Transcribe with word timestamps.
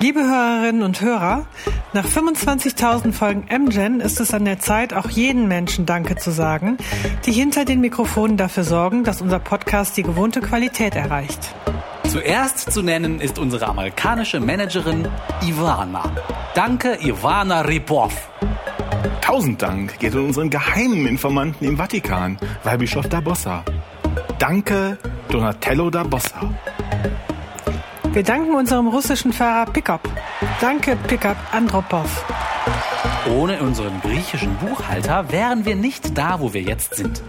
Liebe 0.00 0.20
Hörerinnen 0.20 0.84
und 0.84 1.00
Hörer, 1.00 1.46
nach 1.92 2.06
25.000 2.06 3.12
Folgen 3.12 3.46
MGen 3.48 3.98
ist 3.98 4.20
es 4.20 4.32
an 4.32 4.44
der 4.44 4.60
Zeit, 4.60 4.94
auch 4.94 5.10
jeden 5.10 5.48
Menschen 5.48 5.86
Danke 5.86 6.14
zu 6.14 6.30
sagen, 6.30 6.78
die 7.26 7.32
hinter 7.32 7.64
den 7.64 7.80
Mikrofonen 7.80 8.36
dafür 8.36 8.62
sorgen, 8.62 9.02
dass 9.02 9.20
unser 9.20 9.40
Podcast 9.40 9.96
die 9.96 10.04
gewohnte 10.04 10.40
Qualität 10.40 10.94
erreicht. 10.94 11.52
Zuerst 12.08 12.70
zu 12.70 12.80
nennen 12.80 13.20
ist 13.20 13.40
unsere 13.40 13.66
amerikanische 13.66 14.38
Managerin 14.38 15.08
Ivana. 15.42 16.04
Danke, 16.54 16.96
Ivana 17.02 17.62
Ripov. 17.62 18.30
Tausend 19.20 19.60
Dank 19.60 19.98
geht 19.98 20.14
an 20.14 20.26
unseren 20.26 20.48
geheimen 20.48 21.06
Informanten 21.08 21.64
im 21.66 21.76
Vatikan, 21.76 22.38
Weihbischof 22.62 23.08
da 23.08 23.20
Bossa. 23.20 23.64
Danke, 24.38 24.96
Donatello 25.28 25.90
da 25.90 26.04
Bossa. 26.04 26.54
Wir 28.18 28.24
danken 28.24 28.56
unserem 28.56 28.88
russischen 28.88 29.32
Fahrer 29.32 29.70
Pickup. 29.70 30.00
Danke, 30.60 30.96
Pickup 31.06 31.36
Andropov. 31.52 32.24
Ohne 33.30 33.62
unseren 33.62 34.00
griechischen 34.00 34.56
Buchhalter 34.56 35.30
wären 35.30 35.64
wir 35.64 35.76
nicht 35.76 36.18
da, 36.18 36.40
wo 36.40 36.52
wir 36.52 36.62
jetzt 36.62 36.96
sind. 36.96 37.22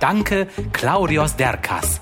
Danke, 0.00 0.48
Claudios 0.72 1.36
Derkas. 1.36 2.00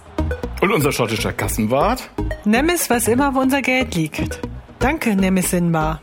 Und 0.62 0.72
unser 0.72 0.92
schottischer 0.92 1.34
Kassenwart? 1.34 2.08
Nemis 2.46 2.88
weiß 2.88 3.08
immer, 3.08 3.34
wo 3.34 3.40
unser 3.40 3.60
Geld 3.60 3.94
liegt. 3.94 4.40
Danke, 4.78 5.14
Nemis 5.14 5.50
Sinbar. 5.50 6.00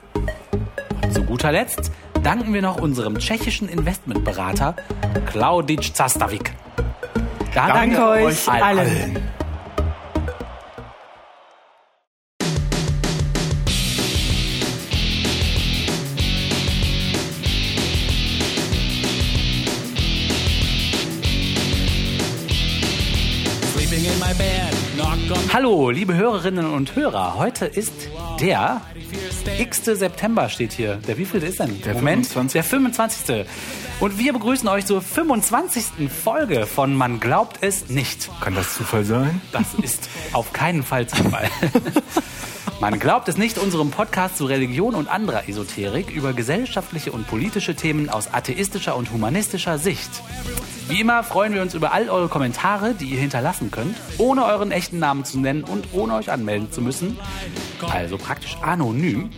Und 1.02 1.12
zu 1.12 1.24
guter 1.24 1.52
Letzt 1.52 1.92
danken 2.22 2.54
wir 2.54 2.62
noch 2.62 2.80
unserem 2.80 3.18
tschechischen 3.18 3.68
Investmentberater 3.68 4.76
Klaudic 5.26 5.96
Zastavik. 5.96 6.52
Danke, 7.56 7.74
Danke 7.96 8.08
euch 8.08 8.48
allen. 8.48 8.78
allen. 8.78 9.39
Hallo, 25.70 25.92
liebe 25.92 26.16
Hörerinnen 26.16 26.66
und 26.66 26.96
Hörer. 26.96 27.36
Heute 27.36 27.68
ist 27.68 27.94
der 28.40 28.82
x. 29.60 29.86
September 29.86 30.50
steht 30.50 30.74
hier. 30.74 30.96
Der 30.96 31.20
wievielte 31.20 31.46
ist 31.46 31.60
denn? 31.60 31.80
Der 31.84 31.94
Moment, 31.94 32.26
25. 32.26 32.54
der 32.54 32.64
25. 32.64 33.46
Und 34.00 34.18
wir 34.18 34.34
begrüßen 34.34 34.68
euch 34.68 34.88
zur 34.88 35.00
25. 35.04 36.10
Folge 36.10 36.66
von 36.66 36.96
Man 36.96 37.20
glaubt 37.20 37.60
es 37.62 37.88
nicht. 37.88 38.32
Kann 38.42 38.56
das 38.56 38.74
Zufall 38.74 39.06
sein? 39.06 39.42
Das 39.52 39.76
ist 39.76 40.10
auf 40.34 40.54
keinen 40.54 40.82
Fall 40.82 41.06
Zufall. 41.06 41.48
Man 42.82 42.98
glaubt 42.98 43.30
es 43.30 43.38
nicht, 43.38 43.60
unserem 43.60 43.92
Podcast 43.92 44.38
zu 44.38 44.46
Religion 44.46 44.96
und 44.96 45.08
anderer 45.08 45.48
Esoterik 45.48 46.10
über 46.10 46.34
gesellschaftliche 46.34 47.12
und 47.12 47.28
politische 47.28 47.76
Themen 47.76 48.10
aus 48.10 48.34
atheistischer 48.34 48.96
und 48.96 49.12
humanistischer 49.12 49.78
Sicht. 49.78 50.10
Wie 50.90 51.00
immer 51.02 51.24
freuen 51.24 51.54
wir 51.54 51.62
uns 51.62 51.76
über 51.76 51.94
all 51.94 52.10
eure 52.10 52.30
Kommentare, 52.30 52.96
die 52.96 53.06
ihr 53.06 53.20
hinterlassen 53.20 53.70
könnt, 53.70 53.96
ohne 54.18 54.44
euren 54.44 54.72
echten 54.72 54.98
Namen 54.98 55.24
zu 55.24 55.40
nennen 55.40 55.64
und 55.64 55.90
ohne 55.94 56.16
euch 56.16 56.32
anmelden 56.32 56.72
zu 56.72 56.82
müssen. 56.82 57.20
Also 57.92 58.18
praktisch 58.18 58.58
anonym. 58.64 59.30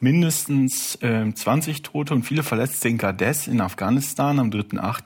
mindestens 0.02 0.96
äh, 0.96 1.32
20 1.32 1.82
Tote 1.82 2.12
und 2.12 2.24
viele 2.24 2.42
Verletzte 2.42 2.88
in 2.88 2.98
Gades 2.98 3.46
in 3.46 3.60
Afghanistan 3.60 4.40
am 4.40 4.50
3.8. 4.50 5.02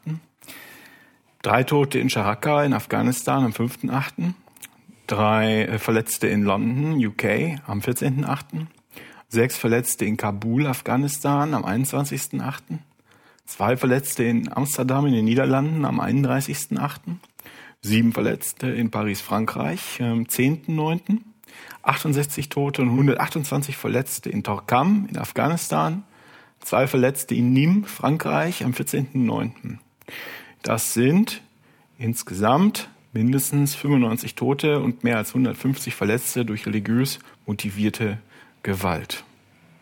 Drei 1.43 1.65
Tote 1.65 1.99
in 1.99 2.09
Sharaka 2.09 2.65
in 2.65 2.73
Afghanistan 2.73 3.45
am 3.45 3.53
5.8. 3.53 4.33
Drei 5.07 5.65
äh, 5.65 5.79
Verletzte 5.79 6.29
in 6.29 6.43
London, 6.43 7.05
UK 7.05 7.61
am 7.67 7.81
14.8. 7.81 8.67
Sechs 9.29 9.59
Verletzte 9.59 10.07
in 10.07 10.17
Kabul, 10.17 10.67
Afghanistan 10.67 11.53
am 11.53 11.65
21.8. 11.65 12.79
Zwei 13.45 13.77
Verletzte 13.77 14.25
in 14.25 14.51
Amsterdam 14.53 15.07
in 15.07 15.13
den 15.13 15.27
Niederlanden 15.27 15.85
am 15.85 16.01
31.8. 16.01 16.99
Sieben 17.83 18.13
Verletzte 18.13 18.69
in 18.69 18.91
Paris, 18.91 19.21
Frankreich 19.21 20.01
am 20.01 20.23
10.9. 20.25 21.21
68 21.83 22.49
Tote 22.49 22.83
und 22.83 22.91
128 22.91 23.77
Verletzte 23.77 24.31
in 24.31 24.43
Torkam 24.43 25.07
in 25.11 25.19
Afghanistan, 25.19 26.05
zwei 26.61 26.87
Verletzte 26.87 27.35
in 27.35 27.53
Nîmes, 27.55 27.87
Frankreich 27.87 28.65
am 28.65 28.73
14.09. 28.73 29.79
Das 30.63 30.95
sind 30.95 31.43
insgesamt 31.99 32.89
mindestens 33.13 33.75
95 33.75 34.35
Tote 34.35 34.81
und 34.81 35.05
mehr 35.05 35.17
als 35.17 35.29
150 35.31 35.95
Verletzte 35.95 36.45
durch 36.45 36.67
religiös 36.67 37.19
motivierte 37.47 38.19
Gewalt. 38.63 39.25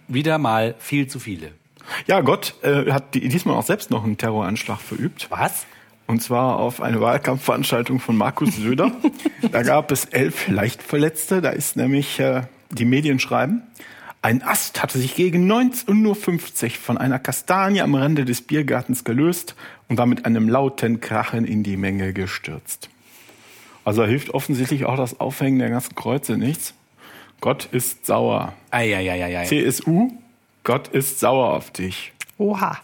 Wieder 0.06 0.38
mal 0.38 0.74
viel 0.78 1.06
zu 1.06 1.18
viele. 1.18 1.52
Ja, 2.06 2.20
Gott 2.20 2.54
äh, 2.62 2.92
hat 2.92 3.14
diesmal 3.14 3.56
auch 3.56 3.64
selbst 3.64 3.90
noch 3.90 4.04
einen 4.04 4.16
Terroranschlag 4.16 4.80
verübt. 4.80 5.26
Was? 5.30 5.66
Und 6.06 6.22
zwar 6.22 6.58
auf 6.58 6.80
eine 6.80 7.00
Wahlkampfveranstaltung 7.00 7.98
von 7.98 8.16
Markus 8.16 8.56
Söder. 8.56 8.92
da 9.52 9.62
gab 9.62 9.90
es 9.90 10.04
elf 10.04 10.48
Leichtverletzte. 10.48 11.40
Da 11.40 11.50
ist 11.50 11.76
nämlich, 11.76 12.20
äh, 12.20 12.42
die 12.70 12.84
Medien 12.84 13.18
schreiben, 13.18 13.62
ein 14.24 14.42
Ast 14.42 14.82
hatte 14.82 14.98
sich 14.98 15.14
gegen 15.14 15.50
19.50 15.50 16.64
Uhr 16.64 16.70
von 16.70 16.96
einer 16.98 17.18
Kastanie 17.18 17.82
am 17.82 17.94
Rande 17.94 18.24
des 18.24 18.40
Biergartens 18.40 19.04
gelöst 19.04 19.54
und 19.88 19.98
war 19.98 20.06
mit 20.06 20.24
einem 20.24 20.48
lauten 20.48 21.00
Krachen 21.00 21.44
in 21.44 21.62
die 21.62 21.76
Menge 21.76 22.14
gestürzt. 22.14 22.88
Also 23.84 24.02
da 24.02 24.08
hilft 24.08 24.30
offensichtlich 24.30 24.86
auch 24.86 24.96
das 24.96 25.20
Aufhängen 25.20 25.58
der 25.58 25.68
ganzen 25.68 25.94
Kreuze 25.94 26.38
nichts. 26.38 26.72
Gott 27.42 27.68
ist 27.70 28.06
sauer. 28.06 28.54
Eieieiei. 28.70 29.44
CSU, 29.44 30.10
Gott 30.62 30.88
ist 30.88 31.20
sauer 31.20 31.52
auf 31.52 31.70
dich. 31.70 32.14
Oha. 32.38 32.78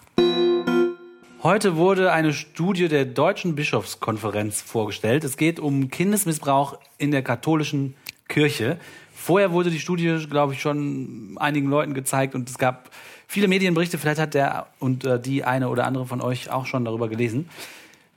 Heute 1.42 1.76
wurde 1.76 2.12
eine 2.12 2.34
Studie 2.34 2.88
der 2.88 3.06
Deutschen 3.06 3.54
Bischofskonferenz 3.54 4.60
vorgestellt. 4.60 5.24
Es 5.24 5.38
geht 5.38 5.58
um 5.58 5.88
Kindesmissbrauch 5.88 6.78
in 6.98 7.12
der 7.12 7.22
katholischen 7.22 7.94
Kirche. 8.28 8.78
Vorher 9.14 9.50
wurde 9.50 9.70
die 9.70 9.80
Studie, 9.80 10.26
glaube 10.28 10.52
ich, 10.52 10.60
schon 10.60 11.38
einigen 11.40 11.70
Leuten 11.70 11.94
gezeigt 11.94 12.34
und 12.34 12.50
es 12.50 12.58
gab 12.58 12.90
viele 13.26 13.48
Medienberichte. 13.48 13.96
Vielleicht 13.96 14.20
hat 14.20 14.34
der 14.34 14.66
und 14.80 15.06
äh, 15.06 15.18
die 15.18 15.42
eine 15.42 15.70
oder 15.70 15.86
andere 15.86 16.04
von 16.04 16.20
euch 16.20 16.50
auch 16.50 16.66
schon 16.66 16.84
darüber 16.84 17.08
gelesen. 17.08 17.48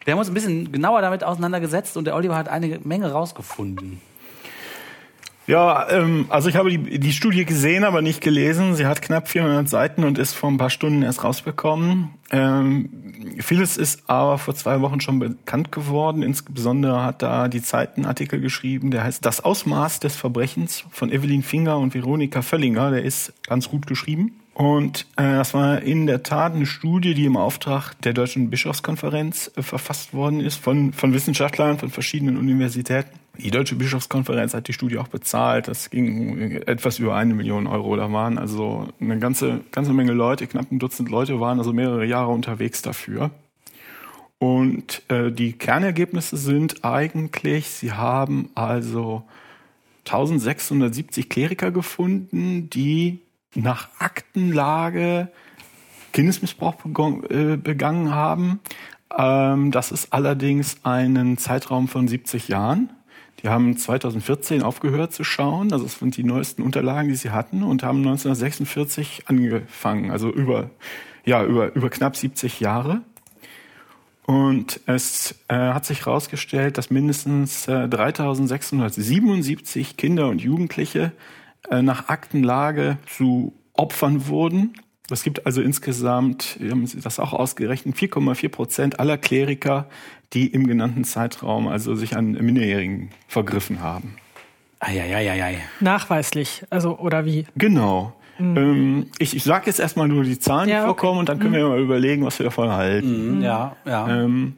Wir 0.04 0.12
haben 0.12 0.20
uns 0.20 0.28
ein 0.28 0.34
bisschen 0.34 0.74
genauer 0.74 1.00
damit 1.02 1.24
auseinandergesetzt 1.24 1.96
und 1.96 2.04
der 2.04 2.18
Oliver 2.18 2.36
hat 2.36 2.50
eine 2.50 2.82
Menge 2.84 3.10
rausgefunden. 3.10 4.02
Ja, 5.54 5.88
ähm, 5.92 6.26
also 6.30 6.50
ich 6.50 6.56
habe 6.56 6.72
die, 6.72 7.00
die 7.00 7.14
Studie 7.14 7.46
gesehen, 7.46 7.84
aber 7.84 8.02
nicht 8.02 8.22
gelesen. 8.22 8.74
Sie 8.74 8.88
hat 8.88 9.04
knapp 9.04 9.28
400 9.28 9.70
Seiten 9.70 10.04
und 10.04 10.18
ist 10.18 10.34
vor 10.34 10.50
ein 10.50 10.58
paar 10.58 10.72
Stunden 10.72 11.04
erst 11.04 11.24
rausbekommen. 11.24 12.10
Ähm, 12.32 12.90
vieles 13.38 13.78
ist 13.78 14.10
aber 14.10 14.40
vor 14.40 14.56
zwei 14.56 14.82
Wochen 14.82 15.00
schon 15.00 15.20
bekannt 15.20 15.72
geworden. 15.72 16.24
Insbesondere 16.24 17.04
hat 17.04 17.22
da 17.22 17.50
die 17.50 17.62
Zeit 17.62 17.98
einen 17.98 18.08
Artikel 18.08 18.42
geschrieben, 18.42 18.90
der 18.90 19.04
heißt 19.04 19.24
Das 19.24 19.42
Ausmaß 19.42 20.00
des 20.00 20.16
Verbrechens 20.16 20.86
von 20.90 21.12
Evelyn 21.12 21.44
Finger 21.44 21.78
und 21.78 21.94
Veronika 21.94 22.42
Völlinger. 22.42 22.90
Der 22.90 23.04
ist 23.04 23.32
ganz 23.44 23.70
gut 23.70 23.86
geschrieben. 23.86 24.43
Und 24.54 25.08
äh, 25.16 25.24
das 25.24 25.56
war 25.56 25.82
in 25.82 26.06
der 26.06 26.22
Tat 26.22 26.54
eine 26.54 26.68
Studie, 26.68 27.16
die 27.16 27.26
im 27.26 27.38
Auftrag 27.38 27.96
der 28.02 28.14
Deutschen 28.14 28.52
Bischofskonferenz 28.52 29.52
äh, 29.56 29.64
verfasst 29.64 30.14
worden 30.14 30.42
ist 30.42 30.58
von, 30.58 30.94
von 30.94 31.14
Wissenschaftlern 31.14 31.80
von 31.80 31.90
verschiedenen 31.90 32.38
Universitäten. 32.38 33.10
Die 33.40 33.50
Deutsche 33.50 33.76
Bischofskonferenz 33.76 34.54
hat 34.54 34.68
die 34.68 34.74
Studie 34.74 35.00
auch 35.00 35.08
bezahlt. 35.08 35.68
Das 35.68 35.90
ging 35.90 36.62
etwas 36.68 37.00
über 37.00 37.16
eine 37.16 37.34
Million 37.34 37.66
Euro. 37.66 37.96
Da 37.96 38.12
waren 38.12 38.38
also 38.38 38.90
eine 39.00 39.18
ganze, 39.18 39.62
ganze 39.72 39.92
Menge 39.92 40.12
Leute, 40.12 40.46
knapp 40.46 40.72
ein 40.72 40.78
Dutzend 40.78 41.10
Leute 41.10 41.40
waren 41.40 41.58
also 41.58 41.74
mehrere 41.74 42.06
Jahre 42.06 42.30
unterwegs 42.30 42.84
dafür. 42.84 43.32
Und 44.38 45.02
äh, 45.08 45.32
die 45.32 45.54
Kernergebnisse 45.54 46.38
sind 46.38 46.86
eigentlich, 46.86 47.70
sie 47.70 47.94
haben 47.94 48.50
also 48.54 49.24
1670 50.06 51.28
Kleriker 51.28 51.72
gefunden, 51.72 52.70
die 52.70 53.20
nach 53.56 53.88
Aktenlage 54.00 55.30
Kindesmissbrauch 56.14 56.76
äh, 57.30 57.58
begangen 57.58 58.14
haben. 58.14 58.62
Ähm, 59.18 59.72
das 59.72 59.92
ist 59.92 60.14
allerdings 60.14 60.78
einen 60.84 61.38
Zeitraum 61.38 61.88
von 61.88 62.08
70 62.08 62.48
Jahren. 62.48 62.92
Die 63.42 63.50
haben 63.50 63.76
2014 63.76 64.64
aufgehört 64.64 65.12
zu 65.12 65.26
schauen, 65.26 65.74
also 65.74 65.84
das 65.84 66.00
sind 66.00 66.16
die 66.16 66.24
neuesten 66.24 66.62
Unterlagen, 66.62 67.10
die 67.10 67.16
sie 67.16 67.32
hatten, 67.32 67.64
und 67.64 67.84
haben 67.84 67.98
1946 67.98 69.24
angefangen, 69.26 70.12
also 70.12 70.32
über, 70.32 70.70
ja, 71.26 71.44
über, 71.44 71.76
über 71.76 71.90
knapp 71.90 72.16
70 72.16 72.62
Jahre. 72.62 73.02
Und 74.26 74.80
es 74.86 75.36
äh, 75.50 75.56
hat 75.56 75.86
sich 75.86 76.06
herausgestellt, 76.06 76.78
dass 76.78 76.90
mindestens 76.90 77.68
äh, 77.68 77.90
3677 77.90 79.98
Kinder 79.98 80.30
und 80.30 80.42
Jugendliche 80.42 81.12
nach 81.70 82.10
Aktenlage 82.10 82.98
zu 83.06 83.54
Opfern 83.74 84.28
wurden. 84.28 84.74
Es 85.10 85.24
gibt 85.24 85.46
also 85.46 85.62
insgesamt, 85.62 86.58
wir 86.60 86.72
haben 86.72 86.90
das 87.02 87.20
auch 87.20 87.34
ausgerechnet, 87.34 87.96
4,4 87.96 88.50
Prozent 88.50 89.00
aller 89.00 89.18
Kleriker, 89.18 89.88
die 90.34 90.48
im 90.48 90.66
genannten 90.68 91.04
Zeitraum 91.04 91.68
also 91.68 91.96
sich 91.96 92.16
an 92.16 92.32
Minderjährigen 92.32 93.10
vergriffen 93.28 93.82
haben. 93.82 94.16
Eieieiei. 94.80 95.60
Nachweislich, 95.80 96.64
also 96.70 96.98
oder 96.98 97.26
wie? 97.26 97.46
Genau. 97.56 98.14
Mhm. 98.38 98.58
Ähm, 98.58 99.08
ich 99.20 99.36
ich 99.36 99.44
sage 99.44 99.68
jetzt 99.68 99.80
erstmal 99.80 100.08
nur 100.08 100.24
die 100.24 100.40
Zahlen, 100.40 100.68
die 100.68 100.74
ja, 100.74 100.86
vorkommen, 100.86 101.12
okay. 101.12 101.20
und 101.20 101.30
dann 101.30 101.40
können 101.40 101.52
mhm. 101.52 101.58
wir 101.58 101.68
mal 101.70 101.80
überlegen, 101.80 102.26
was 102.26 102.40
wir 102.40 102.46
davon 102.46 102.72
halten. 102.72 103.38
Mhm, 103.38 103.44
ja, 103.44 103.76
ja. 103.86 104.24
Ähm, 104.24 104.56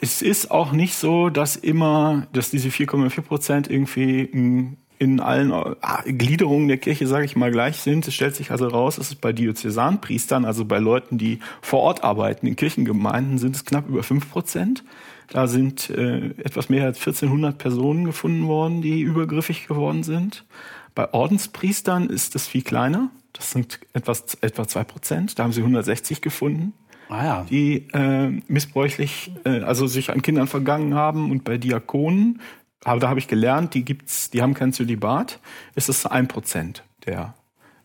es 0.00 0.22
ist 0.22 0.50
auch 0.50 0.72
nicht 0.72 0.94
so, 0.94 1.30
dass 1.30 1.56
immer, 1.56 2.26
dass 2.32 2.50
diese 2.50 2.68
4,4 2.68 3.22
Prozent 3.22 3.70
irgendwie 3.70 4.28
ein 4.34 4.76
in 5.02 5.18
allen 5.18 5.50
äh, 5.50 6.12
Gliederungen 6.12 6.68
der 6.68 6.78
Kirche, 6.78 7.08
sage 7.08 7.24
ich 7.24 7.34
mal, 7.34 7.50
gleich 7.50 7.78
sind. 7.78 8.06
Es 8.06 8.14
stellt 8.14 8.36
sich 8.36 8.52
also 8.52 8.68
raus, 8.68 8.96
dass 8.96 9.08
es 9.08 9.16
bei 9.16 9.32
Diözesanpriestern, 9.32 10.44
also 10.44 10.64
bei 10.64 10.78
Leuten, 10.78 11.18
die 11.18 11.40
vor 11.60 11.80
Ort 11.80 12.04
arbeiten, 12.04 12.46
in 12.46 12.54
Kirchengemeinden, 12.54 13.38
sind 13.38 13.56
es 13.56 13.64
knapp 13.64 13.88
über 13.88 14.04
fünf 14.04 14.30
Prozent. 14.30 14.84
Da 15.28 15.48
sind 15.48 15.90
äh, 15.90 16.26
etwas 16.44 16.68
mehr 16.68 16.84
als 16.84 16.98
1400 16.98 17.58
Personen 17.58 18.04
gefunden 18.04 18.46
worden, 18.46 18.80
die 18.80 19.00
übergriffig 19.00 19.66
geworden 19.66 20.04
sind. 20.04 20.44
Bei 20.94 21.12
Ordenspriestern 21.12 22.08
ist 22.08 22.36
es 22.36 22.46
viel 22.46 22.62
kleiner. 22.62 23.10
Das 23.32 23.50
sind 23.50 23.80
etwas, 23.94 24.36
etwa 24.40 24.68
zwei 24.68 24.84
Prozent. 24.84 25.36
Da 25.36 25.42
haben 25.42 25.52
sie 25.52 25.62
160 25.62 26.20
gefunden. 26.20 26.74
Ah, 27.08 27.24
ja. 27.24 27.46
die 27.50 27.88
äh, 27.92 28.40
missbräuchlich, 28.46 29.32
äh, 29.44 29.60
also 29.60 29.86
sich 29.86 30.10
an 30.10 30.22
Kindern 30.22 30.46
vergangen 30.46 30.94
haben. 30.94 31.30
Und 31.30 31.44
bei 31.44 31.58
Diakonen 31.58 32.40
aber 32.84 33.00
da 33.00 33.08
habe 33.08 33.20
ich 33.20 33.28
gelernt, 33.28 33.74
die 33.74 33.84
gibt's, 33.84 34.30
die 34.30 34.42
haben 34.42 34.54
kein 34.54 34.72
Zölibat, 34.72 35.40
ist 35.74 35.88
es 35.88 36.06
ein 36.06 36.28
Prozent 36.28 36.82
der, 37.06 37.34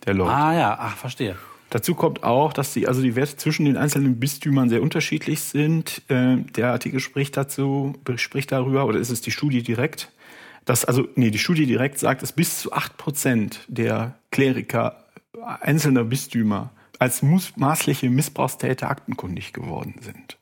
der 0.06 0.14
Leute. 0.14 0.34
Ah 0.34 0.54
ja, 0.54 0.78
ach, 0.80 0.98
verstehe. 0.98 1.38
Dazu 1.70 1.96
kommt 1.96 2.24
auch, 2.24 2.54
dass 2.54 2.74
die, 2.74 2.88
also 2.88 3.02
die 3.02 3.16
Werte 3.16 3.36
zwischen 3.36 3.66
den 3.66 3.76
einzelnen 3.76 4.20
Bistümern 4.20 4.70
sehr 4.70 4.82
unterschiedlich 4.82 5.42
sind. 5.42 6.02
Äh, 6.08 6.38
der 6.38 6.72
Artikel 6.72 7.00
spricht 7.00 7.36
dazu, 7.36 7.94
spricht 8.16 8.52
darüber, 8.52 8.86
oder 8.86 9.00
ist 9.00 9.10
es 9.10 9.22
die 9.22 9.32
Studie 9.32 9.64
direkt, 9.64 10.12
dass, 10.64 10.86
also, 10.86 11.08
nee, 11.16 11.32
die 11.32 11.40
Studie 11.40 11.66
direkt 11.66 12.00
sagt, 12.00 12.22
dass 12.22 12.32
bis 12.32 12.62
zu 12.62 12.74
acht 12.74 12.98
Prozent 12.98 13.66
der 13.68 14.16
Kleriker 14.32 15.04
einzelner 15.62 16.04
Bistümer 16.04 16.72
als 17.00 17.22
maßliche 17.22 18.10
Missbrauchstäter 18.10 18.90
aktenkundig 18.90 19.54
geworden 19.54 19.96
sind. 20.02 20.38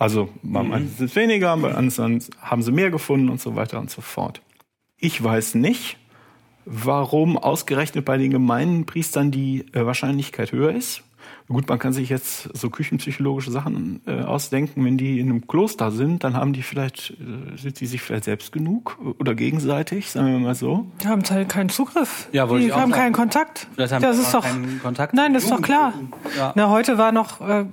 Also 0.00 0.30
beim 0.42 0.68
mhm. 0.68 0.72
einen 0.72 0.88
sind 0.88 1.10
es 1.10 1.14
weniger, 1.14 1.54
beim 1.58 1.76
anderen 1.76 2.24
haben 2.40 2.62
sie 2.62 2.72
mehr 2.72 2.90
gefunden 2.90 3.28
und 3.28 3.38
so 3.38 3.54
weiter 3.54 3.78
und 3.78 3.90
so 3.90 4.00
fort. 4.00 4.40
Ich 4.96 5.22
weiß 5.22 5.56
nicht, 5.56 5.98
warum 6.64 7.36
ausgerechnet 7.36 8.06
bei 8.06 8.16
den 8.16 8.30
gemeinen 8.30 8.86
Priestern 8.86 9.30
die 9.30 9.66
äh, 9.74 9.84
Wahrscheinlichkeit 9.84 10.52
höher 10.52 10.74
ist. 10.74 11.02
Gut, 11.50 11.68
man 11.68 11.80
kann 11.80 11.92
sich 11.92 12.08
jetzt 12.08 12.48
so 12.56 12.70
küchenpsychologische 12.70 13.50
Sachen 13.50 14.00
äh, 14.06 14.22
ausdenken. 14.22 14.84
Wenn 14.84 14.96
die 14.96 15.18
in 15.18 15.30
einem 15.30 15.48
Kloster 15.48 15.90
sind, 15.90 16.22
dann 16.22 16.34
haben 16.34 16.52
die 16.52 16.62
vielleicht, 16.62 17.10
äh, 17.10 17.56
sind 17.56 17.80
die 17.80 17.86
sich 17.86 18.02
vielleicht 18.02 18.22
selbst 18.22 18.52
genug 18.52 18.96
oder 19.18 19.34
gegenseitig, 19.34 20.12
sagen 20.12 20.28
wir 20.28 20.38
mal 20.38 20.54
so. 20.54 20.86
Die 21.02 21.08
haben 21.08 21.24
halt 21.28 21.48
keinen 21.48 21.68
Zugriff. 21.68 22.28
Ja, 22.30 22.46
die 22.46 22.66
ich 22.66 22.72
haben 22.72 22.92
keinen 22.92 23.12
Kontakt. 23.12 23.66
Vielleicht 23.74 23.92
haben 23.92 24.00
das 24.00 24.18
ist 24.18 24.32
doch 24.32 24.44
keinen 24.44 24.80
Kontakt. 24.80 25.12
Nein, 25.12 25.34
das 25.34 25.42
ist 25.42 25.50
doch 25.50 25.60
klar. 25.60 25.92
Ja. 26.38 26.52
Na, 26.54 26.70
heute 26.70 26.98
war 26.98 27.10
noch, 27.10 27.40
äh, 27.40 27.64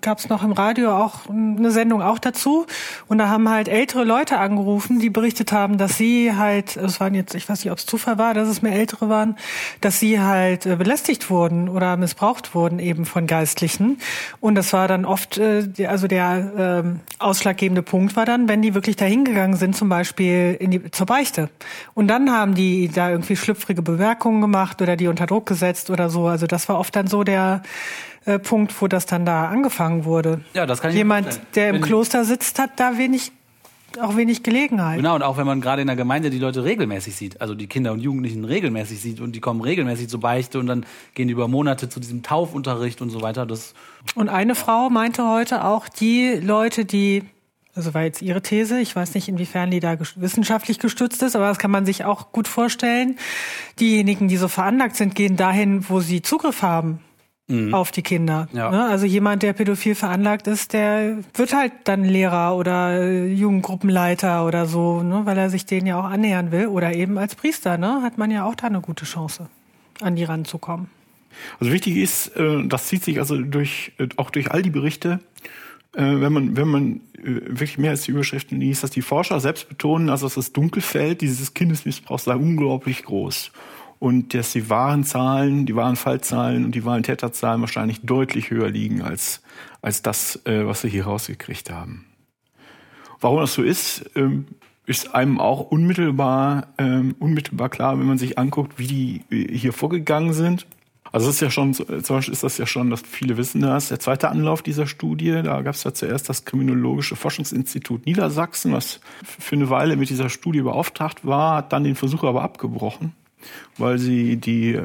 gab 0.00 0.18
es 0.18 0.28
noch 0.28 0.44
im 0.44 0.52
Radio 0.52 0.96
auch 0.96 1.28
eine 1.28 1.72
Sendung 1.72 2.02
auch 2.02 2.20
dazu. 2.20 2.66
Und 3.08 3.18
da 3.18 3.28
haben 3.28 3.48
halt 3.48 3.66
ältere 3.66 4.04
Leute 4.04 4.38
angerufen, 4.38 5.00
die 5.00 5.10
berichtet 5.10 5.50
haben, 5.50 5.76
dass 5.76 5.98
sie 5.98 6.36
halt, 6.36 6.76
es 6.76 7.00
waren 7.00 7.14
jetzt, 7.14 7.34
ich 7.34 7.48
weiß 7.48 7.64
nicht, 7.64 7.72
ob 7.72 7.78
es 7.78 7.86
Zufall 7.86 8.16
war, 8.16 8.32
dass 8.32 8.46
es 8.46 8.62
mehr 8.62 8.76
ältere 8.76 9.08
waren, 9.08 9.34
dass 9.80 9.98
sie 9.98 10.20
halt 10.20 10.66
äh, 10.66 10.76
belästigt 10.76 11.30
wurden 11.30 11.68
oder 11.68 11.96
missbraucht 11.96 12.54
wurden 12.54 12.78
eben 12.78 13.04
von 13.04 13.23
Geistlichen. 13.26 13.98
Und 14.40 14.54
das 14.54 14.72
war 14.72 14.88
dann 14.88 15.04
oft, 15.04 15.38
äh, 15.38 15.64
also 15.86 16.06
der 16.06 16.84
äh, 16.84 17.22
ausschlaggebende 17.22 17.82
Punkt 17.82 18.16
war 18.16 18.24
dann, 18.24 18.48
wenn 18.48 18.62
die 18.62 18.74
wirklich 18.74 18.96
dahin 18.96 19.24
gegangen 19.24 19.56
sind, 19.56 19.76
zum 19.76 19.88
Beispiel 19.88 20.56
in 20.58 20.70
die, 20.70 20.90
zur 20.90 21.06
Beichte. 21.06 21.50
Und 21.94 22.08
dann 22.08 22.30
haben 22.30 22.54
die 22.54 22.88
da 22.88 23.10
irgendwie 23.10 23.36
schlüpfrige 23.36 23.82
Bemerkungen 23.82 24.40
gemacht 24.40 24.80
oder 24.82 24.96
die 24.96 25.08
unter 25.08 25.26
Druck 25.26 25.46
gesetzt 25.46 25.90
oder 25.90 26.10
so. 26.10 26.26
Also 26.26 26.46
das 26.46 26.68
war 26.68 26.78
oft 26.78 26.94
dann 26.96 27.06
so 27.06 27.24
der 27.24 27.62
äh, 28.24 28.38
Punkt, 28.38 28.80
wo 28.80 28.88
das 28.88 29.06
dann 29.06 29.26
da 29.26 29.48
angefangen 29.48 30.04
wurde. 30.04 30.40
Ja, 30.54 30.66
das 30.66 30.80
kann 30.80 30.90
ich 30.90 30.96
Jemand, 30.96 31.40
der 31.54 31.70
im 31.70 31.80
Kloster 31.80 32.24
sitzt, 32.24 32.58
hat 32.58 32.70
da 32.76 32.96
wenig 32.96 33.32
auch 33.98 34.16
wenig 34.16 34.42
Gelegenheit. 34.42 34.96
Genau, 34.96 35.14
und 35.14 35.22
auch 35.22 35.36
wenn 35.36 35.46
man 35.46 35.60
gerade 35.60 35.82
in 35.82 35.86
der 35.86 35.96
Gemeinde 35.96 36.30
die 36.30 36.38
Leute 36.38 36.64
regelmäßig 36.64 37.16
sieht, 37.16 37.40
also 37.40 37.54
die 37.54 37.66
Kinder 37.66 37.92
und 37.92 38.00
Jugendlichen 38.00 38.44
regelmäßig 38.44 39.00
sieht 39.00 39.20
und 39.20 39.32
die 39.32 39.40
kommen 39.40 39.60
regelmäßig 39.60 40.08
zur 40.08 40.20
Beichte 40.20 40.58
und 40.58 40.66
dann 40.66 40.86
gehen 41.14 41.28
die 41.28 41.32
über 41.32 41.48
Monate 41.48 41.88
zu 41.88 42.00
diesem 42.00 42.22
Taufunterricht 42.22 43.00
und 43.00 43.10
so 43.10 43.22
weiter. 43.22 43.46
Das 43.46 43.74
und 44.14 44.28
eine 44.28 44.54
Frau 44.54 44.90
meinte 44.90 45.28
heute 45.28 45.64
auch, 45.64 45.88
die 45.88 46.34
Leute, 46.34 46.84
die 46.84 47.24
also 47.74 47.92
war 47.92 48.02
jetzt 48.02 48.22
ihre 48.22 48.40
These. 48.40 48.78
Ich 48.80 48.94
weiß 48.94 49.14
nicht, 49.14 49.28
inwiefern 49.28 49.70
die 49.70 49.80
da 49.80 49.98
wissenschaftlich 50.16 50.78
gestützt 50.78 51.22
ist, 51.22 51.34
aber 51.34 51.48
das 51.48 51.58
kann 51.58 51.72
man 51.72 51.84
sich 51.84 52.04
auch 52.04 52.30
gut 52.30 52.46
vorstellen. 52.46 53.18
Diejenigen, 53.80 54.28
die 54.28 54.36
so 54.36 54.46
veranlagt 54.46 54.94
sind, 54.94 55.14
gehen 55.14 55.36
dahin, 55.36 55.88
wo 55.88 56.00
sie 56.00 56.22
Zugriff 56.22 56.62
haben 56.62 57.00
mhm. 57.48 57.74
auf 57.74 57.90
die 57.90 58.02
Kinder. 58.02 58.48
Ja. 58.52 58.70
Ne? 58.70 58.84
Also 58.84 59.06
jemand, 59.06 59.42
der 59.42 59.52
pädophil 59.52 59.94
veranlagt 59.94 60.46
ist, 60.46 60.72
der 60.72 61.18
wird 61.34 61.54
halt 61.54 61.72
dann 61.84 62.04
Lehrer 62.04 62.56
oder 62.56 63.00
äh, 63.00 63.26
Jugendgruppenleiter 63.26 64.46
oder 64.46 64.66
so, 64.66 65.02
ne? 65.02 65.22
weil 65.24 65.38
er 65.38 65.50
sich 65.50 65.66
denen 65.66 65.86
ja 65.86 65.98
auch 65.98 66.04
annähern 66.04 66.52
will. 66.52 66.66
Oder 66.66 66.94
eben 66.94 67.18
als 67.18 67.34
Priester, 67.34 67.78
ne? 67.78 68.00
hat 68.02 68.18
man 68.18 68.30
ja 68.30 68.44
auch 68.44 68.54
da 68.54 68.66
eine 68.66 68.80
gute 68.80 69.04
Chance, 69.04 69.48
an 70.00 70.16
die 70.16 70.24
ranzukommen. 70.24 70.88
Also 71.58 71.72
wichtig 71.72 71.96
ist, 71.96 72.28
äh, 72.36 72.66
das 72.66 72.86
zieht 72.86 73.04
sich 73.04 73.18
also 73.18 73.36
durch, 73.38 73.92
äh, 73.98 74.08
auch 74.16 74.30
durch 74.30 74.50
all 74.50 74.62
die 74.62 74.70
Berichte, 74.70 75.20
wenn 75.96 76.32
man, 76.32 76.56
wenn 76.56 76.66
man 76.66 77.00
wirklich 77.22 77.78
mehr 77.78 77.92
als 77.92 78.02
die 78.02 78.10
Überschriften 78.10 78.58
liest, 78.58 78.82
dass 78.82 78.90
die 78.90 79.00
Forscher 79.00 79.38
selbst 79.38 79.68
betonen, 79.68 80.10
also 80.10 80.26
dass 80.26 80.34
das 80.34 80.52
Dunkelfeld 80.52 81.20
dieses 81.20 81.54
Kindesmissbrauchs 81.54 82.24
sei 82.24 82.34
unglaublich 82.34 83.04
groß 83.04 83.52
und 84.04 84.34
dass 84.34 84.52
die 84.52 84.68
wahren 84.68 85.02
Zahlen, 85.02 85.64
die 85.64 85.74
wahren 85.74 85.96
Fallzahlen 85.96 86.66
und 86.66 86.74
die 86.74 86.84
wahren 86.84 87.02
Täterzahlen 87.02 87.62
wahrscheinlich 87.62 88.02
deutlich 88.02 88.50
höher 88.50 88.68
liegen 88.68 89.00
als, 89.00 89.40
als 89.80 90.02
das, 90.02 90.44
äh, 90.44 90.66
was 90.66 90.82
wir 90.82 90.90
hier 90.90 91.06
rausgekriegt 91.06 91.70
haben. 91.70 92.04
Warum 93.22 93.40
das 93.40 93.54
so 93.54 93.62
ist, 93.62 94.10
ähm, 94.14 94.44
ist 94.84 95.14
einem 95.14 95.40
auch 95.40 95.70
unmittelbar, 95.70 96.66
ähm, 96.76 97.14
unmittelbar 97.18 97.70
klar, 97.70 97.98
wenn 97.98 98.04
man 98.04 98.18
sich 98.18 98.38
anguckt, 98.38 98.78
wie 98.78 99.22
die 99.30 99.48
hier 99.56 99.72
vorgegangen 99.72 100.34
sind. 100.34 100.66
Also 101.10 101.28
das 101.28 101.36
ist 101.36 101.40
ja 101.40 101.50
schon, 101.50 101.72
zum 101.72 101.86
Beispiel 101.86 102.34
ist 102.34 102.42
das 102.42 102.58
ja 102.58 102.66
schon, 102.66 102.90
dass 102.90 103.00
viele 103.00 103.38
wissen 103.38 103.62
das, 103.62 103.88
der 103.88 104.00
zweite 104.00 104.28
Anlauf 104.28 104.60
dieser 104.60 104.86
Studie. 104.86 105.40
Da 105.42 105.62
gab 105.62 105.76
es 105.76 105.84
ja 105.84 105.94
zuerst 105.94 106.28
das 106.28 106.44
Kriminologische 106.44 107.16
Forschungsinstitut 107.16 108.04
Niedersachsen, 108.04 108.74
was 108.74 109.00
für 109.22 109.56
eine 109.56 109.70
Weile 109.70 109.96
mit 109.96 110.10
dieser 110.10 110.28
Studie 110.28 110.60
beauftragt 110.60 111.24
war, 111.24 111.56
hat 111.56 111.72
dann 111.72 111.84
den 111.84 111.94
Versuch 111.94 112.22
aber 112.24 112.42
abgebrochen, 112.42 113.14
weil 113.78 113.98
sie 113.98 114.36
die 114.36 114.74
äh, 114.74 114.82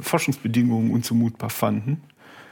Forschungsbedingungen 0.00 0.90
unzumutbar 0.90 1.50
fanden. 1.50 2.02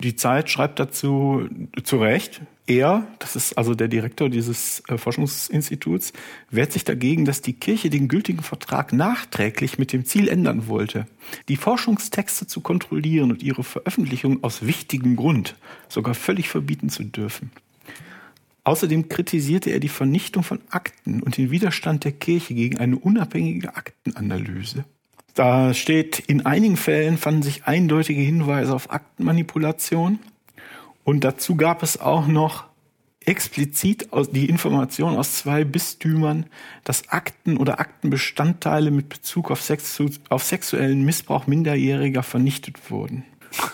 Die 0.03 0.17
Zeit 0.17 0.49
schreibt 0.49 0.79
dazu 0.79 1.47
zu 1.85 1.99
Recht, 1.99 2.41
er, 2.67 3.07
das 3.19 3.37
ist 3.37 3.59
also 3.59 3.75
der 3.75 3.89
Direktor 3.89 4.31
dieses 4.31 4.83
äh, 4.89 4.97
Forschungsinstituts, 4.97 6.13
wehrt 6.51 6.73
sich 6.73 6.85
dagegen, 6.85 7.25
dass 7.25 7.43
die 7.43 7.53
Kirche 7.53 7.91
den 7.91 8.09
gültigen 8.09 8.43
Vertrag 8.43 8.93
nachträglich 8.93 9.79
mit 9.79 9.93
dem 9.93 10.05
Ziel 10.05 10.29
ändern 10.29 10.69
wollte, 10.69 11.07
die 11.49 11.57
Forschungstexte 11.57 12.47
zu 12.47 12.61
kontrollieren 12.61 13.31
und 13.31 13.43
ihre 13.43 13.65
Veröffentlichung 13.65 14.43
aus 14.43 14.65
wichtigem 14.65 15.17
Grund 15.17 15.57
sogar 15.89 16.15
völlig 16.15 16.49
verbieten 16.49 16.89
zu 16.89 17.05
dürfen. 17.05 17.51
Außerdem 18.65 19.09
kritisierte 19.09 19.71
er 19.71 19.81
die 19.81 19.89
Vernichtung 19.89 20.45
von 20.45 20.61
Akten 20.71 21.23
und 21.23 21.37
den 21.37 21.51
Widerstand 21.51 22.05
der 22.05 22.13
Kirche 22.13 22.55
gegen 22.55 22.79
eine 22.79 22.97
unabhängige 22.97 23.75
Aktenanalyse. 23.75 24.85
Da 25.35 25.75
steht, 25.75 26.19
in 26.19 26.47
einigen 26.47 26.77
Fällen 26.77 27.19
fanden 27.19 27.43
sich 27.43 27.65
eindeutige 27.65 28.21
Hinweise 28.21 28.75
auf 28.75 28.91
Aktenmanipulation. 28.91 30.19
Und 31.05 31.25
dazu 31.25 31.57
gab 31.57 31.83
es 31.83 32.01
auch 32.01 32.27
noch 32.27 32.65
explizit 33.25 34.09
die 34.33 34.49
Information 34.49 35.17
aus 35.17 35.35
zwei 35.35 35.65
Bistümern, 35.65 36.47
dass 36.85 37.09
Akten 37.11 37.59
oder 37.59 37.79
Aktenbestandteile 37.79 38.91
mit 38.91 39.09
Bezug 39.09 39.51
auf, 39.51 39.63
Sex, 39.63 40.03
auf 40.31 40.43
sexuellen 40.43 41.05
Missbrauch 41.05 41.47
Minderjähriger 41.47 42.23
vernichtet 42.23 42.91
wurden. 42.91 43.25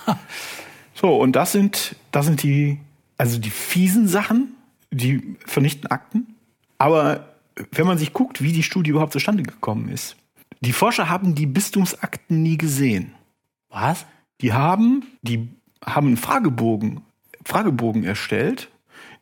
so, 0.95 1.17
und 1.17 1.33
das 1.37 1.53
sind, 1.53 1.97
das 2.11 2.27
sind 2.27 2.43
die, 2.43 2.81
also 3.19 3.39
die 3.39 3.51
fiesen 3.51 4.09
Sachen, 4.09 4.55
die 4.91 5.37
vernichten 5.47 5.87
Akten. 5.91 6.35
Aber 6.79 7.35
wenn 7.73 7.87
man 7.87 7.99
sich 7.99 8.13
guckt, 8.13 8.43
wie 8.43 8.53
die 8.53 8.63
Studie 8.63 8.91
überhaupt 8.91 9.13
zustande 9.13 9.43
gekommen 9.43 9.89
ist, 9.89 10.17
die 10.67 10.73
Forscher 10.73 11.09
haben 11.09 11.37
die 11.37 11.47
Bistumsakten 11.47 12.43
nie 12.43 12.59
gesehen. 12.59 13.15
Was? 13.71 14.05
Die 14.41 14.53
haben, 14.53 15.05
die 15.23 15.49
haben 15.85 16.09
einen 16.09 16.17
Fragebogen, 16.17 17.03
Fragebogen 17.45 18.03
erstellt, 18.03 18.69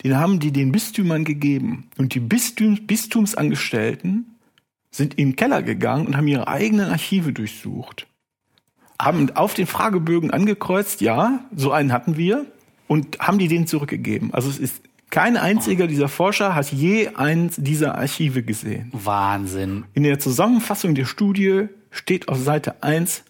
den 0.02 0.16
haben 0.16 0.40
die 0.40 0.52
den 0.52 0.72
Bistümern 0.72 1.24
gegeben. 1.24 1.90
Und 1.98 2.14
die 2.14 2.20
Bistum, 2.20 2.86
Bistumsangestellten 2.86 4.38
sind 4.90 5.14
in 5.14 5.30
den 5.30 5.36
Keller 5.36 5.62
gegangen 5.62 6.06
und 6.06 6.16
haben 6.16 6.28
ihre 6.28 6.48
eigenen 6.48 6.90
Archive 6.90 7.32
durchsucht. 7.34 8.06
Haben 8.98 9.30
auf 9.36 9.52
den 9.52 9.66
Fragebögen 9.66 10.30
angekreuzt, 10.30 11.02
ja, 11.02 11.44
so 11.54 11.72
einen 11.72 11.92
hatten 11.92 12.16
wir, 12.16 12.46
und 12.86 13.18
haben 13.18 13.38
die 13.38 13.48
denen 13.48 13.66
zurückgegeben. 13.66 14.32
Also 14.32 14.48
es 14.48 14.58
ist 14.58 14.82
kein 15.14 15.36
einziger 15.36 15.86
dieser 15.86 16.08
Forscher 16.08 16.56
hat 16.56 16.72
je 16.72 17.10
eins 17.14 17.54
dieser 17.56 17.96
Archive 17.96 18.42
gesehen. 18.42 18.90
Wahnsinn. 18.92 19.84
In 19.94 20.02
der 20.02 20.18
Zusammenfassung 20.18 20.96
der 20.96 21.04
Studie 21.04 21.68
steht 21.92 22.28
auf 22.28 22.36
Seite 22.38 22.82
1, 22.82 23.22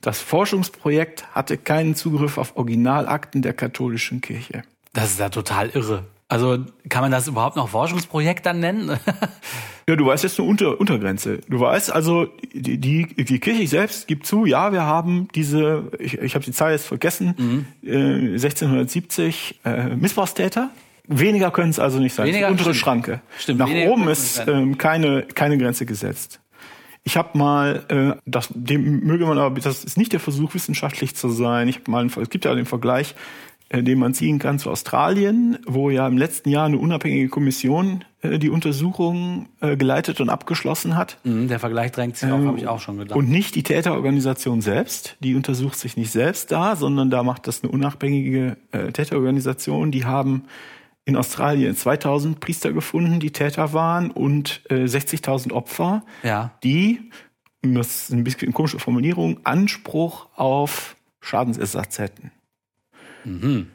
das 0.00 0.20
Forschungsprojekt 0.20 1.26
hatte 1.34 1.58
keinen 1.58 1.96
Zugriff 1.96 2.38
auf 2.38 2.56
Originalakten 2.56 3.42
der 3.42 3.54
katholischen 3.54 4.20
Kirche. 4.20 4.62
Das 4.92 5.10
ist 5.10 5.18
ja 5.18 5.28
total 5.28 5.70
irre. 5.70 6.04
Also 6.28 6.58
kann 6.88 7.02
man 7.02 7.10
das 7.10 7.26
überhaupt 7.26 7.56
noch 7.56 7.70
Forschungsprojekt 7.70 8.46
dann 8.46 8.60
nennen? 8.60 8.96
ja, 9.88 9.96
du 9.96 10.06
weißt 10.06 10.22
jetzt 10.22 10.38
eine 10.38 10.48
Unter 10.48 10.78
Untergrenze. 10.78 11.40
Du 11.48 11.58
weißt 11.58 11.90
also, 11.90 12.28
die, 12.54 12.78
die, 12.78 13.06
die 13.16 13.40
Kirche 13.40 13.66
selbst 13.66 14.06
gibt 14.06 14.26
zu, 14.26 14.44
ja, 14.46 14.72
wir 14.72 14.82
haben 14.82 15.26
diese, 15.34 15.90
ich, 15.98 16.18
ich 16.18 16.36
habe 16.36 16.44
die 16.44 16.52
Zahl 16.52 16.70
jetzt 16.70 16.86
vergessen, 16.86 17.34
mhm. 17.36 17.66
äh, 17.82 18.34
1670 18.34 19.58
äh, 19.64 19.96
Missbrauchstäter 19.96 20.70
Weniger 21.08 21.50
können 21.50 21.70
es 21.70 21.78
also 21.78 21.98
nicht 21.98 22.14
sein. 22.14 22.26
Weniger, 22.26 22.48
untere 22.48 22.70
stimmt. 22.70 22.76
Schranke. 22.76 23.20
Stimmt, 23.38 23.58
Nach 23.60 23.70
oben 23.70 24.08
ist 24.08 24.42
ähm, 24.46 24.78
keine, 24.78 25.22
keine 25.22 25.58
Grenze 25.58 25.86
gesetzt. 25.86 26.40
Ich 27.04 27.16
habe 27.16 27.38
mal, 27.38 27.84
äh, 27.88 28.20
das 28.26 28.48
dem 28.52 29.00
möge 29.00 29.26
man 29.26 29.38
aber, 29.38 29.60
das 29.60 29.84
ist 29.84 29.96
nicht 29.96 30.12
der 30.12 30.20
Versuch, 30.20 30.54
wissenschaftlich 30.54 31.14
zu 31.14 31.28
sein. 31.28 31.68
Ich 31.68 31.76
habe 31.76 31.90
mal, 31.90 32.00
einen, 32.00 32.12
es 32.20 32.30
gibt 32.30 32.44
ja 32.44 32.54
den 32.54 32.66
Vergleich, 32.66 33.14
äh, 33.68 33.82
den 33.82 33.98
man 33.98 34.14
ziehen 34.14 34.38
kann 34.38 34.58
zu 34.58 34.70
Australien, 34.70 35.58
wo 35.66 35.90
ja 35.90 36.06
im 36.06 36.18
letzten 36.18 36.50
Jahr 36.50 36.66
eine 36.66 36.78
unabhängige 36.78 37.28
Kommission 37.28 38.04
äh, 38.22 38.38
die 38.38 38.50
Untersuchung 38.50 39.48
äh, 39.60 39.76
geleitet 39.76 40.20
und 40.20 40.30
abgeschlossen 40.30 40.96
hat. 40.96 41.18
Mhm, 41.24 41.48
der 41.48 41.58
Vergleich 41.58 41.92
drängt 41.92 42.16
sich 42.16 42.28
ähm, 42.28 42.34
auf, 42.34 42.46
habe 42.46 42.58
ich 42.58 42.66
auch 42.68 42.80
schon 42.80 42.98
gedacht. 42.98 43.16
Und 43.16 43.28
nicht 43.28 43.54
die 43.54 43.62
Täterorganisation 43.62 44.60
selbst, 44.60 45.16
die 45.20 45.34
untersucht 45.34 45.78
sich 45.78 45.96
nicht 45.96 46.10
selbst 46.10 46.52
da, 46.52 46.76
sondern 46.76 47.10
da 47.10 47.22
macht 47.22 47.46
das 47.46 47.62
eine 47.62 47.72
unabhängige 47.72 48.56
äh, 48.72 48.92
Täterorganisation. 48.92 49.90
Die 49.90 50.04
haben 50.04 50.44
in 51.06 51.16
Australien 51.16 51.74
2000 51.74 52.40
Priester 52.40 52.72
gefunden, 52.72 53.20
die 53.20 53.30
Täter 53.30 53.72
waren 53.72 54.10
und 54.10 54.60
äh, 54.68 54.84
60.000 54.84 55.52
Opfer, 55.52 56.04
ja. 56.22 56.50
die, 56.64 57.10
das 57.62 58.02
ist 58.02 58.12
ein 58.12 58.24
bisschen 58.24 58.48
eine 58.48 58.52
komische 58.52 58.80
Formulierung, 58.80 59.38
Anspruch 59.44 60.26
auf 60.34 60.96
Schadensersatz 61.20 62.00
hätten. 62.00 62.32
Mhm. 63.24 63.68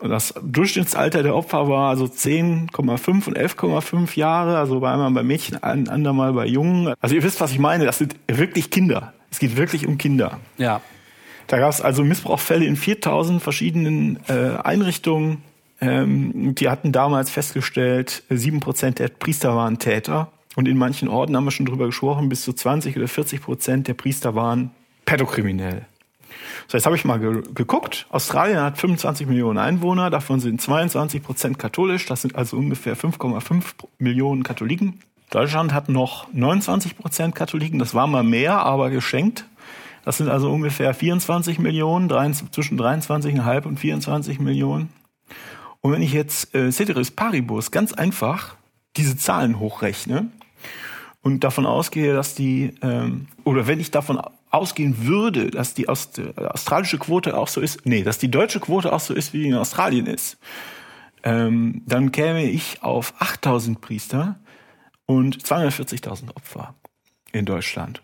Das 0.00 0.34
Durchschnittsalter 0.40 1.22
der 1.22 1.34
Opfer 1.34 1.68
war 1.68 1.90
also 1.90 2.04
10,5 2.04 3.26
und 3.26 3.38
11,5 3.38 4.16
Jahre, 4.16 4.56
also 4.56 4.80
bei 4.80 4.92
einmal 4.92 5.10
bei 5.10 5.22
Mädchen, 5.24 5.62
ein 5.62 5.88
andermal 5.88 6.32
bei 6.32 6.46
Jungen. 6.46 6.94
Also 7.00 7.16
ihr 7.16 7.22
wisst, 7.24 7.40
was 7.40 7.50
ich 7.50 7.58
meine, 7.58 7.84
das 7.84 7.98
sind 7.98 8.16
wirklich 8.28 8.70
Kinder. 8.70 9.12
Es 9.30 9.40
geht 9.40 9.56
wirklich 9.56 9.86
um 9.86 9.98
Kinder. 9.98 10.38
Ja. 10.58 10.80
Da 11.48 11.58
gab 11.58 11.70
es 11.70 11.80
also 11.80 12.04
Missbrauchsfälle 12.04 12.64
in 12.64 12.76
4000 12.76 13.42
verschiedenen 13.42 14.20
äh, 14.28 14.56
Einrichtungen 14.62 15.42
ähm, 15.82 16.54
die 16.54 16.68
hatten 16.68 16.92
damals 16.92 17.28
festgestellt, 17.28 18.22
sieben 18.30 18.60
Prozent 18.60 19.00
der 19.00 19.08
Priester 19.08 19.56
waren 19.56 19.78
Täter. 19.78 20.30
Und 20.54 20.68
in 20.68 20.78
manchen 20.78 21.08
Orten 21.08 21.36
haben 21.36 21.44
wir 21.44 21.50
schon 21.50 21.66
drüber 21.66 21.86
gesprochen, 21.86 22.28
bis 22.28 22.42
zu 22.42 22.52
20 22.52 22.96
oder 22.96 23.08
40 23.08 23.42
Prozent 23.42 23.88
der 23.88 23.94
Priester 23.94 24.36
waren 24.36 24.70
pädokriminell. 25.06 25.86
So, 26.68 26.78
jetzt 26.78 26.86
habe 26.86 26.94
ich 26.94 27.04
mal 27.04 27.18
ge 27.18 27.42
geguckt. 27.54 28.06
Australien 28.10 28.60
hat 28.60 28.78
25 28.78 29.26
Millionen 29.26 29.58
Einwohner, 29.58 30.08
davon 30.08 30.38
sind 30.38 30.60
22 30.60 31.22
Prozent 31.22 31.58
katholisch, 31.58 32.06
das 32.06 32.22
sind 32.22 32.36
also 32.36 32.56
ungefähr 32.58 32.96
5,5 32.96 33.64
Millionen 33.98 34.44
Katholiken. 34.44 35.00
Deutschland 35.30 35.72
hat 35.72 35.88
noch 35.88 36.28
29 36.32 36.96
Prozent 36.96 37.34
Katholiken, 37.34 37.80
das 37.80 37.92
war 37.94 38.06
mal 38.06 38.22
mehr, 38.22 38.58
aber 38.58 38.90
geschenkt. 38.90 39.46
Das 40.04 40.18
sind 40.18 40.28
also 40.28 40.50
ungefähr 40.52 40.94
24 40.94 41.58
Millionen, 41.58 42.08
zwischen 42.52 42.78
23,5 42.78 43.66
und 43.66 43.80
24 43.80 44.38
Millionen. 44.38 44.90
Und 45.82 45.92
wenn 45.92 46.02
ich 46.02 46.12
jetzt 46.12 46.54
äh, 46.54 46.70
Ceteris 46.70 47.10
Paribus 47.10 47.70
ganz 47.70 47.92
einfach 47.92 48.56
diese 48.96 49.16
Zahlen 49.16 49.58
hochrechne 49.58 50.28
und 51.22 51.44
davon 51.44 51.66
ausgehe, 51.66 52.14
dass 52.14 52.34
die, 52.34 52.74
ähm, 52.82 53.28
oder 53.44 53.66
wenn 53.66 53.80
ich 53.80 53.90
davon 53.90 54.20
ausgehen 54.50 55.06
würde, 55.06 55.50
dass 55.50 55.74
die 55.74 55.88
Aust 55.88 56.20
australische 56.36 56.98
Quote 56.98 57.36
auch 57.36 57.48
so 57.48 57.60
ist, 57.60 57.84
nee, 57.84 58.02
dass 58.02 58.18
die 58.18 58.30
deutsche 58.30 58.60
Quote 58.60 58.92
auch 58.92 59.00
so 59.00 59.12
ist, 59.12 59.32
wie 59.32 59.42
die 59.42 59.48
in 59.48 59.54
Australien 59.54 60.06
ist, 60.06 60.38
ähm, 61.24 61.82
dann 61.86 62.12
käme 62.12 62.44
ich 62.44 62.82
auf 62.82 63.14
8000 63.18 63.80
Priester 63.80 64.36
und 65.06 65.42
240.000 65.42 66.36
Opfer 66.36 66.74
in 67.32 67.44
Deutschland. 67.44 68.02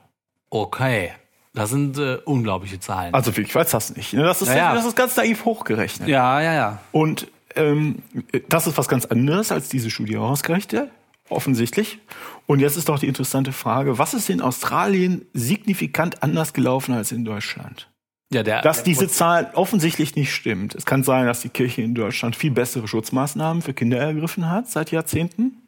Okay. 0.50 1.12
Das 1.54 1.70
sind 1.70 1.98
äh, 1.98 2.18
unglaubliche 2.24 2.78
Zahlen. 2.78 3.14
Also 3.14 3.32
ich 3.32 3.54
weiß 3.54 3.70
das 3.70 3.96
nicht. 3.96 4.12
Ne? 4.12 4.22
Das 4.22 4.42
ist, 4.42 4.54
ja, 4.54 4.74
das 4.74 4.84
ist 4.84 4.96
ganz 4.96 5.16
naiv 5.16 5.44
hochgerechnet. 5.44 6.08
Ja, 6.08 6.40
ja, 6.40 6.54
ja. 6.54 6.78
Und 6.92 7.26
ähm, 7.58 8.02
das 8.48 8.66
ist 8.66 8.78
was 8.78 8.88
ganz 8.88 9.04
anderes 9.06 9.52
als 9.52 9.68
diese 9.68 9.90
Studie 9.90 10.16
ausgerechnet, 10.16 10.90
offensichtlich. 11.28 11.98
Und 12.46 12.60
jetzt 12.60 12.76
ist 12.76 12.88
doch 12.88 12.98
die 12.98 13.08
interessante 13.08 13.52
Frage, 13.52 13.98
was 13.98 14.14
ist 14.14 14.30
in 14.30 14.40
Australien 14.40 15.26
signifikant 15.34 16.22
anders 16.22 16.52
gelaufen 16.52 16.94
als 16.94 17.12
in 17.12 17.24
Deutschland? 17.24 17.90
Ja, 18.32 18.42
der, 18.42 18.60
dass 18.60 18.82
diese 18.82 19.08
Zahl 19.08 19.50
offensichtlich 19.54 20.14
nicht 20.14 20.34
stimmt. 20.34 20.74
Es 20.74 20.84
kann 20.84 21.02
sein, 21.02 21.26
dass 21.26 21.40
die 21.40 21.48
Kirche 21.48 21.82
in 21.82 21.94
Deutschland 21.94 22.36
viel 22.36 22.50
bessere 22.50 22.86
Schutzmaßnahmen 22.86 23.62
für 23.62 23.72
Kinder 23.72 23.98
ergriffen 23.98 24.50
hat 24.50 24.68
seit 24.68 24.90
Jahrzehnten. 24.90 25.67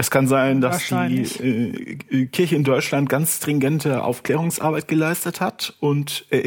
Es 0.00 0.10
kann 0.10 0.26
sein, 0.26 0.62
dass 0.62 0.88
die 0.88 1.20
äh, 1.44 2.26
Kirche 2.28 2.56
in 2.56 2.64
Deutschland 2.64 3.10
ganz 3.10 3.36
stringente 3.36 4.02
Aufklärungsarbeit 4.02 4.88
geleistet 4.88 5.42
hat 5.42 5.74
und 5.78 6.24
äh, 6.30 6.38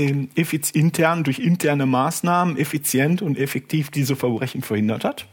intern 0.74 1.24
durch 1.24 1.38
interne 1.38 1.86
Maßnahmen 1.86 2.58
effizient 2.58 3.22
und 3.22 3.38
effektiv 3.38 3.92
diese 3.92 4.16
Verbrechen 4.16 4.64
verhindert 4.64 5.04
hat. 5.04 5.28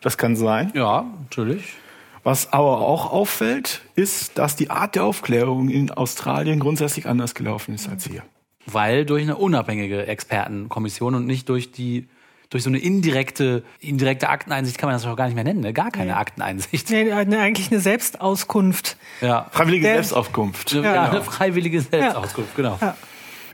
Das 0.00 0.16
kann 0.16 0.36
sein. 0.36 0.72
Ja, 0.74 1.04
natürlich. 1.20 1.74
Was 2.22 2.50
aber 2.50 2.80
auch 2.80 3.12
auffällt, 3.12 3.82
ist, 3.94 4.38
dass 4.38 4.56
die 4.56 4.70
Art 4.70 4.94
der 4.94 5.04
Aufklärung 5.04 5.68
in 5.68 5.90
Australien 5.90 6.60
grundsätzlich 6.60 7.04
anders 7.04 7.34
gelaufen 7.34 7.74
ist 7.74 7.90
als 7.90 8.06
hier. 8.06 8.22
Weil 8.64 9.04
durch 9.04 9.24
eine 9.24 9.36
unabhängige 9.36 10.06
Expertenkommission 10.06 11.14
und 11.14 11.26
nicht 11.26 11.46
durch 11.50 11.72
die 11.72 12.08
durch 12.50 12.64
so 12.64 12.68
eine 12.68 12.78
indirekte, 12.78 13.62
indirekte 13.78 14.28
Akteneinsicht 14.28 14.76
kann 14.76 14.88
man 14.88 14.96
das 14.96 15.06
auch 15.06 15.16
gar 15.16 15.26
nicht 15.26 15.36
mehr 15.36 15.44
nennen, 15.44 15.60
ne? 15.60 15.72
Gar 15.72 15.92
keine 15.92 16.12
nee. 16.12 16.16
Akteneinsicht. 16.16 16.90
Nee, 16.90 17.12
eigentlich 17.12 17.70
eine 17.70 17.80
Selbstauskunft. 17.80 18.96
Ja. 19.20 19.46
Freiwillige 19.52 19.84
Der, 19.84 19.94
Selbstauskunft. 19.94 20.72
Ja, 20.72 20.82
ja, 20.82 21.10
eine 21.10 21.22
freiwillige 21.22 21.80
Selbstauskunft, 21.80 22.56
genau. 22.56 22.76
Ja. 22.80 22.96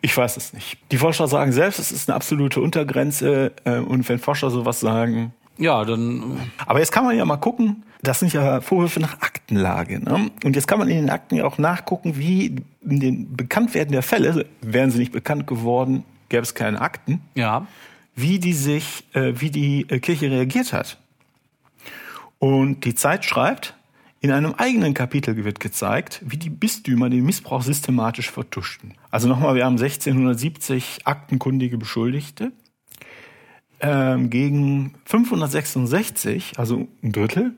Ich 0.00 0.16
weiß 0.16 0.36
es 0.36 0.52
nicht. 0.52 0.78
Die 0.92 0.98
Forscher 0.98 1.28
sagen 1.28 1.52
selbst, 1.52 1.78
es 1.78 1.92
ist 1.92 2.08
eine 2.08 2.16
absolute 2.16 2.60
Untergrenze. 2.60 3.52
Äh, 3.64 3.78
und 3.78 4.08
wenn 4.08 4.18
Forscher 4.18 4.50
sowas 4.50 4.80
sagen. 4.80 5.34
Ja, 5.58 5.84
dann. 5.84 6.50
Aber 6.64 6.78
jetzt 6.78 6.92
kann 6.92 7.04
man 7.04 7.16
ja 7.16 7.24
mal 7.24 7.36
gucken. 7.36 7.82
Das 8.02 8.20
sind 8.20 8.32
ja 8.32 8.60
Vorwürfe 8.60 9.00
nach 9.00 9.20
Aktenlage. 9.20 10.00
Ne? 10.00 10.30
Und 10.44 10.54
jetzt 10.54 10.68
kann 10.68 10.78
man 10.78 10.88
in 10.88 10.96
den 10.96 11.10
Akten 11.10 11.36
ja 11.36 11.44
auch 11.44 11.58
nachgucken, 11.58 12.16
wie 12.16 12.56
in 12.82 13.00
den 13.00 13.36
Bekanntwerden 13.36 13.92
der 13.92 14.02
Fälle, 14.02 14.46
wären 14.60 14.90
sie 14.90 14.98
nicht 14.98 15.12
bekannt 15.12 15.46
geworden, 15.46 16.04
gäbe 16.28 16.42
es 16.42 16.54
keine 16.54 16.80
Akten. 16.80 17.20
Ja. 17.34 17.66
Wie 18.16 18.40
die 18.40 18.54
sich, 18.54 19.04
äh, 19.12 19.34
wie 19.36 19.50
die 19.50 19.86
äh, 19.88 20.00
Kirche 20.00 20.30
reagiert 20.30 20.72
hat. 20.72 20.98
Und 22.38 22.84
die 22.84 22.96
Zeit 22.96 23.24
schreibt, 23.24 23.74
in 24.20 24.32
einem 24.32 24.54
eigenen 24.54 24.94
Kapitel 24.94 25.44
wird 25.44 25.60
gezeigt, 25.60 26.20
wie 26.24 26.36
die 26.36 26.50
Bistümer 26.50 27.08
den 27.08 27.24
Missbrauch 27.24 27.62
systematisch 27.62 28.30
vertuschten. 28.30 28.94
Also 29.10 29.28
nochmal, 29.28 29.54
wir 29.54 29.64
haben 29.64 29.78
1670 29.78 31.06
aktenkundige 31.06 31.78
Beschuldigte 31.78 32.52
ähm, 33.80 34.30
gegen 34.30 34.94
566, 35.04 36.58
also 36.58 36.88
ein 37.02 37.12
Drittel, 37.12 37.52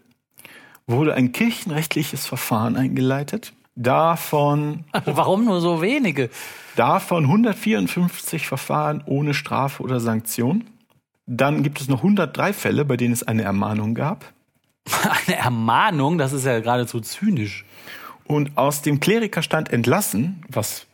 wurde 0.86 1.14
ein 1.14 1.32
kirchenrechtliches 1.32 2.26
Verfahren 2.26 2.76
eingeleitet. 2.76 3.52
Davon. 3.76 4.84
Warum 5.04 5.44
nur 5.44 5.60
so 5.60 5.80
wenige? 5.80 6.30
Davon 6.78 7.24
154 7.24 8.46
Verfahren 8.46 9.02
ohne 9.04 9.34
Strafe 9.34 9.82
oder 9.82 9.98
Sanktion. 9.98 10.62
Dann 11.26 11.64
gibt 11.64 11.80
es 11.80 11.88
noch 11.88 12.04
103 12.04 12.52
Fälle, 12.52 12.84
bei 12.84 12.96
denen 12.96 13.12
es 13.12 13.24
eine 13.24 13.42
Ermahnung 13.42 13.96
gab. 13.96 14.32
Eine 15.26 15.36
Ermahnung, 15.36 16.18
das 16.18 16.32
ist 16.32 16.46
ja 16.46 16.60
geradezu 16.60 17.00
zynisch. 17.00 17.64
Und 18.24 18.56
aus 18.56 18.80
dem 18.80 19.00
Klerikerstand 19.00 19.72
entlassen, 19.72 20.44
was 20.48 20.86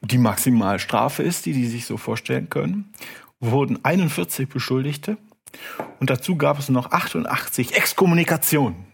die 0.00 0.16
Maximalstrafe 0.16 1.24
ist, 1.24 1.44
die 1.44 1.54
die 1.54 1.66
sich 1.66 1.86
so 1.86 1.96
vorstellen 1.96 2.48
können, 2.48 2.92
wurden 3.40 3.84
41 3.84 4.48
Beschuldigte. 4.48 5.16
Und 5.98 6.08
dazu 6.08 6.36
gab 6.36 6.60
es 6.60 6.68
noch 6.68 6.92
88 6.92 7.74
Exkommunikationen. 7.74 8.84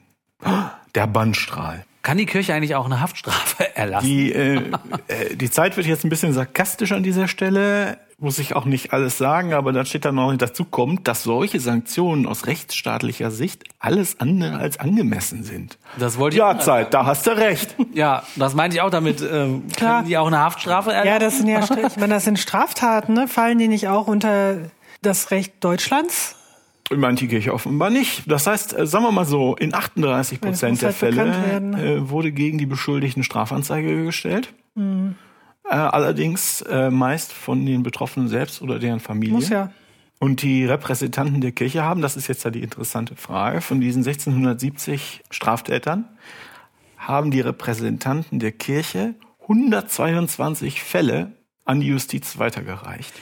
Der 0.94 1.06
Bannstrahl. 1.06 1.84
Kann 2.08 2.16
die 2.16 2.24
Kirche 2.24 2.54
eigentlich 2.54 2.74
auch 2.74 2.86
eine 2.86 3.02
Haftstrafe 3.02 3.76
erlassen? 3.76 4.06
Die, 4.06 4.32
äh, 4.32 4.62
äh, 5.08 5.36
die 5.36 5.50
Zeit 5.50 5.76
wird 5.76 5.86
jetzt 5.86 6.06
ein 6.06 6.08
bisschen 6.08 6.32
sarkastisch 6.32 6.92
an 6.92 7.02
dieser 7.02 7.28
Stelle. 7.28 7.98
Muss 8.18 8.38
ich 8.38 8.56
auch 8.56 8.64
nicht 8.64 8.94
alles 8.94 9.18
sagen, 9.18 9.52
aber 9.52 9.74
da 9.74 9.84
steht 9.84 10.06
dann 10.06 10.14
noch 10.14 10.34
dazu 10.34 10.64
kommt, 10.64 11.06
dass 11.06 11.22
solche 11.22 11.60
Sanktionen 11.60 12.24
aus 12.24 12.46
rechtsstaatlicher 12.46 13.30
Sicht 13.30 13.64
alles 13.78 14.20
andere 14.20 14.56
als 14.56 14.80
angemessen 14.80 15.44
sind. 15.44 15.76
Das 15.98 16.16
wollte 16.16 16.36
ich 16.36 16.38
Ja, 16.38 16.58
Zeit, 16.58 16.94
da 16.94 17.04
hast 17.04 17.26
du 17.26 17.36
recht. 17.36 17.76
Ja, 17.92 18.22
das 18.36 18.54
meinte 18.54 18.78
ich 18.78 18.80
auch 18.80 18.88
damit. 18.88 19.20
Äh, 19.20 19.26
Klar. 19.76 19.96
können 19.98 20.08
die 20.08 20.16
auch 20.16 20.28
eine 20.28 20.38
Haftstrafe 20.38 20.90
erlassen? 20.90 21.08
Ja, 21.08 21.18
das 21.18 21.36
sind 21.36 21.48
ja, 21.48 21.60
ich 21.88 21.96
meine, 21.98 22.14
das 22.14 22.24
sind 22.24 22.38
Straftaten, 22.38 23.12
ne? 23.12 23.28
Fallen 23.28 23.58
die 23.58 23.68
nicht 23.68 23.88
auch 23.88 24.06
unter 24.06 24.56
das 25.02 25.30
Recht 25.30 25.62
Deutschlands? 25.62 26.37
Meint 26.96 27.20
die 27.20 27.28
Kirche 27.28 27.52
offenbar 27.52 27.90
nicht. 27.90 28.30
Das 28.30 28.46
heißt, 28.46 28.78
äh, 28.78 28.86
sagen 28.86 29.04
wir 29.04 29.12
mal 29.12 29.26
so, 29.26 29.56
in 29.56 29.74
38 29.74 30.40
Das 30.40 30.48
Prozent 30.48 30.80
der 30.80 30.88
halt 30.88 30.96
Fälle 30.96 31.22
äh, 31.22 32.08
wurde 32.08 32.32
gegen 32.32 32.58
die 32.58 32.66
Beschuldigten 32.66 33.22
Strafanzeige 33.22 34.04
gestellt. 34.04 34.54
Mhm. 34.74 35.16
Äh, 35.64 35.74
allerdings 35.74 36.64
meist 36.90 37.32
von 37.32 37.66
den 37.66 37.82
Betroffenen 37.82 38.28
selbst 38.28 38.62
oder 38.62 38.78
deren 38.78 39.00
Familie. 39.00 39.34
Muss 39.34 39.50
ja. 39.50 39.70
Und 40.18 40.42
die 40.42 40.64
Repräsentanten 40.64 41.40
der 41.40 41.52
Kirche 41.52 41.82
haben, 41.82 42.00
das 42.00 42.16
ist 42.16 42.26
jetzt 42.26 42.44
ja 42.44 42.50
die 42.50 42.62
interessante 42.62 43.14
Frage, 43.14 43.60
von 43.60 43.80
diesen 43.80 44.00
1670 44.00 45.22
Straftätern 45.30 46.06
haben 46.96 47.30
die 47.30 47.40
Repräsentanten 47.40 48.40
der 48.40 48.52
Kirche 48.52 49.14
122 49.42 50.82
Fälle 50.82 51.32
an 51.64 51.80
die 51.80 51.88
Justiz 51.88 52.38
weitergereicht. 52.38 53.12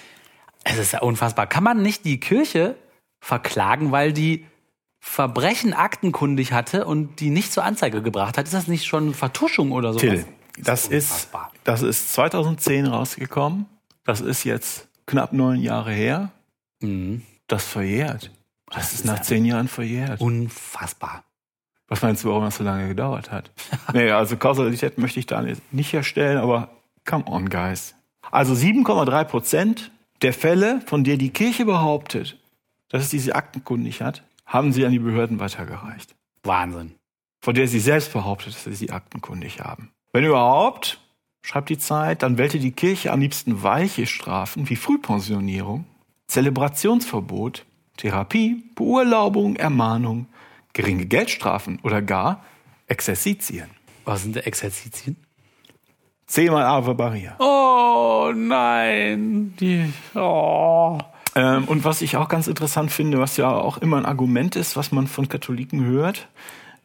Es 0.65 0.79
ist 0.79 0.93
ja 0.93 1.01
unfassbar. 1.01 1.47
Kann 1.47 1.63
man 1.63 1.83
nicht 1.83 2.05
die 2.05 2.19
Kirche 2.19 2.77
verklagen, 3.27 3.91
weil 3.91 4.13
die 4.13 4.47
Verbrechen 5.01 5.75
aktenkundig 5.75 6.53
hatte 6.53 6.85
und 6.85 7.19
die 7.19 7.31
nicht 7.31 7.53
zur 7.53 7.65
Anzeige 7.65 8.01
gebracht 8.01 8.39
hat? 8.39 8.45
Ist 8.45 8.55
das 8.55 8.69
nicht 8.69 8.87
schon 8.87 9.15
Vertuschung 9.15 9.73
oder 9.73 9.93
sowas? 9.93 10.01
Till, 10.01 10.25
das 10.59 10.87
ist, 10.87 11.29
das 11.65 11.83
ist 11.83 12.13
2010 12.13 12.87
rausgekommen. 12.87 13.67
Das 14.05 14.21
ist 14.21 14.45
jetzt 14.45 14.87
knapp 15.07 15.33
neun 15.33 15.61
Jahre 15.61 15.91
her. 15.91 16.31
Mhm. 16.81 17.23
Das 17.49 17.65
verjährt. 17.65 18.31
Das, 18.71 18.93
ist 18.93 19.01
ist 19.01 19.05
nach 19.05 19.23
zehn 19.23 19.45
Jahren 19.45 19.67
verjährt. 19.67 20.21
Unfassbar. 20.21 21.25
Was 21.89 22.03
meinst 22.03 22.23
du, 22.23 22.29
warum 22.29 22.45
das 22.45 22.57
so 22.57 22.65
lange 22.65 22.87
gedauert 22.87 23.33
hat? 23.33 23.51
nee, 23.93 24.11
also 24.11 24.37
Kausalität 24.37 24.99
möchte 24.99 25.19
ich 25.19 25.27
da 25.27 25.45
nicht 25.73 25.93
herstellen, 25.93 26.39
aber 26.39 26.71
come 27.05 27.25
on, 27.27 27.49
guys. 27.49 27.95
Also 28.31 28.55
7,3 28.55 29.25
Prozent 29.25 29.91
der 30.23 30.33
Fälle, 30.33 30.81
von 30.87 31.03
der 31.03 31.17
die 31.17 31.31
Kirche 31.31 31.65
behauptet, 31.65 32.39
dass 32.97 33.05
es 33.05 33.11
diese 33.11 33.35
aktenkundig 33.35 34.03
hat, 34.03 34.23
haben 34.47 34.73
sie 34.73 34.87
an 34.87 34.93
die 34.93 34.99
Behörden 34.99 35.41
weitergereicht. 35.41 36.15
Wahnsinn. 36.43 36.95
Von 37.41 37.55
der 37.55 37.69
sie 37.69 37.81
selbst 37.81 38.13
behauptet, 38.13 38.55
dass 38.55 38.65
sie 38.65 38.75
sie 38.75 38.91
aktenkundig 38.91 39.61
haben. 39.61 39.91
Wenn 40.13 40.25
überhaupt, 40.25 40.99
schreibt 41.43 41.69
die 41.69 41.79
Zeit, 41.79 42.23
dann 42.23 42.39
wählte 42.39 42.59
die 42.59 42.73
Kirche 42.73 43.13
am 43.13 43.21
liebsten 43.21 43.63
weiche 43.63 44.07
Strafen 44.07 44.69
wie 44.69 44.77
Frühpensionierung, 44.77 45.85
Zelebrationsverbot, 46.29 47.67
Therapie, 47.97 48.65
Beurlaubung, 48.75 49.57
Ermahnung, 49.57 50.27
geringe 50.73 51.07
Geldstrafen 51.07 51.79
oder 51.83 52.03
gar 52.03 52.45
Exerzitien. 52.87 53.71
Was 54.05 54.23
sind 54.23 54.37
Exerzitien? 54.37 55.17
Zehnmal 56.27 56.65
Ave 56.65 56.95
Maria. 56.95 57.37
Oh 57.39 58.33
nein. 58.35 59.55
Die, 59.61 59.93
oh. 60.15 60.99
Ähm, 61.37 61.65
und 61.65 61.85
was 61.85 62.01
ich 62.01 62.17
auch 62.17 62.29
ganz 62.29 62.49
interessant 62.49 62.91
finde, 62.91 63.21
was 63.21 63.37
ja 63.37 63.51
auch 63.51 63.77
immer 63.79 63.99
ein 63.99 64.07
Argument 64.07 64.57
ist, 64.57 64.75
was 64.75 64.91
man 64.91 65.07
von 65.07 65.29
Katholiken 65.29 65.85
hört, 65.85 66.29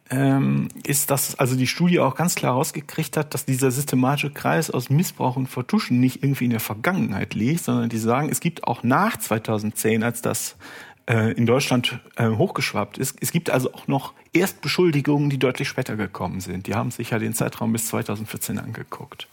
ähm, 0.09 0.67
ist, 0.83 1.09
dass 1.09 1.39
also 1.39 1.55
die 1.55 1.67
Studie 1.67 2.01
auch 2.01 2.15
ganz 2.15 2.35
klar 2.35 2.53
rausgekriegt 2.53 3.15
hat, 3.15 3.33
dass 3.33 3.45
dieser 3.45 3.71
systematische 3.71 4.29
Kreis 4.29 4.69
aus 4.69 4.89
Missbrauch 4.89 5.37
und 5.37 5.47
Vertuschen 5.47 6.01
nicht 6.01 6.21
irgendwie 6.21 6.45
in 6.45 6.51
der 6.51 6.59
Vergangenheit 6.59 7.33
liegt, 7.33 7.63
sondern 7.63 7.87
die 7.87 7.97
sagen, 7.97 8.27
es 8.29 8.41
gibt 8.41 8.65
auch 8.65 8.83
nach 8.83 9.15
2010, 9.15 10.03
als 10.03 10.21
das 10.21 10.57
äh, 11.07 11.31
in 11.31 11.45
Deutschland 11.45 12.01
äh, 12.17 12.27
hochgeschwappt 12.27 12.97
ist, 12.97 13.17
es 13.21 13.31
gibt 13.31 13.49
also 13.49 13.73
auch 13.73 13.87
noch 13.87 14.13
Erstbeschuldigungen, 14.33 15.29
die 15.29 15.39
deutlich 15.39 15.69
später 15.69 15.95
gekommen 15.95 16.41
sind. 16.41 16.67
Die 16.67 16.75
haben 16.75 16.91
sich 16.91 17.11
ja 17.11 17.19
den 17.19 17.33
Zeitraum 17.33 17.71
bis 17.71 17.87
2014 17.87 18.59
angeguckt. 18.59 19.29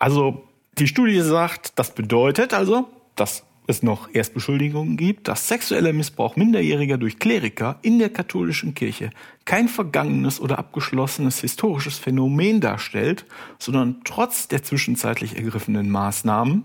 Also 0.00 0.42
die 0.78 0.88
Studie 0.88 1.20
sagt, 1.20 1.78
das 1.78 1.94
bedeutet 1.94 2.52
also, 2.52 2.88
dass 3.14 3.44
es 3.66 3.82
noch 3.82 4.08
Erstbeschuldigungen 4.12 4.96
gibt, 4.96 5.28
dass 5.28 5.48
sexueller 5.48 5.92
Missbrauch 5.92 6.36
Minderjähriger 6.36 6.98
durch 6.98 7.18
Kleriker 7.18 7.78
in 7.82 7.98
der 7.98 8.10
katholischen 8.10 8.74
Kirche 8.74 9.10
kein 9.44 9.68
vergangenes 9.68 10.40
oder 10.40 10.58
abgeschlossenes 10.58 11.40
historisches 11.40 11.98
Phänomen 11.98 12.60
darstellt, 12.60 13.24
sondern 13.58 14.00
trotz 14.04 14.48
der 14.48 14.62
zwischenzeitlich 14.62 15.36
ergriffenen 15.36 15.90
Maßnahmen 15.90 16.64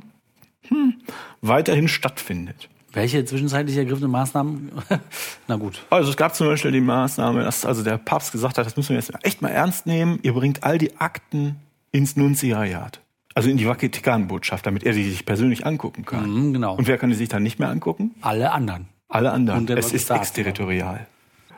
hm, 0.67 0.95
weiterhin 1.41 1.87
stattfindet. 1.87 2.69
Welche 2.93 3.23
zwischenzeitlich 3.25 3.77
ergriffene 3.77 4.07
Maßnahmen? 4.07 4.71
Na 5.47 5.55
gut. 5.57 5.85
Also 5.89 6.09
es 6.09 6.17
gab 6.17 6.33
zum 6.33 6.47
Beispiel 6.47 6.71
die 6.71 6.81
Maßnahme, 6.81 7.43
dass 7.43 7.63
also 7.65 7.83
der 7.83 7.97
Papst 7.97 8.31
gesagt 8.31 8.57
hat, 8.57 8.65
das 8.65 8.75
müssen 8.75 8.89
wir 8.89 8.97
jetzt 8.97 9.13
echt 9.23 9.41
mal 9.41 9.49
ernst 9.49 9.85
nehmen. 9.85 10.19
Ihr 10.23 10.33
bringt 10.33 10.63
all 10.63 10.77
die 10.77 10.97
Akten 10.97 11.57
ins 11.91 12.15
Nunziat, 12.15 13.01
also 13.37 13.51
in 13.51 13.57
die 13.57 13.65
Vatikanbotschaft, 13.65 14.65
damit 14.65 14.83
er 14.83 14.93
die 14.93 15.07
sich 15.07 15.23
persönlich 15.23 15.63
angucken 15.63 16.05
kann. 16.05 16.27
Mhm, 16.27 16.53
genau. 16.53 16.75
Und 16.75 16.87
wer 16.87 16.97
kann 16.97 17.11
die 17.11 17.15
sich 17.15 17.29
dann 17.29 17.43
nicht 17.43 17.59
mehr 17.59 17.69
angucken? 17.69 18.15
Alle 18.21 18.51
anderen. 18.51 18.87
Alle 19.09 19.31
anderen. 19.31 19.59
Und 19.59 19.69
es 19.69 19.93
ist 19.93 20.05
Staat, 20.05 20.21
exterritorial. 20.21 21.05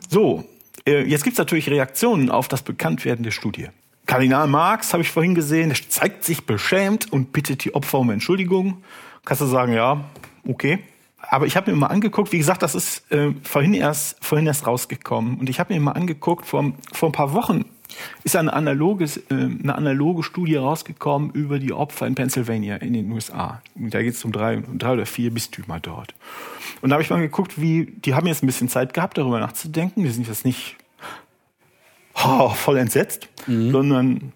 So, 0.10 0.44
äh, 0.86 1.04
jetzt 1.04 1.24
gibt's 1.24 1.40
natürlich 1.40 1.70
Reaktionen 1.70 2.30
auf 2.32 2.50
das 2.50 2.64
Bekanntwerden 2.64 3.24
der 3.24 3.32
Studie. 3.32 3.70
Kardinal 4.08 4.48
Marx, 4.48 4.92
habe 4.92 5.04
ich 5.04 5.10
vorhin 5.10 5.36
gesehen, 5.36 5.74
zeigt 5.88 6.26
sich 6.26 6.46
beschämt 6.46 7.14
und 7.14 7.32
bittet 7.32 7.64
die 7.64 7.74
Opfer 7.74 8.00
um 8.00 8.10
Entschuldigung. 8.10 8.84
Kannst 9.24 9.40
du 9.40 9.46
sagen, 9.46 9.72
ja, 9.72 10.04
okay. 10.46 10.80
Aber 11.30 11.46
ich 11.46 11.56
habe 11.56 11.72
mir 11.72 11.78
mal 11.78 11.88
angeguckt, 11.88 12.34
wie 12.34 12.40
gesagt, 12.40 12.62
das 12.62 12.76
ist 12.76 13.10
äh, 13.10 13.32
vorhin, 13.42 13.74
erst, 13.74 14.18
vorhin 14.20 14.48
erst 14.48 14.68
rausgekommen. 14.68 15.40
Und 15.40 15.50
ich 15.50 15.62
habe 15.62 15.74
mir 15.74 15.80
mal 15.80 15.94
angeguckt, 15.94 16.46
vor, 16.46 16.74
vor 16.92 17.08
ein 17.08 17.14
paar 17.14 17.32
Wochen 17.32 17.64
ist 18.24 18.36
eine 18.36 18.54
analoge, 18.54 19.06
äh, 19.06 19.34
eine 19.34 19.76
analoge 19.76 20.24
Studie 20.24 20.56
rausgekommen 20.56 21.32
über 21.32 21.60
die 21.60 21.74
Opfer 21.74 22.08
in 22.08 22.16
Pennsylvania 22.16 22.78
in 22.78 22.94
den 22.94 23.12
USA. 23.12 23.62
Da 23.76 24.02
geht 24.02 24.14
es 24.14 24.24
um 24.24 24.32
drei, 24.32 24.58
um 24.58 24.78
drei 24.78 24.94
oder 24.94 25.06
vier 25.06 25.32
Bistümer 25.32 25.80
dort. 25.80 26.14
Und 26.82 26.90
da 26.90 26.96
habe 26.96 27.04
ich 27.04 27.10
mal 27.10 27.20
geguckt, 27.20 27.60
wie, 27.62 27.86
die 27.86 28.14
haben 28.14 28.28
jetzt 28.28 28.44
ein 28.44 28.48
bisschen 28.48 28.70
Zeit 28.70 28.94
gehabt, 28.94 29.18
darüber 29.18 29.40
nachzudenken. 29.40 30.04
Die 30.04 30.10
sind 30.10 30.28
jetzt 30.28 30.46
nicht 30.46 30.78
oh, 32.24 32.50
voll 32.50 32.78
entsetzt, 32.78 33.30
sondern 33.48 34.32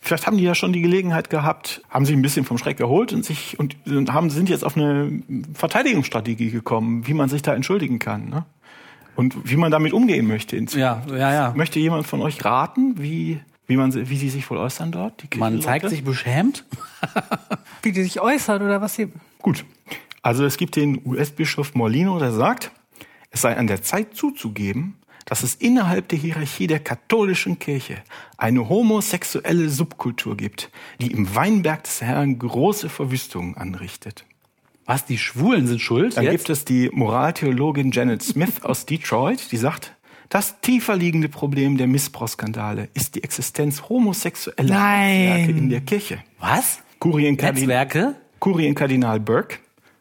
vielleicht 0.00 0.26
haben 0.26 0.36
die 0.36 0.44
ja 0.44 0.54
schon 0.54 0.72
die 0.72 0.82
Gelegenheit 0.82 1.30
gehabt, 1.30 1.82
haben 1.90 2.04
sich 2.04 2.16
ein 2.16 2.22
bisschen 2.22 2.44
vom 2.44 2.58
Schreck 2.58 2.80
erholt 2.80 3.12
und 3.12 3.24
sich 3.24 3.58
und, 3.58 3.76
und 3.86 4.12
haben, 4.12 4.30
sind 4.30 4.48
jetzt 4.48 4.64
auf 4.64 4.76
eine 4.76 5.22
Verteidigungsstrategie 5.54 6.50
gekommen, 6.50 7.06
wie 7.06 7.14
man 7.14 7.28
sich 7.28 7.42
da 7.42 7.54
entschuldigen 7.54 7.98
kann. 7.98 8.28
Ne? 8.28 8.44
Und 9.18 9.50
wie 9.50 9.56
man 9.56 9.72
damit 9.72 9.92
umgehen 9.92 10.28
möchte. 10.28 10.56
in 10.56 10.68
Zukunft. 10.68 11.10
Ja, 11.10 11.16
ja, 11.16 11.32
ja. 11.32 11.52
Möchte 11.56 11.80
jemand 11.80 12.06
von 12.06 12.20
euch 12.22 12.44
raten, 12.44 13.02
wie, 13.02 13.40
wie, 13.66 13.76
man, 13.76 13.90
sie- 13.90 14.08
wie 14.08 14.16
sie 14.16 14.28
sich 14.30 14.48
wohl 14.48 14.58
äußern 14.58 14.92
dort? 14.92 15.24
Die 15.32 15.38
Man 15.38 15.60
zeigt 15.60 15.88
sich 15.90 16.04
beschämt. 16.04 16.64
Wie 17.82 17.90
die 17.92 18.02
sich 18.04 18.20
äußern 18.20 18.62
oder 18.62 18.80
was 18.80 18.94
sie. 18.94 19.08
Gut. 19.40 19.64
Also 20.22 20.44
es 20.44 20.56
gibt 20.56 20.76
den 20.76 21.00
US-Bischof 21.04 21.74
Morlino, 21.74 22.18
der 22.20 22.30
sagt, 22.32 22.70
es 23.30 23.40
sei 23.42 23.56
an 23.56 23.66
der 23.66 23.82
Zeit 23.82 24.14
zuzugeben, 24.14 24.96
dass 25.24 25.42
es 25.42 25.54
innerhalb 25.56 26.08
der 26.08 26.18
Hierarchie 26.18 26.66
der 26.68 26.78
katholischen 26.80 27.58
Kirche 27.58 27.96
eine 28.36 28.68
homosexuelle 28.68 29.68
Subkultur 29.68 30.36
gibt, 30.36 30.70
die 31.00 31.10
im 31.12 31.34
Weinberg 31.34 31.82
des 31.84 32.02
Herrn 32.02 32.38
große 32.38 32.88
Verwüstungen 32.88 33.56
anrichtet. 33.56 34.24
Was, 34.88 35.04
die 35.04 35.18
Schwulen 35.18 35.66
sind 35.66 35.82
schuld? 35.82 36.16
Dann 36.16 36.24
jetzt? 36.24 36.32
gibt 36.32 36.48
es 36.48 36.64
die 36.64 36.88
Moraltheologin 36.90 37.90
Janet 37.90 38.22
Smith 38.22 38.54
aus 38.62 38.86
Detroit, 38.86 39.52
die 39.52 39.58
sagt, 39.58 39.94
das 40.30 40.62
tiefer 40.62 40.96
liegende 40.96 41.28
Problem 41.28 41.76
der 41.76 41.86
Missbrauchsskandale 41.86 42.88
ist 42.94 43.14
die 43.14 43.22
Existenz 43.22 43.90
homosexueller. 43.90 44.62
Netzwerke 44.62 45.50
in 45.50 45.68
der 45.68 45.82
Kirche. 45.82 46.24
Was? 46.38 46.78
Kurienkardinal, 47.00 47.84
Netzwerke? 47.84 48.14
Kurienkardinal 48.38 49.20
Burke. 49.20 49.58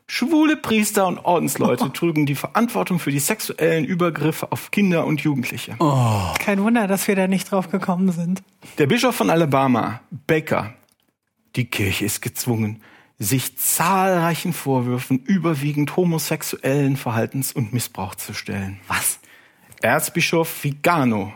Schwule 0.08 0.56
Priester 0.56 1.06
und 1.06 1.20
Ordensleute 1.20 1.92
trugen 1.94 2.26
die 2.26 2.36
Verantwortung 2.36 3.00
für 3.00 3.12
die 3.12 3.20
sexuellen 3.20 3.84
Übergriffe 3.84 4.54
auf 4.54 4.72
Kinder 4.72 5.06
und 5.06 5.20
Jugendliche. 5.20 5.76
Kein 6.40 6.64
Wunder, 6.64 6.88
dass 6.88 7.10
wir 7.10 7.18
da 7.18 7.28
nicht 7.28 7.52
drauf 7.52 7.70
gekommen 7.70 8.14
sind. 8.14 8.42
Der 8.78 8.88
Bischof 8.88 9.16
von 9.16 9.30
Alabama, 9.30 10.00
Baker, 10.28 10.76
die 11.58 11.66
Kirche 11.66 12.06
ist 12.06 12.22
gezwungen, 12.22 12.82
sich 13.20 13.58
zahlreichen 13.58 14.54
Vorwürfen 14.54 15.20
überwiegend 15.20 15.96
homosexuellen 15.96 16.98
Verhaltens 16.98 17.52
und 17.52 17.74
Missbrauch 17.74 18.16
zu 18.16 18.34
stellen. 18.34 18.80
Was? 18.88 19.20
Erzbischof 19.82 20.64
Vigano, 20.64 21.34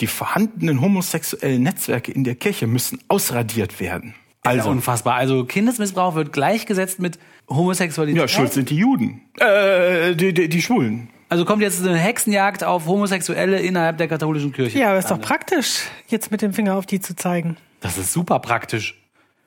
die 0.00 0.06
vorhandenen 0.06 0.80
homosexuellen 0.80 1.62
Netzwerke 1.62 2.12
in 2.12 2.24
der 2.24 2.34
Kirche 2.34 2.66
müssen 2.66 3.00
ausradiert 3.08 3.80
werden. 3.80 4.14
Also 4.42 4.70
unfassbar. 4.70 5.14
Also 5.14 5.44
Kindesmissbrauch 5.44 6.14
wird 6.14 6.32
gleichgesetzt 6.32 7.00
mit 7.00 7.18
Homosexualität. 7.48 8.20
ja, 8.20 8.28
schuld 8.28 8.52
sind 8.52 8.70
die 8.70 8.76
Juden. 8.76 9.22
Äh, 9.38 10.14
die, 10.14 10.32
die, 10.32 10.48
die 10.48 10.62
Schwulen. 10.62 11.08
Also 11.28 11.44
kommt 11.44 11.62
jetzt 11.62 11.84
eine 11.84 11.98
Hexenjagd 11.98 12.62
auf 12.62 12.86
Homosexuelle 12.86 13.58
innerhalb 13.58 13.98
der 13.98 14.06
katholischen 14.06 14.52
Kirche. 14.52 14.78
Ja, 14.78 14.90
aber 14.90 14.98
ist 14.98 15.10
doch 15.10 15.20
praktisch, 15.20 15.82
jetzt 16.06 16.30
mit 16.30 16.42
dem 16.42 16.52
Finger 16.52 16.76
auf 16.76 16.86
die 16.86 17.00
zu 17.00 17.16
zeigen. 17.16 17.56
Das 17.80 17.98
ist 17.98 18.12
super 18.12 18.38
praktisch. 18.38 18.94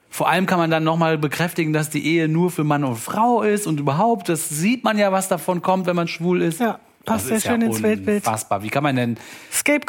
Vor 0.09 0.27
allem 0.27 0.45
kann 0.47 0.57
man 0.57 0.71
dann 0.71 0.83
nochmal 0.83 1.17
bekräftigen, 1.17 1.71
dass 1.71 1.89
die 1.89 2.05
Ehe 2.05 2.27
nur 2.27 2.49
für 2.51 2.63
Mann 2.63 2.83
und 2.83 2.95
Frau 2.97 3.41
ist 3.43 3.67
und 3.67 3.79
überhaupt, 3.79 4.27
das 4.29 4.49
sieht 4.49 4.83
man 4.83 4.97
ja, 4.97 5.11
was 5.11 5.27
davon 5.27 5.61
kommt, 5.61 5.85
wenn 5.85 5.95
man 5.95 6.07
schwul 6.07 6.41
ist. 6.41 6.59
Ja, 6.59 6.79
passt 7.05 7.25
das 7.25 7.27
sehr 7.27 7.37
ist 7.37 7.43
schön 7.45 7.61
ja 7.61 7.67
ins 7.67 7.81
Weltbild. 7.83 8.25
Unfassbar. 8.25 8.63
Wie 8.63 8.69
kann 8.69 8.83
man 8.83 8.95
denn. 8.95 9.17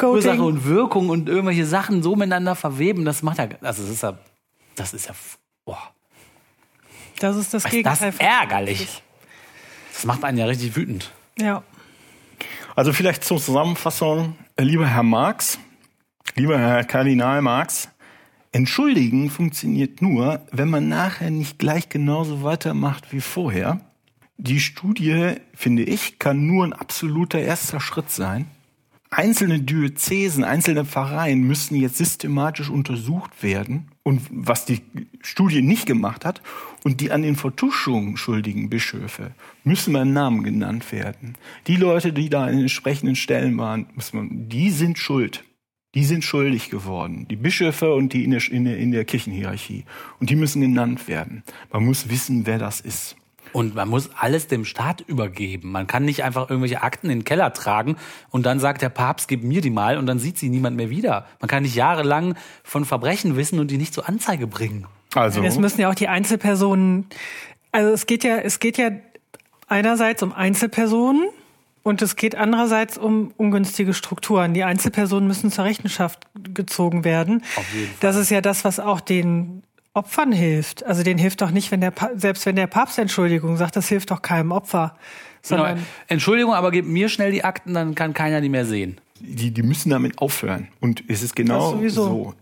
Ursache 0.03 0.43
und 0.43 0.65
Wirkung 0.65 1.09
und 1.09 1.27
irgendwelche 1.27 1.65
Sachen 1.65 2.03
so 2.03 2.15
miteinander 2.15 2.55
verweben? 2.55 3.03
Das 3.03 3.23
macht 3.23 3.39
ja, 3.39 3.47
also 3.61 3.81
das 3.81 3.91
ist 3.91 4.03
ja, 4.03 4.17
das 4.75 4.93
ist 4.93 5.07
ja, 5.07 5.13
boah, 5.65 5.79
das 7.19 7.35
ist 7.35 7.53
das 7.53 7.63
was 7.63 7.71
ist 7.71 7.71
Gegenteil. 7.77 8.09
das 8.11 8.17
von- 8.17 8.25
ärgerlich. 8.25 9.01
Das 9.93 10.05
macht 10.05 10.23
einen 10.23 10.37
ja 10.37 10.45
richtig 10.45 10.75
wütend. 10.75 11.11
Ja. 11.39 11.63
Also 12.75 12.93
vielleicht 12.93 13.23
zur 13.23 13.39
Zusammenfassung, 13.39 14.35
äh, 14.55 14.63
lieber 14.63 14.87
Herr 14.87 15.03
Marx, 15.03 15.59
lieber 16.35 16.57
Herr 16.57 16.83
Kardinal 16.83 17.41
Marx, 17.41 17.89
entschuldigen 18.51 19.29
funktioniert 19.29 20.01
nur, 20.01 20.41
wenn 20.51 20.69
man 20.69 20.89
nachher 20.89 21.29
nicht 21.29 21.59
gleich 21.59 21.89
genauso 21.89 22.43
weitermacht 22.43 23.11
wie 23.13 23.21
vorher. 23.21 23.81
Die 24.37 24.59
Studie, 24.59 25.35
finde 25.53 25.83
ich, 25.83 26.19
kann 26.19 26.47
nur 26.47 26.65
ein 26.65 26.73
absoluter 26.73 27.39
erster 27.39 27.79
Schritt 27.79 28.09
sein. 28.09 28.47
Einzelne 29.09 29.59
Diözesen, 29.59 30.43
einzelne 30.43 30.85
Pfarreien 30.85 31.41
müssen 31.41 31.75
jetzt 31.75 31.97
systematisch 31.97 32.69
untersucht 32.69 33.43
werden. 33.43 33.91
Und 34.03 34.21
was 34.31 34.65
die 34.65 34.81
Studie 35.21 35.61
nicht 35.61 35.85
gemacht 35.85 36.25
hat, 36.25 36.41
und 36.83 37.01
die 37.01 37.11
an 37.11 37.21
den 37.21 37.35
Vertuschungen 37.35 38.17
schuldigen 38.17 38.69
Bischöfe 38.69 39.31
müssen 39.63 39.93
beim 39.93 40.13
Namen 40.13 40.43
genannt 40.43 40.91
werden. 40.91 41.35
Die 41.67 41.75
Leute, 41.75 42.13
die 42.13 42.29
da 42.29 42.47
den 42.47 42.59
entsprechenden 42.59 43.15
Stellen 43.15 43.57
waren, 43.57 43.87
muss 43.93 44.13
man, 44.13 44.49
die 44.49 44.71
sind 44.71 44.97
schuld. 44.97 45.43
Die 45.93 46.05
sind 46.05 46.23
schuldig 46.23 46.69
geworden. 46.69 47.27
Die 47.29 47.35
Bischöfe 47.35 47.93
und 47.93 48.13
die 48.13 48.23
in 48.23 48.31
der, 48.31 48.41
in 48.49 48.65
der, 48.65 48.77
in 48.77 48.91
der 48.91 49.03
Kirchenhierarchie. 49.03 49.83
Und 50.19 50.29
die 50.29 50.37
müssen 50.37 50.61
genannt 50.61 51.07
werden. 51.07 51.43
Man 51.71 51.85
muss 51.85 52.09
wissen, 52.09 52.45
wer 52.45 52.57
das 52.57 52.79
ist. 52.79 53.17
Und 53.53 53.75
man 53.75 53.89
muss 53.89 54.09
alles 54.17 54.47
dem 54.47 54.63
Staat 54.63 55.01
übergeben. 55.01 55.71
Man 55.71 55.87
kann 55.87 56.05
nicht 56.05 56.23
einfach 56.23 56.49
irgendwelche 56.49 56.83
Akten 56.83 57.09
in 57.09 57.19
den 57.19 57.25
Keller 57.25 57.51
tragen 57.51 57.97
und 58.29 58.45
dann 58.45 58.59
sagt 58.59 58.81
der 58.81 58.89
Papst, 58.89 59.27
gib 59.27 59.43
mir 59.43 59.59
die 59.59 59.69
mal 59.69 59.97
und 59.97 60.05
dann 60.05 60.19
sieht 60.19 60.37
sie 60.37 60.47
niemand 60.49 60.77
mehr 60.77 60.89
wieder. 60.89 61.25
Man 61.41 61.49
kann 61.49 61.63
nicht 61.63 61.75
jahrelang 61.75 62.35
von 62.63 62.85
Verbrechen 62.85 63.35
wissen 63.35 63.59
und 63.59 63.69
die 63.69 63.77
nicht 63.77 63.93
zur 63.93 64.07
Anzeige 64.07 64.47
bringen. 64.47 64.85
Also, 65.13 65.43
Es 65.43 65.57
müssen 65.57 65.81
ja 65.81 65.89
auch 65.89 65.95
die 65.95 66.07
Einzelpersonen, 66.07 67.07
also 67.73 67.91
es 67.91 68.05
geht 68.05 68.23
ja, 68.23 68.37
es 68.37 68.59
geht 68.59 68.77
ja 68.77 68.91
einerseits 69.67 70.23
um 70.23 70.31
Einzelpersonen 70.31 71.27
und 71.83 72.01
es 72.01 72.15
geht 72.15 72.35
andererseits 72.35 72.97
um 72.97 73.33
ungünstige 73.37 73.93
Strukturen. 73.93 74.53
Die 74.53 74.63
Einzelpersonen 74.63 75.27
müssen 75.27 75.51
zur 75.51 75.65
Rechenschaft 75.65 76.27
gezogen 76.53 77.03
werden. 77.03 77.43
Auf 77.55 77.73
jeden 77.73 77.87
Fall. 77.87 77.95
Das 78.01 78.15
ist 78.15 78.29
ja 78.29 78.41
das, 78.41 78.63
was 78.65 78.79
auch 78.79 78.99
den 79.01 79.63
Opfern 79.93 80.31
hilft. 80.31 80.85
Also 80.85 81.03
denen 81.03 81.19
hilft 81.19 81.41
doch 81.41 81.51
nicht, 81.51 81.71
wenn 81.71 81.81
der, 81.81 81.91
Pa- 81.91 82.11
selbst 82.15 82.45
wenn 82.45 82.55
der 82.55 82.67
Papst 82.67 82.97
Entschuldigung 82.99 83.57
sagt, 83.57 83.75
das 83.75 83.87
hilft 83.89 84.11
doch 84.11 84.21
keinem 84.21 84.51
Opfer. 84.51 84.95
Genau. 85.49 85.65
Entschuldigung, 86.07 86.53
aber 86.53 86.69
gib 86.71 86.85
mir 86.85 87.09
schnell 87.09 87.31
die 87.31 87.43
Akten, 87.43 87.73
dann 87.73 87.95
kann 87.95 88.13
keiner 88.13 88.41
die 88.41 88.49
mehr 88.49 88.65
sehen. 88.65 89.01
die, 89.19 89.51
die 89.51 89.63
müssen 89.63 89.89
damit 89.89 90.19
aufhören. 90.19 90.67
Und 90.79 91.03
es 91.07 91.23
ist 91.23 91.35
genau 91.35 91.75
Das 91.75 91.93
so. 91.95 92.33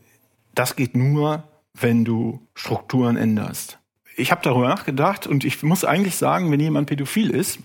Das 0.54 0.76
geht 0.76 0.96
nur, 0.98 1.44
wenn 1.74 2.04
du 2.04 2.42
Strukturen 2.56 3.16
änderst. 3.16 3.80
Ich 4.18 4.32
habe 4.32 4.42
darüber 4.44 4.68
nachgedacht 4.68 5.26
und 5.28 5.46
ich 5.46 5.64
muss 5.64 5.86
eigentlich 5.86 6.18
sagen, 6.18 6.52
wenn 6.52 6.60
jemand 6.60 6.88
pädophil 6.90 7.30
ist, 7.30 7.60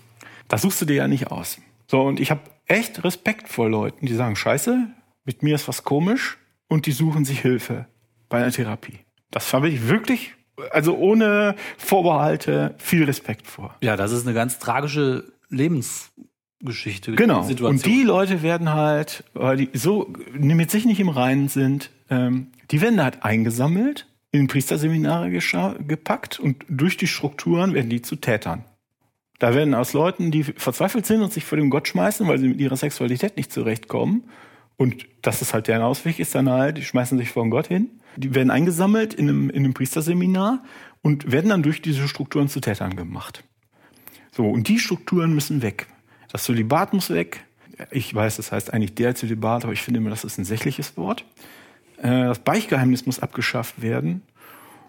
das 0.47 0.61
suchst 0.61 0.79
du 0.81 0.85
dir 0.85 0.95
ja 0.95 1.07
nicht 1.09 1.27
aus. 1.31 1.57
So, 1.87 2.01
und 2.01 2.19
ich 2.19 2.31
habe 2.31 2.41
echt 2.65 3.03
Respekt 3.03 3.49
vor 3.49 3.69
Leuten, 3.69 4.05
die 4.05 4.13
sagen, 4.13 4.35
scheiße, 4.35 4.87
mit 5.23 5.43
mir 5.43 5.55
ist 5.55 5.67
was 5.67 5.83
komisch 5.83 6.37
und 6.67 6.85
die 6.85 6.91
suchen 6.91 7.25
sich 7.25 7.39
Hilfe 7.41 7.87
bei 8.29 8.37
einer 8.37 8.51
Therapie. 8.51 8.99
Das 9.31 9.53
habe 9.53 9.69
ich 9.69 9.87
wirklich, 9.87 10.33
also 10.71 10.97
ohne 10.97 11.55
Vorbehalte, 11.77 12.75
viel 12.77 13.03
Respekt 13.03 13.47
vor. 13.47 13.75
Ja, 13.81 13.95
das 13.95 14.11
ist 14.11 14.25
eine 14.25 14.33
ganz 14.33 14.59
tragische 14.59 15.31
Lebensgeschichte. 15.49 17.13
Genau. 17.13 17.43
Situation. 17.43 17.75
Und 17.75 17.85
die 17.85 18.03
Leute 18.03 18.41
werden 18.41 18.73
halt, 18.73 19.23
weil 19.33 19.57
die 19.57 19.69
so 19.73 20.11
mit 20.33 20.71
sich 20.71 20.85
nicht 20.85 20.99
im 20.99 21.09
Reinen 21.09 21.49
sind, 21.49 21.91
ähm, 22.09 22.47
die 22.71 22.81
werden 22.81 23.01
halt 23.01 23.23
eingesammelt, 23.23 24.07
in 24.31 24.47
Priesterseminare 24.47 25.31
gepackt 25.31 26.39
und 26.39 26.65
durch 26.67 26.97
die 26.97 27.07
Strukturen 27.07 27.73
werden 27.73 27.89
die 27.89 28.01
zu 28.01 28.15
Tätern. 28.17 28.65
Da 29.39 29.53
werden 29.53 29.73
aus 29.73 29.93
Leuten, 29.93 30.31
die 30.31 30.43
verzweifelt 30.43 31.05
sind 31.05 31.21
und 31.21 31.33
sich 31.33 31.43
vor 31.43 31.57
dem 31.57 31.69
Gott 31.69 31.87
schmeißen, 31.87 32.27
weil 32.27 32.39
sie 32.39 32.47
mit 32.47 32.59
ihrer 32.59 32.77
Sexualität 32.77 33.35
nicht 33.37 33.51
zurechtkommen. 33.51 34.23
Und 34.77 35.07
das 35.21 35.41
ist 35.41 35.53
halt 35.53 35.67
deren 35.67 35.81
Ausweg, 35.81 36.19
ist 36.19 36.35
dann 36.35 36.49
halt, 36.49 36.77
die 36.77 36.83
schmeißen 36.83 37.17
sich 37.17 37.29
vor 37.29 37.43
den 37.43 37.49
Gott 37.49 37.67
hin. 37.67 37.89
Die 38.17 38.33
werden 38.33 38.49
eingesammelt 38.49 39.13
in 39.13 39.29
einem, 39.29 39.49
in 39.49 39.63
einem 39.65 39.73
Priesterseminar 39.73 40.63
und 41.01 41.31
werden 41.31 41.49
dann 41.49 41.63
durch 41.63 41.81
diese 41.81 42.07
Strukturen 42.07 42.47
zu 42.47 42.61
Tätern 42.61 42.95
gemacht. 42.95 43.43
So, 44.31 44.49
und 44.49 44.67
die 44.67 44.79
Strukturen 44.79 45.33
müssen 45.33 45.61
weg. 45.61 45.87
Das 46.31 46.43
Zölibat 46.43 46.93
muss 46.93 47.09
weg. 47.09 47.45
Ich 47.91 48.13
weiß, 48.13 48.37
das 48.37 48.51
heißt 48.51 48.73
eigentlich 48.73 48.95
der 48.95 49.15
Zölibat, 49.15 49.63
aber 49.63 49.73
ich 49.73 49.81
finde 49.81 49.99
immer, 49.99 50.09
das 50.09 50.23
ist 50.23 50.37
ein 50.37 50.45
sächliches 50.45 50.97
Wort. 50.97 51.25
Äh, 51.97 52.25
Das 52.27 52.39
Beichtgeheimnis 52.39 53.05
muss 53.05 53.19
abgeschafft 53.19 53.81
werden. 53.81 54.21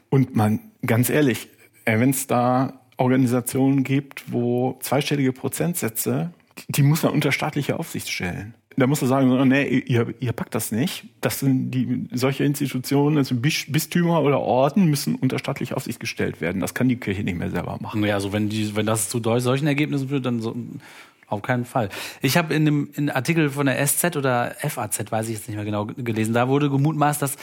Und 0.09 0.37
man, 0.37 0.61
ganz 0.85 1.11
ehrlich, 1.11 1.49
wenn 1.85 2.11
es 2.11 2.27
da 2.27 2.81
Organisationen 2.97 3.85
gibt, 3.85 4.25
wo 4.33 4.79
zweistellige 4.81 5.33
Prozentsätze, 5.33 6.31
die, 6.69 6.83
muss 6.83 7.03
man 7.03 7.13
unter 7.13 7.33
staatliche 7.33 7.79
Aufsicht 7.79 8.09
stellen. 8.09 8.55
Da 8.79 8.87
muss 8.87 9.01
man 9.01 9.09
sagen, 9.09 9.49
nee, 9.49 9.67
ihr, 9.67 10.15
ihr 10.21 10.33
packt 10.33 10.55
das 10.55 10.71
nicht. 10.71 11.05
Das 11.23 11.41
sind 11.41 11.71
die, 11.71 12.09
solche 12.13 12.45
Institutionen, 12.45 13.17
also 13.17 13.35
Bis- 13.35 13.71
Bistümer 13.73 14.23
oder 14.23 14.41
Orden 14.41 14.85
müssen 14.87 15.15
unter 15.15 15.39
staatliche 15.39 15.77
Aufsicht 15.77 15.99
gestellt 15.99 16.43
werden. 16.43 16.61
Das 16.61 16.75
kann 16.75 16.89
die 16.89 16.97
Kirche 16.97 17.23
nicht 17.23 17.39
mehr 17.39 17.51
selber 17.51 17.79
machen. 17.81 18.05
Ja, 18.05 18.15
also 18.15 18.35
wenn 18.35 18.51
die, 18.51 18.77
wenn 18.77 18.85
das 18.85 19.09
zu 19.09 19.23
solchen 19.23 19.67
Ergebnissen 19.67 20.11
führt, 20.11 20.27
dann 20.27 20.41
so, 20.41 20.55
auf 21.27 21.43
keinen 21.43 21.65
Fall. 21.65 21.89
Ich 22.21 22.37
habe 22.37 22.55
in 22.55 22.65
dem 22.67 22.91
in 22.95 23.11
Artikel 23.11 23.51
von 23.51 23.67
der 23.67 23.85
SZ 23.87 24.17
oder 24.17 24.55
FAZ, 24.61 25.11
weiß 25.11 25.29
ich 25.29 25.35
jetzt 25.37 25.49
nicht 25.49 25.57
mehr 25.57 25.65
genau, 25.65 25.87
gelesen, 25.87 26.35
da 26.35 26.49
wurde 26.49 26.69
gemutmaßt, 26.71 27.21
dass 27.23 27.37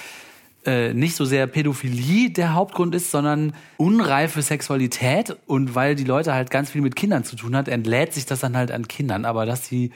äh, 0.66 0.94
nicht 0.94 1.16
so 1.16 1.26
sehr 1.26 1.48
Pädophilie 1.48 2.30
der 2.30 2.54
Hauptgrund 2.54 2.96
ist, 2.96 3.12
sondern 3.12 3.54
unreife 3.78 4.42
Sexualität. 4.42 5.38
Und 5.46 5.76
weil 5.76 5.96
die 5.96 6.04
Leute 6.04 6.34
halt 6.34 6.50
ganz 6.50 6.72
viel 6.72 6.82
mit 6.82 6.96
Kindern 6.96 7.24
zu 7.24 7.36
tun 7.36 7.56
hat, 7.56 7.68
entlädt 7.68 8.14
sich 8.14 8.26
das 8.26 8.40
dann 8.40 8.56
halt 8.56 8.72
an 8.72 8.88
Kindern, 8.88 9.26
aber 9.26 9.46
dass 9.46 9.68
die 9.68 9.92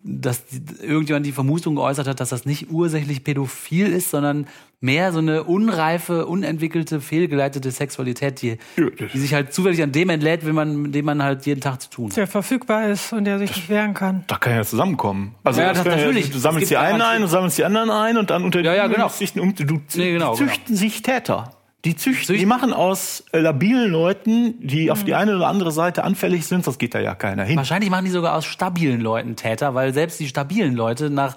dass 0.00 0.44
irgendjemand 0.80 1.26
die 1.26 1.32
Vermutung 1.32 1.74
geäußert 1.74 2.06
hat, 2.06 2.20
dass 2.20 2.28
das 2.28 2.46
nicht 2.46 2.70
ursächlich 2.70 3.24
pädophil 3.24 3.88
ist, 3.88 4.10
sondern 4.10 4.46
mehr 4.80 5.12
so 5.12 5.18
eine 5.18 5.42
unreife, 5.42 6.26
unentwickelte, 6.26 7.00
fehlgeleitete 7.00 7.72
Sexualität, 7.72 8.40
die, 8.42 8.58
die 8.76 9.18
sich 9.18 9.34
halt 9.34 9.52
zufällig 9.52 9.82
an 9.82 9.90
dem 9.90 10.08
entlädt, 10.08 10.46
wenn 10.46 10.54
man, 10.54 10.82
mit 10.82 10.94
dem 10.94 11.04
man 11.04 11.20
halt 11.22 11.46
jeden 11.46 11.60
Tag 11.60 11.82
zu 11.82 11.90
tun 11.90 12.10
hat. 12.10 12.16
Der 12.16 12.28
verfügbar 12.28 12.86
ist 12.88 13.12
und 13.12 13.24
der 13.24 13.40
sich 13.40 13.54
nicht 13.56 13.68
wehren 13.68 13.92
kann. 13.92 14.22
Da 14.28 14.36
kann 14.36 14.54
ja 14.54 14.62
zusammenkommen. 14.62 15.34
Also 15.42 15.60
Ja, 15.60 15.72
das 15.72 15.82
das 15.82 15.96
natürlich. 15.96 16.28
Ja, 16.28 16.32
du 16.32 16.38
sammelst 16.38 16.70
die 16.70 16.76
einen 16.76 17.02
ein, 17.02 17.22
du 17.22 17.26
sammelst 17.26 17.58
die 17.58 17.64
anderen 17.64 17.90
ein 17.90 18.16
und 18.16 18.30
dann 18.30 18.44
unter 18.44 18.60
Ja, 18.60 18.74
ja, 18.74 18.86
die 18.86 18.94
genau. 18.94 19.08
Sichten 19.08 19.40
um, 19.40 19.54
du 19.54 19.80
Nee, 19.94 20.12
genau, 20.12 20.36
die 20.36 20.46
züchten 20.46 20.76
sich 20.76 21.02
Täter. 21.02 21.57
Die 21.84 21.94
züchten, 21.94 22.34
die 22.34 22.40
Züchten- 22.42 22.48
machen 22.48 22.72
aus 22.72 23.24
äh, 23.32 23.38
labilen 23.38 23.90
Leuten, 23.90 24.54
die 24.60 24.90
auf 24.90 25.04
die 25.04 25.14
eine 25.14 25.36
oder 25.36 25.46
andere 25.46 25.70
Seite 25.70 26.02
anfällig 26.04 26.46
sind, 26.46 26.66
das 26.66 26.78
geht 26.78 26.94
da 26.94 26.98
ja 27.00 27.14
keiner 27.14 27.44
hin. 27.44 27.56
Wahrscheinlich 27.56 27.88
machen 27.90 28.04
die 28.04 28.10
sogar 28.10 28.34
aus 28.34 28.44
stabilen 28.46 29.00
Leuten 29.00 29.36
Täter, 29.36 29.74
weil 29.74 29.94
selbst 29.94 30.18
die 30.18 30.26
stabilen 30.28 30.74
Leute 30.74 31.08
nach 31.08 31.36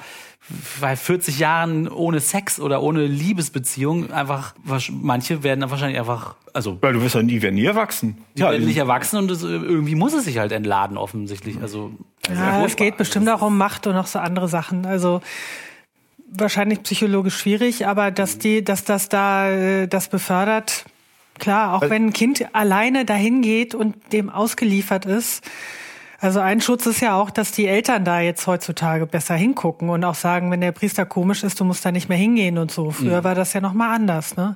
bei 0.81 0.95
40 0.95 1.37
Jahren 1.37 1.87
ohne 1.87 2.19
Sex 2.19 2.59
oder 2.59 2.81
ohne 2.81 3.05
Liebesbeziehung 3.05 4.11
einfach, 4.11 4.55
manche 4.89 5.43
werden 5.43 5.59
dann 5.61 5.69
wahrscheinlich 5.69 5.99
einfach, 5.99 6.35
also 6.53 6.79
Weil 6.81 6.93
du 6.93 7.01
wirst 7.03 7.13
ja 7.13 7.21
nie, 7.21 7.43
werden 7.43 7.55
nie 7.55 7.65
erwachsen. 7.65 8.17
die 8.35 8.41
werden 8.41 8.65
nicht 8.65 8.77
erwachsen 8.77 9.17
und 9.17 9.29
das, 9.29 9.43
äh, 9.43 9.47
irgendwie 9.47 9.93
muss 9.93 10.13
es 10.13 10.25
sich 10.25 10.39
halt 10.39 10.51
entladen 10.51 10.97
offensichtlich. 10.97 11.61
Also 11.61 11.91
Ja, 12.33 12.65
es 12.65 12.75
geht 12.75 12.97
bestimmt 12.97 13.29
auch 13.29 13.43
um 13.43 13.55
Macht 13.57 13.85
und 13.85 13.93
noch 13.93 14.07
so 14.07 14.17
andere 14.17 14.47
Sachen. 14.47 14.87
Also 14.87 15.21
wahrscheinlich 16.31 16.81
psychologisch 16.83 17.37
schwierig, 17.37 17.85
aber 17.85 18.09
dass 18.09 18.37
die, 18.37 18.63
dass 18.63 18.83
das 18.83 19.09
da 19.09 19.49
äh, 19.49 19.87
das 19.87 20.07
befördert, 20.07 20.85
klar, 21.39 21.75
auch 21.75 21.81
wenn 21.89 22.07
ein 22.07 22.13
Kind 22.13 22.45
alleine 22.53 23.05
dahin 23.05 23.41
geht 23.41 23.75
und 23.75 23.95
dem 24.13 24.29
ausgeliefert 24.29 25.05
ist. 25.05 25.43
Also 26.21 26.39
ein 26.39 26.61
Schutz 26.61 26.85
ist 26.85 27.01
ja 27.01 27.19
auch, 27.19 27.31
dass 27.31 27.51
die 27.51 27.65
Eltern 27.65 28.05
da 28.05 28.19
jetzt 28.19 28.45
heutzutage 28.45 29.07
besser 29.07 29.33
hingucken 29.33 29.89
und 29.89 30.03
auch 30.03 30.13
sagen, 30.13 30.51
wenn 30.51 30.61
der 30.61 30.71
Priester 30.71 31.03
komisch 31.03 31.43
ist, 31.43 31.59
du 31.59 31.65
musst 31.65 31.83
da 31.83 31.91
nicht 31.91 32.09
mehr 32.09 32.17
hingehen 32.17 32.59
und 32.59 32.69
so. 32.69 32.91
Früher 32.91 33.23
war 33.23 33.33
das 33.33 33.53
ja 33.53 33.59
noch 33.59 33.73
mal 33.73 33.95
anders, 33.95 34.37
ne? 34.37 34.55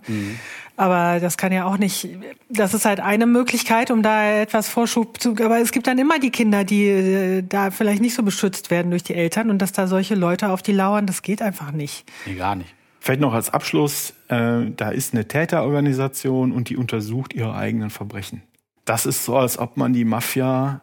Aber 0.78 1.20
das 1.20 1.38
kann 1.38 1.52
ja 1.52 1.66
auch 1.66 1.78
nicht, 1.78 2.08
das 2.50 2.76
ist 2.76 2.86
halt 2.86 3.00
eine 3.00 3.26
Möglichkeit, 3.26 3.90
um 3.90 4.04
da 4.04 4.42
etwas 4.42 4.70
Vorschub 4.70 5.20
zu, 5.20 5.32
aber 5.32 5.60
es 5.60 5.72
gibt 5.72 5.88
dann 5.88 5.98
immer 5.98 6.20
die 6.20 6.30
Kinder, 6.30 6.66
die 6.66 6.86
äh, 6.86 7.42
da 7.42 7.72
vielleicht 7.72 8.02
nicht 8.02 8.14
so 8.14 8.24
beschützt 8.24 8.70
werden 8.70 8.92
durch 8.92 9.04
die 9.04 9.16
Eltern 9.16 9.50
und 9.50 9.60
dass 9.60 9.72
da 9.72 9.88
solche 9.88 10.16
Leute 10.16 10.50
auf 10.50 10.62
die 10.62 10.74
lauern, 10.74 11.08
das 11.08 11.22
geht 11.22 11.42
einfach 11.42 11.72
nicht. 11.72 12.06
nee, 12.26 12.36
gar 12.36 12.56
nicht. 12.56 12.76
Vielleicht 13.00 13.22
noch 13.22 13.34
als 13.34 13.52
Abschluss, 13.52 14.14
äh, 14.28 14.66
da 14.76 14.90
ist 14.90 15.14
eine 15.14 15.28
Täterorganisation 15.28 16.52
und 16.52 16.70
die 16.70 16.78
untersucht 16.78 17.34
ihre 17.34 17.56
eigenen 17.56 17.90
Verbrechen. 17.90 18.44
Das 18.84 19.06
ist 19.06 19.26
so, 19.26 19.38
als 19.38 19.58
ob 19.58 19.78
man 19.78 19.94
die 19.94 20.06
Mafia 20.06 20.82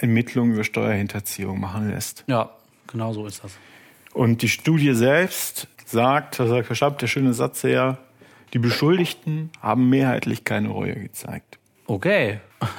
Ermittlungen 0.00 0.54
über 0.54 0.64
Steuerhinterziehung 0.64 1.60
machen 1.60 1.90
lässt. 1.90 2.24
Ja, 2.26 2.50
genau 2.86 3.12
so 3.12 3.26
ist 3.26 3.42
das. 3.44 3.52
Und 4.12 4.42
die 4.42 4.48
Studie 4.48 4.94
selbst 4.94 5.68
sagt, 5.84 6.38
da 6.38 6.46
sagt- 6.46 6.76
schreibt 6.76 7.02
der 7.02 7.06
schöne 7.08 7.34
Satz 7.34 7.62
her, 7.64 7.98
die 8.52 8.58
Beschuldigten 8.58 9.50
haben 9.60 9.88
mehrheitlich 9.90 10.44
keine 10.44 10.68
Reue 10.68 10.94
gezeigt. 10.94 11.58
Okay. 11.86 12.38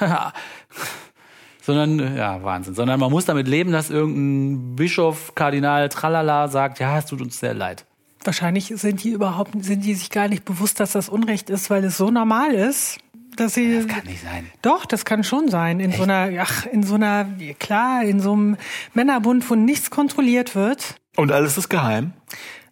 Sondern, 1.62 1.98
äh, 1.98 2.16
ja, 2.16 2.42
Wahnsinn. 2.42 2.74
Sondern 2.74 3.00
man 3.00 3.10
muss 3.10 3.24
damit 3.24 3.48
leben, 3.48 3.72
dass 3.72 3.90
irgendein 3.90 4.76
Bischof, 4.76 5.34
Kardinal, 5.34 5.88
tralala 5.88 6.48
sagt, 6.48 6.78
ja, 6.78 6.98
es 6.98 7.06
tut 7.06 7.20
uns 7.20 7.38
sehr 7.40 7.54
leid. 7.54 7.84
Wahrscheinlich 8.24 8.66
sind 8.76 9.04
die 9.04 9.10
überhaupt, 9.10 9.52
sind 9.64 9.84
die 9.84 9.94
sich 9.94 10.10
gar 10.10 10.28
nicht 10.28 10.44
bewusst, 10.44 10.80
dass 10.80 10.92
das 10.92 11.08
Unrecht 11.08 11.50
ist, 11.50 11.70
weil 11.70 11.84
es 11.84 11.96
so 11.96 12.10
normal 12.10 12.52
ist, 12.54 12.98
dass 13.36 13.54
sie. 13.54 13.76
Das 13.76 13.86
kann 13.86 14.04
nicht 14.06 14.22
sein. 14.22 14.50
Doch, 14.62 14.86
das 14.86 15.04
kann 15.04 15.24
schon 15.24 15.48
sein. 15.48 15.80
In 15.80 15.92
so 15.92 16.02
einer, 16.02 16.30
ach, 16.40 16.66
in 16.66 16.82
so 16.82 16.94
einer, 16.94 17.26
klar, 17.58 18.02
in 18.02 18.20
so 18.20 18.32
einem 18.32 18.56
Männerbund, 18.94 19.48
wo 19.48 19.54
nichts 19.54 19.90
kontrolliert 19.90 20.54
wird. 20.54 20.96
Und 21.16 21.32
alles 21.32 21.56
ist 21.58 21.68
geheim. 21.68 22.12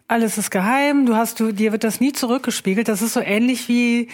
Alles 0.07 0.37
ist 0.37 0.51
geheim, 0.51 1.07
du 1.07 1.15
hast, 1.15 1.39
du, 1.39 1.51
dir 1.51 1.71
wird 1.71 1.83
das 1.83 1.99
nie 1.99 2.13
zurückgespiegelt. 2.13 2.87
Das 2.87 3.01
ist 3.01 3.13
so 3.13 3.21
ähnlich 3.21 3.67
wie 3.67 4.09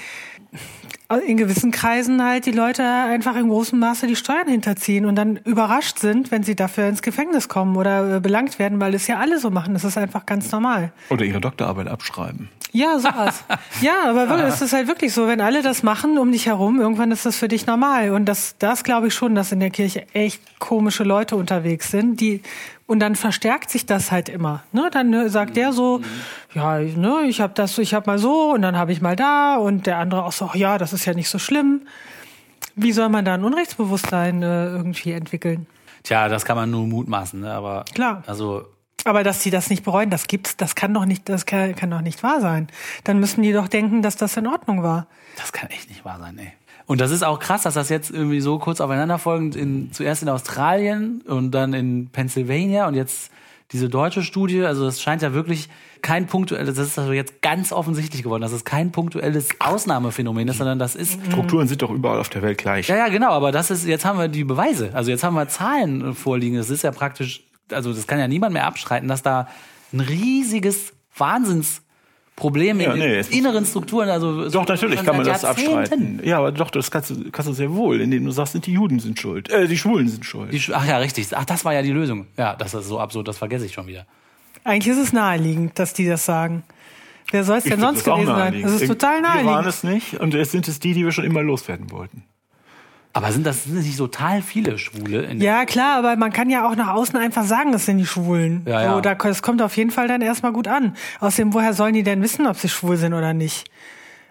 in 1.27 1.37
gewissen 1.37 1.71
Kreisen 1.71 2.23
halt 2.23 2.45
die 2.45 2.51
Leute 2.51 2.83
einfach 2.83 3.35
in 3.35 3.49
großem 3.49 3.77
Maße 3.77 4.07
die 4.07 4.15
Steuern 4.15 4.47
hinterziehen 4.47 5.05
und 5.05 5.15
dann 5.15 5.37
überrascht 5.37 5.99
sind, 5.99 6.31
wenn 6.31 6.43
sie 6.43 6.55
dafür 6.55 6.87
ins 6.87 7.01
Gefängnis 7.01 7.49
kommen 7.49 7.75
oder 7.75 8.17
äh, 8.17 8.19
belangt 8.19 8.59
werden, 8.59 8.79
weil 8.79 8.93
es 8.93 9.07
ja 9.07 9.19
alle 9.19 9.39
so 9.39 9.49
machen. 9.49 9.73
Das 9.73 9.83
ist 9.83 9.97
einfach 9.97 10.25
ganz 10.25 10.51
normal. 10.51 10.93
Oder 11.09 11.25
ihre 11.25 11.41
Doktorarbeit 11.41 11.87
abschreiben. 11.87 12.49
Ja, 12.71 12.97
sowas. 12.99 13.43
ja, 13.81 14.09
aber 14.09 14.29
wirklich, 14.29 14.47
es 14.47 14.61
ist 14.61 14.71
halt 14.71 14.87
wirklich 14.87 15.13
so, 15.13 15.27
wenn 15.27 15.41
alle 15.41 15.61
das 15.61 15.83
machen 15.83 16.17
um 16.17 16.31
dich 16.31 16.45
herum, 16.45 16.79
irgendwann 16.79 17.11
ist 17.11 17.25
das 17.25 17.35
für 17.35 17.49
dich 17.49 17.67
normal. 17.67 18.11
Und 18.11 18.25
das, 18.25 18.55
das 18.59 18.83
glaube 18.83 19.07
ich 19.07 19.13
schon, 19.13 19.35
dass 19.35 19.51
in 19.51 19.59
der 19.59 19.71
Kirche 19.71 20.05
echt 20.13 20.59
komische 20.59 21.03
Leute 21.03 21.35
unterwegs 21.35 21.91
sind, 21.91 22.21
die 22.21 22.41
und 22.91 22.99
dann 22.99 23.15
verstärkt 23.15 23.69
sich 23.69 23.85
das 23.85 24.11
halt 24.11 24.27
immer. 24.27 24.63
Ne? 24.73 24.89
Dann 24.91 25.09
ne, 25.09 25.29
sagt 25.29 25.55
der 25.55 25.71
so, 25.71 26.01
ja, 26.53 26.77
ne, 26.79 27.21
ich 27.25 27.39
habe 27.39 27.53
das, 27.53 27.77
ich 27.77 27.93
habe 27.93 28.05
mal 28.09 28.19
so 28.19 28.51
und 28.51 28.61
dann 28.63 28.75
habe 28.75 28.91
ich 28.91 28.99
mal 28.99 29.15
da 29.15 29.55
und 29.55 29.87
der 29.87 29.97
andere 29.97 30.25
auch 30.25 30.33
so, 30.33 30.49
ach 30.51 30.55
ja, 30.55 30.77
das 30.77 30.91
ist 30.91 31.05
ja 31.05 31.13
nicht 31.13 31.29
so 31.29 31.39
schlimm. 31.39 31.83
Wie 32.75 32.91
soll 32.91 33.07
man 33.07 33.23
da 33.23 33.35
ein 33.35 33.45
Unrechtsbewusstsein 33.45 34.43
äh, 34.43 34.65
irgendwie 34.65 35.13
entwickeln? 35.13 35.67
Tja, 36.03 36.27
das 36.27 36.43
kann 36.43 36.57
man 36.57 36.69
nur 36.69 36.85
mutmaßen, 36.85 37.39
ne? 37.39 37.53
aber 37.53 37.85
Klar. 37.95 38.23
also 38.27 38.65
Aber 39.05 39.23
dass 39.23 39.39
die 39.39 39.51
das 39.51 39.69
nicht 39.69 39.85
bereuen, 39.85 40.09
das 40.09 40.27
gibt's, 40.27 40.57
das 40.57 40.75
kann 40.75 40.93
doch 40.93 41.05
nicht, 41.05 41.29
das 41.29 41.45
kann, 41.45 41.73
kann 41.77 41.91
doch 41.91 42.01
nicht 42.01 42.23
wahr 42.23 42.41
sein. 42.41 42.67
Dann 43.05 43.21
müssen 43.21 43.41
die 43.41 43.53
doch 43.53 43.69
denken, 43.69 44.01
dass 44.01 44.17
das 44.17 44.35
in 44.35 44.47
Ordnung 44.47 44.83
war. 44.83 45.07
das 45.37 45.53
kann 45.53 45.69
echt 45.69 45.87
nicht 45.87 46.03
wahr 46.03 46.19
sein, 46.19 46.37
ey. 46.39 46.51
Und 46.91 46.99
das 46.99 47.11
ist 47.11 47.23
auch 47.23 47.39
krass, 47.39 47.63
dass 47.63 47.75
das 47.75 47.87
jetzt 47.87 48.11
irgendwie 48.11 48.41
so 48.41 48.59
kurz 48.59 48.81
aufeinanderfolgend 48.81 49.55
in, 49.55 49.93
zuerst 49.93 50.23
in 50.23 50.27
Australien 50.27 51.21
und 51.25 51.51
dann 51.51 51.73
in 51.73 52.09
Pennsylvania 52.09 52.85
und 52.85 52.95
jetzt 52.95 53.31
diese 53.71 53.87
deutsche 53.87 54.23
Studie, 54.23 54.65
also 54.65 54.83
das 54.83 55.01
scheint 55.01 55.21
ja 55.21 55.31
wirklich 55.31 55.69
kein 56.01 56.27
punktuelles, 56.27 56.75
das 56.75 56.87
ist 56.87 56.99
also 56.99 57.13
jetzt 57.13 57.41
ganz 57.41 57.71
offensichtlich 57.71 58.23
geworden, 58.23 58.41
dass 58.41 58.51
es 58.51 58.65
kein 58.65 58.91
punktuelles 58.91 59.47
Ausnahmephänomen 59.59 60.49
ist, 60.49 60.57
sondern 60.57 60.79
das 60.79 60.97
ist 60.97 61.17
Strukturen 61.27 61.65
sind 61.69 61.81
doch 61.81 61.91
überall 61.91 62.19
auf 62.19 62.27
der 62.27 62.41
Welt 62.41 62.57
gleich. 62.57 62.89
Ja, 62.89 62.97
ja, 62.97 63.07
genau, 63.07 63.29
aber 63.29 63.53
das 63.53 63.71
ist, 63.71 63.85
jetzt 63.85 64.03
haben 64.03 64.19
wir 64.19 64.27
die 64.27 64.43
Beweise. 64.43 64.89
Also 64.93 65.11
jetzt 65.11 65.23
haben 65.23 65.35
wir 65.35 65.47
Zahlen 65.47 66.13
vorliegen. 66.13 66.57
Das 66.57 66.69
ist 66.69 66.81
ja 66.81 66.91
praktisch, 66.91 67.45
also 67.71 67.93
das 67.93 68.05
kann 68.05 68.19
ja 68.19 68.27
niemand 68.27 68.51
mehr 68.51 68.67
abstreiten, 68.67 69.07
dass 69.07 69.21
da 69.21 69.47
ein 69.93 70.01
riesiges 70.01 70.91
Wahnsinnsproblem 72.41 72.79
Ja, 72.79 72.93
in 72.93 72.99
nee, 72.99 73.21
inneren 73.37 73.65
Strukturen, 73.65 74.09
also 74.09 74.49
Doch, 74.49 74.67
natürlich 74.67 75.03
kann 75.03 75.17
man 75.17 75.25
das 75.25 75.45
abstreiten. 75.45 76.19
Ja, 76.23 76.37
aber 76.39 76.51
doch, 76.51 76.69
das 76.71 76.89
kannst 76.91 77.11
du, 77.11 77.31
kannst 77.31 77.49
du 77.49 77.53
sehr 77.53 77.73
wohl, 77.73 78.01
indem 78.01 78.25
du 78.25 78.31
sagst, 78.31 78.53
sind 78.53 78.65
die 78.65 78.73
Juden 78.73 78.99
sind 78.99 79.19
schuld. 79.19 79.49
Äh, 79.49 79.67
die 79.67 79.77
Schwulen 79.77 80.07
sind 80.07 80.25
schuld. 80.25 80.51
Die, 80.51 80.61
ach 80.73 80.85
ja, 80.85 80.97
richtig. 80.97 81.27
Ach, 81.35 81.45
das 81.45 81.65
war 81.65 81.73
ja 81.73 81.81
die 81.81 81.91
Lösung. 81.91 82.27
Ja, 82.37 82.55
das 82.55 82.73
ist 82.73 82.87
so 82.87 82.99
absurd, 82.99 83.27
das 83.27 83.37
vergesse 83.37 83.65
ich 83.65 83.73
schon 83.73 83.87
wieder. 83.87 84.05
Eigentlich 84.63 84.95
ist 84.95 85.01
es 85.01 85.13
naheliegend, 85.13 85.77
dass 85.79 85.93
die 85.93 86.05
das 86.07 86.25
sagen. 86.25 86.63
Wer 87.31 87.43
soll 87.43 87.57
es 87.57 87.63
denn 87.63 87.79
sonst 87.79 88.03
gewesen 88.03 88.25
sein? 88.25 88.37
naheliegend. 88.37 88.73
Das 88.73 88.81
ist 88.81 88.87
total 88.87 89.19
Wir 89.19 89.23
waren 89.23 89.45
naheliegend. 89.45 89.67
es 89.67 89.83
nicht 89.83 90.19
und 90.19 90.33
es 90.35 90.51
sind 90.51 90.67
es 90.67 90.79
die, 90.79 90.93
die 90.93 91.05
wir 91.05 91.11
schon 91.11 91.23
immer 91.23 91.41
loswerden 91.41 91.91
wollten. 91.91 92.23
Aber 93.13 93.31
sind 93.31 93.45
das 93.45 93.65
sind 93.65 93.75
nicht 93.75 93.97
total 93.97 94.41
viele 94.41 94.77
Schwule? 94.77 95.23
In 95.23 95.41
Ja, 95.41 95.65
klar, 95.65 95.97
aber 95.97 96.15
man 96.15 96.31
kann 96.31 96.49
ja 96.49 96.67
auch 96.67 96.75
nach 96.75 96.89
außen 96.89 97.17
einfach 97.17 97.43
sagen, 97.43 97.73
es 97.73 97.85
sind 97.85 97.97
die 97.97 98.05
Schwulen. 98.05 98.63
Ja, 98.65 98.81
ja. 98.81 98.93
So, 98.93 99.01
da, 99.01 99.15
das 99.15 99.41
kommt 99.41 99.61
auf 99.61 99.75
jeden 99.75 99.91
Fall 99.91 100.07
dann 100.07 100.21
erstmal 100.21 100.53
gut 100.53 100.67
an. 100.67 100.95
Außerdem, 101.19 101.53
woher 101.53 101.73
sollen 101.73 101.93
die 101.93 102.03
denn 102.03 102.21
wissen, 102.21 102.47
ob 102.47 102.57
sie 102.57 102.69
schwul 102.69 102.97
sind 102.97 103.13
oder 103.13 103.33
nicht? 103.33 103.69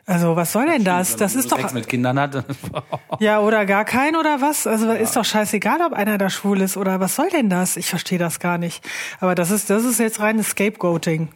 Also, 0.06 0.34
was 0.34 0.50
soll 0.50 0.66
denn 0.66 0.82
das? 0.82 1.14
Das 1.16 1.36
ist 1.36 1.52
doch, 1.52 1.58
Sex 1.58 1.72
mit 1.72 1.88
Kindern 1.88 2.18
hat. 2.18 2.44
ja, 3.20 3.38
oder 3.38 3.64
gar 3.66 3.84
kein 3.84 4.16
oder 4.16 4.40
was? 4.40 4.66
Also, 4.66 4.90
ist 4.90 5.14
doch 5.14 5.24
scheißegal, 5.24 5.82
ob 5.82 5.92
einer 5.92 6.18
da 6.18 6.30
schwul 6.30 6.62
ist 6.62 6.76
oder 6.76 6.98
was 7.00 7.14
soll 7.14 7.28
denn 7.28 7.48
das? 7.48 7.76
Ich 7.76 7.90
verstehe 7.90 8.18
das 8.18 8.40
gar 8.40 8.58
nicht. 8.58 8.84
Aber 9.20 9.34
das 9.34 9.50
ist, 9.50 9.70
das 9.70 9.84
ist 9.84 10.00
jetzt 10.00 10.18
reines 10.20 10.48
Scapegoating. 10.48 11.28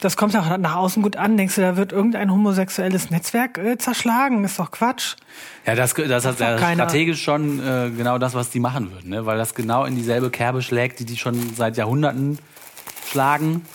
Das 0.00 0.16
kommt 0.16 0.34
auch 0.34 0.56
nach 0.56 0.76
außen 0.76 1.02
gut 1.02 1.16
an. 1.16 1.36
Denkst 1.36 1.56
du, 1.56 1.60
da 1.60 1.76
wird 1.76 1.92
irgendein 1.92 2.32
homosexuelles 2.32 3.10
Netzwerk 3.10 3.58
äh, 3.58 3.76
zerschlagen? 3.76 4.42
Ist 4.44 4.58
doch 4.58 4.70
Quatsch. 4.70 5.16
Ja, 5.66 5.74
das, 5.74 5.92
das 5.92 6.24
hat 6.24 6.40
ja 6.40 6.56
strategisch 6.56 7.22
schon 7.22 7.60
äh, 7.60 7.90
genau 7.94 8.16
das, 8.16 8.32
was 8.32 8.48
die 8.48 8.60
machen 8.60 8.90
würden, 8.92 9.10
ne? 9.10 9.26
weil 9.26 9.36
das 9.36 9.54
genau 9.54 9.84
in 9.84 9.96
dieselbe 9.96 10.30
Kerbe 10.30 10.62
schlägt, 10.62 11.00
die 11.00 11.04
die 11.04 11.18
schon 11.18 11.54
seit 11.54 11.76
Jahrhunderten 11.76 12.38
schlagen. 13.10 13.66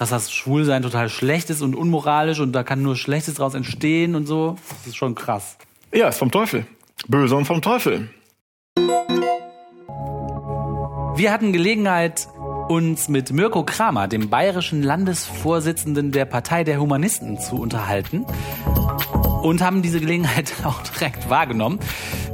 Dass 0.00 0.10
das 0.10 0.32
Schwulsein 0.32 0.82
total 0.82 1.08
schlecht 1.08 1.48
ist 1.48 1.62
und 1.62 1.76
unmoralisch 1.76 2.40
und 2.40 2.52
da 2.52 2.64
kann 2.64 2.82
nur 2.82 2.96
Schlechtes 2.96 3.34
draus 3.34 3.54
entstehen 3.54 4.16
und 4.16 4.26
so. 4.26 4.56
Das 4.68 4.88
ist 4.88 4.96
schon 4.96 5.14
krass. 5.14 5.56
Ja, 5.94 6.08
ist 6.08 6.18
vom 6.18 6.32
Teufel. 6.32 6.66
Böse 7.06 7.36
und 7.36 7.44
vom 7.44 7.62
Teufel. 7.62 8.10
Wir 11.14 11.30
hatten 11.30 11.52
Gelegenheit, 11.52 12.26
uns 12.72 13.10
mit 13.10 13.30
Mirko 13.32 13.64
Kramer, 13.64 14.08
dem 14.08 14.30
bayerischen 14.30 14.82
Landesvorsitzenden 14.82 16.10
der 16.10 16.24
Partei 16.24 16.64
der 16.64 16.80
Humanisten, 16.80 17.38
zu 17.38 17.56
unterhalten. 17.56 18.24
Und 19.42 19.60
haben 19.60 19.82
diese 19.82 20.00
Gelegenheit 20.00 20.54
auch 20.64 20.80
direkt 20.82 21.28
wahrgenommen. 21.28 21.80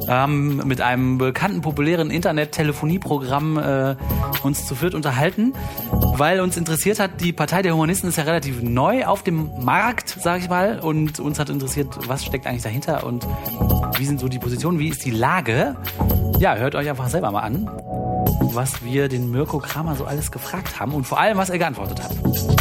Ähm, 0.06 0.62
mit 0.64 0.80
einem 0.80 1.18
bekannten, 1.18 1.60
populären 1.60 2.10
Internet-Telefonieprogramm 2.10 3.58
äh, 3.58 3.96
uns 4.44 4.64
zu 4.64 4.76
viert 4.76 4.94
unterhalten, 4.94 5.54
weil 6.16 6.40
uns 6.40 6.56
interessiert 6.56 7.00
hat, 7.00 7.20
die 7.20 7.32
Partei 7.32 7.62
der 7.62 7.74
Humanisten 7.74 8.08
ist 8.08 8.16
ja 8.16 8.22
relativ 8.22 8.62
neu 8.62 9.06
auf 9.06 9.24
dem 9.24 9.50
Markt, 9.60 10.16
sag 10.22 10.38
ich 10.40 10.48
mal, 10.48 10.78
und 10.78 11.18
uns 11.18 11.40
hat 11.40 11.50
interessiert, 11.50 11.88
was 12.06 12.24
steckt 12.24 12.46
eigentlich 12.46 12.62
dahinter 12.62 13.04
und 13.04 13.26
wie 13.98 14.04
sind 14.04 14.20
so 14.20 14.28
die 14.28 14.38
Positionen, 14.38 14.78
wie 14.78 14.88
ist 14.88 15.04
die 15.04 15.10
Lage. 15.10 15.74
Ja, 16.38 16.54
hört 16.54 16.76
euch 16.76 16.88
einfach 16.88 17.08
selber 17.08 17.32
mal 17.32 17.40
an. 17.40 17.68
Was 18.54 18.84
wir 18.84 19.08
den 19.08 19.30
Mirko 19.30 19.58
Kramer 19.58 19.96
so 19.96 20.04
alles 20.04 20.30
gefragt 20.30 20.78
haben 20.80 20.94
und 20.94 21.04
vor 21.04 21.18
allem, 21.18 21.38
was 21.38 21.50
er 21.50 21.58
geantwortet 21.58 22.02
hat. 22.02 22.12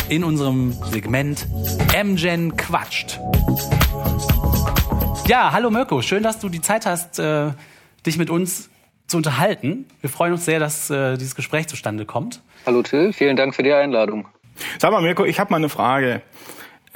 In 0.09 0.23
unserem 0.23 0.71
Segment 0.71 1.47
MGen 1.93 2.55
quatscht. 2.55 3.19
Ja, 5.27 5.51
hallo 5.51 5.69
Mirko, 5.69 6.01
schön, 6.01 6.23
dass 6.23 6.39
du 6.39 6.49
die 6.49 6.61
Zeit 6.61 6.85
hast, 6.85 7.19
äh, 7.19 7.51
dich 8.05 8.17
mit 8.17 8.29
uns 8.29 8.69
zu 9.07 9.17
unterhalten. 9.17 9.85
Wir 10.01 10.09
freuen 10.09 10.33
uns 10.33 10.45
sehr, 10.45 10.59
dass 10.59 10.89
äh, 10.89 11.17
dieses 11.17 11.35
Gespräch 11.35 11.67
zustande 11.67 12.05
kommt. 12.05 12.41
Hallo 12.65 12.81
Till, 12.81 13.13
vielen 13.13 13.35
Dank 13.35 13.55
für 13.55 13.63
die 13.63 13.73
Einladung. 13.73 14.27
Sag 14.79 14.91
mal, 14.91 15.01
Mirko, 15.01 15.25
ich 15.25 15.39
habe 15.39 15.51
mal 15.51 15.57
eine 15.57 15.69
Frage. 15.69 16.21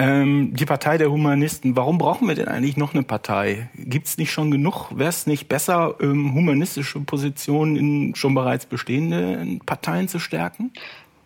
Ähm, 0.01 0.55
die 0.55 0.65
Partei 0.65 0.97
der 0.97 1.11
Humanisten, 1.11 1.75
warum 1.75 1.99
brauchen 1.99 2.27
wir 2.27 2.33
denn 2.33 2.47
eigentlich 2.47 2.75
noch 2.75 2.95
eine 2.95 3.03
Partei? 3.03 3.69
Gibt 3.75 4.07
es 4.07 4.17
nicht 4.17 4.31
schon 4.31 4.49
genug? 4.49 4.89
Wäre 4.89 5.09
es 5.09 5.27
nicht 5.27 5.47
besser, 5.47 5.93
ähm, 6.01 6.33
humanistische 6.33 6.99
Positionen 7.01 7.75
in 7.75 8.15
schon 8.15 8.33
bereits 8.33 8.65
bestehende 8.65 9.59
Parteien 9.63 10.07
zu 10.07 10.17
stärken? 10.17 10.73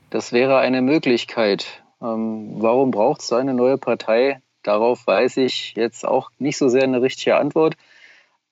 Das 0.10 0.34
wäre 0.34 0.58
eine 0.58 0.82
Möglichkeit. 0.82 1.84
Ähm, 2.02 2.56
warum 2.58 2.92
braucht 2.92 3.22
es 3.22 3.32
eine 3.32 3.54
neue 3.54 3.78
Partei? 3.78 4.42
Darauf 4.62 5.08
weiß 5.08 5.38
ich 5.38 5.74
jetzt 5.78 6.06
auch 6.06 6.30
nicht 6.38 6.58
so 6.58 6.68
sehr 6.68 6.84
eine 6.84 7.02
richtige 7.02 7.38
Antwort. 7.38 7.78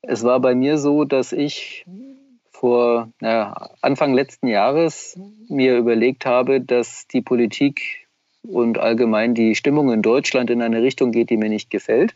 Es 0.01 0.23
war 0.23 0.39
bei 0.39 0.55
mir 0.55 0.77
so, 0.77 1.03
dass 1.03 1.33
ich 1.33 1.86
vor 2.49 3.09
naja, 3.19 3.71
Anfang 3.81 4.13
letzten 4.13 4.47
Jahres 4.47 5.19
mir 5.49 5.75
überlegt 5.75 6.25
habe, 6.25 6.62
dass 6.62 7.07
die 7.09 7.21
Politik 7.21 8.02
und 8.43 8.77
allgemein 8.77 9.34
die 9.34 9.56
Stimmung 9.56 9.91
in 9.91 10.01
Deutschland 10.01 10.49
in 10.49 10.62
eine 10.62 10.82
Richtung 10.82 11.12
geht, 11.12 11.29
die 11.29 11.38
mir 11.38 11.49
nicht 11.49 11.69
gefällt. 11.69 12.13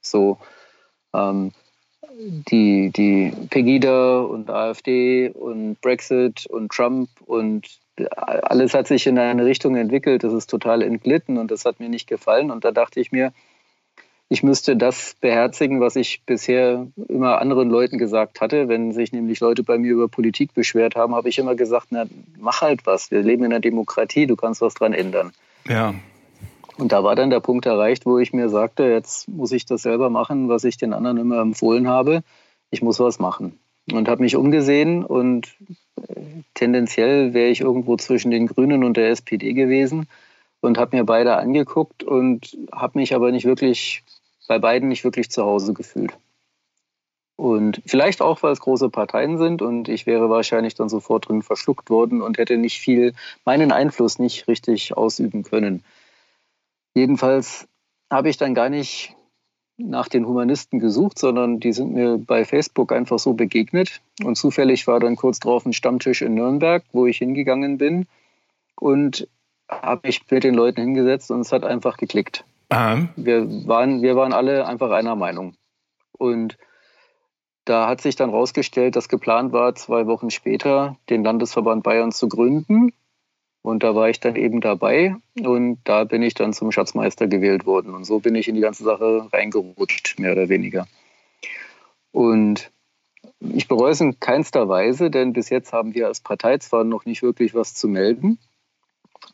So 0.00 0.38
ähm, 1.14 1.52
die, 2.18 2.90
die 2.90 3.32
Pegida 3.50 4.20
und 4.20 4.50
AfD 4.50 5.30
und 5.30 5.80
Brexit 5.80 6.46
und 6.46 6.70
Trump 6.72 7.08
und 7.26 7.80
alles 8.10 8.74
hat 8.74 8.86
sich 8.86 9.06
in 9.06 9.18
eine 9.18 9.44
Richtung 9.44 9.76
entwickelt, 9.76 10.24
das 10.24 10.32
ist 10.32 10.48
total 10.48 10.82
entglitten 10.82 11.38
und 11.38 11.50
das 11.50 11.64
hat 11.64 11.78
mir 11.78 11.88
nicht 11.88 12.06
gefallen. 12.06 12.50
Und 12.50 12.64
da 12.64 12.72
dachte 12.72 13.00
ich 13.00 13.12
mir, 13.12 13.32
ich 14.28 14.42
müsste 14.42 14.76
das 14.76 15.14
beherzigen, 15.20 15.80
was 15.80 15.94
ich 15.94 16.22
bisher 16.24 16.86
immer 17.08 17.38
anderen 17.38 17.68
Leuten 17.68 17.98
gesagt 17.98 18.40
hatte. 18.40 18.66
Wenn 18.66 18.92
sich 18.92 19.12
nämlich 19.12 19.40
Leute 19.40 19.62
bei 19.62 19.76
mir 19.76 19.92
über 19.92 20.08
Politik 20.08 20.54
beschwert 20.54 20.96
haben, 20.96 21.14
habe 21.14 21.28
ich 21.28 21.38
immer 21.38 21.54
gesagt, 21.54 21.88
na, 21.90 22.06
mach 22.38 22.62
halt 22.62 22.86
was. 22.86 23.10
Wir 23.10 23.20
leben 23.20 23.44
in 23.44 23.52
einer 23.52 23.60
Demokratie, 23.60 24.26
du 24.26 24.36
kannst 24.36 24.62
was 24.62 24.72
dran 24.72 24.94
ändern. 24.94 25.32
Ja. 25.68 25.94
Und 26.78 26.92
da 26.92 27.04
war 27.04 27.14
dann 27.14 27.30
der 27.30 27.40
Punkt 27.40 27.66
erreicht, 27.66 28.06
wo 28.06 28.18
ich 28.18 28.32
mir 28.32 28.48
sagte, 28.48 28.84
jetzt 28.84 29.28
muss 29.28 29.52
ich 29.52 29.66
das 29.66 29.82
selber 29.82 30.10
machen, 30.10 30.48
was 30.48 30.64
ich 30.64 30.76
den 30.76 30.92
anderen 30.92 31.18
immer 31.18 31.40
empfohlen 31.40 31.88
habe. 31.88 32.22
Ich 32.70 32.82
muss 32.82 32.98
was 32.98 33.18
machen. 33.18 33.58
Und 33.92 34.08
habe 34.08 34.22
mich 34.22 34.36
umgesehen 34.36 35.04
und 35.04 35.54
äh, 35.96 36.42
tendenziell 36.54 37.34
wäre 37.34 37.50
ich 37.50 37.60
irgendwo 37.60 37.96
zwischen 37.96 38.30
den 38.30 38.46
Grünen 38.46 38.84
und 38.84 38.96
der 38.96 39.10
SPD 39.10 39.52
gewesen 39.52 40.06
und 40.60 40.78
habe 40.78 40.96
mir 40.96 41.04
beide 41.04 41.36
angeguckt 41.36 42.04
und 42.04 42.56
habe 42.72 42.98
mich 42.98 43.14
aber 43.14 43.32
nicht 43.32 43.44
wirklich 43.44 44.02
bei 44.48 44.58
beiden 44.58 44.88
nicht 44.88 45.04
wirklich 45.04 45.30
zu 45.30 45.44
Hause 45.44 45.74
gefühlt. 45.74 46.12
Und 47.36 47.82
vielleicht 47.86 48.20
auch, 48.20 48.42
weil 48.42 48.52
es 48.52 48.60
große 48.60 48.90
Parteien 48.90 49.38
sind 49.38 49.62
und 49.62 49.88
ich 49.88 50.06
wäre 50.06 50.30
wahrscheinlich 50.30 50.74
dann 50.74 50.88
sofort 50.88 51.28
drin 51.28 51.42
verschluckt 51.42 51.90
worden 51.90 52.22
und 52.22 52.38
hätte 52.38 52.56
nicht 52.56 52.78
viel, 52.78 53.14
meinen 53.44 53.72
Einfluss 53.72 54.18
nicht 54.18 54.48
richtig 54.48 54.96
ausüben 54.96 55.42
können. 55.42 55.82
Jedenfalls 56.94 57.66
habe 58.10 58.28
ich 58.28 58.36
dann 58.36 58.54
gar 58.54 58.68
nicht 58.68 59.16
nach 59.78 60.08
den 60.08 60.26
Humanisten 60.26 60.78
gesucht, 60.78 61.18
sondern 61.18 61.58
die 61.58 61.72
sind 61.72 61.92
mir 61.94 62.18
bei 62.18 62.44
Facebook 62.44 62.92
einfach 62.92 63.18
so 63.18 63.32
begegnet. 63.32 64.00
Und 64.22 64.36
zufällig 64.36 64.86
war 64.86 65.00
dann 65.00 65.16
kurz 65.16 65.40
drauf 65.40 65.64
ein 65.64 65.72
Stammtisch 65.72 66.22
in 66.22 66.34
Nürnberg, 66.34 66.84
wo 66.92 67.06
ich 67.06 67.18
hingegangen 67.18 67.78
bin 67.78 68.06
und 68.76 69.26
habe 69.68 70.06
mich 70.06 70.20
mit 70.30 70.44
den 70.44 70.54
Leuten 70.54 70.82
hingesetzt 70.82 71.30
und 71.30 71.40
es 71.40 71.52
hat 71.52 71.64
einfach 71.64 71.96
geklickt. 71.96 72.44
Aha. 72.68 73.08
Wir 73.16 73.66
waren, 73.66 74.02
wir 74.02 74.16
waren 74.16 74.32
alle 74.32 74.66
einfach 74.66 74.90
einer 74.90 75.16
Meinung. 75.16 75.54
Und 76.18 76.58
da 77.64 77.88
hat 77.88 78.00
sich 78.00 78.16
dann 78.16 78.30
herausgestellt, 78.30 78.96
dass 78.96 79.08
geplant 79.08 79.52
war, 79.52 79.74
zwei 79.74 80.06
Wochen 80.06 80.30
später 80.30 80.96
den 81.08 81.22
Landesverband 81.22 81.82
Bayern 81.82 82.12
zu 82.12 82.28
gründen. 82.28 82.92
Und 83.62 83.84
da 83.84 83.94
war 83.94 84.08
ich 84.08 84.18
dann 84.18 84.34
eben 84.34 84.60
dabei 84.60 85.14
und 85.40 85.78
da 85.84 86.02
bin 86.02 86.22
ich 86.22 86.34
dann 86.34 86.52
zum 86.52 86.72
Schatzmeister 86.72 87.28
gewählt 87.28 87.64
worden. 87.64 87.94
Und 87.94 88.04
so 88.04 88.18
bin 88.18 88.34
ich 88.34 88.48
in 88.48 88.56
die 88.56 88.60
ganze 88.60 88.82
Sache 88.82 89.28
reingerutscht, 89.32 90.18
mehr 90.18 90.32
oder 90.32 90.48
weniger. 90.48 90.88
Und 92.10 92.72
ich 93.38 93.68
bereue 93.68 93.92
es 93.92 94.00
in 94.00 94.18
keinster 94.18 94.68
Weise, 94.68 95.10
denn 95.10 95.32
bis 95.32 95.48
jetzt 95.48 95.72
haben 95.72 95.94
wir 95.94 96.08
als 96.08 96.20
Partei 96.20 96.58
zwar 96.58 96.82
noch 96.82 97.04
nicht 97.04 97.22
wirklich 97.22 97.54
was 97.54 97.74
zu 97.74 97.86
melden, 97.86 98.38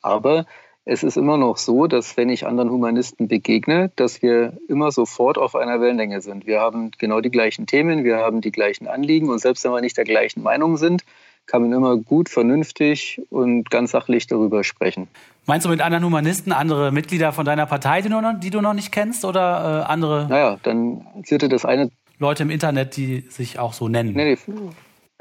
aber 0.03 0.45
es 0.89 1.03
ist 1.03 1.19
immer 1.19 1.37
noch 1.37 1.59
so, 1.59 1.87
dass 1.87 2.17
wenn 2.17 2.31
ich 2.31 2.47
anderen 2.47 2.71
Humanisten 2.71 3.29
begegne, 3.29 3.91
dass 3.97 4.23
wir 4.23 4.55
immer 4.69 4.91
sofort 4.91 5.37
auf 5.37 5.55
einer 5.55 5.83
Wellenlänge 5.83 6.23
sind. 6.23 6.47
Wir 6.47 6.61
haben 6.61 6.93
genau 6.97 7.21
die 7.21 7.31
gleichen 7.31 7.67
Themen, 7.67 8.05
wir 8.05 8.17
haben 8.17 8.41
die 8.41 8.51
gleichen 8.51 8.87
Anliegen 8.87 9.29
und 9.29 9.39
selbst 9.39 9.65
wenn 9.65 9.73
wir 9.73 9.83
nicht 9.83 9.99
der 9.99 10.05
gleichen 10.05 10.43
Meinung 10.43 10.79
sind, 10.79 11.05
kann 11.45 11.61
man 11.61 11.73
immer 11.75 11.99
gut, 11.99 12.31
vernünftig 12.31 13.21
und 13.29 13.71
ganz 13.71 13.91
sachlich 13.91 14.27
darüber 14.29 14.65
sprechen. 14.65 15.09
Meinst 15.45 15.67
du 15.67 15.71
mit 15.71 15.83
anderen 15.83 16.05
Humanisten 16.05 16.53
andere 16.53 16.91
Mitglieder 16.91 17.33
von 17.33 17.45
deiner 17.45 17.67
Partei, 17.67 18.01
die 18.01 18.09
du 18.09 18.21
noch, 18.23 18.41
die 18.41 18.51
du 18.51 18.63
noch 18.63 18.75
nicht 18.75 18.91
kennst 18.91 19.27
oder 19.27 19.85
äh, 19.87 19.91
andere? 19.91 20.27
Naja, 20.27 20.57
dann 20.63 21.07
führte 21.25 21.51
das 21.51 21.67
eine. 21.67 21.91
Leute 22.19 22.45
im 22.45 22.51
Internet, 22.51 22.97
die 22.97 23.21
sich 23.29 23.59
auch 23.59 23.75
so 23.75 23.89
nennen. 23.89 24.15
Nee, 24.15 24.39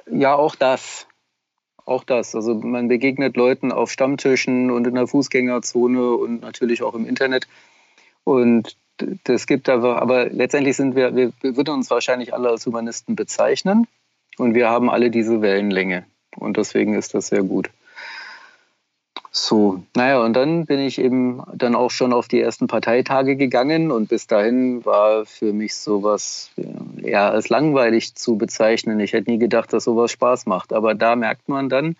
ja, 0.09 0.33
auch 0.33 0.55
das 0.55 1.07
auch 1.87 2.03
das. 2.03 2.35
Also 2.35 2.53
man 2.55 2.87
begegnet 2.87 3.37
Leuten 3.37 3.71
auf 3.71 3.91
Stammtischen 3.91 4.71
und 4.71 4.85
in 4.87 4.95
der 4.95 5.07
Fußgängerzone 5.07 6.11
und 6.11 6.41
natürlich 6.41 6.83
auch 6.83 6.95
im 6.95 7.07
Internet. 7.07 7.47
Und 8.23 8.75
das 9.23 9.47
gibt 9.47 9.69
einfach, 9.69 10.01
aber 10.01 10.29
letztendlich 10.29 10.75
sind 10.75 10.95
wir, 10.95 11.15
wir 11.15 11.31
würden 11.41 11.75
uns 11.75 11.89
wahrscheinlich 11.89 12.33
alle 12.33 12.49
als 12.49 12.65
Humanisten 12.65 13.15
bezeichnen 13.15 13.87
und 14.37 14.53
wir 14.53 14.69
haben 14.69 14.89
alle 14.89 15.11
diese 15.11 15.41
Wellenlänge. 15.41 16.05
Und 16.35 16.57
deswegen 16.57 16.93
ist 16.93 17.13
das 17.13 17.27
sehr 17.27 17.43
gut. 17.43 17.69
So, 19.39 19.83
naja, 19.95 20.23
und 20.23 20.33
dann 20.33 20.65
bin 20.65 20.79
ich 20.79 20.97
eben 20.97 21.43
dann 21.53 21.75
auch 21.75 21.91
schon 21.91 22.11
auf 22.11 22.27
die 22.27 22.41
ersten 22.41 22.65
Parteitage 22.65 23.35
gegangen 23.35 23.91
und 23.91 24.09
bis 24.09 24.25
dahin 24.25 24.83
war 24.83 25.27
für 25.27 25.53
mich 25.53 25.75
sowas 25.75 26.49
eher 27.03 27.31
als 27.31 27.47
langweilig 27.49 28.15
zu 28.15 28.39
bezeichnen. 28.39 28.99
Ich 28.99 29.13
hätte 29.13 29.29
nie 29.29 29.37
gedacht, 29.37 29.71
dass 29.71 29.83
sowas 29.83 30.11
Spaß 30.11 30.47
macht. 30.47 30.73
Aber 30.73 30.95
da 30.95 31.15
merkt 31.15 31.49
man 31.49 31.69
dann, 31.69 31.95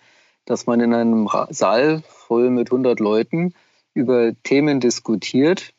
dass 0.46 0.66
man 0.66 0.80
in 0.80 0.92
einem 0.92 1.28
Saal 1.50 2.02
voll 2.08 2.50
mit 2.50 2.72
100 2.72 2.98
Leuten 2.98 3.54
über 3.94 4.32
Themen 4.42 4.80
diskutiert. 4.80 5.72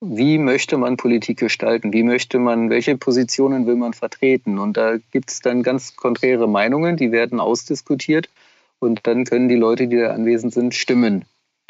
Wie 0.00 0.38
möchte 0.38 0.76
man 0.76 0.96
Politik 0.96 1.38
gestalten? 1.38 1.92
Wie 1.92 2.02
möchte 2.02 2.40
man, 2.40 2.68
welche 2.68 2.96
Positionen 2.96 3.64
will 3.64 3.76
man 3.76 3.92
vertreten? 3.92 4.58
Und 4.58 4.76
da 4.76 4.96
gibt 5.12 5.30
es 5.30 5.38
dann 5.38 5.62
ganz 5.62 5.94
konträre 5.94 6.48
Meinungen, 6.48 6.96
die 6.96 7.12
werden 7.12 7.38
ausdiskutiert. 7.38 8.28
Und 8.80 9.06
dann 9.06 9.24
können 9.24 9.48
die 9.48 9.56
Leute, 9.56 9.86
die 9.86 9.98
da 9.98 10.12
anwesend 10.12 10.52
sind, 10.52 10.74
stimmen 10.74 11.26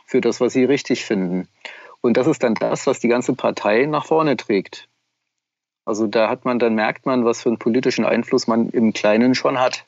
für 0.06 0.20
das, 0.20 0.40
was 0.40 0.54
sie 0.54 0.64
richtig 0.64 1.04
finden. 1.04 1.48
Und 2.00 2.16
das 2.16 2.26
ist 2.26 2.42
dann 2.42 2.54
das, 2.54 2.86
was 2.86 3.00
die 3.00 3.08
ganze 3.08 3.34
Partei 3.34 3.84
nach 3.84 4.06
vorne 4.06 4.36
trägt. 4.36 4.88
Also 5.84 6.06
da 6.06 6.30
hat 6.30 6.44
man, 6.44 6.58
dann 6.58 6.74
merkt 6.74 7.04
man, 7.04 7.24
was 7.24 7.42
für 7.42 7.48
einen 7.48 7.58
politischen 7.58 8.04
Einfluss 8.04 8.46
man 8.46 8.70
im 8.70 8.92
Kleinen 8.92 9.34
schon 9.34 9.58
hat. 9.58 9.84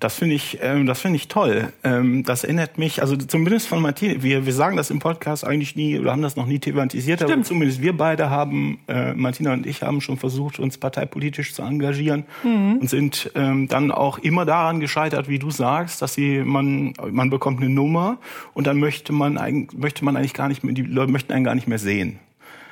Das 0.00 0.16
finde 0.16 0.34
ich, 0.34 0.58
ähm, 0.60 0.86
das 0.86 1.00
finde 1.00 1.16
ich 1.16 1.28
toll. 1.28 1.72
Ähm, 1.82 2.24
das 2.24 2.44
erinnert 2.44 2.78
mich, 2.78 3.00
also 3.00 3.16
zumindest 3.16 3.68
von 3.68 3.80
Martin, 3.80 4.22
wir, 4.22 4.44
wir 4.44 4.52
sagen 4.52 4.76
das 4.76 4.90
im 4.90 4.98
Podcast 4.98 5.46
eigentlich 5.46 5.76
nie 5.76 5.98
oder 5.98 6.12
haben 6.12 6.22
das 6.22 6.36
noch 6.36 6.46
nie 6.46 6.58
thematisiert, 6.58 7.20
Stimmt. 7.20 7.32
aber 7.32 7.42
zumindest 7.42 7.80
wir 7.80 7.96
beide 7.96 8.28
haben, 8.28 8.78
äh, 8.88 9.14
Martina 9.14 9.52
und 9.52 9.66
ich 9.66 9.82
haben 9.82 10.00
schon 10.00 10.16
versucht, 10.16 10.58
uns 10.58 10.78
parteipolitisch 10.78 11.54
zu 11.54 11.62
engagieren 11.62 12.24
mhm. 12.42 12.78
und 12.80 12.90
sind 12.90 13.30
ähm, 13.34 13.68
dann 13.68 13.90
auch 13.90 14.18
immer 14.18 14.44
daran 14.44 14.80
gescheitert, 14.80 15.28
wie 15.28 15.38
du 15.38 15.50
sagst, 15.50 16.02
dass 16.02 16.14
sie, 16.14 16.40
man, 16.40 16.94
man 17.10 17.30
bekommt 17.30 17.60
eine 17.60 17.70
Nummer 17.70 18.18
und 18.52 18.66
dann 18.66 18.78
möchte 18.78 19.12
man, 19.12 19.68
möchte 19.74 20.04
man 20.04 20.16
eigentlich 20.16 20.34
gar 20.34 20.48
nicht 20.48 20.64
mehr, 20.64 20.74
die 20.74 20.82
Leute 20.82 21.12
möchten 21.12 21.32
einen 21.32 21.44
gar 21.44 21.54
nicht 21.54 21.68
mehr 21.68 21.78
sehen 21.78 22.18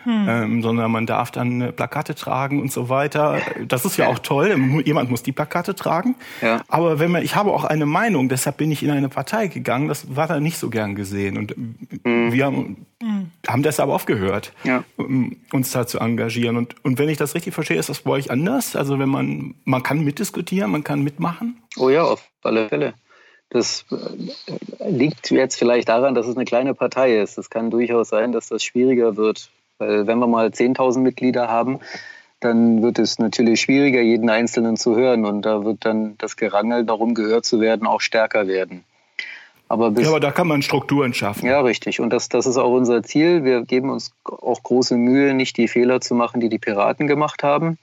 hm. 0.05 0.27
ähm, 0.29 0.63
sondern 0.63 0.91
man 0.91 1.07
darf 1.07 1.31
dann 1.31 1.61
äh, 1.61 1.73
Plakate 1.73 2.15
tragen 2.15 2.61
und 2.61 2.73
so 2.73 2.89
weiter. 2.89 3.39
Das 3.67 3.85
ist 3.85 3.97
ja 3.97 4.09
auch 4.09 4.19
toll. 4.19 4.57
Jemand 4.85 5.11
muss 5.11 5.23
die 5.23 5.33
Plakate 5.33 5.75
tragen. 5.75 6.15
Ja. 6.41 6.63
Aber 6.69 6.99
wenn 6.99 7.11
man, 7.11 7.23
ich 7.23 7.37
habe 7.37 7.53
auch 7.53 7.65
eine 7.65 7.87
Meinung, 7.87 8.29
deshalb 8.29 8.57
bin 8.57 8.71
ich 8.71 8.83
in 8.83 8.91
eine 8.91 9.09
Partei 9.09 9.47
gegangen. 9.47 9.89
Das 9.89 10.15
war 10.17 10.27
da 10.27 10.41
nicht 10.41 10.59
so 10.59 10.71
gern 10.71 10.95
gesehen 10.95 11.37
und 11.39 11.55
hm. 12.05 12.33
wir 12.33 12.45
haben, 12.45 12.87
hm. 13.01 13.31
haben 13.47 13.63
deshalb 13.63 13.91
aufgehört, 13.91 14.53
ja. 14.65 14.85
um 14.97 15.37
uns 15.53 15.73
da 15.73 15.87
zu 15.87 15.99
engagieren. 15.99 16.57
Und 16.57 16.77
und 16.83 16.99
wenn 16.99 17.09
ich 17.09 17.19
das 17.19 17.35
richtig 17.35 17.55
verstehe, 17.55 17.79
ist 17.79 17.89
das 17.89 18.01
bei 18.01 18.11
euch 18.11 18.31
anders. 18.31 18.77
Also 18.77 18.99
wenn 18.99 19.09
man 19.09 19.55
man 19.65 19.83
kann 19.83 20.05
mitdiskutieren, 20.05 20.71
man 20.71 20.85
kann 20.85 21.03
mitmachen. 21.03 21.63
Oh 21.77 21.89
ja, 21.89 22.03
auf 22.03 22.29
alle 22.43 22.69
Fälle. 22.69 22.95
Das 23.53 23.85
äh, 23.91 24.91
liegt 24.91 25.31
jetzt 25.31 25.57
vielleicht 25.57 25.89
daran, 25.89 26.15
dass 26.15 26.27
es 26.27 26.37
eine 26.37 26.47
kleine 26.47 26.75
Partei 26.75 27.19
ist. 27.19 27.37
Es 27.37 27.51
kann 27.51 27.71
durchaus 27.71 28.09
sein, 28.09 28.33
dass 28.33 28.49
das 28.49 28.65
schwieriger 28.65 29.17
wird, 29.17 29.51
weil 29.79 30.07
wenn 30.07 30.19
wir 30.19 30.27
mal 30.27 30.49
10.000 30.49 31.01
Mitglieder 31.01 31.49
haben, 31.49 31.81
dann 32.41 32.83
wird 32.83 32.99
es 32.99 33.19
natürlich 33.19 33.61
schwieriger, 33.61 34.01
jeden 34.01 34.29
Einzelnen 34.29 34.77
zu 34.77 34.97
hören. 34.97 35.25
Und 35.25 35.43
da 35.43 35.65
wird 35.65 35.85
dann 35.85 36.17
das 36.19 36.37
Gerangel 36.37 36.85
darum, 36.85 37.15
gehört 37.15 37.45
zu 37.45 37.61
werden, 37.61 37.87
auch 37.87 38.01
stärker 38.01 38.49
werden. 38.49 38.85
Aber, 39.69 39.91
bis, 39.91 40.05
ja, 40.05 40.11
aber 40.11 40.21
da 40.21 40.33
kann 40.33 40.49
man 40.49 40.61
Strukturen 40.61 41.15
schaffen. 41.15 41.47
Ja, 41.47 41.61
richtig. 41.61 42.01
Und 42.01 42.11
das, 42.11 42.29
das 42.29 42.45
ist 42.45 42.59
auch 42.59 42.73
unser 42.73 43.03
Ziel. 43.03 43.45
Wir 43.45 43.63
geben 43.63 43.89
uns 43.89 44.13
auch 44.25 44.63
große 44.63 44.97
Mühe, 44.97 45.33
nicht 45.33 45.57
die 45.57 45.69
Fehler 45.69 46.01
zu 46.01 46.15
machen, 46.15 46.41
die 46.41 46.51
die 46.51 46.59
Piraten 46.59 47.07
gemacht 47.07 47.43
haben. 47.43 47.79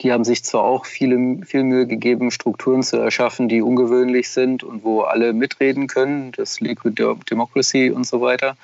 Die 0.00 0.12
haben 0.12 0.24
sich 0.24 0.42
zwar 0.42 0.62
auch 0.62 0.86
viele, 0.86 1.44
viel 1.44 1.62
Mühe 1.62 1.86
gegeben, 1.86 2.30
Strukturen 2.30 2.82
zu 2.82 2.96
erschaffen, 2.96 3.48
die 3.48 3.60
ungewöhnlich 3.60 4.30
sind 4.30 4.64
und 4.64 4.82
wo 4.82 5.02
alle 5.02 5.32
mitreden 5.34 5.86
können, 5.86 6.32
das 6.32 6.58
Liquid 6.58 7.00
Democracy 7.30 7.90
und 7.90 8.06
so 8.06 8.20
weiter. 8.20 8.56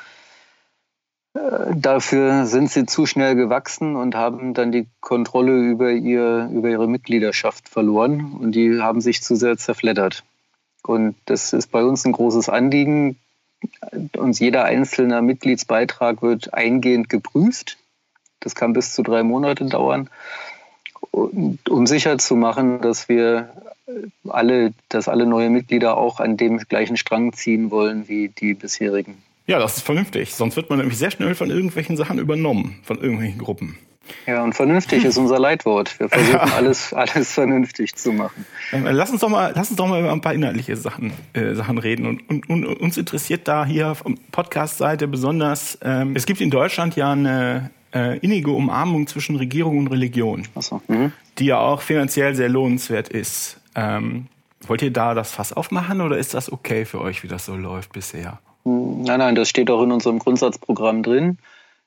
Dafür 1.75 2.47
sind 2.47 2.71
sie 2.71 2.87
zu 2.87 3.05
schnell 3.05 3.35
gewachsen 3.35 3.97
und 3.97 4.15
haben 4.15 4.55
dann 4.55 4.73
die 4.73 4.87
Kontrolle 5.01 5.59
über, 5.59 5.91
ihr, 5.91 6.49
über 6.53 6.71
ihre 6.71 6.89
Mitgliedschaft 6.89 7.69
verloren 7.69 8.33
und 8.41 8.53
die 8.53 8.81
haben 8.81 9.01
sich 9.01 9.23
zu 9.23 9.35
sehr 9.35 9.57
zerfleddert. 9.57 10.25
Und 10.83 11.17
das 11.27 11.53
ist 11.53 11.71
bei 11.71 11.83
uns 11.85 12.05
ein 12.05 12.13
großes 12.13 12.49
Anliegen. 12.49 13.19
Uns 14.17 14.39
jeder 14.39 14.65
einzelne 14.65 15.21
Mitgliedsbeitrag 15.21 16.23
wird 16.23 16.55
eingehend 16.55 17.09
geprüft. 17.09 17.77
Das 18.41 18.55
kann 18.55 18.73
bis 18.73 18.95
zu 18.95 19.03
drei 19.03 19.23
Monate 19.23 19.65
dauern, 19.65 20.09
um 21.13 21.87
sicher 21.87 22.19
zu 22.19 22.37
machen, 22.37 22.81
dass 22.81 23.09
wir 23.09 23.51
alle, 24.29 24.73
dass 24.89 25.09
alle 25.09 25.27
neue 25.27 25.51
Mitglieder 25.51 25.97
auch 25.97 26.21
an 26.21 26.37
dem 26.37 26.59
gleichen 26.59 26.97
Strang 26.97 27.33
ziehen 27.33 27.71
wollen 27.71 28.09
wie 28.09 28.29
die 28.29 28.55
bisherigen. 28.55 29.23
Ja, 29.47 29.59
das 29.59 29.77
ist 29.77 29.85
vernünftig. 29.85 30.35
Sonst 30.35 30.57
wird 30.57 30.71
man 30.71 30.79
nämlich 30.79 30.99
sehr 30.99 31.11
schnell 31.11 31.35
von 31.35 31.51
irgendwelchen 31.51 31.97
Sachen 31.97 32.19
übernommen, 32.19 32.81
von 32.83 32.99
irgendwelchen 32.99 33.39
Gruppen. 33.39 33.79
Ja, 34.27 34.43
und 34.43 34.55
vernünftig 34.55 35.05
ist 35.05 35.19
unser 35.19 35.39
Leitwort. 35.39 35.99
Wir 35.99 36.09
versuchen 36.11 36.33
ja. 36.33 36.55
alles, 36.55 36.93
alles 36.93 37.33
vernünftig 37.33 37.95
zu 37.95 38.13
machen. 38.13 38.47
Ähm, 38.73 38.87
lass 38.91 39.11
uns 39.11 39.21
doch 39.21 39.29
mal, 39.29 39.53
lass 39.55 39.69
uns 39.71 39.77
doch 39.77 39.87
mal 39.87 40.01
über 40.01 40.13
ein 40.13 40.21
paar 40.21 40.35
inhaltliche 40.35 40.77
Sachen, 40.77 41.13
äh, 41.33 41.55
Sachen 41.55 41.79
reden. 41.79 42.07
Und, 42.07 42.29
und, 42.29 42.49
und 42.49 42.65
uns 42.65 42.97
interessiert 42.97 43.49
da 43.49 43.65
hier 43.65 43.95
vom 43.95 44.17
Podcast-Seite 44.33 45.09
besonders, 45.09 45.79
ähm, 45.83 46.15
es 46.15 46.27
gibt 46.27 46.41
in 46.41 46.51
Deutschland 46.51 46.97
ja 46.97 47.13
eine 47.13 47.71
äh, 47.95 48.19
innige 48.19 48.51
Umarmung 48.51 49.07
zwischen 49.07 49.37
Regierung 49.37 49.79
und 49.79 49.89
Religion, 49.89 50.47
so. 50.57 50.83
mhm. 50.89 51.13
die 51.39 51.47
ja 51.47 51.59
auch 51.59 51.83
finanziell 51.83 52.35
sehr 52.35 52.49
lohnenswert 52.49 53.09
ist. 53.09 53.61
Ähm, 53.75 54.27
wollt 54.67 54.83
ihr 54.83 54.93
da 54.93 55.15
das 55.15 55.33
Fass 55.33 55.53
aufmachen 55.53 56.01
oder 56.01 56.19
ist 56.19 56.35
das 56.35 56.51
okay 56.51 56.85
für 56.85 57.01
euch, 57.01 57.23
wie 57.23 57.29
das 57.29 57.47
so 57.47 57.57
läuft 57.57 57.93
bisher? 57.93 58.41
Nein, 58.67 59.21
nein, 59.21 59.35
das 59.37 59.49
steht 59.49 59.71
auch 59.71 59.83
in 59.83 59.93
unserem 59.93 60.19
Grundsatzprogramm 60.19 61.05
drin, 61.05 61.39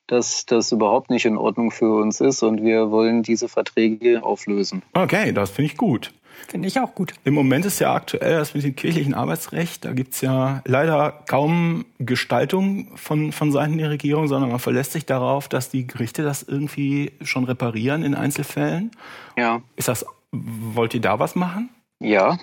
dass 0.07 0.45
das 0.45 0.71
überhaupt 0.71 1.09
nicht 1.09 1.25
in 1.25 1.37
Ordnung 1.37 1.71
für 1.71 1.93
uns 2.01 2.21
ist 2.21 2.41
und 2.41 2.63
wir 2.63 2.89
wollen 2.89 3.21
diese 3.21 3.49
Verträge 3.49 4.23
auflösen. 4.23 4.81
Okay, 4.93 5.33
das 5.33 5.51
finde 5.51 5.71
ich 5.71 5.77
gut. 5.77 6.13
Finde 6.47 6.69
ich 6.69 6.79
auch 6.79 6.95
gut. 6.95 7.13
Im 7.25 7.33
Moment 7.33 7.65
ist 7.65 7.79
ja 7.79 7.93
aktuell 7.93 8.37
das 8.37 8.53
mit 8.53 8.63
dem 8.63 8.73
kirchlichen 8.73 9.13
Arbeitsrecht, 9.13 9.83
da 9.83 9.91
gibt 9.91 10.13
es 10.13 10.21
ja 10.21 10.61
leider 10.65 11.23
kaum 11.27 11.85
Gestaltung 11.99 12.95
von, 12.95 13.33
von 13.33 13.51
Seiten 13.51 13.77
der 13.77 13.89
Regierung, 13.89 14.29
sondern 14.29 14.49
man 14.49 14.59
verlässt 14.59 14.93
sich 14.93 15.05
darauf, 15.05 15.49
dass 15.49 15.69
die 15.69 15.85
Gerichte 15.85 16.23
das 16.23 16.43
irgendwie 16.43 17.11
schon 17.21 17.43
reparieren 17.43 18.03
in 18.03 18.15
Einzelfällen. 18.15 18.91
Ja. 19.37 19.61
Ist 19.75 19.89
das, 19.89 20.05
wollt 20.31 20.93
ihr 20.93 21.01
da 21.01 21.19
was 21.19 21.35
machen? 21.35 21.69
Ja, 21.99 22.37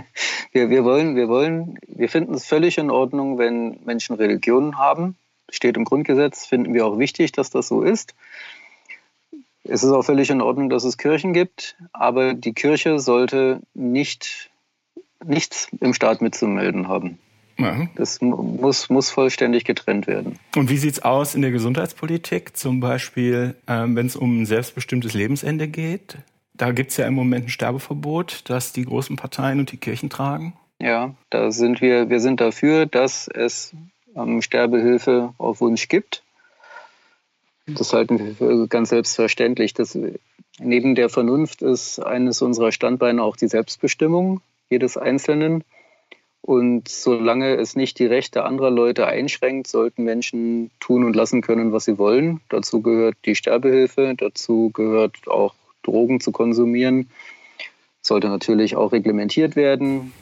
wir, 0.52 0.68
wir 0.70 0.84
wollen, 0.84 1.16
wir 1.16 1.28
wollen, 1.28 1.78
wir 1.86 2.08
finden 2.08 2.34
es 2.34 2.46
völlig 2.46 2.78
in 2.78 2.90
Ordnung, 2.90 3.38
wenn 3.38 3.78
Menschen 3.84 4.16
Religionen 4.16 4.78
haben. 4.78 5.16
Steht 5.50 5.76
im 5.78 5.84
Grundgesetz, 5.84 6.46
finden 6.46 6.74
wir 6.74 6.86
auch 6.86 6.98
wichtig, 6.98 7.32
dass 7.32 7.50
das 7.50 7.68
so 7.68 7.82
ist. 7.82 8.14
Es 9.64 9.82
ist 9.82 9.90
auch 9.90 10.02
völlig 10.02 10.30
in 10.30 10.42
Ordnung, 10.42 10.68
dass 10.68 10.84
es 10.84 10.98
Kirchen 10.98 11.32
gibt, 11.32 11.76
aber 11.92 12.34
die 12.34 12.52
Kirche 12.52 12.98
sollte 12.98 13.60
nicht 13.74 14.50
nichts 15.24 15.68
im 15.80 15.94
Staat 15.94 16.22
mitzumelden 16.22 16.88
haben. 16.88 17.18
Ja. 17.58 17.88
Das 17.96 18.20
muss, 18.20 18.88
muss 18.88 19.10
vollständig 19.10 19.64
getrennt 19.64 20.06
werden. 20.06 20.38
Und 20.54 20.70
wie 20.70 20.76
sieht 20.76 20.92
es 20.92 21.02
aus 21.02 21.34
in 21.34 21.42
der 21.42 21.50
Gesundheitspolitik, 21.50 22.56
zum 22.56 22.78
Beispiel, 22.78 23.56
ähm, 23.66 23.96
wenn 23.96 24.06
es 24.06 24.14
um 24.14 24.42
ein 24.42 24.46
selbstbestimmtes 24.46 25.12
Lebensende 25.14 25.66
geht? 25.66 26.18
Da 26.58 26.72
gibt 26.72 26.90
es 26.90 26.96
ja 26.96 27.06
im 27.06 27.14
Moment 27.14 27.46
ein 27.46 27.48
Sterbeverbot, 27.50 28.42
das 28.46 28.72
die 28.72 28.84
großen 28.84 29.16
Parteien 29.16 29.60
und 29.60 29.70
die 29.70 29.76
Kirchen 29.76 30.10
tragen. 30.10 30.54
Ja, 30.80 31.14
da 31.30 31.50
sind 31.50 31.80
wir, 31.80 32.10
wir 32.10 32.20
sind 32.20 32.40
dafür, 32.40 32.86
dass 32.86 33.28
es 33.28 33.72
ähm, 34.16 34.42
Sterbehilfe 34.42 35.32
auf 35.38 35.60
Wunsch 35.60 35.88
gibt. 35.88 36.22
Das 37.66 37.92
halten 37.92 38.18
wir 38.18 38.34
für 38.34 38.66
ganz 38.66 38.88
selbstverständlich. 38.88 39.72
Das, 39.74 39.96
neben 40.58 40.94
der 40.94 41.08
Vernunft 41.08 41.62
ist 41.62 42.00
eines 42.00 42.42
unserer 42.42 42.72
Standbeine 42.72 43.22
auch 43.22 43.36
die 43.36 43.48
Selbstbestimmung 43.48 44.40
jedes 44.68 44.96
Einzelnen. 44.96 45.64
Und 46.40 46.88
solange 46.88 47.56
es 47.56 47.76
nicht 47.76 47.98
die 47.98 48.06
Rechte 48.06 48.44
anderer 48.44 48.70
Leute 48.70 49.06
einschränkt, 49.06 49.66
sollten 49.66 50.04
Menschen 50.04 50.70
tun 50.80 51.04
und 51.04 51.14
lassen 51.14 51.42
können, 51.42 51.72
was 51.72 51.84
sie 51.84 51.98
wollen. 51.98 52.40
Dazu 52.48 52.80
gehört 52.80 53.16
die 53.26 53.34
Sterbehilfe, 53.34 54.14
dazu 54.16 54.70
gehört 54.72 55.28
auch 55.28 55.54
Drogen 55.88 56.20
zu 56.20 56.32
konsumieren. 56.32 57.08
Sollte 58.00 58.28
natürlich 58.28 58.76
auch 58.76 58.92
reglementiert 58.92 59.56
werden, 59.56 60.12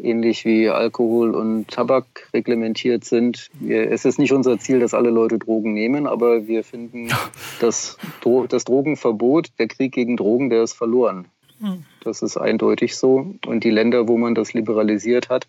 ähnlich 0.00 0.44
wie 0.44 0.68
Alkohol 0.68 1.34
und 1.34 1.68
Tabak 1.68 2.28
reglementiert 2.32 3.04
sind. 3.04 3.48
Wir, 3.54 3.90
es 3.90 4.04
ist 4.04 4.18
nicht 4.18 4.32
unser 4.32 4.58
Ziel, 4.58 4.80
dass 4.80 4.94
alle 4.94 5.10
Leute 5.10 5.38
Drogen 5.38 5.72
nehmen, 5.74 6.06
aber 6.06 6.46
wir 6.46 6.64
finden, 6.64 7.08
dass 7.60 7.98
Dro 8.20 8.46
das 8.46 8.64
Drogenverbot, 8.64 9.50
der 9.58 9.68
Krieg 9.68 9.92
gegen 9.92 10.16
Drogen, 10.16 10.50
der 10.50 10.62
ist 10.62 10.74
verloren. 10.74 11.26
Hm. 11.60 11.84
Das 12.02 12.22
ist 12.22 12.36
eindeutig 12.36 12.96
so. 12.96 13.34
Und 13.46 13.64
die 13.64 13.70
Länder, 13.70 14.08
wo 14.08 14.16
man 14.16 14.34
das 14.34 14.54
liberalisiert 14.54 15.28
hat, 15.28 15.46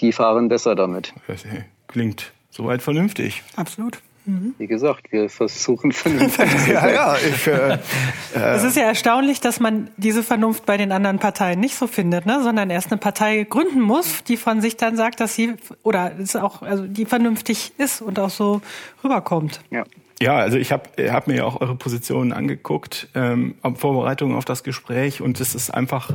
die 0.00 0.12
fahren 0.12 0.48
besser 0.48 0.74
damit. 0.74 1.12
Klingt 1.88 2.32
soweit 2.50 2.82
vernünftig. 2.82 3.42
Absolut. 3.56 4.00
Mhm. 4.26 4.54
Wie 4.58 4.66
gesagt, 4.66 5.12
wir 5.12 5.28
versuchen 5.28 5.92
vernünftig 5.92 6.56
zu 6.64 6.72
ja, 6.72 6.88
ja, 6.88 7.16
ich, 7.16 7.46
äh, 7.46 7.78
Es 8.34 8.64
ist 8.64 8.76
ja 8.76 8.84
erstaunlich, 8.84 9.40
dass 9.40 9.60
man 9.60 9.90
diese 9.96 10.22
Vernunft 10.22 10.64
bei 10.66 10.76
den 10.76 10.92
anderen 10.92 11.18
Parteien 11.18 11.60
nicht 11.60 11.76
so 11.76 11.86
findet, 11.86 12.24
ne? 12.26 12.42
sondern 12.42 12.70
erst 12.70 12.90
eine 12.90 12.98
Partei 12.98 13.44
gründen 13.44 13.80
muss, 13.80 14.24
die 14.24 14.36
von 14.36 14.60
sich 14.60 14.76
dann 14.76 14.96
sagt, 14.96 15.20
dass 15.20 15.34
sie 15.34 15.54
oder 15.82 16.12
ist 16.16 16.36
auch 16.36 16.62
also 16.62 16.86
die 16.86 17.04
vernünftig 17.04 17.72
ist 17.78 18.00
und 18.00 18.18
auch 18.18 18.30
so 18.30 18.62
rüberkommt. 19.02 19.60
Ja. 19.70 19.84
Ja, 20.24 20.36
also 20.36 20.56
ich 20.56 20.72
habe 20.72 20.88
hab 21.12 21.26
mir 21.26 21.36
ja 21.36 21.44
auch 21.44 21.60
eure 21.60 21.74
Positionen 21.74 22.32
angeguckt, 22.32 23.08
ähm, 23.14 23.56
Vorbereitung 23.74 24.34
auf 24.34 24.46
das 24.46 24.62
Gespräch 24.62 25.20
und 25.20 25.38
es 25.38 25.54
ist 25.54 25.68
einfach, 25.68 26.08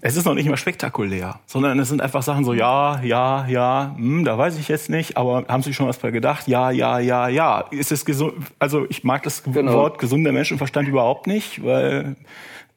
es 0.00 0.16
ist 0.16 0.24
noch 0.24 0.34
nicht 0.34 0.48
mal 0.48 0.56
spektakulär, 0.56 1.38
sondern 1.46 1.78
es 1.78 1.88
sind 1.88 2.02
einfach 2.02 2.24
Sachen 2.24 2.44
so, 2.44 2.52
ja, 2.52 3.00
ja, 3.04 3.46
ja, 3.46 3.94
hm, 3.96 4.24
da 4.24 4.36
weiß 4.36 4.58
ich 4.58 4.66
jetzt 4.66 4.90
nicht, 4.90 5.16
aber 5.16 5.44
haben 5.46 5.62
Sie 5.62 5.72
schon 5.72 5.86
was 5.86 5.98
bei 5.98 6.10
gedacht? 6.10 6.48
Ja, 6.48 6.72
ja, 6.72 6.98
ja, 6.98 7.28
ja. 7.28 7.60
Ist 7.70 7.92
es 7.92 8.04
gesund? 8.04 8.34
Also 8.58 8.86
ich 8.88 9.04
mag 9.04 9.22
das 9.22 9.44
genau. 9.44 9.72
Wort 9.72 10.00
gesunder 10.00 10.32
Menschenverstand 10.32 10.88
überhaupt 10.88 11.28
nicht, 11.28 11.62
weil 11.62 12.16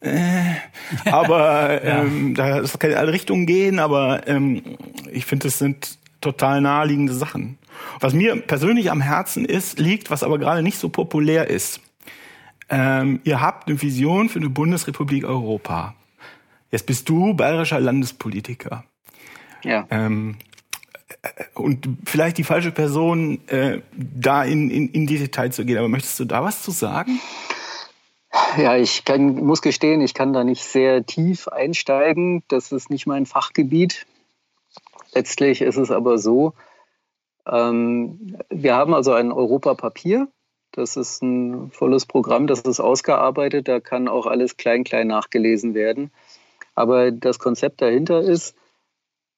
äh, 0.02 1.10
aber 1.12 1.84
ja. 1.84 2.04
ähm, 2.04 2.36
da 2.36 2.62
das 2.62 2.78
kann 2.78 2.92
in 2.92 2.98
alle 2.98 3.14
Richtungen 3.14 3.48
gehen, 3.48 3.80
aber 3.80 4.28
ähm, 4.28 4.62
ich 5.12 5.26
finde, 5.26 5.48
es 5.48 5.58
sind 5.58 5.98
total 6.22 6.62
naheliegende 6.62 7.14
Sachen. 7.14 7.58
Was 8.00 8.14
mir 8.14 8.36
persönlich 8.42 8.92
am 8.92 9.02
Herzen 9.02 9.46
ist, 9.46 9.80
liegt, 9.80 10.10
was 10.10 10.24
aber 10.24 10.40
gerade 10.40 10.62
nicht 10.64 10.78
so 10.78 10.90
populär 10.90 11.50
ist. 11.50 11.82
Ähm, 12.70 13.20
ihr 13.24 13.42
habt 13.42 13.68
eine 13.68 13.82
Vision 13.82 14.30
für 14.30 14.40
eine 14.40 14.50
Bundesrepublik 14.50 15.26
Europa. 15.26 15.96
Jetzt 16.72 16.86
bist 16.86 17.10
du 17.10 17.34
bayerischer 17.34 17.80
Landespolitiker. 17.80 18.86
Ja. 19.64 19.86
Ähm, 19.90 20.38
äh, 21.22 21.44
und 21.54 21.88
vielleicht 22.06 22.38
die 22.38 22.44
falsche 22.44 22.72
Person, 22.72 23.46
äh, 23.48 23.82
da 23.92 24.44
in, 24.44 24.70
in, 24.70 24.90
in 24.90 25.06
die 25.06 25.18
Details 25.18 25.56
zu 25.56 25.66
gehen. 25.66 25.78
Aber 25.78 25.90
möchtest 25.90 26.20
du 26.20 26.26
da 26.26 26.44
was 26.44 26.64
zu 26.64 26.72
sagen? 26.72 27.20
Ja, 28.58 28.78
ich 28.78 29.04
kann, 29.04 29.36
muss 29.36 29.62
gestehen, 29.62 30.00
ich 30.02 30.14
kann 30.14 30.32
da 30.32 30.44
nicht 30.44 30.64
sehr 30.64 31.06
tief 31.06 31.50
einsteigen. 31.50 32.44
Das 32.48 32.72
ist 32.72 32.90
nicht 32.90 33.06
mein 33.06 33.26
Fachgebiet. 33.26 34.06
Letztlich 35.14 35.62
ist 35.62 35.76
es 35.76 35.92
aber 35.92 36.18
so, 36.18 36.54
ähm, 37.48 38.38
wir 38.50 38.76
haben 38.76 38.94
also 38.94 39.14
ein 39.14 39.32
Europapapier. 39.32 40.28
Das 40.72 40.96
ist 40.96 41.22
ein 41.22 41.72
volles 41.72 42.06
Programm, 42.06 42.48
das 42.48 42.62
ist 42.62 42.80
ausgearbeitet. 42.80 43.68
Da 43.68 43.80
kann 43.80 44.08
auch 44.08 44.26
alles 44.26 44.58
klein, 44.58 44.84
klein 44.84 45.08
nachgelesen 45.08 45.74
werden. 45.74 46.12
Aber 46.76 47.12
das 47.12 47.40
Konzept 47.40 47.82
dahinter 47.82 48.22
ist 48.22 48.56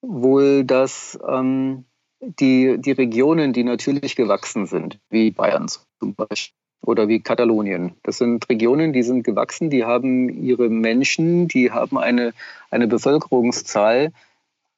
wohl, 0.01 0.63
dass 0.63 1.19
ähm, 1.27 1.85
die, 2.19 2.77
die 2.77 2.91
Regionen, 2.91 3.53
die 3.53 3.63
natürlich 3.63 4.15
gewachsen 4.15 4.67
sind, 4.67 4.99
wie 5.09 5.31
Bayern 5.31 5.67
zum 5.67 6.15
Beispiel 6.15 6.55
oder 6.85 7.07
wie 7.07 7.21
Katalonien, 7.21 7.95
das 8.03 8.17
sind 8.17 8.49
Regionen, 8.49 8.91
die 8.91 9.03
sind 9.03 9.23
gewachsen, 9.23 9.69
die 9.69 9.85
haben 9.85 10.27
ihre 10.27 10.69
Menschen, 10.69 11.47
die 11.47 11.71
haben 11.71 11.97
eine, 11.97 12.33
eine 12.71 12.87
Bevölkerungszahl, 12.87 14.11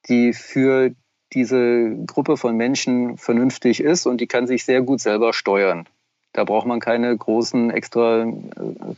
die 0.08 0.32
für 0.32 0.92
diese 1.36 1.94
Gruppe 2.06 2.38
von 2.38 2.56
Menschen 2.56 3.18
vernünftig 3.18 3.80
ist 3.80 4.06
und 4.06 4.20
die 4.20 4.26
kann 4.26 4.46
sich 4.46 4.64
sehr 4.64 4.80
gut 4.80 5.00
selber 5.00 5.34
steuern. 5.34 5.86
Da 6.32 6.44
braucht 6.44 6.66
man 6.66 6.80
keine 6.80 7.16
großen 7.16 7.70
extra 7.70 8.22
äh, 8.22 8.32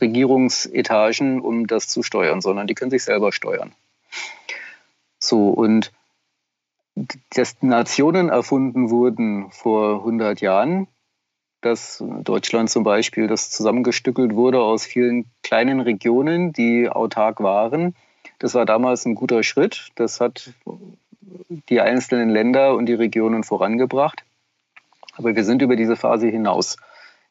Regierungsetagen, 0.01 1.41
um 1.41 1.67
das 1.67 1.87
zu 1.87 2.01
steuern, 2.01 2.41
sondern 2.41 2.65
die 2.67 2.75
können 2.75 2.91
sich 2.91 3.03
selber 3.03 3.31
steuern. 3.31 3.73
So, 5.19 5.49
und 5.49 5.91
dass 7.35 7.61
Nationen 7.61 8.29
erfunden 8.29 8.89
wurden 8.89 9.51
vor 9.51 9.99
100 9.99 10.41
Jahren, 10.41 10.87
dass 11.61 12.01
Deutschland 12.23 12.69
zum 12.69 12.83
Beispiel, 12.83 13.27
das 13.27 13.51
zusammengestückelt 13.51 14.33
wurde 14.33 14.61
aus 14.61 14.85
vielen 14.85 15.25
kleinen 15.43 15.81
Regionen, 15.81 16.53
die 16.53 16.89
autark 16.89 17.41
waren. 17.41 17.95
Das 18.39 18.53
war 18.53 18.65
damals 18.65 19.05
ein 19.05 19.15
guter 19.15 19.43
Schritt. 19.43 19.89
Das 19.95 20.21
hat 20.21 20.53
die 21.69 21.81
einzelnen 21.81 22.29
Länder 22.29 22.75
und 22.75 22.85
die 22.85 22.93
Regionen 22.93 23.43
vorangebracht. 23.43 24.23
Aber 25.13 25.35
wir 25.35 25.43
sind 25.43 25.61
über 25.61 25.75
diese 25.75 25.95
Phase 25.95 26.27
hinaus. 26.27 26.77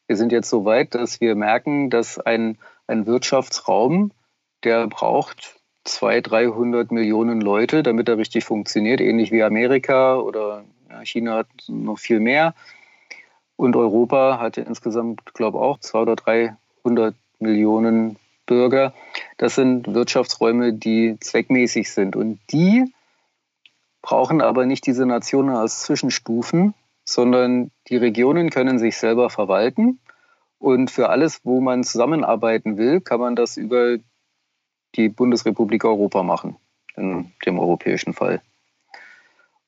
Wir 0.07 0.15
sind 0.15 0.31
jetzt 0.31 0.49
so 0.49 0.65
weit, 0.65 0.95
dass 0.95 1.21
wir 1.21 1.35
merken, 1.35 1.89
dass 1.89 2.19
ein, 2.19 2.57
ein 2.87 3.05
Wirtschaftsraum, 3.05 4.11
der 4.63 4.87
braucht 4.87 5.59
200, 5.85 6.31
300 6.31 6.91
Millionen 6.91 7.41
Leute, 7.41 7.83
damit 7.83 8.09
er 8.09 8.17
richtig 8.17 8.43
funktioniert, 8.43 9.01
ähnlich 9.01 9.31
wie 9.31 9.43
Amerika 9.43 10.17
oder 10.17 10.63
China 11.03 11.35
hat 11.35 11.47
noch 11.67 11.97
viel 11.97 12.19
mehr. 12.19 12.53
Und 13.55 13.75
Europa 13.75 14.39
hat 14.39 14.57
ja 14.57 14.63
insgesamt, 14.63 15.33
glaube 15.33 15.57
ich, 15.57 15.63
auch 15.63 15.79
200 15.79 16.27
oder 16.27 16.51
300 16.83 17.15
Millionen 17.39 18.17
Bürger. 18.45 18.93
Das 19.37 19.55
sind 19.55 19.93
Wirtschaftsräume, 19.93 20.73
die 20.73 21.17
zweckmäßig 21.19 21.91
sind. 21.91 22.15
Und 22.15 22.39
die 22.51 22.91
brauchen 24.01 24.41
aber 24.41 24.65
nicht 24.65 24.85
diese 24.85 25.05
Nationen 25.05 25.55
als 25.55 25.81
Zwischenstufen, 25.81 26.73
sondern 27.03 27.71
die 27.87 27.97
Regionen 27.97 28.49
können 28.49 28.79
sich 28.79 28.97
selber 28.97 29.29
verwalten. 29.29 29.99
Und 30.57 30.91
für 30.91 31.09
alles, 31.09 31.41
wo 31.43 31.61
man 31.61 31.83
zusammenarbeiten 31.83 32.77
will, 32.77 33.01
kann 33.01 33.19
man 33.19 33.35
das 33.35 33.57
über 33.57 33.97
die 34.95 35.09
Bundesrepublik 35.09 35.85
Europa 35.85 36.23
machen, 36.23 36.57
in 36.95 37.31
dem 37.45 37.59
europäischen 37.59 38.13
Fall. 38.13 38.41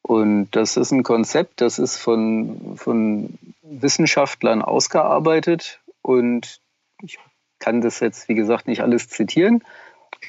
Und 0.01 0.49
das 0.51 0.77
ist 0.77 0.91
ein 0.91 1.03
Konzept, 1.03 1.61
das 1.61 1.79
ist 1.79 1.97
von, 1.97 2.75
von 2.75 3.38
Wissenschaftlern 3.61 4.61
ausgearbeitet 4.61 5.79
und 6.01 6.59
ich 7.01 7.19
kann 7.59 7.82
das 7.82 7.99
jetzt, 7.99 8.27
wie 8.27 8.36
gesagt, 8.36 8.67
nicht 8.67 8.82
alles 8.82 9.07
zitieren, 9.07 9.63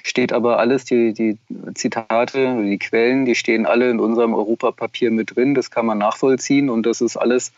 steht 0.02 0.32
aber 0.32 0.58
alles, 0.58 0.84
die, 0.84 1.12
die 1.12 1.38
Zitate, 1.74 2.62
die 2.62 2.78
Quellen, 2.78 3.24
die 3.24 3.34
stehen 3.34 3.66
alle 3.66 3.90
in 3.90 4.00
unserem 4.00 4.34
Europapapier 4.34 5.10
mit 5.10 5.36
drin, 5.36 5.54
das 5.54 5.70
kann 5.70 5.86
man 5.86 5.98
nachvollziehen 5.98 6.70
und 6.70 6.84
das 6.84 7.00
ist 7.00 7.16
alles 7.16 7.52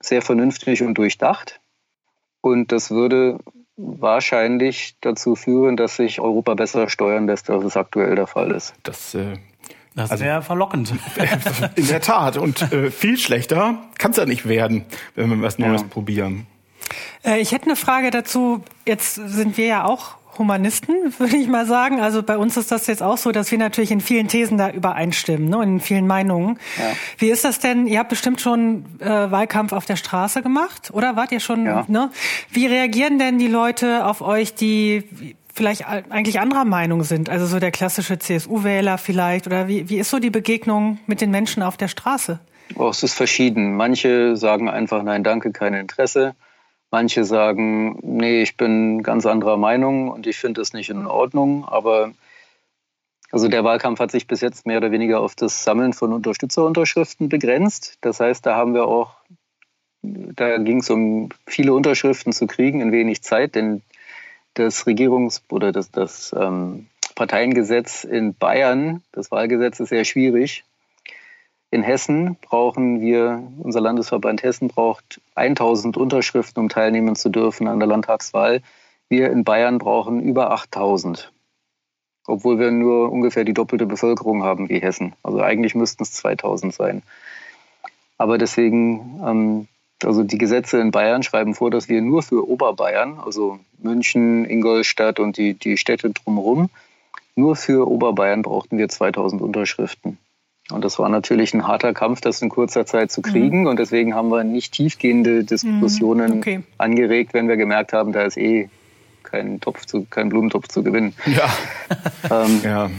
sehr 0.00 0.22
vernünftig 0.22 0.82
und 0.82 0.94
durchdacht. 0.94 1.60
Und 2.40 2.72
das 2.72 2.90
würde 2.90 3.38
wahrscheinlich 3.76 4.96
dazu 5.00 5.36
führen, 5.36 5.76
dass 5.76 5.96
sich 5.96 6.20
Europa 6.20 6.54
besser 6.54 6.88
steuern 6.88 7.26
lässt, 7.26 7.50
als 7.50 7.64
es 7.64 7.76
aktuell 7.76 8.14
der 8.14 8.26
Fall 8.26 8.50
ist. 8.52 8.74
Das 8.82 9.14
äh, 9.14 9.36
das 9.94 10.10
also, 10.10 10.24
wäre 10.24 10.42
verlockend. 10.42 10.94
In 11.76 11.86
der 11.88 12.00
Tat. 12.00 12.36
Und 12.36 12.62
äh, 12.72 12.90
viel 12.90 13.18
schlechter 13.18 13.78
kann 13.98 14.12
es 14.12 14.16
ja 14.16 14.24
nicht 14.24 14.48
werden, 14.48 14.84
wenn 15.14 15.28
wir 15.30 15.42
was 15.42 15.58
Neues 15.58 15.82
ja. 15.82 15.88
probieren. 15.88 16.46
Äh, 17.24 17.40
ich 17.40 17.52
hätte 17.52 17.66
eine 17.66 17.76
Frage 17.76 18.10
dazu. 18.10 18.62
Jetzt 18.86 19.14
sind 19.14 19.56
wir 19.56 19.66
ja 19.66 19.84
auch 19.84 20.16
Humanisten, 20.40 21.14
würde 21.18 21.36
ich 21.36 21.46
mal 21.46 21.66
sagen. 21.66 22.00
Also 22.00 22.24
bei 22.24 22.36
uns 22.36 22.56
ist 22.56 22.72
das 22.72 22.88
jetzt 22.88 23.02
auch 23.02 23.18
so, 23.18 23.30
dass 23.30 23.52
wir 23.52 23.58
natürlich 23.58 23.92
in 23.92 24.00
vielen 24.00 24.26
Thesen 24.26 24.58
da 24.58 24.70
übereinstimmen 24.70 25.48
ne, 25.48 25.58
und 25.58 25.68
in 25.68 25.80
vielen 25.80 26.08
Meinungen. 26.08 26.58
Ja. 26.78 26.84
Wie 27.18 27.30
ist 27.30 27.44
das 27.44 27.60
denn? 27.60 27.86
Ihr 27.86 28.00
habt 28.00 28.08
bestimmt 28.08 28.40
schon 28.40 28.84
äh, 28.98 29.06
Wahlkampf 29.08 29.72
auf 29.72 29.86
der 29.86 29.96
Straße 29.96 30.42
gemacht, 30.42 30.90
oder 30.92 31.14
wart 31.14 31.30
ihr 31.30 31.40
schon? 31.40 31.64
Ja. 31.64 31.84
Ne? 31.86 32.10
Wie 32.50 32.66
reagieren 32.66 33.18
denn 33.18 33.38
die 33.38 33.46
Leute 33.46 34.04
auf 34.06 34.20
euch, 34.22 34.54
die 34.54 35.04
vielleicht 35.54 35.86
eigentlich 35.86 36.40
anderer 36.40 36.64
Meinung 36.64 37.04
sind? 37.04 37.28
Also 37.28 37.46
so 37.46 37.60
der 37.60 37.70
klassische 37.70 38.18
CSU-Wähler 38.18 38.98
vielleicht? 38.98 39.46
Oder 39.46 39.68
wie, 39.68 39.88
wie 39.88 39.98
ist 39.98 40.10
so 40.10 40.18
die 40.18 40.30
Begegnung 40.30 40.98
mit 41.06 41.20
den 41.20 41.30
Menschen 41.30 41.62
auf 41.62 41.76
der 41.76 41.88
Straße? 41.88 42.40
Oh, 42.76 42.88
es 42.88 43.02
ist 43.02 43.14
verschieden. 43.14 43.76
Manche 43.76 44.36
sagen 44.36 44.68
einfach, 44.68 45.02
nein, 45.02 45.22
danke, 45.22 45.52
kein 45.52 45.74
Interesse. 45.74 46.34
Manche 46.90 47.24
sagen, 47.24 47.98
nee, 48.02 48.42
ich 48.42 48.56
bin 48.56 49.02
ganz 49.02 49.24
anderer 49.24 49.56
Meinung 49.56 50.10
und 50.10 50.26
ich 50.26 50.38
finde 50.38 50.60
es 50.60 50.72
nicht 50.72 50.90
in 50.90 51.06
Ordnung. 51.06 51.64
Aber 51.64 52.12
also 53.30 53.46
der 53.46 53.62
Wahlkampf 53.62 54.00
hat 54.00 54.10
sich 54.10 54.26
bis 54.26 54.40
jetzt 54.40 54.66
mehr 54.66 54.78
oder 54.78 54.90
weniger 54.90 55.20
auf 55.20 55.36
das 55.36 55.62
Sammeln 55.62 55.92
von 55.92 56.12
Unterstützerunterschriften 56.12 57.28
begrenzt. 57.28 57.98
Das 58.00 58.18
heißt, 58.18 58.44
da 58.44 58.56
haben 58.56 58.74
wir 58.74 58.86
auch, 58.86 59.14
da 60.02 60.58
ging 60.58 60.78
es 60.78 60.90
um 60.90 61.28
viele 61.46 61.74
Unterschriften 61.74 62.32
zu 62.32 62.46
kriegen 62.48 62.80
in 62.80 62.90
wenig 62.90 63.22
Zeit, 63.22 63.54
denn 63.54 63.82
das 64.54 64.84
Regierungs- 64.86 65.42
oder 65.48 65.70
das, 65.70 65.92
das 65.92 66.34
ähm, 66.36 66.88
Parteiengesetz 67.14 68.02
in 68.02 68.34
Bayern, 68.34 69.02
das 69.12 69.30
Wahlgesetz 69.30 69.78
ist 69.78 69.90
sehr 69.90 70.04
schwierig. 70.04 70.64
In 71.72 71.84
Hessen 71.84 72.36
brauchen 72.40 73.00
wir, 73.00 73.44
unser 73.58 73.80
Landesverband 73.80 74.42
Hessen 74.42 74.66
braucht 74.66 75.20
1000 75.36 75.96
Unterschriften, 75.96 76.60
um 76.60 76.68
teilnehmen 76.68 77.14
zu 77.14 77.28
dürfen 77.28 77.68
an 77.68 77.78
der 77.78 77.86
Landtagswahl. 77.86 78.60
Wir 79.08 79.30
in 79.30 79.44
Bayern 79.44 79.78
brauchen 79.78 80.20
über 80.20 80.50
8000, 80.50 81.32
obwohl 82.26 82.58
wir 82.58 82.72
nur 82.72 83.12
ungefähr 83.12 83.44
die 83.44 83.54
doppelte 83.54 83.86
Bevölkerung 83.86 84.42
haben 84.42 84.68
wie 84.68 84.80
Hessen. 84.80 85.14
Also 85.22 85.40
eigentlich 85.42 85.76
müssten 85.76 86.02
es 86.02 86.12
2000 86.14 86.74
sein. 86.74 87.02
Aber 88.18 88.36
deswegen, 88.36 89.20
ähm, 89.24 89.68
also 90.04 90.24
die 90.24 90.38
Gesetze 90.38 90.80
in 90.80 90.90
Bayern 90.90 91.22
schreiben 91.22 91.54
vor, 91.54 91.70
dass 91.70 91.88
wir 91.88 92.02
nur 92.02 92.24
für 92.24 92.48
Oberbayern, 92.48 93.20
also 93.20 93.60
München, 93.78 94.44
Ingolstadt 94.44 95.20
und 95.20 95.36
die, 95.36 95.54
die 95.54 95.76
Städte 95.76 96.10
drumherum, 96.10 96.68
nur 97.36 97.54
für 97.54 97.88
Oberbayern 97.88 98.42
brauchten 98.42 98.76
wir 98.76 98.88
2000 98.88 99.40
Unterschriften. 99.40 100.18
Und 100.72 100.84
das 100.84 100.98
war 100.98 101.08
natürlich 101.08 101.54
ein 101.54 101.66
harter 101.66 101.92
Kampf, 101.92 102.20
das 102.20 102.42
in 102.42 102.48
kurzer 102.48 102.86
Zeit 102.86 103.10
zu 103.10 103.22
kriegen. 103.22 103.62
Mhm. 103.62 103.66
Und 103.66 103.78
deswegen 103.78 104.14
haben 104.14 104.30
wir 104.30 104.44
nicht 104.44 104.72
tiefgehende 104.72 105.44
Diskussionen 105.44 106.34
mhm. 106.34 106.38
okay. 106.38 106.62
angeregt, 106.78 107.34
wenn 107.34 107.48
wir 107.48 107.56
gemerkt 107.56 107.92
haben, 107.92 108.12
da 108.12 108.22
ist 108.22 108.36
eh 108.36 108.68
kein 109.22 109.60
Topf 109.60 109.86
zu, 109.86 110.06
kein 110.08 110.28
Blumentopf 110.28 110.68
zu 110.68 110.82
gewinnen. 110.82 111.14
Ja. 111.26 111.48
ähm, 112.44 112.60
ja. 112.64 112.90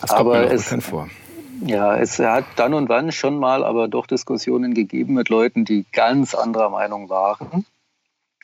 Das 0.00 0.10
kommt 0.10 0.20
aber 0.20 0.40
mir 0.40 0.52
es, 0.52 0.74
vor. 0.80 1.08
Ja, 1.64 1.96
es 1.96 2.18
hat 2.18 2.44
dann 2.56 2.74
und 2.74 2.88
wann 2.88 3.12
schon 3.12 3.38
mal 3.38 3.64
aber 3.64 3.88
doch 3.88 4.06
Diskussionen 4.06 4.74
gegeben 4.74 5.14
mit 5.14 5.28
Leuten, 5.28 5.64
die 5.64 5.84
ganz 5.92 6.34
anderer 6.34 6.70
Meinung 6.70 7.08
waren. 7.08 7.64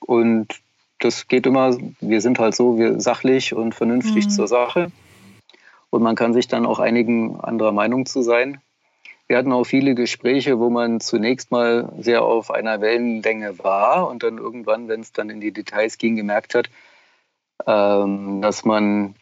Und 0.00 0.60
das 1.00 1.28
geht 1.28 1.46
immer, 1.46 1.76
wir 2.00 2.20
sind 2.20 2.38
halt 2.38 2.54
so, 2.54 2.78
wir 2.78 3.00
sachlich 3.00 3.54
und 3.54 3.74
vernünftig 3.74 4.26
mhm. 4.26 4.30
zur 4.30 4.48
Sache. 4.48 4.90
Und 5.90 6.02
man 6.02 6.16
kann 6.16 6.34
sich 6.34 6.48
dann 6.48 6.66
auch 6.66 6.78
einigen 6.78 7.40
anderer 7.40 7.72
Meinung 7.72 8.06
zu 8.06 8.22
sein. 8.22 8.60
Wir 9.26 9.36
hatten 9.36 9.52
auch 9.52 9.64
viele 9.64 9.94
Gespräche, 9.94 10.58
wo 10.58 10.70
man 10.70 11.00
zunächst 11.00 11.50
mal 11.50 11.92
sehr 11.98 12.22
auf 12.22 12.50
einer 12.50 12.80
Wellenlänge 12.80 13.58
war 13.58 14.08
und 14.08 14.22
dann 14.22 14.38
irgendwann, 14.38 14.88
wenn 14.88 15.00
es 15.00 15.12
dann 15.12 15.28
in 15.28 15.40
die 15.40 15.52
Details 15.52 15.98
ging, 15.98 16.16
gemerkt 16.16 16.54
hat, 16.54 16.70
ähm, 17.66 18.40
dass 18.40 18.64
man 18.64 19.14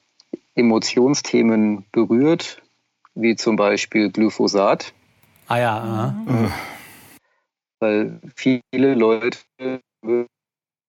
Emotionsthemen 0.54 1.84
berührt, 1.90 2.62
wie 3.14 3.34
zum 3.34 3.56
Beispiel 3.56 4.10
Glyphosat. 4.10 4.92
Ah 5.48 5.58
ja. 5.58 6.14
Mhm. 6.24 6.52
Weil 7.80 8.20
viele 8.36 8.94
Leute 8.94 9.38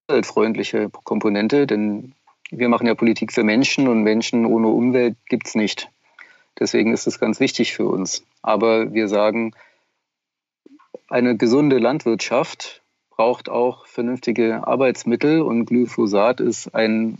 umweltfreundliche 0.07 0.89
Komponente, 0.89 1.67
denn 1.67 2.13
wir 2.51 2.69
machen 2.69 2.87
ja 2.87 2.95
Politik 2.95 3.33
für 3.33 3.43
Menschen 3.43 3.87
und 3.87 4.03
Menschen 4.03 4.45
ohne 4.45 4.67
Umwelt 4.67 5.15
gibt 5.27 5.47
es 5.47 5.55
nicht. 5.55 5.89
Deswegen 6.59 6.93
ist 6.93 7.07
es 7.07 7.19
ganz 7.19 7.39
wichtig 7.39 7.73
für 7.73 7.85
uns. 7.85 8.23
Aber 8.41 8.93
wir 8.93 9.07
sagen, 9.07 9.53
eine 11.07 11.37
gesunde 11.37 11.77
Landwirtschaft 11.77 12.81
braucht 13.09 13.49
auch 13.49 13.85
vernünftige 13.85 14.67
Arbeitsmittel 14.67 15.41
und 15.41 15.65
Glyphosat 15.65 16.39
ist 16.39 16.73
ein 16.73 17.19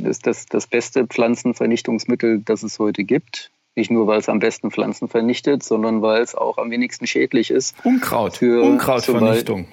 ist 0.00 0.26
das, 0.26 0.46
das 0.46 0.68
beste 0.68 1.06
Pflanzenvernichtungsmittel, 1.06 2.40
das 2.44 2.62
es 2.62 2.78
heute 2.78 3.02
gibt. 3.02 3.50
Nicht 3.74 3.90
nur, 3.90 4.06
weil 4.06 4.18
es 4.18 4.28
am 4.28 4.38
besten 4.38 4.70
Pflanzen 4.70 5.08
vernichtet, 5.08 5.62
sondern 5.62 6.02
weil 6.02 6.22
es 6.22 6.34
auch 6.34 6.58
am 6.58 6.70
wenigsten 6.70 7.06
schädlich 7.06 7.50
ist. 7.50 7.74
Unkraut. 7.84 8.36
Für 8.36 8.62
Unkrautvernichtung. 8.62 9.66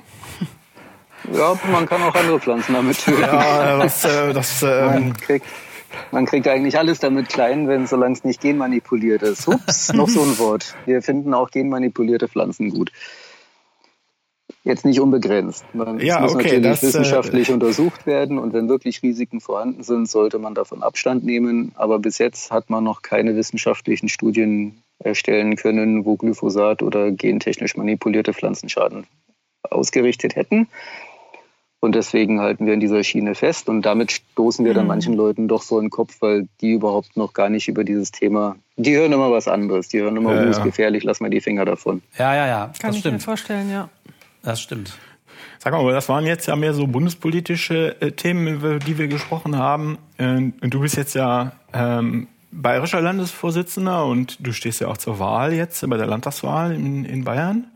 Ja, 1.34 1.58
man 1.72 1.86
kann 1.86 2.02
auch 2.04 2.16
andere 2.16 2.40
Pflanzen 2.40 2.74
damit 2.74 3.00
töten. 3.00 3.22
Ja, 3.22 3.78
das, 3.78 4.06
äh, 4.06 4.34
das 4.34 4.64
ähm 4.64 4.86
man, 4.86 5.14
kriegt, 5.18 5.46
man 6.12 6.26
kriegt 6.26 6.48
eigentlich 6.48 6.78
alles 6.78 7.00
damit 7.00 7.30
klein, 7.30 7.68
wenn 7.68 7.88
solange 7.88 8.14
es 8.14 8.24
nicht 8.24 8.42
genmanipuliert 8.42 9.22
ist. 9.22 9.48
Ups, 9.48 9.94
noch 9.94 10.10
so 10.10 10.22
ein 10.22 10.38
Wort. 10.40 10.76
Wir 10.86 11.02
finden 11.02 11.34
auch 11.34 11.52
genmanipulierte 11.52 12.28
Pflanzen 12.28 12.70
gut. 12.70 12.92
Jetzt 14.64 14.84
nicht 14.84 15.00
unbegrenzt. 15.00 15.64
Man, 15.74 16.00
ja, 16.00 16.20
muss 16.22 16.34
okay, 16.34 16.60
natürlich 16.60 16.64
das, 16.64 16.84
äh, 16.84 16.88
wissenschaftlich 16.88 17.50
äh, 17.50 17.54
untersucht 17.54 18.08
werden 18.08 18.40
und 18.40 18.54
wenn 18.54 18.68
wirklich 18.68 19.04
Risiken 19.04 19.40
vorhanden 19.40 19.84
sind, 19.84 20.10
sollte 20.10 20.40
man 20.40 20.56
davon 20.56 20.82
Abstand 20.82 21.24
nehmen. 21.24 21.72
Aber 21.76 22.00
bis 22.00 22.18
jetzt 22.18 22.52
hat 22.52 22.72
man 22.72 22.84
noch 22.84 23.04
keine 23.04 23.36
wissenschaftlichen 23.36 24.10
Studien 24.10 24.82
erstellen 24.98 25.56
können, 25.56 26.04
wo 26.06 26.16
Glyphosat 26.16 26.82
oder 26.82 27.12
gentechnisch 27.12 27.76
manipulierte 27.76 28.34
Pflanzen 28.34 28.68
Schaden 28.70 29.06
ausgerichtet 29.62 30.36
hätten. 30.36 30.68
Und 31.86 31.94
deswegen 31.94 32.42
halten 32.42 32.66
wir 32.66 32.74
in 32.74 32.80
dieser 32.80 33.04
Schiene 33.04 33.36
fest 33.36 33.70
und 33.70 33.84
damit 33.84 34.12
stoßen 34.12 34.66
wir 34.66 34.74
dann 34.74 34.86
mhm. 34.86 34.88
manchen 34.88 35.14
Leuten 35.14 35.48
doch 35.48 35.62
so 35.62 35.78
in 35.78 35.86
den 35.86 35.92
Kopf, 35.92 36.16
weil 36.20 36.48
die 36.60 36.72
überhaupt 36.72 37.16
noch 37.16 37.34
gar 37.34 37.48
nicht 37.48 37.68
über 37.68 37.84
dieses 37.84 38.12
Thema, 38.12 38.56
die 38.76 38.96
hören 38.96 39.14
immer 39.14 39.30
was 39.30 39.48
anderes, 39.48 39.90
die 39.90 40.02
hören 40.02 40.18
immer, 40.18 40.34
ja, 40.34 40.48
oh, 40.48 40.50
ist 40.50 40.64
gefährlich, 40.64 41.04
lass 41.04 41.20
mal 41.20 41.30
die 41.30 41.42
Finger 41.42 41.64
davon. 41.64 42.02
Ja, 42.18 42.34
ja, 42.34 42.48
ja. 42.48 42.72
Kann 42.80 42.90
das 42.90 42.96
ich 42.96 43.00
stimmt. 43.02 43.18
mir 43.18 43.20
vorstellen, 43.20 43.70
ja. 43.70 43.90
Das 44.42 44.62
stimmt. 44.62 44.98
Sag 45.60 45.74
mal, 45.74 45.94
das 45.94 46.10
waren 46.10 46.26
jetzt 46.26 46.48
ja 46.48 46.56
mehr 46.56 46.74
so 46.74 46.88
bundespolitische 46.88 48.02
äh, 48.02 48.14
Themen, 48.14 48.48
über 48.48 48.80
die 48.80 48.98
wir 48.98 49.08
gesprochen 49.08 49.56
haben. 49.56 50.00
Ähm, 50.18 50.54
und 50.62 50.74
du 50.74 50.80
bist 50.80 50.98
jetzt 50.98 51.14
ja 51.14 51.52
ähm, 51.72 52.26
bayerischer 52.52 53.00
Landesvorsitzender 53.00 54.08
und 54.08 54.44
du 54.44 54.54
stehst 54.54 54.82
ja 54.82 54.88
auch 54.88 54.98
zur 54.98 55.20
Wahl 55.20 55.54
jetzt 55.54 55.88
bei 55.88 55.98
der 55.98 56.08
Landtagswahl 56.08 56.74
in, 56.74 57.06
in 57.06 57.24
Bayern. 57.26 57.68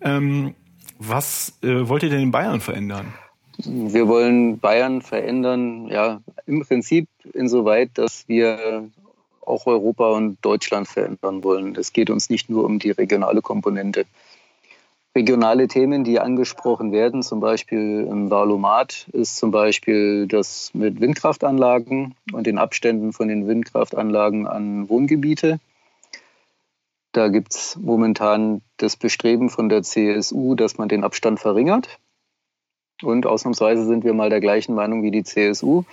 Ähm, 0.00 0.56
was 0.98 1.52
äh, 1.62 1.88
wollt 1.88 2.02
ihr 2.02 2.10
denn 2.10 2.20
in 2.20 2.32
Bayern 2.32 2.60
verändern? 2.60 3.14
Wir 3.58 4.08
wollen 4.08 4.58
Bayern 4.58 5.00
verändern, 5.02 5.88
ja, 5.88 6.20
im 6.46 6.64
Prinzip 6.64 7.08
insoweit, 7.32 7.90
dass 7.94 8.26
wir 8.28 8.88
auch 9.40 9.66
Europa 9.66 10.10
und 10.10 10.38
Deutschland 10.42 10.88
verändern 10.88 11.44
wollen. 11.44 11.76
Es 11.76 11.92
geht 11.92 12.10
uns 12.10 12.30
nicht 12.30 12.50
nur 12.50 12.64
um 12.64 12.78
die 12.78 12.90
regionale 12.90 13.42
Komponente. 13.42 14.06
Regionale 15.16 15.68
Themen, 15.68 16.02
die 16.02 16.18
angesprochen 16.18 16.90
werden, 16.90 17.22
zum 17.22 17.38
Beispiel 17.38 18.08
im 18.10 18.30
Valomat, 18.30 19.06
ist 19.12 19.36
zum 19.36 19.52
Beispiel 19.52 20.26
das 20.26 20.72
mit 20.74 21.00
Windkraftanlagen 21.00 22.16
und 22.32 22.46
den 22.48 22.58
Abständen 22.58 23.12
von 23.12 23.28
den 23.28 23.46
Windkraftanlagen 23.46 24.48
an 24.48 24.88
Wohngebiete. 24.88 25.60
Da 27.12 27.28
gibt 27.28 27.54
es 27.54 27.78
momentan 27.80 28.60
das 28.76 28.96
Bestreben 28.96 29.50
von 29.50 29.68
der 29.68 29.84
CSU, 29.84 30.56
dass 30.56 30.78
man 30.78 30.88
den 30.88 31.04
Abstand 31.04 31.38
verringert. 31.38 32.00
Und 33.02 33.26
ausnahmsweise 33.26 33.84
sind 33.86 34.04
wir 34.04 34.14
mal 34.14 34.30
der 34.30 34.40
gleichen 34.40 34.74
Meinung 34.74 35.02
wie 35.02 35.10
die 35.10 35.24
CSU. 35.24 35.84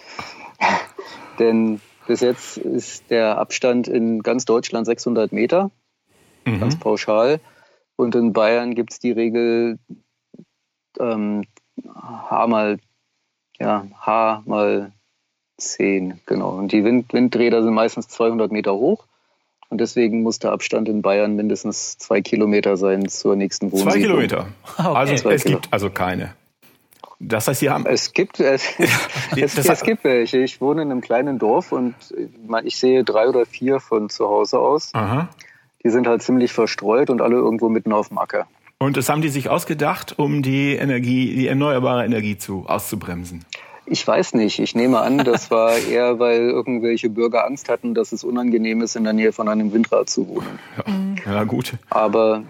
Denn 1.40 1.82
bis 2.08 2.22
jetzt 2.22 2.58
ist 2.58 3.10
der 3.10 3.38
Abstand 3.38 3.88
in 3.88 4.22
ganz 4.22 4.46
Deutschland 4.46 4.86
600 4.86 5.32
Meter, 5.32 5.72
mhm. 6.46 6.60
ganz 6.60 6.78
pauschal. 6.78 7.40
Und 7.96 8.16
in 8.16 8.34
Bayern 8.34 8.76
gibt 8.76 8.94
es 8.94 9.00
die 9.00 9.12
Regel 9.12 9.80
ähm, 11.00 11.46
H 11.96 12.48
mal, 12.48 12.80
ja, 13.60 13.86
H 14.00 14.44
mal 14.46 14.92
10, 15.58 16.20
genau. 16.26 16.50
Und 16.52 16.72
die 16.72 16.84
Wind 16.84 17.14
Windräder 17.14 17.64
sind 17.64 17.74
meistens 17.74 18.08
200 18.08 18.52
Meter 18.52 18.74
hoch. 18.74 19.06
Und 19.70 19.80
deswegen 19.80 20.22
muss 20.22 20.40
der 20.40 20.52
Abstand 20.52 20.90
in 20.90 21.02
Bayern 21.02 21.38
mindestens 21.38 21.98
zwei 21.98 22.22
Kilometer 22.22 22.76
sein 22.76 23.08
zur 23.08 23.38
nächsten 23.38 23.72
Wohnung. 23.72 23.90
Zwei 23.90 24.00
Kilometer. 24.00 24.48
Okay. 24.78 24.98
Also 24.98 25.16
zwei 25.16 25.34
es 25.36 25.44
Kilo. 25.44 25.60
gibt 25.60 25.72
also 25.72 25.90
keine. 25.90 26.34
Das 27.24 27.48
heißt, 27.48 27.60
Sie 27.60 27.70
haben. 27.70 27.86
Es 27.86 28.14
gibt, 28.14 28.40
es, 28.40 28.64
es, 29.36 29.58
es, 29.58 29.84
gibt 29.84 30.04
welche. 30.04 30.40
Ich 30.40 30.60
wohne 30.60 30.82
in 30.82 30.92
einem 30.92 31.02
kleinen 31.02 31.38
Dorf 31.38 31.72
und 31.72 31.94
ich 32.64 32.78
sehe 32.78 33.04
drei 33.04 33.28
oder 33.28 33.46
vier 33.46 33.80
von 33.80 34.10
zu 34.10 34.28
Hause 34.28 34.60
aus. 34.60 34.92
Aha. 34.94 35.30
Die 35.84 35.90
sind 35.90 36.08
halt 36.08 36.22
ziemlich 36.24 36.52
verstreut 36.52 37.10
und 37.10 37.22
alle 37.22 37.36
irgendwo 37.36 37.70
mitten 37.70 37.94
auf 37.94 38.10
dem 38.10 38.18
Acker. 38.18 38.48
Und 38.80 38.98
das 38.98 39.10
haben 39.10 39.22
die 39.22 39.30
sich 39.30 39.50
ausgedacht, 39.50 40.18
um 40.18 40.42
die 40.42 40.74
Energie, 40.74 41.36
die 41.36 41.48
erneuerbare 41.48 42.04
Energie 42.04 42.38
zu, 42.38 42.66
auszubremsen? 42.68 43.46
Ich 43.86 44.08
weiß 44.08 44.34
nicht. 44.34 44.60
Ich 44.60 44.74
nehme 44.74 45.00
an, 45.00 45.20
das 45.20 45.52
war 45.52 45.78
eher, 45.92 46.18
weil 46.18 46.40
irgendwelche 46.40 47.10
Bürger 47.10 47.46
Angst 47.46 47.70
hatten, 47.70 47.94
dass 47.94 48.12
es 48.12 48.24
unangenehm 48.24 48.82
ist, 48.82 48.96
in 48.96 49.04
der 49.04 49.14
Nähe 49.14 49.34
von 49.34 49.48
einem 49.48 49.72
Windrad 49.72 50.10
zu 50.10 50.28
wohnen. 50.28 50.60
Ja, 51.26 51.34
ja 51.34 51.44
gut. 51.44 51.74
Aber 51.90 52.44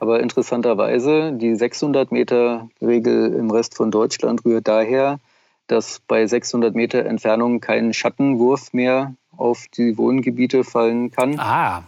aber 0.00 0.20
interessanterweise, 0.20 1.32
die 1.32 1.54
600 1.54 2.12
Meter 2.12 2.68
Regel 2.80 3.32
im 3.34 3.50
Rest 3.50 3.74
von 3.74 3.90
Deutschland 3.90 4.44
rührt 4.44 4.68
daher, 4.68 5.18
dass 5.66 6.00
bei 6.06 6.26
600 6.26 6.74
Meter 6.74 7.04
Entfernung 7.04 7.60
kein 7.60 7.92
Schattenwurf 7.92 8.72
mehr 8.72 9.14
auf 9.36 9.66
die 9.76 9.96
Wohngebiete 9.98 10.64
fallen 10.64 11.10
kann. 11.10 11.38
Ah. 11.38 11.84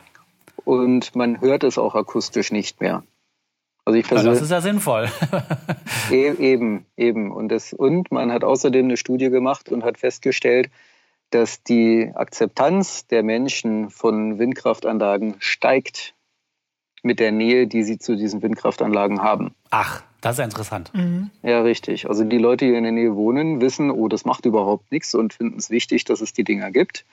Und 0.65 1.17
man 1.17 1.41
hört 1.41 1.65
es 1.65 1.79
auch 1.79 1.95
akustisch 1.95 2.53
nicht 2.53 2.81
mehr. 2.81 3.03
Also 3.85 3.99
ich 3.99 4.09
ja, 4.11 4.23
das 4.23 4.43
ist 4.43 4.51
ja 4.51 4.61
sinnvoll. 4.61 5.09
E-, 6.11 6.33
eben, 6.33 6.87
eben. 6.97 7.33
Und, 7.33 7.49
das, 7.49 7.73
und 7.73 8.13
man 8.13 8.31
hat 8.31 8.45
außerdem 8.45 8.85
eine 8.85 8.97
Studie 8.97 9.31
gemacht 9.31 9.71
und 9.71 9.85
hat 9.85 9.99
festgestellt, 9.99 10.71
dass 11.31 11.63
die 11.63 12.11
Akzeptanz 12.15 13.07
der 13.07 13.23
Menschen 13.23 13.91
von 13.91 14.39
Windkraftanlagen 14.39 15.37
steigt 15.39 16.15
mit 17.03 17.21
der 17.21 17.33
Nähe, 17.33 17.67
die 17.67 17.83
sie 17.83 17.99
zu 17.99 18.17
diesen 18.17 18.43
Windkraftanlagen 18.43 19.23
haben. 19.23 19.55
Ach, 19.71 20.03
das 20.21 20.39
ist 20.39 20.45
interessant. 20.45 20.91
Mhm. 20.95 21.31
Ja, 21.43 21.63
richtig. 21.63 22.09
Also 22.09 22.25
die 22.25 22.39
Leute, 22.39 22.67
die 22.67 22.75
in 22.75 22.83
der 22.83 22.93
Nähe 22.93 23.15
wohnen, 23.15 23.61
wissen, 23.61 23.91
oh, 23.91 24.09
das 24.09 24.25
macht 24.25 24.45
überhaupt 24.45 24.93
nichts 24.93 25.15
und 25.15 25.33
finden 25.33 25.59
es 25.59 25.71
wichtig, 25.71 26.05
dass 26.05 26.21
es 26.21 26.33
die 26.33 26.45
Dinger 26.45 26.71
gibt. 26.71 27.05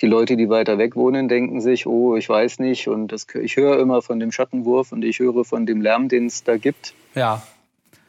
Die 0.00 0.06
Leute, 0.06 0.36
die 0.36 0.48
weiter 0.48 0.78
weg 0.78 0.96
wohnen, 0.96 1.28
denken 1.28 1.60
sich, 1.60 1.86
oh, 1.86 2.16
ich 2.16 2.28
weiß 2.28 2.60
nicht 2.60 2.88
und 2.88 3.08
das, 3.08 3.26
ich 3.40 3.56
höre 3.56 3.78
immer 3.78 4.02
von 4.02 4.20
dem 4.20 4.30
Schattenwurf 4.30 4.92
und 4.92 5.04
ich 5.04 5.18
höre 5.18 5.44
von 5.44 5.66
dem 5.66 5.80
Lärm, 5.80 6.08
den 6.08 6.26
es 6.26 6.44
da 6.44 6.56
gibt. 6.56 6.94
Ja. 7.14 7.42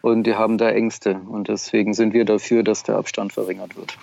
Und 0.02 0.26
die 0.28 0.36
haben 0.36 0.60
da 0.60 0.70
Ängste 0.70 1.20
und 1.28 1.48
deswegen 1.48 1.96
sind 1.96 2.14
wir 2.14 2.26
dafür, 2.26 2.62
dass 2.62 2.84
der 2.84 2.98
Abstand 2.98 3.34
verringert 3.34 3.76
wird. 3.76 3.98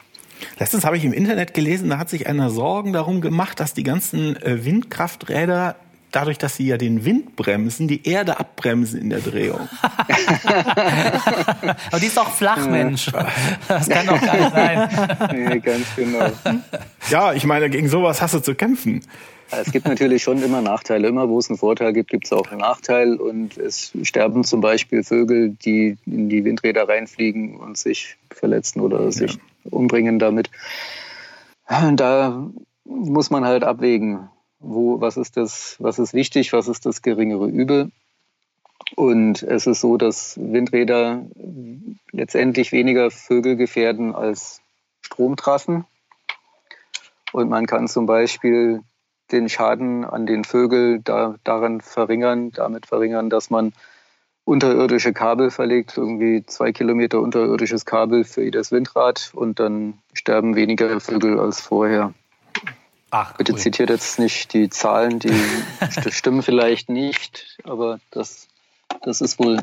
Letztens 0.58 0.84
habe 0.84 0.96
ich 0.96 1.04
im 1.04 1.12
Internet 1.12 1.54
gelesen, 1.54 1.90
da 1.90 1.98
hat 1.98 2.08
sich 2.08 2.26
einer 2.26 2.50
Sorgen 2.50 2.92
darum 2.92 3.20
gemacht, 3.20 3.60
dass 3.60 3.74
die 3.74 3.84
ganzen 3.84 4.36
äh, 4.42 4.64
Windkrafträder 4.64 5.76
dadurch, 6.12 6.38
dass 6.38 6.56
sie 6.56 6.66
ja 6.66 6.76
den 6.76 7.04
Wind 7.04 7.34
bremsen, 7.36 7.88
die 7.88 8.06
Erde 8.06 8.38
abbremsen 8.38 9.00
in 9.00 9.10
der 9.10 9.20
Drehung. 9.20 9.60
Aber 11.90 12.00
die 12.00 12.06
ist 12.06 12.16
doch 12.16 12.30
flach, 12.30 12.68
Mensch. 12.68 13.10
Das 13.66 13.88
kann 13.88 14.06
doch 14.06 14.20
gar 14.20 14.36
nicht 14.36 14.52
sein. 14.52 14.88
Nee, 15.32 15.58
ganz 15.60 15.86
genau. 15.96 16.30
Ja, 17.10 17.32
ich 17.32 17.44
meine, 17.44 17.70
gegen 17.70 17.88
sowas 17.88 18.20
hast 18.22 18.34
du 18.34 18.40
zu 18.40 18.54
kämpfen. 18.54 19.02
Es 19.50 19.70
gibt 19.70 19.86
natürlich 19.86 20.22
schon 20.22 20.42
immer 20.42 20.62
Nachteile. 20.62 21.08
Immer 21.08 21.28
wo 21.28 21.38
es 21.38 21.50
einen 21.50 21.58
Vorteil 21.58 21.92
gibt, 21.92 22.10
gibt 22.10 22.24
es 22.26 22.32
auch 22.32 22.50
einen 22.50 22.60
Nachteil. 22.60 23.16
Und 23.16 23.58
es 23.58 23.92
sterben 24.02 24.44
zum 24.44 24.60
Beispiel 24.60 25.02
Vögel, 25.04 25.50
die 25.50 25.96
in 26.06 26.28
die 26.28 26.44
Windräder 26.44 26.88
reinfliegen 26.88 27.56
und 27.56 27.76
sich 27.76 28.16
verletzen 28.30 28.80
oder 28.80 29.10
sich 29.12 29.34
ja. 29.34 29.40
umbringen 29.70 30.18
damit. 30.18 30.50
Und 31.68 32.00
da 32.00 32.50
muss 32.84 33.30
man 33.30 33.44
halt 33.44 33.64
abwägen, 33.64 34.28
wo, 34.62 35.00
was 35.00 35.16
ist 35.16 35.36
das, 35.36 35.76
was 35.78 35.98
ist 35.98 36.14
wichtig, 36.14 36.52
was 36.52 36.68
ist 36.68 36.86
das 36.86 37.02
geringere 37.02 37.48
Übel. 37.48 37.90
Und 38.96 39.42
es 39.42 39.66
ist 39.66 39.80
so, 39.80 39.96
dass 39.96 40.38
Windräder 40.38 41.24
letztendlich 42.10 42.72
weniger 42.72 43.10
Vögel 43.10 43.56
gefährden 43.56 44.14
als 44.14 44.60
Stromtrassen. 45.00 45.84
Und 47.32 47.48
man 47.48 47.66
kann 47.66 47.88
zum 47.88 48.06
Beispiel 48.06 48.82
den 49.30 49.48
Schaden 49.48 50.04
an 50.04 50.26
den 50.26 50.44
Vögeln 50.44 51.02
da, 51.04 51.36
daran 51.44 51.80
verringern, 51.80 52.50
damit 52.50 52.86
verringern, 52.86 53.30
dass 53.30 53.48
man 53.48 53.72
unterirdische 54.44 55.12
Kabel 55.12 55.50
verlegt, 55.50 55.96
irgendwie 55.96 56.44
zwei 56.44 56.72
Kilometer 56.72 57.20
unterirdisches 57.20 57.86
Kabel 57.86 58.24
für 58.24 58.42
jedes 58.42 58.72
Windrad 58.72 59.30
und 59.34 59.60
dann 59.60 59.94
sterben 60.12 60.56
weniger 60.56 61.00
Vögel 61.00 61.38
als 61.38 61.60
vorher. 61.60 62.12
Ach, 63.14 63.36
Bitte 63.36 63.52
cool. 63.52 63.58
zitiert 63.58 63.90
jetzt 63.90 64.18
nicht 64.18 64.54
die 64.54 64.70
Zahlen, 64.70 65.18
die 65.18 65.32
stimmen 66.10 66.42
vielleicht 66.42 66.88
nicht, 66.88 67.58
aber 67.62 68.00
das, 68.10 68.48
das 69.02 69.20
ist 69.20 69.38
wohl 69.38 69.58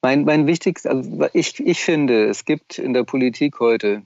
mein, 0.00 0.24
mein 0.24 0.46
wichtigstes, 0.46 0.88
also 0.88 1.26
ich, 1.32 1.58
ich 1.58 1.82
finde, 1.82 2.26
es 2.26 2.44
gibt 2.44 2.78
in 2.78 2.94
der 2.94 3.02
Politik 3.02 3.58
heute 3.58 4.02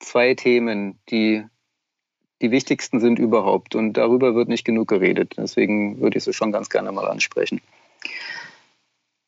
zwei 0.00 0.34
Themen, 0.34 0.98
die 1.10 1.44
die 2.40 2.50
wichtigsten 2.50 3.00
sind 3.00 3.18
überhaupt 3.18 3.74
und 3.74 3.92
darüber 3.92 4.34
wird 4.34 4.48
nicht 4.48 4.64
genug 4.64 4.88
geredet. 4.88 5.34
Deswegen 5.36 6.00
würde 6.00 6.18
ich 6.18 6.24
sie 6.24 6.32
schon 6.32 6.52
ganz 6.52 6.70
gerne 6.70 6.90
mal 6.90 7.06
ansprechen. 7.06 7.60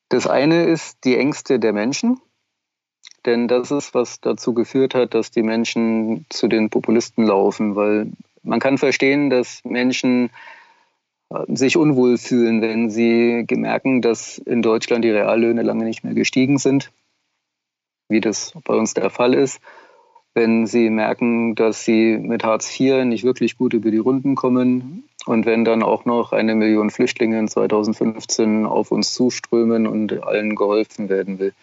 Das 0.08 0.26
eine 0.26 0.64
ist 0.64 1.04
die 1.04 1.16
Ängste 1.16 1.60
der 1.60 1.72
Menschen, 1.72 2.20
denn 3.26 3.48
das 3.48 3.70
ist, 3.70 3.94
was 3.94 4.20
dazu 4.20 4.54
geführt 4.54 4.94
hat, 4.94 5.14
dass 5.14 5.30
die 5.30 5.42
Menschen 5.42 6.26
zu 6.28 6.48
den 6.48 6.70
Populisten 6.70 7.24
laufen, 7.24 7.74
weil 7.76 8.10
man 8.42 8.60
kann 8.60 8.78
verstehen, 8.78 9.30
dass 9.30 9.62
Menschen 9.64 10.30
äh, 11.30 11.44
sich 11.48 11.76
unwohl 11.76 12.18
fühlen, 12.18 12.60
wenn 12.62 12.90
sie 12.90 13.46
merken, 13.50 14.02
dass 14.02 14.38
in 14.38 14.62
Deutschland 14.62 15.04
die 15.04 15.10
Reallöhne 15.10 15.62
lange 15.62 15.84
nicht 15.84 16.04
mehr 16.04 16.14
gestiegen 16.14 16.58
sind, 16.58 16.92
wie 18.08 18.20
das 18.20 18.52
bei 18.64 18.74
uns 18.74 18.94
der 18.94 19.10
Fall 19.10 19.34
ist. 19.34 19.60
Wenn 20.34 20.66
sie 20.66 20.90
merken, 20.90 21.54
dass 21.54 21.84
sie 21.84 22.18
mit 22.18 22.44
Hartz 22.44 22.68
IV 22.78 23.04
nicht 23.04 23.24
wirklich 23.24 23.56
gut 23.56 23.72
über 23.72 23.90
die 23.90 23.98
Runden 23.98 24.34
kommen 24.34 25.04
und 25.26 25.46
wenn 25.46 25.64
dann 25.64 25.82
auch 25.82 26.04
noch 26.04 26.32
eine 26.32 26.54
Million 26.54 26.90
Flüchtlinge 26.90 27.38
in 27.38 27.48
2015 27.48 28.66
auf 28.66 28.90
uns 28.90 29.14
zuströmen 29.14 29.86
und 29.86 30.24
allen 30.24 30.56
geholfen 30.56 31.08
werden 31.08 31.38
will. 31.38 31.54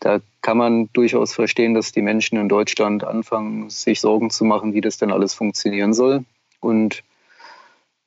Da 0.00 0.20
kann 0.42 0.58
man 0.58 0.88
durchaus 0.92 1.34
verstehen, 1.34 1.74
dass 1.74 1.92
die 1.92 2.02
Menschen 2.02 2.38
in 2.38 2.48
Deutschland 2.48 3.04
anfangen, 3.04 3.70
sich 3.70 4.00
Sorgen 4.00 4.30
zu 4.30 4.44
machen, 4.44 4.74
wie 4.74 4.80
das 4.80 4.98
denn 4.98 5.10
alles 5.10 5.34
funktionieren 5.34 5.94
soll. 5.94 6.24
Und 6.60 7.02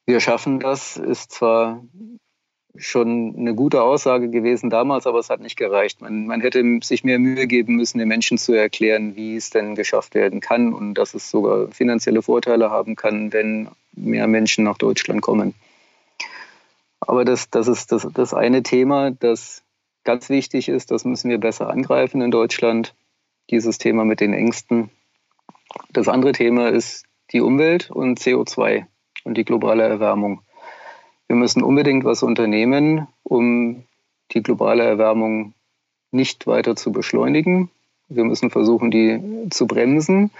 wir 0.05 0.19
schaffen 0.19 0.59
das, 0.59 0.97
ist 0.97 1.31
zwar 1.31 1.83
schon 2.75 3.35
eine 3.37 3.55
gute 3.55 3.81
Aussage 3.81 4.29
gewesen 4.29 4.69
damals, 4.69 5.07
aber 5.07 5.19
es 5.19 5.29
hat 5.29 5.41
nicht 5.41 5.57
gereicht. 5.57 6.01
Man, 6.01 6.27
man 6.27 6.41
hätte 6.41 6.63
sich 6.83 7.03
mehr 7.03 7.19
Mühe 7.19 7.47
geben 7.47 7.75
müssen, 7.75 7.97
den 7.97 8.07
Menschen 8.07 8.37
zu 8.37 8.53
erklären, 8.53 9.15
wie 9.15 9.35
es 9.35 9.49
denn 9.49 9.75
geschafft 9.75 10.15
werden 10.15 10.39
kann 10.39 10.73
und 10.73 10.93
dass 10.93 11.13
es 11.13 11.29
sogar 11.29 11.67
finanzielle 11.69 12.21
Vorteile 12.21 12.69
haben 12.69 12.95
kann, 12.95 13.33
wenn 13.33 13.69
mehr 13.93 14.27
Menschen 14.27 14.63
nach 14.63 14.77
Deutschland 14.77 15.21
kommen. 15.21 15.53
Aber 17.01 17.25
das, 17.25 17.49
das 17.49 17.67
ist 17.67 17.91
das, 17.91 18.07
das 18.13 18.33
eine 18.33 18.61
Thema, 18.63 19.11
das 19.11 19.63
ganz 20.03 20.29
wichtig 20.29 20.69
ist. 20.69 20.91
Das 20.91 21.05
müssen 21.05 21.29
wir 21.29 21.37
besser 21.37 21.69
angreifen 21.69 22.21
in 22.21 22.31
Deutschland. 22.31 22.95
Dieses 23.49 23.77
Thema 23.77 24.05
mit 24.05 24.19
den 24.19 24.33
Ängsten. 24.33 24.89
Das 25.91 26.07
andere 26.07 26.33
Thema 26.33 26.69
ist 26.69 27.05
die 27.31 27.41
Umwelt 27.41 27.89
und 27.89 28.19
CO2 28.19 28.85
und 29.23 29.37
die 29.37 29.45
globale 29.45 29.83
Erwärmung. 29.83 30.41
Wir 31.27 31.35
müssen 31.35 31.63
unbedingt 31.63 32.05
was 32.05 32.23
unternehmen, 32.23 33.07
um 33.23 33.83
die 34.31 34.43
globale 34.43 34.83
Erwärmung 34.83 35.53
nicht 36.11 36.47
weiter 36.47 36.75
zu 36.75 36.91
beschleunigen. 36.91 37.69
Wir 38.07 38.23
müssen 38.23 38.49
versuchen, 38.49 38.89
die 38.89 39.47
zu 39.51 39.67
bremsen. 39.67 40.31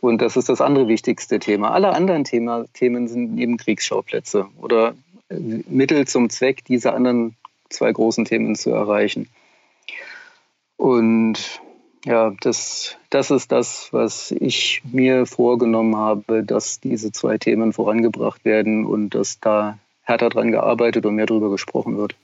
Und 0.00 0.20
das 0.20 0.36
ist 0.36 0.48
das 0.48 0.60
andere 0.60 0.88
wichtigste 0.88 1.38
Thema. 1.38 1.72
Alle 1.72 1.90
anderen 1.94 2.24
Thema, 2.24 2.64
Themen 2.74 3.08
sind 3.08 3.34
Nebenkriegsschauplätze 3.34 4.48
oder 4.60 4.94
Mittel 5.30 6.06
zum 6.06 6.30
Zweck, 6.30 6.64
diese 6.64 6.92
anderen 6.92 7.36
zwei 7.68 7.92
großen 7.92 8.24
Themen 8.24 8.54
zu 8.54 8.70
erreichen. 8.70 9.28
Und 10.76 11.60
ja, 12.04 12.34
das, 12.40 12.96
das 13.10 13.30
ist 13.30 13.50
das, 13.50 13.88
was 13.92 14.30
ich 14.30 14.82
mir 14.84 15.24
vorgenommen 15.26 15.96
habe, 15.96 16.44
dass 16.44 16.80
diese 16.80 17.12
zwei 17.12 17.38
Themen 17.38 17.72
vorangebracht 17.72 18.44
werden 18.44 18.84
und 18.84 19.14
dass 19.14 19.40
da 19.40 19.78
härter 20.02 20.28
dran 20.28 20.52
gearbeitet 20.52 21.06
und 21.06 21.14
mehr 21.14 21.26
darüber 21.26 21.50
gesprochen 21.50 21.96
wird. 21.96 22.14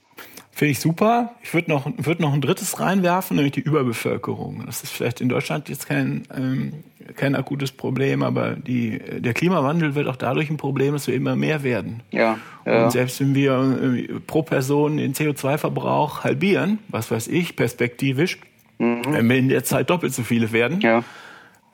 Finde 0.53 0.72
ich 0.72 0.80
super. 0.80 1.34
Ich 1.43 1.55
würde 1.55 1.70
noch, 1.70 1.91
würd 1.97 2.20
noch 2.20 2.34
ein 2.34 2.43
drittes 2.43 2.80
reinwerfen, 2.80 3.36
nämlich 3.36 3.53
die 3.53 3.61
Überbevölkerung. 3.61 4.64
Das 4.66 4.82
ist 4.82 4.91
vielleicht 4.91 5.22
in 5.22 5.30
Deutschland 5.30 5.70
jetzt 5.70 5.86
kein, 5.86 6.26
ähm, 6.36 6.84
kein 7.20 7.34
akutes 7.34 7.70
Problem, 7.70 8.22
aber 8.22 8.56
die, 8.56 8.98
der 8.98 9.34
Klimawandel 9.34 9.94
wird 9.94 10.08
auch 10.08 10.16
dadurch 10.16 10.48
ein 10.48 10.56
Problem, 10.56 10.94
dass 10.94 11.06
wir 11.06 11.14
immer 11.14 11.36
mehr 11.36 11.62
werden. 11.62 12.02
Ja. 12.10 12.38
ja. 12.64 12.84
Und 12.84 12.92
selbst 12.92 13.20
wenn 13.20 13.34
wir 13.34 13.52
äh, 13.82 14.20
pro 14.26 14.42
Person 14.42 14.96
den 14.96 15.12
CO2-Verbrauch 15.12 16.24
halbieren, 16.24 16.78
was 16.88 17.10
weiß 17.10 17.28
ich, 17.28 17.56
perspektivisch, 17.56 18.38
mhm. 18.78 19.02
wenn 19.06 19.28
wir 19.28 19.36
in 19.36 19.48
der 19.50 19.64
Zeit 19.64 19.90
doppelt 19.90 20.14
so 20.14 20.22
viele 20.22 20.50
werden, 20.52 20.80
ja, 20.80 21.04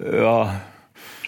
ja 0.00 0.60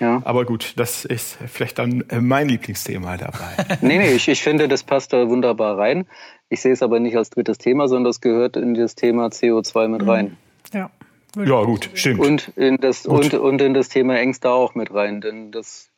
ja. 0.00 0.22
Aber 0.24 0.44
gut, 0.44 0.74
das 0.76 1.04
ist 1.04 1.38
vielleicht 1.46 1.78
dann 1.80 2.04
äh, 2.08 2.20
mein 2.20 2.48
Lieblingsthema 2.48 3.16
dabei. 3.16 3.56
nee, 3.80 3.98
nee, 3.98 4.12
ich, 4.12 4.28
ich 4.28 4.40
finde, 4.42 4.68
das 4.68 4.84
passt 4.84 5.12
da 5.12 5.28
wunderbar 5.28 5.76
rein. 5.76 6.06
Ich 6.48 6.60
sehe 6.60 6.72
es 6.72 6.82
aber 6.82 7.00
nicht 7.00 7.16
als 7.16 7.30
drittes 7.30 7.58
Thema, 7.58 7.88
sondern 7.88 8.04
das 8.04 8.20
gehört 8.20 8.56
in 8.56 8.74
das 8.74 8.94
Thema 8.94 9.26
CO2 9.26 9.88
mit 9.88 10.06
rein. 10.06 10.36
Ja. 10.72 10.90
Ja, 11.36 11.62
gut, 11.64 11.90
stimmt. 11.94 12.20
Und 12.20 12.48
in 12.56 12.78
das, 12.78 13.04
gut. 13.04 13.34
Und, 13.34 13.40
und 13.40 13.62
in 13.62 13.74
das 13.74 13.88
Thema 13.88 14.18
Ängste 14.18 14.50
auch 14.50 14.74
mit 14.74 14.92
rein, 14.92 15.20
denn 15.20 15.52
das, 15.52 15.90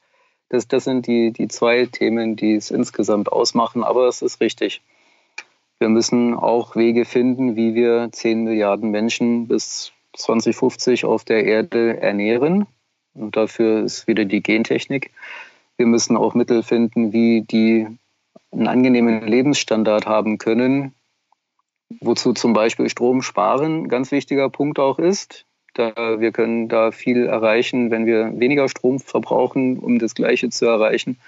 das, 0.48 0.66
das 0.68 0.84
sind 0.84 1.06
die, 1.06 1.32
die 1.32 1.48
zwei 1.48 1.86
Themen, 1.86 2.36
die 2.36 2.54
es 2.54 2.70
insgesamt 2.70 3.30
ausmachen, 3.30 3.84
aber 3.84 4.08
es 4.08 4.22
ist 4.22 4.40
richtig. 4.40 4.82
Wir 5.78 5.88
müssen 5.88 6.34
auch 6.34 6.76
Wege 6.76 7.04
finden, 7.04 7.56
wie 7.56 7.74
wir 7.74 8.10
10 8.12 8.44
Milliarden 8.44 8.90
Menschen 8.90 9.48
bis 9.48 9.92
2050 10.14 11.04
auf 11.04 11.24
der 11.24 11.44
Erde 11.44 12.00
ernähren. 12.00 12.66
Und 13.14 13.36
dafür 13.36 13.82
ist 13.84 14.06
wieder 14.06 14.24
die 14.24 14.42
Gentechnik. 14.42 15.10
Wir 15.76 15.86
müssen 15.86 16.16
auch 16.16 16.34
Mittel 16.34 16.62
finden, 16.62 17.12
wie 17.12 17.40
die 17.40 17.86
einen 18.52 18.66
angenehmen 18.66 19.26
Lebensstandard 19.26 20.06
haben 20.06 20.36
können, 20.36 20.94
wozu 22.00 22.32
zum 22.32 22.52
Beispiel 22.52 22.88
Strom 22.88 23.22
sparen 23.22 23.88
ganz 23.88 24.12
wichtiger 24.12 24.48
Punkt 24.48 24.78
auch 24.78 24.98
ist. 24.98 25.44
Da 25.74 26.20
wir 26.20 26.32
können 26.32 26.68
da 26.68 26.90
viel 26.90 27.26
erreichen, 27.26 27.90
wenn 27.90 28.06
wir 28.06 28.38
weniger 28.38 28.68
Strom 28.68 28.98
verbrauchen, 28.98 29.78
um 29.78 29.98
das 29.98 30.14
Gleiche 30.14 30.50
zu 30.50 30.66
erreichen. 30.66 31.18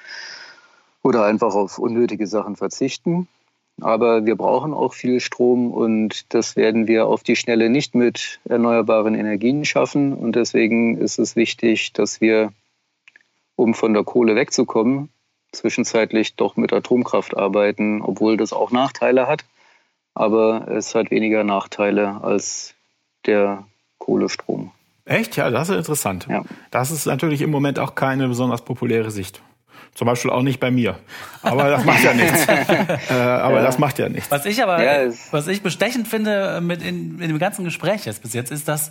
Oder 1.02 1.24
einfach 1.24 1.54
auf 1.54 1.78
unnötige 1.78 2.26
Sachen 2.26 2.56
verzichten. 2.56 3.28
Aber 3.80 4.26
wir 4.26 4.36
brauchen 4.36 4.74
auch 4.74 4.94
viel 4.94 5.20
Strom 5.20 5.72
und 5.72 6.32
das 6.34 6.56
werden 6.56 6.86
wir 6.86 7.06
auf 7.06 7.22
die 7.22 7.36
Schnelle 7.36 7.70
nicht 7.70 7.94
mit 7.94 8.40
erneuerbaren 8.44 9.14
Energien 9.14 9.64
schaffen. 9.64 10.12
Und 10.12 10.36
deswegen 10.36 10.98
ist 10.98 11.18
es 11.18 11.36
wichtig, 11.36 11.92
dass 11.92 12.20
wir, 12.20 12.52
um 13.56 13.74
von 13.74 13.94
der 13.94 14.04
Kohle 14.04 14.36
wegzukommen, 14.36 15.08
zwischenzeitlich 15.52 16.36
doch 16.36 16.56
mit 16.56 16.72
Atomkraft 16.72 17.36
arbeiten, 17.36 18.02
obwohl 18.02 18.36
das 18.36 18.52
auch 18.52 18.70
Nachteile 18.70 19.26
hat. 19.26 19.44
Aber 20.14 20.68
es 20.68 20.94
hat 20.94 21.10
weniger 21.10 21.44
Nachteile 21.44 22.20
als 22.22 22.74
der 23.26 23.64
Kohlestrom. 23.98 24.72
Echt? 25.04 25.36
Ja, 25.36 25.50
das 25.50 25.68
ist 25.68 25.76
interessant. 25.76 26.26
Ja. 26.28 26.42
Das 26.70 26.90
ist 26.90 27.06
natürlich 27.06 27.42
im 27.42 27.50
Moment 27.50 27.78
auch 27.78 27.94
keine 27.94 28.28
besonders 28.28 28.62
populäre 28.62 29.10
Sicht. 29.10 29.42
Zum 29.94 30.06
Beispiel 30.06 30.30
auch 30.30 30.42
nicht 30.42 30.58
bei 30.58 30.70
mir. 30.70 30.98
Aber 31.42 31.68
das 31.68 31.84
macht 31.84 32.02
ja 32.02 32.14
nichts. 32.14 32.46
äh, 32.48 33.12
aber 33.12 33.56
ja. 33.56 33.62
das 33.62 33.78
macht 33.78 33.98
ja 33.98 34.08
nichts. 34.08 34.30
Was 34.30 34.46
ich 34.46 34.62
aber, 34.62 34.82
ja, 34.82 35.12
was 35.30 35.48
ich 35.48 35.62
bestechend 35.62 36.08
finde 36.08 36.60
mit 36.62 36.82
in, 36.82 37.20
in 37.20 37.28
dem 37.28 37.38
ganzen 37.38 37.64
Gespräch 37.64 38.06
jetzt 38.06 38.22
bis 38.22 38.32
jetzt, 38.32 38.50
ist, 38.50 38.68
dass 38.68 38.90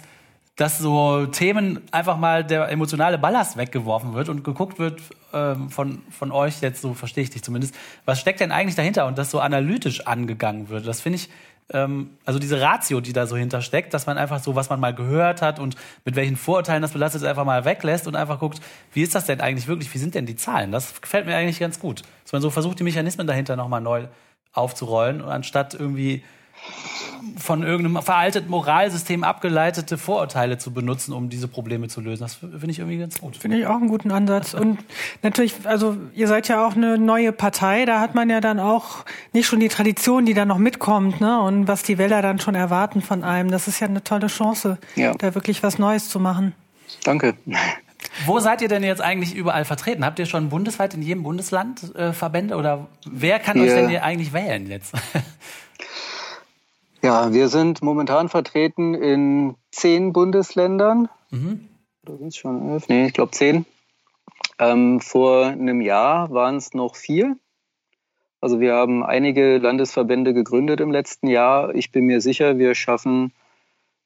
dass 0.57 0.77
so 0.77 1.25
Themen 1.27 1.79
einfach 1.91 2.17
mal 2.17 2.43
der 2.43 2.69
emotionale 2.69 3.17
Ballast 3.17 3.57
weggeworfen 3.57 4.13
wird 4.13 4.29
und 4.29 4.43
geguckt 4.43 4.79
wird 4.79 5.01
ähm, 5.33 5.69
von, 5.69 6.01
von 6.09 6.31
euch, 6.31 6.61
jetzt 6.61 6.81
so 6.81 6.93
verstehe 6.93 7.23
ich 7.23 7.29
dich 7.29 7.43
zumindest, 7.43 7.75
was 8.05 8.19
steckt 8.19 8.39
denn 8.39 8.51
eigentlich 8.51 8.75
dahinter 8.75 9.05
und 9.07 9.17
das 9.17 9.31
so 9.31 9.39
analytisch 9.39 10.07
angegangen 10.07 10.69
wird. 10.69 10.87
Das 10.87 11.01
finde 11.01 11.17
ich, 11.17 11.29
ähm, 11.73 12.11
also 12.25 12.39
diese 12.39 12.59
Ratio, 12.59 13.01
die 13.01 13.13
da 13.13 13.27
so 13.27 13.37
hintersteckt, 13.37 13.93
dass 13.93 14.05
man 14.05 14.17
einfach 14.17 14.39
so, 14.39 14.55
was 14.55 14.69
man 14.69 14.79
mal 14.79 14.93
gehört 14.93 15.41
hat 15.41 15.59
und 15.59 15.75
mit 16.05 16.15
welchen 16.15 16.35
Vorurteilen 16.35 16.81
das 16.81 16.91
belastet, 16.91 17.23
einfach 17.23 17.45
mal 17.45 17.65
weglässt 17.65 18.07
und 18.07 18.15
einfach 18.15 18.39
guckt, 18.39 18.59
wie 18.93 19.01
ist 19.01 19.15
das 19.15 19.25
denn 19.25 19.41
eigentlich 19.41 19.67
wirklich, 19.67 19.93
wie 19.93 19.97
sind 19.97 20.15
denn 20.15 20.25
die 20.25 20.35
Zahlen? 20.35 20.71
Das 20.71 21.01
gefällt 21.01 21.25
mir 21.25 21.35
eigentlich 21.35 21.59
ganz 21.59 21.79
gut. 21.79 22.01
Dass 22.23 22.33
man 22.33 22.41
so 22.41 22.49
versucht, 22.49 22.79
die 22.79 22.83
Mechanismen 22.83 23.27
dahinter 23.27 23.55
nochmal 23.55 23.81
neu 23.81 24.07
aufzurollen 24.53 25.21
und 25.21 25.29
anstatt 25.29 25.73
irgendwie 25.73 26.23
von 27.37 27.63
irgendeinem 27.63 28.01
veralteten 28.01 28.49
Moralsystem 28.49 29.23
abgeleitete 29.23 29.97
Vorurteile 29.97 30.57
zu 30.57 30.71
benutzen, 30.71 31.13
um 31.13 31.29
diese 31.29 31.47
Probleme 31.47 31.87
zu 31.87 32.01
lösen. 32.01 32.23
Das 32.23 32.35
finde 32.35 32.69
ich 32.69 32.79
irgendwie 32.79 32.97
ganz 32.97 33.19
gut. 33.19 33.37
Finde 33.37 33.59
ich 33.59 33.67
auch 33.67 33.75
einen 33.75 33.87
guten 33.87 34.11
Ansatz. 34.11 34.53
Und 34.53 34.79
natürlich, 35.21 35.55
also 35.65 35.97
ihr 36.13 36.27
seid 36.27 36.47
ja 36.47 36.65
auch 36.65 36.75
eine 36.75 36.97
neue 36.97 37.31
Partei, 37.31 37.85
da 37.85 37.99
hat 37.99 38.15
man 38.15 38.29
ja 38.29 38.41
dann 38.41 38.59
auch 38.59 39.05
nicht 39.33 39.47
schon 39.47 39.59
die 39.59 39.69
Tradition, 39.69 40.25
die 40.25 40.33
da 40.33 40.45
noch 40.45 40.57
mitkommt, 40.57 41.21
ne? 41.21 41.41
Und 41.41 41.67
was 41.67 41.83
die 41.83 41.97
Wähler 41.97 42.21
dann 42.21 42.39
schon 42.39 42.55
erwarten 42.55 43.01
von 43.01 43.23
einem. 43.23 43.51
Das 43.51 43.67
ist 43.67 43.79
ja 43.79 43.87
eine 43.87 44.03
tolle 44.03 44.27
Chance, 44.27 44.77
ja. 44.95 45.13
da 45.13 45.35
wirklich 45.35 45.63
was 45.63 45.77
Neues 45.77 46.09
zu 46.09 46.19
machen. 46.19 46.53
Danke. 47.03 47.35
Wo 48.25 48.39
seid 48.39 48.61
ihr 48.61 48.67
denn 48.67 48.83
jetzt 48.83 49.01
eigentlich 49.01 49.35
überall 49.35 49.65
vertreten? 49.65 50.03
Habt 50.05 50.19
ihr 50.19 50.25
schon 50.25 50.49
bundesweit 50.49 50.93
in 50.93 51.01
jedem 51.01 51.23
Bundesland 51.23 51.95
äh, 51.95 52.13
Verbände 52.13 52.55
oder 52.55 52.87
wer 53.05 53.39
kann 53.39 53.57
ja. 53.57 53.63
euch 53.63 53.69
denn 53.69 53.89
hier 53.89 54.03
eigentlich 54.03 54.33
wählen 54.33 54.67
jetzt? 54.69 54.93
Ja, 57.01 57.33
wir 57.33 57.47
sind 57.47 57.81
momentan 57.81 58.29
vertreten 58.29 58.93
in 58.93 59.55
zehn 59.71 60.13
Bundesländern. 60.13 61.09
Mhm. 61.31 61.67
Oder 62.03 62.17
sind 62.17 62.27
es 62.27 62.37
schon 62.37 62.69
elf? 62.69 62.87
Nee, 62.89 63.07
ich 63.07 63.13
glaube 63.13 63.31
zehn. 63.31 63.65
Ähm, 64.59 64.99
vor 64.99 65.45
einem 65.47 65.81
Jahr 65.81 66.29
waren 66.31 66.57
es 66.57 66.73
noch 66.73 66.95
vier. 66.95 67.37
Also 68.39 68.59
wir 68.59 68.73
haben 68.73 69.03
einige 69.03 69.57
Landesverbände 69.57 70.33
gegründet 70.33 70.79
im 70.79 70.91
letzten 70.91 71.27
Jahr. 71.27 71.73
Ich 71.75 71.91
bin 71.91 72.05
mir 72.05 72.21
sicher, 72.21 72.57
wir 72.57 72.75
schaffen 72.75 73.33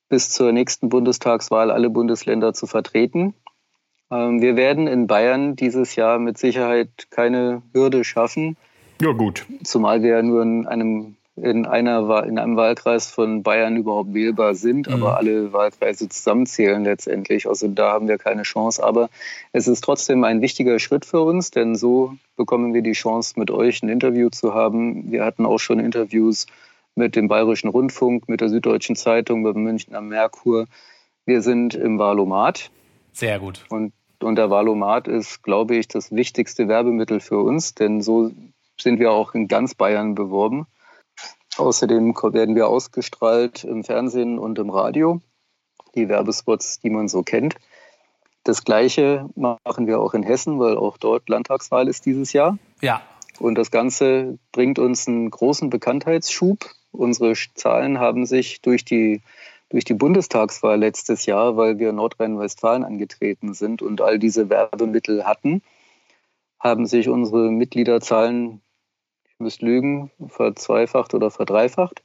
bis 0.07 0.29
zur 0.29 0.51
nächsten 0.51 0.89
Bundestagswahl 0.89 1.71
alle 1.71 1.89
Bundesländer 1.89 2.53
zu 2.53 2.67
vertreten. 2.67 3.33
Ähm, 4.11 4.41
wir 4.41 4.55
werden 4.55 4.87
in 4.87 5.07
Bayern 5.07 5.55
dieses 5.55 5.95
Jahr 5.95 6.19
mit 6.19 6.37
Sicherheit 6.37 7.07
keine 7.09 7.61
Hürde 7.73 8.03
schaffen. 8.03 8.55
Ja, 9.01 9.11
gut. 9.11 9.45
Zumal 9.63 10.03
wir 10.03 10.11
ja 10.17 10.21
nur 10.21 10.41
in 10.41 10.67
einem 10.67 11.17
in, 11.36 11.65
einer, 11.65 12.23
in 12.25 12.39
einem 12.39 12.55
Wahlkreis 12.55 13.07
von 13.07 13.43
Bayern 13.43 13.75
überhaupt 13.75 14.13
wählbar 14.13 14.55
sind, 14.55 14.88
mhm. 14.88 14.93
aber 14.93 15.17
alle 15.17 15.51
Wahlkreise 15.51 16.07
zusammenzählen 16.07 16.83
letztendlich. 16.83 17.47
Also 17.47 17.67
da 17.67 17.91
haben 17.91 18.07
wir 18.07 18.17
keine 18.17 18.43
Chance. 18.43 18.83
Aber 18.83 19.09
es 19.51 19.67
ist 19.67 19.83
trotzdem 19.83 20.23
ein 20.23 20.41
wichtiger 20.41 20.79
Schritt 20.79 21.05
für 21.05 21.21
uns, 21.21 21.51
denn 21.51 21.75
so 21.75 22.15
bekommen 22.38 22.73
wir 22.73 22.81
die 22.81 22.93
Chance, 22.93 23.33
mit 23.38 23.51
euch 23.51 23.83
ein 23.83 23.89
Interview 23.89 24.29
zu 24.29 24.53
haben. 24.53 25.11
Wir 25.11 25.25
hatten 25.25 25.45
auch 25.45 25.59
schon 25.59 25.79
Interviews 25.79 26.45
mit 26.95 27.17
dem 27.17 27.27
Bayerischen 27.27 27.67
Rundfunk, 27.67 28.29
mit 28.29 28.39
der 28.39 28.47
Süddeutschen 28.47 28.95
Zeitung, 28.95 29.41
mit 29.41 29.57
München 29.57 29.93
am 29.93 30.07
Merkur. 30.07 30.67
Wir 31.25 31.41
sind 31.41 31.75
im 31.75 31.99
Wahlomat. 31.99 32.71
Sehr 33.11 33.39
gut. 33.39 33.65
Und, 33.69 33.91
und 34.21 34.38
der 34.38 34.49
Wahlomat 34.49 35.09
ist, 35.09 35.43
glaube 35.43 35.75
ich, 35.75 35.89
das 35.89 36.15
wichtigste 36.15 36.69
Werbemittel 36.69 37.19
für 37.19 37.39
uns, 37.39 37.73
denn 37.75 38.01
so 38.01 38.31
sind 38.79 38.99
wir 38.99 39.11
auch 39.11 39.33
in 39.33 39.49
ganz 39.49 39.75
Bayern 39.75 40.15
beworben. 40.15 40.67
Außerdem 41.58 42.14
werden 42.16 42.56
wir 42.56 42.68
ausgestrahlt 42.68 43.64
im 43.64 43.84
Fernsehen 43.84 44.39
und 44.39 44.60
im 44.60 44.70
Radio, 44.70 45.22
die 45.95 46.10
Werbespots, 46.10 46.80
die 46.80 46.89
man 46.89 47.08
so 47.08 47.24
kennt. 47.24 47.56
Das 48.43 48.64
Gleiche 48.64 49.30
machen 49.36 49.88
wir 49.88 49.99
auch 49.99 50.14
in 50.14 50.24
Hessen, 50.24 50.60
weil 50.60 50.78
auch 50.78 50.97
dort 50.97 51.30
Landtagswahl 51.30 51.88
ist 51.88 52.06
dieses 52.06 52.34
Jahr. 52.34 52.58
Ja. 52.82 53.01
Und 53.39 53.56
das 53.56 53.72
Ganze 53.72 54.38
bringt 54.51 54.80
uns 54.80 55.08
einen 55.08 55.32
großen 55.32 55.70
Bekanntheitsschub. 55.70 56.70
Unsere 56.91 57.34
Zahlen 57.56 57.99
haben 57.99 58.26
sich 58.26 58.62
durch 58.62 58.86
die, 58.86 59.22
durch 59.70 59.84
die 59.84 59.93
Bundestagswahl 59.93 60.78
letztes 60.78 61.26
Jahr, 61.26 61.58
weil 61.58 61.80
wir 61.80 61.91
Nordrhein-Westfalen 61.91 62.84
angetreten 62.84 63.53
sind 63.53 63.82
und 63.82 64.01
all 64.01 64.20
diese 64.20 64.49
Werbemittel 64.49 65.26
hatten, 65.26 65.62
haben 66.60 66.86
sich 66.86 67.10
unsere 67.10 67.49
Mitgliederzahlen, 67.49 68.62
ich 69.36 69.43
müsste 69.43 69.65
lügen, 69.65 70.11
verzweifacht 70.27 71.13
oder 71.13 71.31
verdreifacht. 71.31 72.03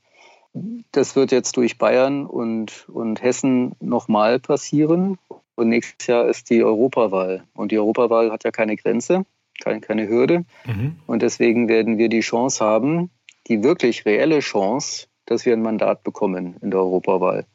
Das 0.93 1.15
wird 1.17 1.31
jetzt 1.31 1.57
durch 1.57 1.79
Bayern 1.79 2.27
und, 2.27 2.89
und 2.89 3.23
Hessen 3.23 3.77
nochmal 3.81 4.41
passieren. 4.41 5.19
Und 5.55 5.69
nächstes 5.69 6.07
Jahr 6.07 6.27
ist 6.27 6.51
die 6.51 6.65
Europawahl. 6.65 7.45
Und 7.55 7.71
die 7.73 7.79
Europawahl 7.79 8.33
hat 8.33 8.45
ja 8.45 8.51
keine 8.51 8.77
Grenze 8.77 9.25
keine, 9.61 9.81
keine 9.81 10.09
Hürde. 10.09 10.45
Mhm. 10.67 10.97
Und 11.07 11.23
deswegen 11.23 11.69
werden 11.69 11.99
wir 11.99 12.09
die 12.09 12.21
Chance 12.21 12.65
haben, 12.65 13.11
die 13.47 13.63
wirklich 13.63 14.05
reelle 14.07 14.41
Chance, 14.41 15.07
dass 15.27 15.47
wir 15.47 15.53
ein 15.53 15.63
Mandat 15.63 16.03
bekommen 16.03 16.57
in 16.61 16.71
der 16.71 16.81
Europawahl. 16.81 17.47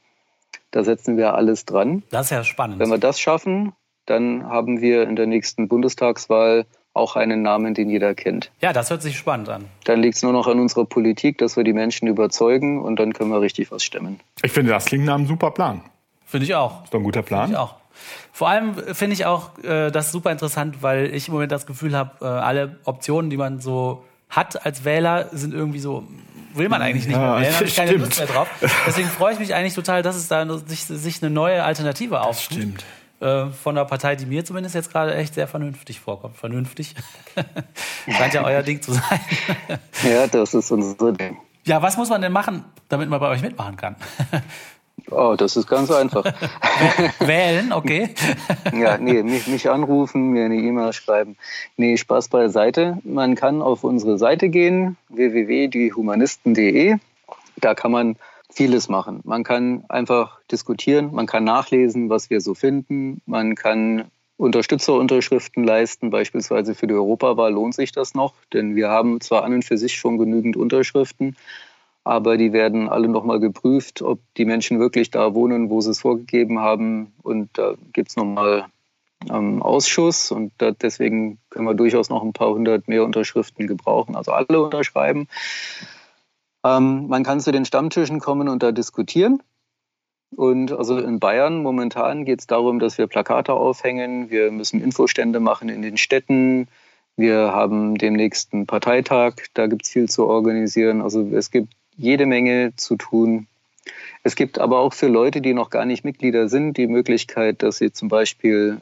Da 0.72 0.84
setzen 0.84 1.18
wir 1.18 1.34
alles 1.34 1.66
dran. 1.66 2.04
Das 2.12 2.28
ist 2.28 2.32
ja 2.32 2.44
spannend. 2.44 2.80
Wenn 2.80 2.90
wir 2.90 2.98
das 2.98 3.20
schaffen, 3.20 3.74
dann 4.06 4.46
haben 4.46 4.82
wir 4.82 5.04
in 5.04 5.16
der 5.16 5.26
nächsten 5.26 5.68
Bundestagswahl 5.68 6.66
auch 6.96 7.16
einen 7.16 7.42
Namen, 7.42 7.74
den 7.74 7.90
jeder 7.90 8.16
kennt. 8.16 8.52
Ja, 8.62 8.74
das 8.74 8.90
hört 8.90 9.02
sich 9.02 9.18
spannend 9.18 9.50
an. 9.50 9.66
Dann 9.84 10.02
liegt 10.02 10.16
es 10.16 10.24
nur 10.24 10.34
noch 10.34 10.48
an 10.48 10.60
unserer 10.60 10.86
Politik, 10.86 11.38
dass 11.38 11.58
wir 11.58 11.64
die 11.64 11.74
Menschen 11.74 12.08
überzeugen 12.08 12.82
und 12.82 12.98
dann 12.98 13.14
können 13.14 13.32
wir 13.32 13.42
richtig 13.42 13.72
was 13.72 13.84
stemmen. 13.84 14.20
Ich 14.42 14.52
finde, 14.52 14.72
das 14.72 14.86
klingt 14.86 15.06
nach 15.06 15.16
einem 15.16 15.28
super 15.28 15.52
Plan. 15.52 15.82
Finde 16.26 16.46
ich 16.46 16.56
auch. 16.56 16.84
Ist 16.84 16.94
doch 16.94 17.00
ein 17.00 17.04
guter 17.04 17.22
Plan. 17.22 17.50
Finde 17.50 17.58
ich 17.58 17.60
auch. 17.60 17.76
Vor 18.32 18.50
allem 18.50 18.76
finde 18.94 19.14
ich 19.14 19.26
auch 19.26 19.58
äh, 19.64 19.92
das 19.92 20.12
super 20.12 20.32
interessant, 20.32 20.82
weil 20.82 21.14
ich 21.14 21.28
im 21.28 21.34
Moment 21.34 21.52
das 21.52 21.66
Gefühl 21.66 21.96
habe, 21.96 22.12
äh, 22.22 22.26
alle 22.26 22.80
Optionen, 22.84 23.30
die 23.30 23.38
man 23.38 23.60
so 23.60 24.04
hat 24.30 24.66
als 24.66 24.84
Wähler, 24.84 25.30
sind 25.32 25.54
irgendwie 25.54 25.80
so, 25.80 26.04
will 26.54 26.68
man 26.68 26.82
eigentlich 26.82 27.06
nicht 27.06 27.16
ja, 27.16 27.36
mehr 27.36 27.42
wählen, 27.42 27.56
habe 27.56 27.66
ich 27.66 27.76
keine 27.76 27.92
Lust 27.94 28.18
mehr 28.18 28.28
drauf. 28.28 28.50
Deswegen 28.86 29.08
freue 29.08 29.34
ich 29.34 29.40
mich 29.40 29.54
eigentlich 29.54 29.74
total, 29.74 30.02
dass 30.02 30.16
es 30.16 30.28
da 30.28 30.46
sich, 30.60 30.84
sich 30.84 31.22
eine 31.24 31.32
neue 31.32 31.64
Alternative 31.64 32.22
auftut. 32.22 32.58
Stimmt. 32.58 32.84
Äh, 33.26 33.50
von 33.50 33.76
einer 33.76 33.86
Partei, 33.86 34.16
die 34.16 34.28
mir 34.28 34.46
zumindest 34.46 34.76
jetzt 34.76 34.92
gerade 34.92 35.16
echt 35.16 35.34
sehr 35.34 35.48
vernünftig 35.48 36.00
vorkommt. 36.00 36.38
Vernünftig. 36.38 36.94
Scheint 38.08 38.36
ja 38.36 38.44
euer 38.44 38.62
Ding 38.62 38.84
zu 38.84 38.94
sein. 38.94 39.20
ja, 40.04 40.28
das 40.28 40.54
ist 40.54 40.70
unser 40.70 41.12
Ding. 41.12 41.36
Ja, 41.64 41.82
was 41.82 41.98
muss 41.98 42.10
man 42.10 42.22
denn 42.22 42.32
machen, 42.32 42.66
damit 42.88 43.10
man 43.10 43.20
bei 43.20 43.28
euch 43.30 43.42
mitmachen 43.42 43.78
kann? 43.78 43.96
Oh, 45.12 45.36
das 45.38 45.56
ist 45.56 45.68
ganz 45.68 45.92
einfach. 45.92 46.26
Wählen, 47.20 47.72
okay. 47.74 48.16
ja, 48.74 48.98
nee, 48.98 49.22
mich, 49.22 49.46
mich 49.46 49.70
anrufen, 49.70 50.30
mir 50.30 50.46
eine 50.46 50.56
E-Mail 50.56 50.94
schreiben. 50.94 51.38
Nee, 51.78 51.98
Spaß 51.98 52.30
beiseite. 52.30 52.98
Man 53.04 53.36
kann 53.36 53.62
auf 53.62 53.84
unsere 53.84 54.18
Seite 54.18 54.50
gehen, 54.50 54.98
www.diehumanisten.de. 55.10 56.96
Da 57.58 57.76
kann 57.76 57.92
man 57.92 58.16
vieles 58.56 58.88
machen. 58.88 59.20
Man 59.24 59.44
kann 59.44 59.84
einfach 59.90 60.40
diskutieren, 60.52 61.14
man 61.14 61.26
kann 61.26 61.44
nachlesen, 61.44 62.10
was 62.10 62.30
wir 62.30 62.40
so 62.40 62.56
finden, 62.56 63.22
man 63.26 63.56
kann 63.56 64.06
Unterstützerunterschriften 64.38 65.64
leisten, 65.64 66.10
beispielsweise 66.10 66.76
für 66.76 66.88
die 66.88 66.94
Europawahl 66.94 67.54
lohnt 67.54 67.76
sich 67.76 67.92
das 67.92 68.14
noch, 68.14 68.34
denn 68.54 68.76
wir 68.76 68.90
haben 68.90 69.22
zwar 69.22 69.44
an 69.44 69.54
und 69.54 69.66
für 69.66 69.78
sich 69.78 69.96
schon 69.96 70.18
genügend 70.18 70.58
Unterschriften, 70.58 71.36
aber 72.06 72.38
die 72.38 72.54
werden 72.54 72.88
alle 72.88 73.08
nochmal 73.08 73.40
geprüft, 73.40 74.02
ob 74.02 74.20
die 74.38 74.46
Menschen 74.46 74.80
wirklich 74.80 75.10
da 75.10 75.34
wohnen, 75.34 75.70
wo 75.70 75.82
sie 75.82 75.92
es 75.92 76.02
vorgegeben 76.02 76.60
haben. 76.60 77.14
Und 77.24 77.50
da 77.54 77.74
gibt 77.94 78.10
es 78.10 78.16
nochmal 78.16 78.66
ähm, 79.30 79.62
Ausschuss 79.64 80.32
und 80.32 80.52
da, 80.60 80.72
deswegen 80.72 81.40
können 81.50 81.66
wir 81.66 81.74
durchaus 81.74 82.10
noch 82.10 82.24
ein 82.24 82.34
paar 82.34 82.50
hundert 82.50 82.88
mehr 82.88 83.04
Unterschriften 83.04 83.66
gebrauchen, 83.66 84.16
also 84.16 84.32
alle 84.32 84.62
unterschreiben. 84.62 85.28
Ähm, 86.66 87.08
man 87.08 87.24
kann 87.24 87.40
zu 87.40 87.52
den 87.52 87.66
Stammtischen 87.66 88.20
kommen 88.20 88.50
und 88.50 88.64
da 88.64 88.72
diskutieren. 88.72 89.44
Und 90.36 90.72
also 90.72 90.98
in 90.98 91.20
Bayern 91.20 91.62
momentan 91.62 92.26
geht 92.26 92.40
es 92.40 92.48
darum, 92.48 92.80
dass 92.80 92.98
wir 92.98 93.08
Plakate 93.08 93.54
aufhängen, 93.54 94.32
wir 94.32 94.52
müssen 94.52 94.82
Infostände 94.82 95.40
machen 95.40 95.70
in 95.70 95.82
den 95.82 95.98
Städten, 95.98 96.68
wir 97.16 97.54
haben 97.54 97.98
demnächst 97.98 98.54
einen 98.54 98.66
Parteitag, 98.66 99.36
da 99.54 99.68
gibt 99.68 99.86
es 99.86 99.92
viel 99.92 100.10
zu 100.10 100.26
organisieren. 100.26 101.02
Also 101.02 101.22
es 101.34 101.52
gibt 101.52 101.74
jede 101.96 102.26
Menge 102.26 102.74
zu 102.76 102.98
tun. 102.98 103.48
Es 104.24 104.36
gibt 104.36 104.60
aber 104.60 104.80
auch 104.80 104.94
für 104.94 105.08
Leute, 105.08 105.40
die 105.42 105.54
noch 105.54 105.70
gar 105.70 105.86
nicht 105.86 106.04
Mitglieder 106.04 106.50
sind, 106.50 106.76
die 106.76 106.88
Möglichkeit, 106.88 107.62
dass 107.62 107.78
sie 107.78 107.94
zum 107.94 108.10
Beispiel 108.10 108.80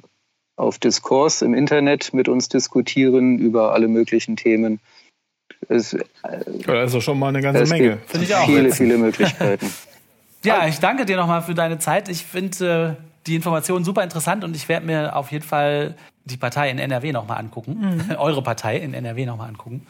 auf 0.55 0.79
Diskurs 0.79 1.41
im 1.41 1.53
Internet 1.53 2.13
mit 2.13 2.27
uns 2.27 2.47
diskutieren 2.47 3.37
über 3.37 3.73
alle 3.73 3.87
möglichen 3.87 4.37
Themen. 4.37 4.79
Es, 5.69 5.95
also 6.67 7.01
schon 7.01 7.19
mal 7.19 7.29
eine 7.29 7.41
ganze 7.41 7.65
Menge. 7.65 7.99
Finde 8.05 8.25
ich 8.25 8.35
auch. 8.35 8.45
Viele, 8.45 8.71
viele 8.71 8.97
Möglichkeiten. 8.97 9.71
ja, 10.43 10.67
ich 10.67 10.79
danke 10.79 11.05
dir 11.05 11.17
nochmal 11.17 11.41
für 11.41 11.53
deine 11.53 11.79
Zeit. 11.79 12.09
Ich 12.09 12.25
finde 12.25 12.97
äh, 12.99 13.03
die 13.27 13.35
Informationen 13.35 13.85
super 13.85 14.03
interessant 14.03 14.43
und 14.43 14.55
ich 14.55 14.67
werde 14.67 14.85
mir 14.85 15.15
auf 15.15 15.31
jeden 15.31 15.45
Fall 15.45 15.95
die 16.25 16.37
Partei 16.37 16.69
in 16.69 16.79
NRW 16.79 17.11
nochmal 17.11 17.39
angucken. 17.39 18.05
Mhm. 18.09 18.15
Eure 18.17 18.41
Partei 18.41 18.77
in 18.77 18.93
NRW 18.93 19.25
nochmal 19.25 19.49
angucken. 19.49 19.85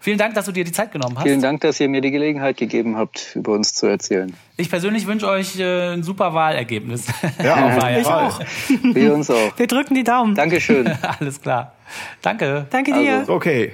Vielen 0.00 0.18
Dank, 0.18 0.34
dass 0.34 0.46
du 0.46 0.52
dir 0.52 0.64
die 0.64 0.72
Zeit 0.72 0.90
genommen 0.90 1.16
hast. 1.16 1.22
Vielen 1.22 1.40
Dank, 1.40 1.60
dass 1.60 1.78
ihr 1.78 1.88
mir 1.88 2.00
die 2.00 2.10
Gelegenheit 2.10 2.56
gegeben 2.56 2.96
habt, 2.96 3.36
über 3.36 3.52
uns 3.52 3.72
zu 3.72 3.86
erzählen. 3.86 4.34
Ich 4.56 4.68
persönlich 4.68 5.06
wünsche 5.06 5.28
euch 5.28 5.60
äh, 5.60 5.92
ein 5.92 6.02
super 6.02 6.34
Wahlergebnis. 6.34 7.06
Ja, 7.40 7.88
ich 7.96 8.04
auch. 8.04 8.40
Wir 8.82 9.14
uns 9.14 9.30
auch. 9.30 9.56
Wir 9.56 9.68
drücken 9.68 9.94
die 9.94 10.02
Daumen. 10.02 10.34
Dankeschön. 10.34 10.90
Alles 11.20 11.40
klar. 11.40 11.74
Danke. 12.20 12.66
Danke 12.70 12.92
dir. 12.92 13.18
Also, 13.18 13.32
okay. 13.32 13.70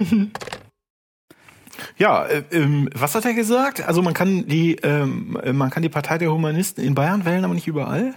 Ja, 1.98 2.24
äh, 2.26 2.44
ähm, 2.52 2.88
was 2.94 3.14
hat 3.14 3.24
er 3.24 3.34
gesagt? 3.34 3.86
Also 3.86 4.02
man 4.02 4.14
kann 4.14 4.46
die, 4.46 4.76
ähm, 4.76 5.38
man 5.52 5.70
kann 5.70 5.82
die 5.82 5.88
Partei 5.88 6.18
der 6.18 6.30
Humanisten 6.30 6.84
in 6.84 6.94
Bayern 6.94 7.24
wählen, 7.24 7.44
aber 7.44 7.54
nicht 7.54 7.66
überall. 7.66 8.14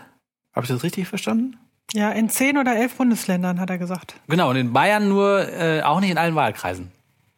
Habe 0.54 0.66
ich 0.66 0.72
das 0.72 0.84
richtig 0.84 1.08
verstanden? 1.08 1.58
Ja, 1.94 2.12
in 2.12 2.30
zehn 2.30 2.58
oder 2.58 2.76
elf 2.76 2.96
Bundesländern 2.96 3.60
hat 3.60 3.70
er 3.70 3.78
gesagt. 3.78 4.16
Genau, 4.28 4.50
und 4.50 4.56
in 4.56 4.72
Bayern 4.72 5.10
nur 5.10 5.52
äh, 5.52 5.82
auch 5.82 6.00
nicht 6.00 6.12
in 6.12 6.18
allen 6.18 6.36
Wahlkreisen. 6.36 6.92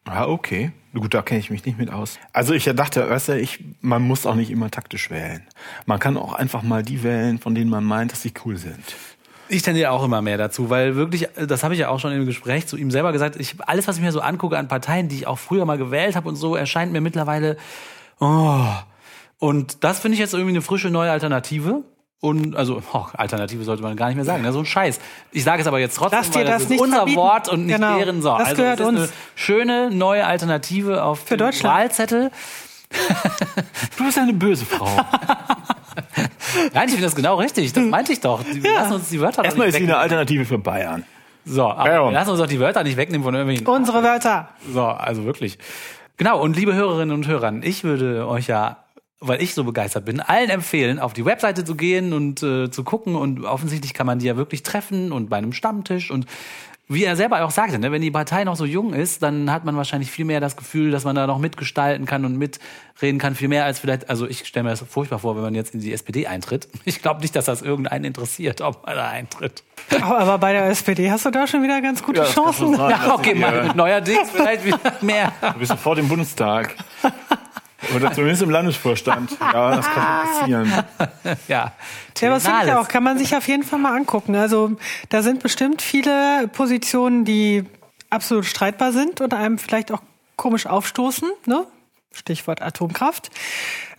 Ah, 0.04 0.26
okay. 0.26 0.70
Gut, 0.92 1.14
da 1.14 1.22
kenne 1.22 1.40
ich 1.40 1.50
mich 1.50 1.64
nicht 1.64 1.78
mit 1.78 1.90
aus. 1.90 2.18
Also 2.32 2.54
ich 2.54 2.64
dachte, 2.64 3.08
weißt 3.08 3.30
du, 3.30 3.40
ich, 3.40 3.64
man 3.80 4.02
muss 4.02 4.26
auch 4.26 4.34
nicht 4.36 4.50
immer 4.50 4.70
taktisch 4.70 5.10
wählen. 5.10 5.42
Man 5.86 5.98
kann 5.98 6.16
auch 6.16 6.34
einfach 6.34 6.62
mal 6.62 6.82
die 6.82 7.02
wählen, 7.02 7.38
von 7.38 7.54
denen 7.54 7.70
man 7.70 7.82
meint, 7.84 8.12
dass 8.12 8.22
sie 8.22 8.32
cool 8.44 8.56
sind. 8.56 8.84
Ich 9.48 9.62
tendiere 9.62 9.90
auch 9.90 10.04
immer 10.04 10.22
mehr 10.22 10.38
dazu, 10.38 10.70
weil 10.70 10.96
wirklich, 10.96 11.28
das 11.36 11.62
habe 11.62 11.74
ich 11.74 11.80
ja 11.80 11.88
auch 11.88 12.00
schon 12.00 12.12
im 12.12 12.26
Gespräch 12.26 12.66
zu 12.66 12.76
ihm 12.76 12.90
selber 12.90 13.12
gesagt, 13.12 13.36
ich, 13.36 13.56
alles, 13.66 13.86
was 13.86 13.96
ich 13.96 14.02
mir 14.02 14.12
so 14.12 14.20
angucke 14.20 14.56
an 14.56 14.68
Parteien, 14.68 15.08
die 15.08 15.16
ich 15.16 15.26
auch 15.26 15.38
früher 15.38 15.64
mal 15.66 15.78
gewählt 15.78 16.16
habe 16.16 16.28
und 16.28 16.36
so, 16.36 16.56
erscheint 16.56 16.92
mir 16.92 17.00
mittlerweile, 17.00 17.56
oh. 18.20 18.64
Und 19.38 19.84
das 19.84 20.00
finde 20.00 20.14
ich 20.14 20.20
jetzt 20.20 20.32
irgendwie 20.32 20.52
eine 20.52 20.62
frische 20.62 20.88
neue 20.88 21.10
Alternative. 21.10 21.82
Und 22.20 22.56
also, 22.56 22.80
oh, 22.94 23.04
Alternative 23.12 23.64
sollte 23.64 23.82
man 23.82 23.96
gar 23.96 24.06
nicht 24.06 24.16
mehr 24.16 24.24
sagen, 24.24 24.42
ne? 24.42 24.50
so 24.50 24.60
ein 24.60 24.64
Scheiß. 24.64 24.98
Ich 25.30 25.44
sage 25.44 25.60
es 25.60 25.68
aber 25.68 25.78
jetzt 25.78 25.96
trotzdem, 25.96 26.20
Lass 26.20 26.30
dir 26.30 26.36
weil 26.38 26.44
das, 26.46 26.62
das 26.62 26.70
ist 26.70 26.80
unser 26.80 26.96
verbieten. 26.96 27.18
Wort 27.18 27.48
und 27.50 27.66
nicht 27.66 27.74
genau. 27.74 27.98
deren 27.98 28.22
so. 28.22 28.30
Das 28.30 28.48
also, 28.48 28.62
gehört 28.62 28.80
es 28.80 28.86
ist 28.86 28.88
uns. 28.88 28.98
eine 29.00 29.08
schöne 29.34 29.90
neue 29.90 30.26
Alternative 30.26 31.04
auf 31.04 31.18
Für 31.18 31.36
dem 31.36 31.40
Deutschland. 31.40 31.76
Wahlzettel. 31.76 32.30
Du 33.98 34.04
bist 34.04 34.16
eine 34.16 34.32
böse 34.32 34.64
Frau. 34.64 34.88
Nein, 36.74 36.84
ich 36.86 36.92
finde 36.92 37.02
das 37.06 37.14
genau 37.14 37.36
richtig. 37.36 37.72
Das 37.72 37.84
meinte 37.84 38.12
ich 38.12 38.20
doch. 38.20 38.42
Wir 38.52 38.70
Ja. 38.70 38.80
lassen 38.82 38.94
uns 38.94 39.08
die 39.08 39.20
Wörter 39.20 39.44
Erstmal 39.44 39.68
ist 39.68 39.76
sie 39.76 39.82
eine. 39.84 39.96
Alternative 39.96 40.44
für 40.44 40.58
Bayern. 40.58 41.04
So, 41.44 41.64
aber 41.68 42.06
wir 42.06 42.12
lassen 42.12 42.30
uns 42.30 42.38
doch 42.40 42.46
die 42.46 42.58
Wörter 42.60 42.82
nicht 42.84 42.96
wegnehmen 42.96 43.24
von 43.24 43.34
irgendwelchen. 43.34 43.66
Unsere 43.66 44.02
Wörter. 44.02 44.48
So, 44.72 44.82
also 44.84 45.24
wirklich. 45.24 45.58
Genau, 46.16 46.40
und 46.40 46.56
liebe 46.56 46.74
Hörerinnen 46.74 47.14
und 47.14 47.26
Hörer, 47.26 47.52
ich 47.62 47.84
würde 47.84 48.26
euch 48.28 48.46
ja, 48.46 48.78
weil 49.20 49.42
ich 49.42 49.52
so 49.54 49.64
begeistert 49.64 50.04
bin, 50.04 50.20
allen 50.20 50.48
empfehlen, 50.48 50.98
auf 50.98 51.12
die 51.12 51.24
Webseite 51.24 51.64
zu 51.64 51.74
gehen 51.74 52.12
und 52.12 52.42
äh, 52.42 52.70
zu 52.70 52.84
gucken. 52.84 53.14
Und 53.16 53.44
offensichtlich 53.44 53.92
kann 53.94 54.06
man 54.06 54.20
die 54.20 54.26
ja 54.26 54.36
wirklich 54.36 54.62
treffen 54.62 55.12
und 55.12 55.28
bei 55.28 55.36
einem 55.36 55.52
Stammtisch. 55.52 56.10
Und 56.10 56.26
wie 56.86 57.04
er 57.04 57.16
selber 57.16 57.42
auch 57.44 57.50
sagte, 57.50 57.78
ne, 57.78 57.92
wenn 57.92 58.02
die 58.02 58.10
Partei 58.10 58.44
noch 58.44 58.56
so 58.56 58.66
jung 58.66 58.92
ist, 58.92 59.22
dann 59.22 59.50
hat 59.50 59.64
man 59.64 59.76
wahrscheinlich 59.76 60.10
viel 60.10 60.26
mehr 60.26 60.40
das 60.40 60.56
Gefühl, 60.56 60.90
dass 60.90 61.04
man 61.04 61.16
da 61.16 61.26
noch 61.26 61.38
mitgestalten 61.38 62.04
kann 62.04 62.24
und 62.26 62.36
mitreden 62.36 63.18
kann. 63.18 63.34
Viel 63.34 63.48
mehr 63.48 63.64
als 63.64 63.78
vielleicht, 63.78 64.10
also 64.10 64.26
ich 64.26 64.44
stelle 64.44 64.64
mir 64.64 64.70
das 64.70 64.84
furchtbar 64.88 65.18
vor, 65.18 65.34
wenn 65.36 65.42
man 65.42 65.54
jetzt 65.54 65.72
in 65.74 65.80
die 65.80 65.92
SPD 65.92 66.26
eintritt. 66.26 66.68
Ich 66.86 67.00
glaube 67.00 67.22
nicht, 67.22 67.34
dass 67.34 67.46
das 67.46 67.62
irgendeinen 67.62 68.04
interessiert, 68.04 68.60
ob 68.60 68.84
man 68.86 68.96
da 68.96 69.08
eintritt. 69.08 69.64
Aber 70.00 70.18
aber 70.18 70.38
bei 70.38 70.52
der 70.52 70.66
SPD 70.66 71.10
hast 71.10 71.24
du 71.24 71.30
da 71.30 71.46
schon 71.46 71.62
wieder 71.62 71.80
ganz 71.80 72.02
gute 72.02 72.20
kann 72.20 72.30
Chancen. 72.30 72.76
sein. 72.76 72.90
Ja, 72.90 73.14
okay, 73.14 73.34
mal 73.34 73.72
neuerdings 73.74 74.30
vielleicht 74.30 74.64
wieder 74.64 74.78
mehr. 75.00 75.32
Du 75.40 75.58
bist 75.58 75.70
sofort 75.70 75.98
im 75.98 76.08
Bundestag. 76.08 76.74
Oder 77.94 78.12
zumindest 78.12 78.42
im 78.42 78.50
Landesvorstand. 78.50 79.36
Ja, 79.40 79.76
das 79.76 79.86
kann 79.86 80.04
passieren. 80.04 80.72
Ja, 81.48 81.72
Ja, 82.20 82.30
was 82.30 82.44
finde 82.46 82.66
ich 82.66 82.72
auch, 82.72 82.88
kann 82.88 83.02
man 83.02 83.18
sich 83.18 83.34
auf 83.36 83.46
jeden 83.48 83.62
Fall 83.62 83.78
mal 83.78 83.96
angucken. 83.96 84.36
Also 84.36 84.76
da 85.08 85.22
sind 85.22 85.42
bestimmt 85.42 85.82
viele 85.82 86.48
Positionen, 86.48 87.24
die 87.24 87.64
absolut 88.10 88.44
streitbar 88.44 88.92
sind 88.92 89.20
und 89.20 89.34
einem 89.34 89.58
vielleicht 89.58 89.90
auch 89.92 90.02
komisch 90.36 90.66
aufstoßen. 90.66 91.30
Ne? 91.46 91.66
Stichwort 92.12 92.62
Atomkraft. 92.62 93.30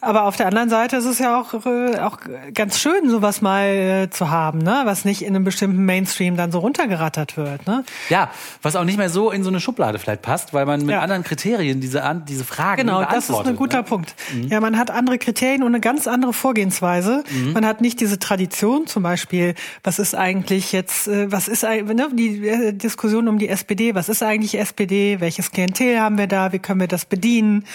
Aber 0.02 0.24
auf 0.24 0.36
der 0.36 0.48
anderen 0.48 0.70
Seite 0.70 0.98
ist 0.98 1.06
es 1.06 1.20
ja 1.20 1.40
auch, 1.40 1.54
äh, 1.66 2.00
auch 2.00 2.20
ganz 2.54 2.80
schön, 2.80 3.10
sowas 3.10 3.42
mal 3.42 3.66
äh, 3.68 4.10
zu 4.10 4.30
haben, 4.30 4.60
ne? 4.60 4.82
was 4.86 5.06
nicht 5.06 5.22
in 5.24 5.36
einem 5.36 5.44
bestimmten 5.44 5.84
Mainstream 5.86 6.38
dann 6.38 6.52
so 6.52 6.60
runtergerattert 6.60 7.38
wird. 7.38 7.66
Ne? 7.66 7.84
Ja, 8.10 8.30
was 8.62 8.76
auch 8.76 8.84
nicht 8.84 8.98
mehr 8.98 9.10
so 9.10 9.32
in 9.32 9.44
so 9.44 9.50
eine 9.50 9.60
Schublade 9.60 9.98
vielleicht 10.00 10.22
passt, 10.22 10.54
weil 10.54 10.66
man 10.66 10.82
mit 10.82 10.92
Ja. 10.92 11.00
anderen 11.02 11.24
Kriterien 11.24 11.82
diese, 11.82 12.04
An- 12.04 12.24
diese 12.26 12.44
Fragen 12.44 12.82
Genau, 12.82 13.00
das 13.02 13.08
ist 13.18 13.28
beantwortet. 13.28 13.54
ein 13.54 13.56
guter 13.56 13.78
ne? 13.78 13.84
Punkt. 13.84 14.16
Ja, 14.50 14.60
man 14.60 14.78
hat 14.78 14.92
andere 14.92 15.18
Kriterien 15.18 15.62
und 15.64 15.70
eine 15.70 15.80
ganz 15.80 16.08
andere 16.08 16.34
Vorgehensweise. 16.34 17.24
Man 17.54 17.66
hat 17.66 17.82
nicht 17.82 18.00
diese 18.00 18.20
Tradition, 18.20 18.88
zum 18.88 19.04
Beispiel, 19.04 19.56
was 19.84 20.00
ist 20.00 20.14
eigentlich 20.16 20.72
jetzt, 20.72 21.08
äh, 21.08 21.32
was 21.32 21.48
ist 21.48 21.64
eigentlich, 21.66 21.96
ne, 21.98 22.08
die 22.14 22.48
äh, 22.48 22.74
Diskussion 22.74 23.28
um 23.28 23.40
die 23.40 23.50
SPD, 23.50 23.96
was 23.96 24.10
ist 24.10 24.22
eigentlich 24.24 24.58
SPD, 24.60 25.20
welches 25.20 25.52
Klientel 25.52 26.00
haben 26.00 26.18
wir 26.18 26.28
da, 26.28 26.52
wie 26.52 26.60
können 26.60 26.80
wir 26.80 26.88
das 26.88 27.06
bedienen? 27.06 27.66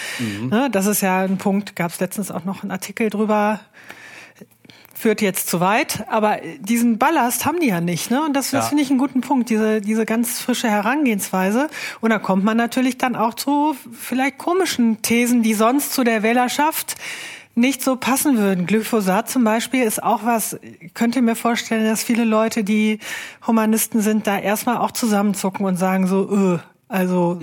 Ne, 0.49 0.69
das 0.71 0.85
ist 0.85 1.01
ja 1.01 1.21
ein 1.21 1.37
Punkt, 1.37 1.75
gab 1.75 1.91
es 1.91 1.99
letztens 1.99 2.20
auch 2.29 2.43
noch 2.45 2.61
einen 2.61 2.71
Artikel 2.71 3.09
drüber, 3.09 3.61
führt 4.93 5.21
jetzt 5.23 5.49
zu 5.49 5.59
weit, 5.59 6.05
aber 6.09 6.37
diesen 6.59 6.99
Ballast 6.99 7.45
haben 7.45 7.59
die 7.59 7.69
ja 7.69 7.81
nicht, 7.81 8.11
ne? 8.11 8.23
Und 8.23 8.33
das, 8.35 8.51
das 8.51 8.65
Ja. 8.65 8.69
finde 8.69 8.83
ich 8.83 8.91
einen 8.91 8.99
guten 8.99 9.21
Punkt, 9.21 9.49
diese, 9.49 9.81
diese 9.81 10.05
ganz 10.05 10.39
frische 10.39 10.69
Herangehensweise. 10.69 11.69
Und 12.01 12.11
da 12.11 12.19
kommt 12.19 12.43
man 12.43 12.55
natürlich 12.55 12.99
dann 12.99 13.15
auch 13.15 13.33
zu 13.33 13.75
vielleicht 13.91 14.37
komischen 14.37 15.01
Thesen, 15.01 15.41
die 15.41 15.55
sonst 15.55 15.93
zu 15.93 16.03
der 16.03 16.21
Wählerschaft 16.21 16.97
nicht 17.55 17.81
so 17.83 17.95
passen 17.95 18.37
würden. 18.37 18.67
Glyphosat 18.67 19.27
zum 19.27 19.43
Beispiel 19.43 19.81
ist 19.83 20.03
auch 20.03 20.23
was, 20.23 20.57
ich 20.79 20.93
könnte 20.93 21.23
mir 21.23 21.35
vorstellen, 21.35 21.83
dass 21.85 22.03
viele 22.03 22.23
Leute, 22.23 22.63
die 22.63 22.99
Humanisten 23.47 24.01
sind, 24.01 24.27
da 24.27 24.37
erstmal 24.37 24.77
auch 24.77 24.91
zusammenzucken 24.91 25.65
und 25.65 25.77
sagen 25.77 26.05
so, 26.05 26.55
äh, 26.55 26.59
also, 26.87 27.39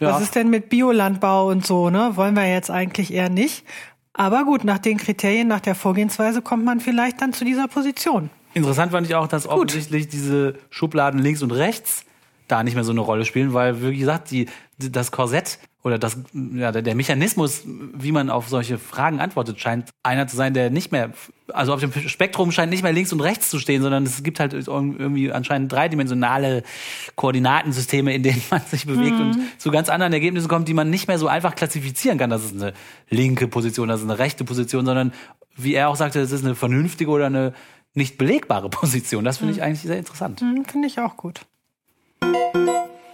Ja. 0.00 0.12
was 0.12 0.22
ist 0.22 0.34
denn 0.34 0.50
mit 0.50 0.68
Biolandbau 0.68 1.48
und 1.48 1.64
so, 1.66 1.90
ne? 1.90 2.12
Wollen 2.16 2.34
wir 2.34 2.46
jetzt 2.50 2.70
eigentlich 2.70 3.12
eher 3.12 3.28
nicht. 3.30 3.64
Aber 4.12 4.44
gut, 4.44 4.64
nach 4.64 4.78
den 4.78 4.96
Kriterien, 4.98 5.48
nach 5.48 5.60
der 5.60 5.74
Vorgehensweise 5.74 6.42
kommt 6.42 6.64
man 6.64 6.80
vielleicht 6.80 7.20
dann 7.20 7.32
zu 7.32 7.44
dieser 7.44 7.68
Position. 7.68 8.30
Interessant 8.54 8.92
fand 8.92 9.06
ich 9.08 9.14
auch, 9.16 9.26
dass 9.26 9.46
offensichtlich 9.48 10.08
diese 10.08 10.54
Schubladen 10.70 11.18
links 11.20 11.42
und 11.42 11.50
rechts 11.50 12.04
da 12.46 12.62
nicht 12.62 12.74
mehr 12.74 12.84
so 12.84 12.92
eine 12.92 13.00
Rolle 13.00 13.24
spielen, 13.24 13.52
weil, 13.54 13.82
wie 13.82 13.96
gesagt, 13.98 14.30
die- 14.30 14.46
das 14.78 15.10
Korsett 15.10 15.58
oder 15.84 15.98
das, 15.98 16.16
ja, 16.32 16.72
der, 16.72 16.94
Mechanismus, 16.94 17.62
wie 17.66 18.10
man 18.10 18.30
auf 18.30 18.48
solche 18.48 18.78
Fragen 18.78 19.20
antwortet, 19.20 19.60
scheint 19.60 19.90
einer 20.02 20.26
zu 20.26 20.34
sein, 20.34 20.54
der 20.54 20.70
nicht 20.70 20.92
mehr, 20.92 21.10
also 21.52 21.74
auf 21.74 21.80
dem 21.80 21.92
Spektrum 21.92 22.52
scheint 22.52 22.70
nicht 22.70 22.82
mehr 22.82 22.92
links 22.94 23.12
und 23.12 23.20
rechts 23.20 23.50
zu 23.50 23.58
stehen, 23.58 23.82
sondern 23.82 24.04
es 24.04 24.22
gibt 24.22 24.40
halt 24.40 24.54
irgendwie 24.54 25.30
anscheinend 25.30 25.70
dreidimensionale 25.70 26.62
Koordinatensysteme, 27.16 28.14
in 28.14 28.22
denen 28.22 28.42
man 28.50 28.62
sich 28.62 28.86
bewegt 28.86 29.20
und 29.20 29.36
zu 29.58 29.70
ganz 29.70 29.90
anderen 29.90 30.14
Ergebnissen 30.14 30.48
kommt, 30.48 30.68
die 30.68 30.74
man 30.74 30.88
nicht 30.88 31.06
mehr 31.06 31.18
so 31.18 31.28
einfach 31.28 31.54
klassifizieren 31.54 32.16
kann. 32.16 32.30
Das 32.30 32.46
ist 32.46 32.54
eine 32.54 32.72
linke 33.10 33.46
Position, 33.46 33.88
das 33.88 34.00
ist 34.00 34.08
eine 34.08 34.18
rechte 34.18 34.44
Position, 34.44 34.86
sondern 34.86 35.12
wie 35.54 35.74
er 35.74 35.90
auch 35.90 35.96
sagte, 35.96 36.18
das 36.18 36.32
ist 36.32 36.46
eine 36.46 36.54
vernünftige 36.54 37.10
oder 37.10 37.26
eine 37.26 37.52
nicht 37.92 38.16
belegbare 38.16 38.68
Position. 38.70 39.22
Das 39.22 39.36
finde 39.36 39.52
ich 39.52 39.62
eigentlich 39.62 39.82
sehr 39.82 39.98
interessant. 39.98 40.40
Hm, 40.40 40.64
Finde 40.64 40.88
ich 40.88 40.98
auch 40.98 41.18
gut. 41.18 41.42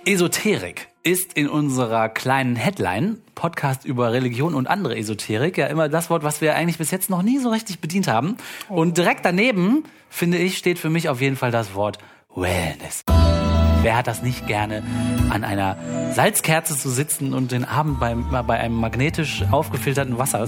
Esoterik 0.04 0.89
ist 1.02 1.32
in 1.32 1.48
unserer 1.48 2.08
kleinen 2.08 2.56
Headline 2.56 3.18
Podcast 3.34 3.84
über 3.84 4.12
Religion 4.12 4.54
und 4.54 4.66
andere 4.66 4.96
Esoterik 4.96 5.56
ja 5.56 5.66
immer 5.66 5.88
das 5.88 6.10
Wort, 6.10 6.22
was 6.22 6.40
wir 6.40 6.54
eigentlich 6.54 6.78
bis 6.78 6.90
jetzt 6.90 7.08
noch 7.08 7.22
nie 7.22 7.38
so 7.38 7.48
richtig 7.50 7.80
bedient 7.80 8.08
haben. 8.08 8.36
Und 8.68 8.98
direkt 8.98 9.24
daneben, 9.24 9.84
finde 10.08 10.38
ich, 10.38 10.58
steht 10.58 10.78
für 10.78 10.90
mich 10.90 11.08
auf 11.08 11.20
jeden 11.20 11.36
Fall 11.36 11.50
das 11.50 11.74
Wort 11.74 11.98
Wellness. 12.34 13.02
Wer 13.82 13.96
hat 13.96 14.06
das 14.06 14.22
nicht 14.22 14.46
gerne, 14.46 14.82
an 15.30 15.42
einer 15.42 15.78
Salzkerze 16.12 16.76
zu 16.76 16.90
sitzen 16.90 17.32
und 17.32 17.50
den 17.50 17.64
Abend 17.64 17.98
beim, 17.98 18.28
bei 18.30 18.58
einem 18.58 18.74
magnetisch 18.74 19.42
aufgefilterten 19.50 20.18
Wasser 20.18 20.46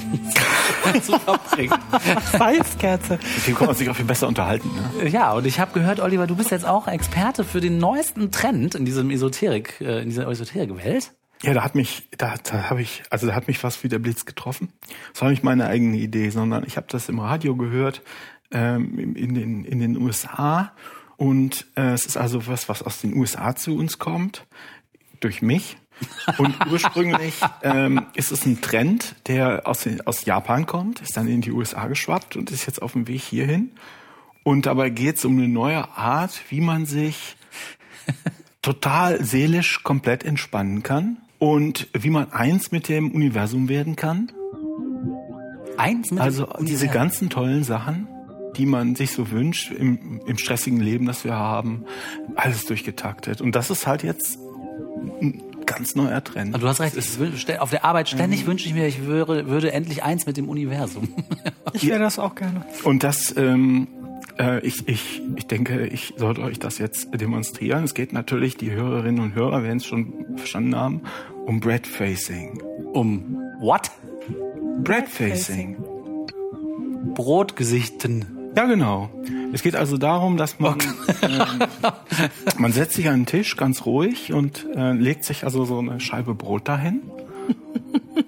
zu 1.02 1.18
verbringen? 1.18 1.72
Salzkerze. 2.30 3.18
Dem 3.46 3.54
kann 3.54 3.68
man 3.68 3.76
sich 3.76 3.88
auch 3.88 3.96
viel 3.96 4.04
besser 4.04 4.28
unterhalten. 4.28 4.70
Ne? 4.98 5.08
Ja, 5.08 5.32
und 5.32 5.46
ich 5.46 5.60
habe 5.60 5.72
gehört, 5.72 6.00
Oliver, 6.00 6.26
du 6.26 6.36
bist 6.36 6.50
jetzt 6.50 6.66
auch 6.66 6.88
Experte 6.88 7.42
für 7.42 7.62
den 7.62 7.78
neuesten 7.78 8.30
Trend 8.32 8.74
in 8.74 8.84
diesem 8.84 9.10
Esoterik, 9.10 9.80
äh, 9.80 10.02
in 10.02 10.10
dieser 10.10 10.28
Esoterik-Welt. 10.28 11.12
Ja, 11.42 11.54
da 11.54 11.64
hat 11.64 11.74
mich, 11.74 12.08
da, 12.18 12.34
da 12.42 12.68
habe 12.68 12.82
ich, 12.82 13.02
also 13.08 13.26
da 13.26 13.34
hat 13.34 13.48
mich 13.48 13.58
fast 13.58 13.82
wie 13.82 13.88
der 13.88 13.98
Blitz 13.98 14.26
getroffen. 14.26 14.74
Das 15.14 15.22
war 15.22 15.30
nicht 15.30 15.42
meine 15.42 15.66
eigene 15.66 15.96
Idee, 15.96 16.28
sondern 16.28 16.64
ich 16.66 16.76
habe 16.76 16.86
das 16.90 17.08
im 17.08 17.18
Radio 17.18 17.56
gehört 17.56 18.02
ähm, 18.50 18.98
in, 18.98 19.16
in 19.16 19.34
den 19.34 19.64
in 19.64 19.80
den 19.80 19.96
USA 19.96 20.72
und 21.22 21.66
äh, 21.76 21.92
es 21.92 22.04
ist 22.04 22.16
also 22.16 22.48
was, 22.48 22.68
was 22.68 22.82
aus 22.82 23.00
den 23.00 23.14
USA 23.14 23.54
zu 23.54 23.76
uns 23.76 24.00
kommt 24.00 24.44
durch 25.20 25.40
mich. 25.40 25.76
Und 26.36 26.52
ursprünglich 26.72 27.34
ähm, 27.62 28.06
ist 28.14 28.32
es 28.32 28.44
ein 28.44 28.60
Trend, 28.60 29.14
der 29.28 29.68
aus, 29.68 29.88
aus 30.04 30.24
Japan 30.24 30.66
kommt, 30.66 31.00
ist 31.00 31.16
dann 31.16 31.28
in 31.28 31.40
die 31.40 31.52
USA 31.52 31.86
geschwappt 31.86 32.34
und 32.34 32.50
ist 32.50 32.66
jetzt 32.66 32.82
auf 32.82 32.94
dem 32.94 33.06
Weg 33.06 33.20
hierhin. 33.20 33.70
Und 34.42 34.66
dabei 34.66 34.90
geht 34.90 35.14
es 35.18 35.24
um 35.24 35.38
eine 35.38 35.46
neue 35.46 35.88
Art, 35.96 36.42
wie 36.48 36.60
man 36.60 36.86
sich 36.86 37.36
total 38.60 39.24
seelisch 39.24 39.84
komplett 39.84 40.24
entspannen 40.24 40.82
kann 40.82 41.18
und 41.38 41.86
wie 41.92 42.10
man 42.10 42.32
eins 42.32 42.72
mit 42.72 42.88
dem 42.88 43.12
Universum 43.12 43.68
werden 43.68 43.94
kann. 43.94 44.32
Eins 45.76 46.10
mit 46.10 46.20
Also 46.20 46.46
dem 46.46 46.66
diese 46.66 46.86
Universum. 46.86 46.92
ganzen 46.92 47.30
tollen 47.30 47.62
Sachen, 47.62 48.08
die 48.56 48.66
man 48.66 48.94
sich 48.94 49.12
so 49.12 49.30
wünscht 49.30 49.72
im, 49.72 50.20
im 50.26 50.38
stressigen 50.38 50.80
Leben, 50.80 51.06
das 51.06 51.24
wir 51.24 51.34
haben, 51.34 51.84
alles 52.34 52.66
durchgetaktet. 52.66 53.40
Und 53.40 53.54
das 53.54 53.70
ist 53.70 53.86
halt 53.86 54.02
jetzt 54.02 54.38
ein 55.20 55.42
ganz 55.66 55.94
neuer 55.94 56.22
Trend. 56.22 56.60
Du 56.60 56.68
hast 56.68 56.80
recht, 56.80 56.96
ich 56.96 57.60
auf 57.60 57.70
der 57.70 57.84
Arbeit 57.84 58.08
ständig 58.08 58.46
wünsche 58.46 58.66
ich 58.66 58.74
mir, 58.74 58.86
ich 58.86 59.04
würde, 59.04 59.48
würde 59.48 59.72
endlich 59.72 60.02
eins 60.02 60.26
mit 60.26 60.36
dem 60.36 60.48
Universum. 60.48 61.08
Ich 61.74 61.86
wäre 61.86 62.00
das 62.00 62.18
auch 62.18 62.34
gerne. 62.34 62.66
Und 62.82 63.02
das, 63.02 63.34
ähm, 63.34 63.88
äh, 64.38 64.60
ich, 64.60 64.86
ich, 64.88 65.22
ich 65.36 65.46
denke, 65.46 65.86
ich 65.86 66.12
sollte 66.18 66.42
euch 66.42 66.58
das 66.58 66.76
jetzt 66.76 67.08
demonstrieren. 67.18 67.84
Es 67.84 67.94
geht 67.94 68.12
natürlich, 68.12 68.58
die 68.58 68.72
Hörerinnen 68.72 69.22
und 69.22 69.34
Hörer 69.34 69.62
werden 69.62 69.78
es 69.78 69.86
schon 69.86 70.36
verstanden 70.36 70.76
haben, 70.76 71.00
um 71.46 71.60
Breadfacing. 71.60 72.60
um 72.92 73.38
what? 73.60 73.90
Breadfacing. 74.84 75.78
Brotgesichten. 77.14 78.41
Ja, 78.54 78.66
genau. 78.66 79.10
Es 79.52 79.62
geht 79.62 79.76
also 79.76 79.96
darum, 79.96 80.36
dass 80.36 80.58
man, 80.58 80.78
ähm, 81.22 81.42
man 82.58 82.72
setzt 82.72 82.94
sich 82.94 83.08
an 83.08 83.20
den 83.20 83.26
Tisch 83.26 83.56
ganz 83.56 83.86
ruhig 83.86 84.32
und 84.32 84.66
äh, 84.74 84.92
legt 84.92 85.24
sich 85.24 85.44
also 85.44 85.64
so 85.64 85.78
eine 85.78 86.00
Scheibe 86.00 86.34
Brot 86.34 86.68
dahin. 86.68 87.02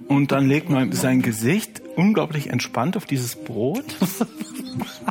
Und 0.08 0.32
dann 0.32 0.46
legt 0.46 0.70
man 0.70 0.92
sein 0.92 1.22
Gesicht 1.22 1.82
unglaublich 1.96 2.50
entspannt 2.50 2.96
auf 2.96 3.04
dieses 3.04 3.36
Brot. 3.36 3.84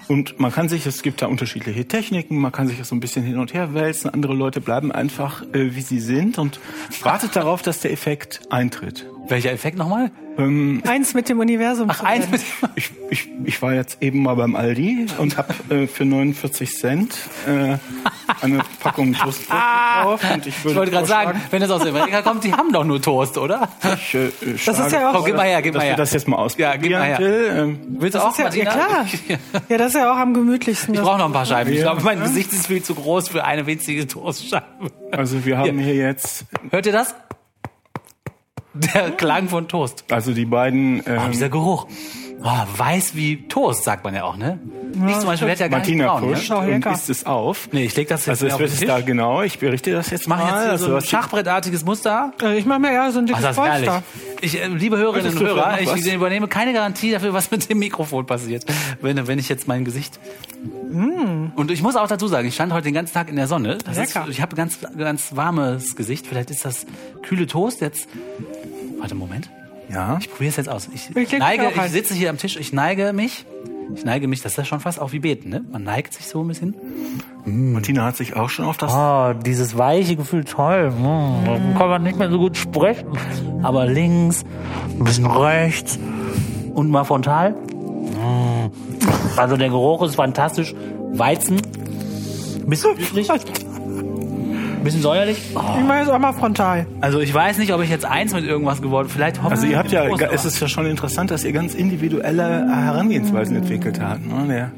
Und 0.07 0.39
man 0.39 0.51
kann 0.51 0.67
sich, 0.67 0.85
es 0.85 1.01
gibt 1.03 1.21
da 1.21 1.27
unterschiedliche 1.27 1.87
Techniken, 1.87 2.37
man 2.37 2.51
kann 2.51 2.67
sich 2.67 2.77
das 2.77 2.89
so 2.89 2.95
ein 2.95 2.99
bisschen 2.99 3.23
hin 3.23 3.37
und 3.37 3.53
her 3.53 3.73
wälzen. 3.73 4.09
Andere 4.09 4.33
Leute 4.33 4.61
bleiben 4.61 4.91
einfach, 4.91 5.43
äh, 5.53 5.75
wie 5.75 5.81
sie 5.81 5.99
sind 5.99 6.37
und 6.37 6.59
wartet 7.01 7.35
darauf, 7.35 7.61
dass 7.61 7.79
der 7.79 7.91
Effekt 7.91 8.41
eintritt. 8.49 9.05
Welcher 9.29 9.51
Effekt 9.51 9.77
nochmal? 9.77 10.11
Eins 10.37 11.13
mit 11.13 11.29
dem 11.29 11.39
Universum. 11.39 11.87
Ach, 11.91 12.03
eins 12.03 12.29
mit 12.29 12.41
Ich, 12.75 12.91
ich, 13.09 13.29
ich 13.45 13.61
war 13.61 13.73
jetzt 13.73 13.99
eben 14.01 14.23
mal 14.23 14.33
beim 14.35 14.55
Aldi 14.55 15.05
und 15.19 15.37
habe 15.37 15.53
äh, 15.69 15.87
für 15.87 16.05
49 16.05 16.75
Cent 16.75 17.15
äh, 17.47 17.77
eine 18.41 18.59
Packung 18.81 19.13
Toastbrot 19.13 19.47
gekauft. 19.57 20.25
Und 20.33 20.47
ich, 20.47 20.55
würde 20.63 20.69
Ich 20.71 20.75
wollte 20.75 20.91
gerade 20.91 21.07
sagen, 21.07 21.41
wenn 21.51 21.61
es 21.61 21.69
aus 21.69 21.85
Amerika 21.85 22.21
kommt, 22.23 22.43
die 22.43 22.51
haben 22.53 22.73
doch 22.73 22.83
nur 22.83 23.01
Toast, 23.01 23.37
oder? 23.37 23.69
Ich, 23.95 24.15
äh, 24.15 24.29
Das 24.65 24.79
ist 24.79 24.91
ja 24.91 25.09
auch- 25.09 25.13
Komm, 25.13 25.25
gib 25.25 25.35
mal 25.37 25.43
her, 25.47 25.61
gib 25.61 25.75
mal 25.75 25.81
her. 25.81 25.91
wir 25.93 25.97
das 25.97 26.11
jetzt 26.13 26.27
mal 26.27 26.37
Ja, 26.37 26.43
ausprobieren 26.43 26.81
gib 26.81 26.91
mal 26.91 27.03
her. 27.03 27.19
will. 27.19 27.53
Ähm, 27.55 27.79
Willst 27.99 28.15
du 28.15 28.19
Das 28.19 28.27
auch, 28.27 28.31
ist 28.31 28.55
ja, 28.55 28.63
ja 28.63 28.65
Martina? 28.65 28.85
klar. 28.87 29.05
Ja, 29.69 29.77
das 29.77 29.87
ist 29.89 29.95
ja 29.95 30.11
auch 30.11 30.17
am 30.17 30.33
gemütlichsten. 30.33 30.93
Ich 30.95 30.99
Das- 30.99 31.07
brauche 31.07 31.19
noch 31.19 31.27
ein 31.27 31.33
paar 31.33 31.45
Scheiben. 31.45 31.71
Ich 31.71 31.77
Ja. 31.79 31.91
glaube, 31.91 32.01
mein 32.03 32.19
Gesicht 32.19 32.51
ist 32.51 32.67
viel 32.67 32.81
zu 32.83 32.95
groß 32.95 33.29
für 33.29 33.43
eine 33.45 33.65
winzige 33.67 34.05
Toastscheibe. 34.07 34.65
also 35.11 35.45
wir 35.45 35.57
haben 35.59 35.77
hier 35.79 35.95
jetzt, 35.95 36.45
Hört 36.71 36.85
ihr 36.87 36.91
das? 36.91 37.15
Der 38.73 39.11
Klang 39.11 39.49
von 39.49 39.67
Toast. 39.67 40.03
also 40.11 40.33
die 40.33 40.45
beiden, 40.45 41.01
Oh, 41.01 41.09
ähm, 41.09 41.31
dieser 41.31 41.49
Geruch. 41.49 41.87
Oh, 42.45 42.77
weiß 42.77 43.15
wie 43.15 43.47
Toast, 43.47 43.85
sagt 43.85 44.03
man 44.03 44.13
ja 44.13 44.23
auch, 44.25 44.35
ne? 44.35 44.59
ich 45.07 45.17
zum 45.17 45.25
Beispiel 45.27 45.47
werde 45.47 45.61
ja 45.61 45.67
gar 45.69 45.79
Martina 45.79 46.03
nicht 46.05 46.19
braun, 46.21 46.33
pusht 46.33 46.51
Auch 46.51 46.61
und 46.67 46.85
isst 46.87 47.09
es 47.09 47.25
auf. 47.25 47.67
Ne? 47.71 47.79
Nee, 47.79 47.85
ich 47.85 47.95
leg 47.95 48.07
das 48.09 48.25
jetzt 48.25 48.29
Also 48.41 48.47
es 48.47 48.53
auf 48.53 48.57
den 48.59 48.67
es 48.67 48.77
Tisch. 48.79 48.87
da 48.87 48.99
genau, 49.01 49.41
ich 49.41 49.57
berichte 49.59 49.91
das 49.93 50.09
jetzt 50.11 50.27
Mach 50.27 50.37
mal. 50.37 50.49
jetzt 50.49 50.61
hier 50.61 50.71
also 50.71 50.85
so 50.87 50.95
ein 50.95 51.01
die- 51.01 51.07
schachbrettartiges 51.07 51.85
Muster. 51.85 52.33
Äh, 52.41 52.57
Ich 52.59 52.65
mache 52.65 52.79
mir 52.79 52.93
ja 52.93 53.09
so 53.11 53.19
ein 53.19 53.23
Ach, 53.25 53.27
dickes 53.39 53.41
das 53.43 53.57
ist 53.57 53.63
herrlich. 53.63 53.89
Polster. 53.89 54.03
Ich, 54.41 54.61
äh, 54.61 54.67
liebe 54.67 54.97
Hörerinnen 54.97 55.37
und 55.37 55.39
Hörer, 55.43 55.79
ich 55.81 55.87
was? 55.87 56.05
übernehme 56.05 56.47
keine 56.49 56.73
Garantie 56.73 57.11
dafür, 57.11 57.33
was 57.33 57.49
mit 57.49 57.69
dem 57.69 57.79
Mikrofon 57.79 58.25
passiert, 58.25 58.65
wenn, 59.01 59.25
wenn 59.25 59.39
ich 59.39 59.47
jetzt 59.49 59.67
mein 59.69 59.85
Gesicht. 59.85 60.19
Und 60.91 61.71
ich 61.71 61.81
muss 61.81 61.95
auch 61.95 62.07
dazu 62.07 62.27
sagen, 62.27 62.47
ich 62.47 62.53
stand 62.53 62.73
heute 62.73 62.83
den 62.83 62.93
ganzen 62.93 63.13
Tag 63.13 63.29
in 63.29 63.35
der 63.37 63.47
Sonne. 63.47 63.77
Das 63.85 63.97
ist, 63.97 64.13
Lecker. 64.15 64.27
ich 64.29 64.41
habe 64.41 64.55
ganz, 64.55 64.77
ganz 64.97 65.35
warmes 65.35 65.95
Gesicht. 65.95 66.27
Vielleicht 66.27 66.51
ist 66.51 66.65
das 66.65 66.85
kühle 67.23 67.47
Toast 67.47 67.81
jetzt. 67.81 68.07
Warte, 68.99 69.15
Moment. 69.15 69.49
Ja. 69.89 70.17
Ich 70.19 70.29
probiere 70.29 70.49
es 70.49 70.55
jetzt 70.57 70.69
aus. 70.69 70.89
Ich, 70.93 71.15
Ich 71.15 71.37
neige, 71.37 71.69
ich 71.75 71.91
sitze 71.91 72.13
hier 72.13 72.29
am 72.29 72.37
Tisch, 72.37 72.57
ich 72.57 72.73
neige 72.73 73.13
mich. 73.13 73.45
Ich 73.95 74.05
neige 74.05 74.27
mich, 74.27 74.41
das 74.41 74.53
ist 74.53 74.57
ja 74.57 74.65
schon 74.65 74.79
fast 74.79 74.99
auch 74.99 75.11
wie 75.11 75.19
beten, 75.19 75.49
ne? 75.49 75.63
Man 75.71 75.83
neigt 75.83 76.13
sich 76.13 76.25
so 76.25 76.41
ein 76.41 76.47
bisschen. 76.47 76.73
Martina 77.45 78.05
hat 78.05 78.15
sich 78.15 78.35
auch 78.35 78.49
schon 78.49 78.65
auf 78.65 78.77
das 78.77 78.93
Oh, 78.95 79.33
dieses 79.45 79.77
weiche 79.77 80.15
Gefühl, 80.15 80.45
toll. 80.45 80.89
Mm, 80.91 81.45
da 81.45 81.57
kann 81.77 81.89
man 81.89 82.03
nicht 82.03 82.17
mehr 82.17 82.29
so 82.31 82.37
gut 82.39 82.55
sprechen. 82.57 83.07
Aber 83.61 83.85
links, 83.85 84.45
ein 84.97 85.03
bisschen 85.03 85.25
rechts. 85.25 85.99
Und 86.73 86.89
mal 86.89 87.03
frontal. 87.03 87.51
Mm. 87.51 88.71
Also 89.37 89.57
der 89.57 89.69
Geruch 89.69 90.01
ist 90.03 90.15
fantastisch. 90.15 90.73
Weizen. 91.13 91.61
Bisschen 92.65 92.95
süßlich. 92.97 93.27
Bisschen 94.83 95.01
säuerlich. 95.01 95.41
Oh. 95.55 95.59
Ich 95.79 95.85
mache 95.85 95.99
jetzt 95.99 96.09
auch 96.09 96.19
mal 96.19 96.33
frontal. 96.33 96.85
Also 97.01 97.19
ich 97.19 97.33
weiß 97.33 97.57
nicht, 97.57 97.73
ob 97.73 97.81
ich 97.81 97.89
jetzt 97.89 98.05
eins 98.05 98.33
mit 98.33 98.45
irgendwas 98.45 98.81
geworden. 98.81 99.07
Vielleicht 99.09 99.41
hoffe 99.41 99.51
Also 99.51 99.65
ihr 99.65 99.77
habt 99.77 99.91
ja, 99.91 100.03
aber- 100.03 100.33
es 100.33 100.45
ist 100.45 100.59
ja 100.59 100.67
schon 100.67 100.85
interessant, 100.85 101.31
dass 101.31 101.43
ihr 101.43 101.51
ganz 101.53 101.73
individuelle 101.73 102.67
Herangehensweisen 102.69 103.55
entwickelt 103.55 103.99
habt. 104.01 104.25
Ne? 104.25 104.47
Der, 104.47 104.71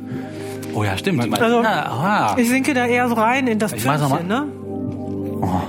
Oh 0.73 0.83
ja, 0.83 0.97
stimmt. 0.97 1.41
Also, 1.41 1.59
aha. 1.61 2.35
Ich 2.37 2.49
sinke 2.49 2.73
da 2.73 2.85
eher 2.85 3.07
so 3.07 3.15
rein 3.15 3.47
in 3.47 3.59
das 3.59 3.71
Ich 3.71 3.85
mach's 3.85 4.01
noch 4.01 4.09
Pflänzchen, 4.09 4.27
ne? 4.27 4.45
Oh, 5.41 5.61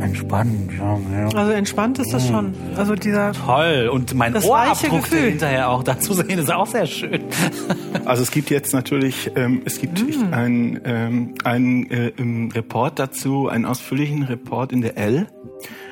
entspannt. 0.00 0.72
Ja, 0.78 0.98
ja. 1.12 1.28
Also 1.36 1.52
entspannt 1.52 1.98
ist 1.98 2.12
das 2.12 2.26
schon. 2.26 2.54
Also 2.76 2.94
dieser 2.94 3.32
Toll. 3.32 3.88
Und 3.92 4.14
mein 4.14 4.34
Ohrabdruck, 4.36 5.06
hinterher 5.08 5.68
auch 5.70 5.82
da 5.82 5.98
zu 5.98 6.14
sehen, 6.14 6.38
ist 6.38 6.52
auch 6.52 6.66
sehr 6.66 6.86
schön. 6.86 7.20
also 8.04 8.22
es 8.22 8.30
gibt 8.30 8.50
jetzt 8.50 8.72
natürlich, 8.72 9.30
ähm, 9.36 9.62
es 9.64 9.80
gibt 9.80 9.98
Mm. 9.98 10.32
einen 10.32 10.80
ähm, 10.84 11.34
einen 11.44 11.90
äh, 11.90 12.12
Report 12.54 12.98
dazu, 12.98 13.48
einen 13.48 13.64
ausführlichen 13.64 14.22
Report 14.22 14.72
in 14.72 14.80
der 14.82 14.96
L. 14.96 15.26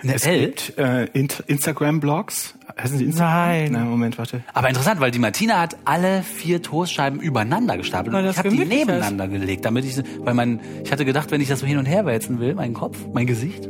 In 0.02 0.08
der 0.08 0.16
Es 0.16 0.26
L? 0.26 0.46
gibt 0.46 0.78
äh, 0.78 1.06
Instagram-Blogs. 1.46 2.54
Heißen 2.80 2.98
sie 2.98 3.04
Instagram? 3.06 3.34
Nein. 3.48 3.72
Nein, 3.72 3.88
Moment, 3.90 4.18
warte. 4.18 4.42
Aber 4.52 4.68
interessant, 4.68 5.00
weil 5.00 5.10
die 5.10 5.18
Martina 5.18 5.58
hat 5.60 5.76
alle 5.84 6.22
vier 6.22 6.62
Toastscheiben 6.62 7.20
übereinander 7.20 7.76
gestapelt. 7.76 8.14
Und 8.14 8.26
ich 8.26 8.36
habe 8.38 8.50
die 8.50 8.56
gemütlich 8.56 8.80
ist. 8.80 8.86
nebeneinander 8.86 9.28
gelegt, 9.28 9.64
damit 9.64 9.84
ich, 9.84 9.96
weil 10.20 10.34
mein, 10.34 10.60
ich 10.84 10.92
hatte 10.92 11.04
gedacht, 11.04 11.30
wenn 11.30 11.40
ich 11.40 11.48
das 11.48 11.60
so 11.60 11.66
hin 11.66 11.78
und 11.78 11.86
her 11.86 12.04
wälzen 12.06 12.38
will, 12.38 12.54
mein 12.54 12.74
Kopf, 12.74 12.98
mein 13.12 13.26
Gesicht. 13.26 13.68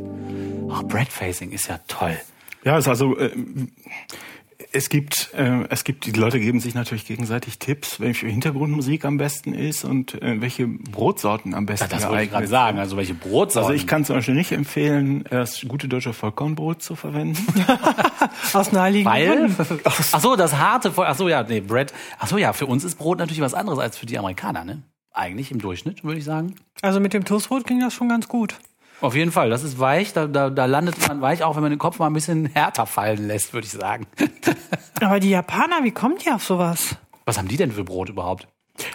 Oh, 0.69 0.83
Breadfacing 0.83 1.51
ist 1.51 1.67
ja 1.67 1.79
toll. 1.87 2.17
Ja, 2.63 2.77
es 2.77 2.85
ist 2.85 2.89
also 2.89 3.17
äh, 3.17 3.31
es 4.71 4.89
gibt 4.89 5.33
äh, 5.33 5.65
es 5.69 5.83
gibt 5.83 6.05
die 6.05 6.11
Leute 6.11 6.39
geben 6.39 6.59
sich 6.59 6.73
natürlich 6.73 7.05
gegenseitig 7.05 7.59
Tipps, 7.59 7.99
welche 7.99 8.27
Hintergrundmusik 8.27 9.05
am 9.05 9.17
besten 9.17 9.53
ist 9.53 9.85
und 9.85 10.21
äh, 10.21 10.41
welche 10.41 10.67
Brotsorten 10.67 11.53
am 11.53 11.65
besten 11.65 11.89
Das 11.89 12.07
wollte 12.07 12.23
ich 12.23 12.31
gerade 12.31 12.47
sagen. 12.47 12.79
Also 12.79 12.97
welche 12.97 13.13
Brotsorten. 13.13 13.69
Also 13.71 13.73
ich 13.73 13.87
kann 13.87 14.03
zum 14.03 14.17
Beispiel 14.17 14.35
nicht 14.35 14.51
empfehlen, 14.51 15.23
das 15.29 15.61
gute 15.67 15.87
deutsche 15.87 16.13
Vollkornbrot 16.13 16.81
zu 16.81 16.95
verwenden. 16.95 17.45
aus 18.53 18.71
naheliegenden 18.71 19.13
Weil? 19.13 19.53
Gründen. 19.55 19.81
Ach 20.11 20.19
so, 20.21 20.35
das 20.35 20.55
harte, 20.57 20.91
Voll- 20.91 21.07
ach 21.07 21.15
so, 21.15 21.29
ja, 21.29 21.43
nee, 21.43 21.61
Bread. 21.61 21.93
Ach 22.19 22.27
so, 22.27 22.37
ja, 22.37 22.51
für 22.53 22.65
uns 22.65 22.83
ist 22.83 22.95
Brot 22.95 23.19
natürlich 23.19 23.41
was 23.41 23.53
anderes 23.53 23.79
als 23.79 23.97
für 23.97 24.05
die 24.05 24.17
Amerikaner, 24.17 24.65
ne? 24.65 24.83
Eigentlich 25.13 25.51
im 25.51 25.59
Durchschnitt, 25.59 26.03
würde 26.03 26.19
ich 26.19 26.25
sagen. 26.25 26.55
Also 26.81 26.99
mit 26.99 27.13
dem 27.13 27.25
Toastbrot 27.25 27.65
ging 27.65 27.79
das 27.79 27.93
schon 27.93 28.09
ganz 28.09 28.27
gut. 28.27 28.59
Auf 28.99 29.15
jeden 29.15 29.31
Fall, 29.31 29.49
das 29.49 29.63
ist 29.63 29.79
weich, 29.79 30.13
da, 30.13 30.25
da, 30.25 30.49
da 30.49 30.65
landet 30.65 31.07
man 31.07 31.21
weich, 31.21 31.43
auch 31.43 31.55
wenn 31.55 31.61
man 31.61 31.71
den 31.71 31.79
Kopf 31.79 31.99
mal 31.99 32.07
ein 32.07 32.13
bisschen 32.13 32.45
härter 32.53 32.85
fallen 32.87 33.27
lässt, 33.27 33.53
würde 33.53 33.65
ich 33.65 33.73
sagen. 33.73 34.07
Aber 35.01 35.19
die 35.19 35.29
Japaner, 35.29 35.83
wie 35.83 35.91
kommt 35.91 36.25
die 36.25 36.31
auf 36.31 36.43
sowas? 36.43 36.95
Was 37.25 37.37
haben 37.37 37.47
die 37.47 37.57
denn 37.57 37.71
für 37.71 37.83
Brot 37.83 38.09
überhaupt? 38.09 38.47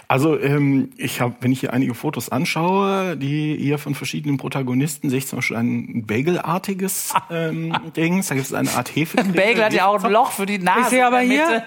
Also 0.07 0.39
ähm, 0.39 0.91
ich 0.97 1.21
habe, 1.21 1.35
wenn 1.41 1.51
ich 1.51 1.59
hier 1.59 1.73
einige 1.73 1.93
Fotos 1.93 2.29
anschaue, 2.29 3.17
die 3.17 3.55
ihr 3.55 3.77
von 3.77 3.95
verschiedenen 3.95 4.37
Protagonisten, 4.37 5.09
sehe 5.09 5.19
ich 5.19 5.27
zum 5.27 5.39
Beispiel 5.39 5.57
ein 5.57 6.05
Bagel-artiges 6.05 7.13
ähm, 7.29 7.75
Dings. 7.95 8.27
Da 8.27 8.35
gibt 8.35 8.47
es 8.47 8.53
eine 8.53 8.71
Art 8.71 8.95
Hefe. 8.95 9.17
Ein 9.17 9.33
Bagel 9.33 9.63
hat 9.65 9.73
ja 9.73 9.87
auch 9.87 10.03
ein 10.03 10.11
Loch 10.11 10.31
für 10.31 10.45
die 10.45 10.59
Nase. 10.59 10.81
Ich 10.81 10.87
sehe 10.87 11.05
aber 11.05 11.19
hier, 11.19 11.63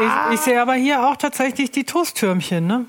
ich, 0.00 0.34
ich 0.34 0.40
sehe 0.40 0.60
aber 0.60 0.74
hier 0.74 1.06
auch 1.06 1.16
tatsächlich 1.16 1.70
die 1.70 1.84
Toasttürmchen, 1.84 2.66
ne? 2.66 2.86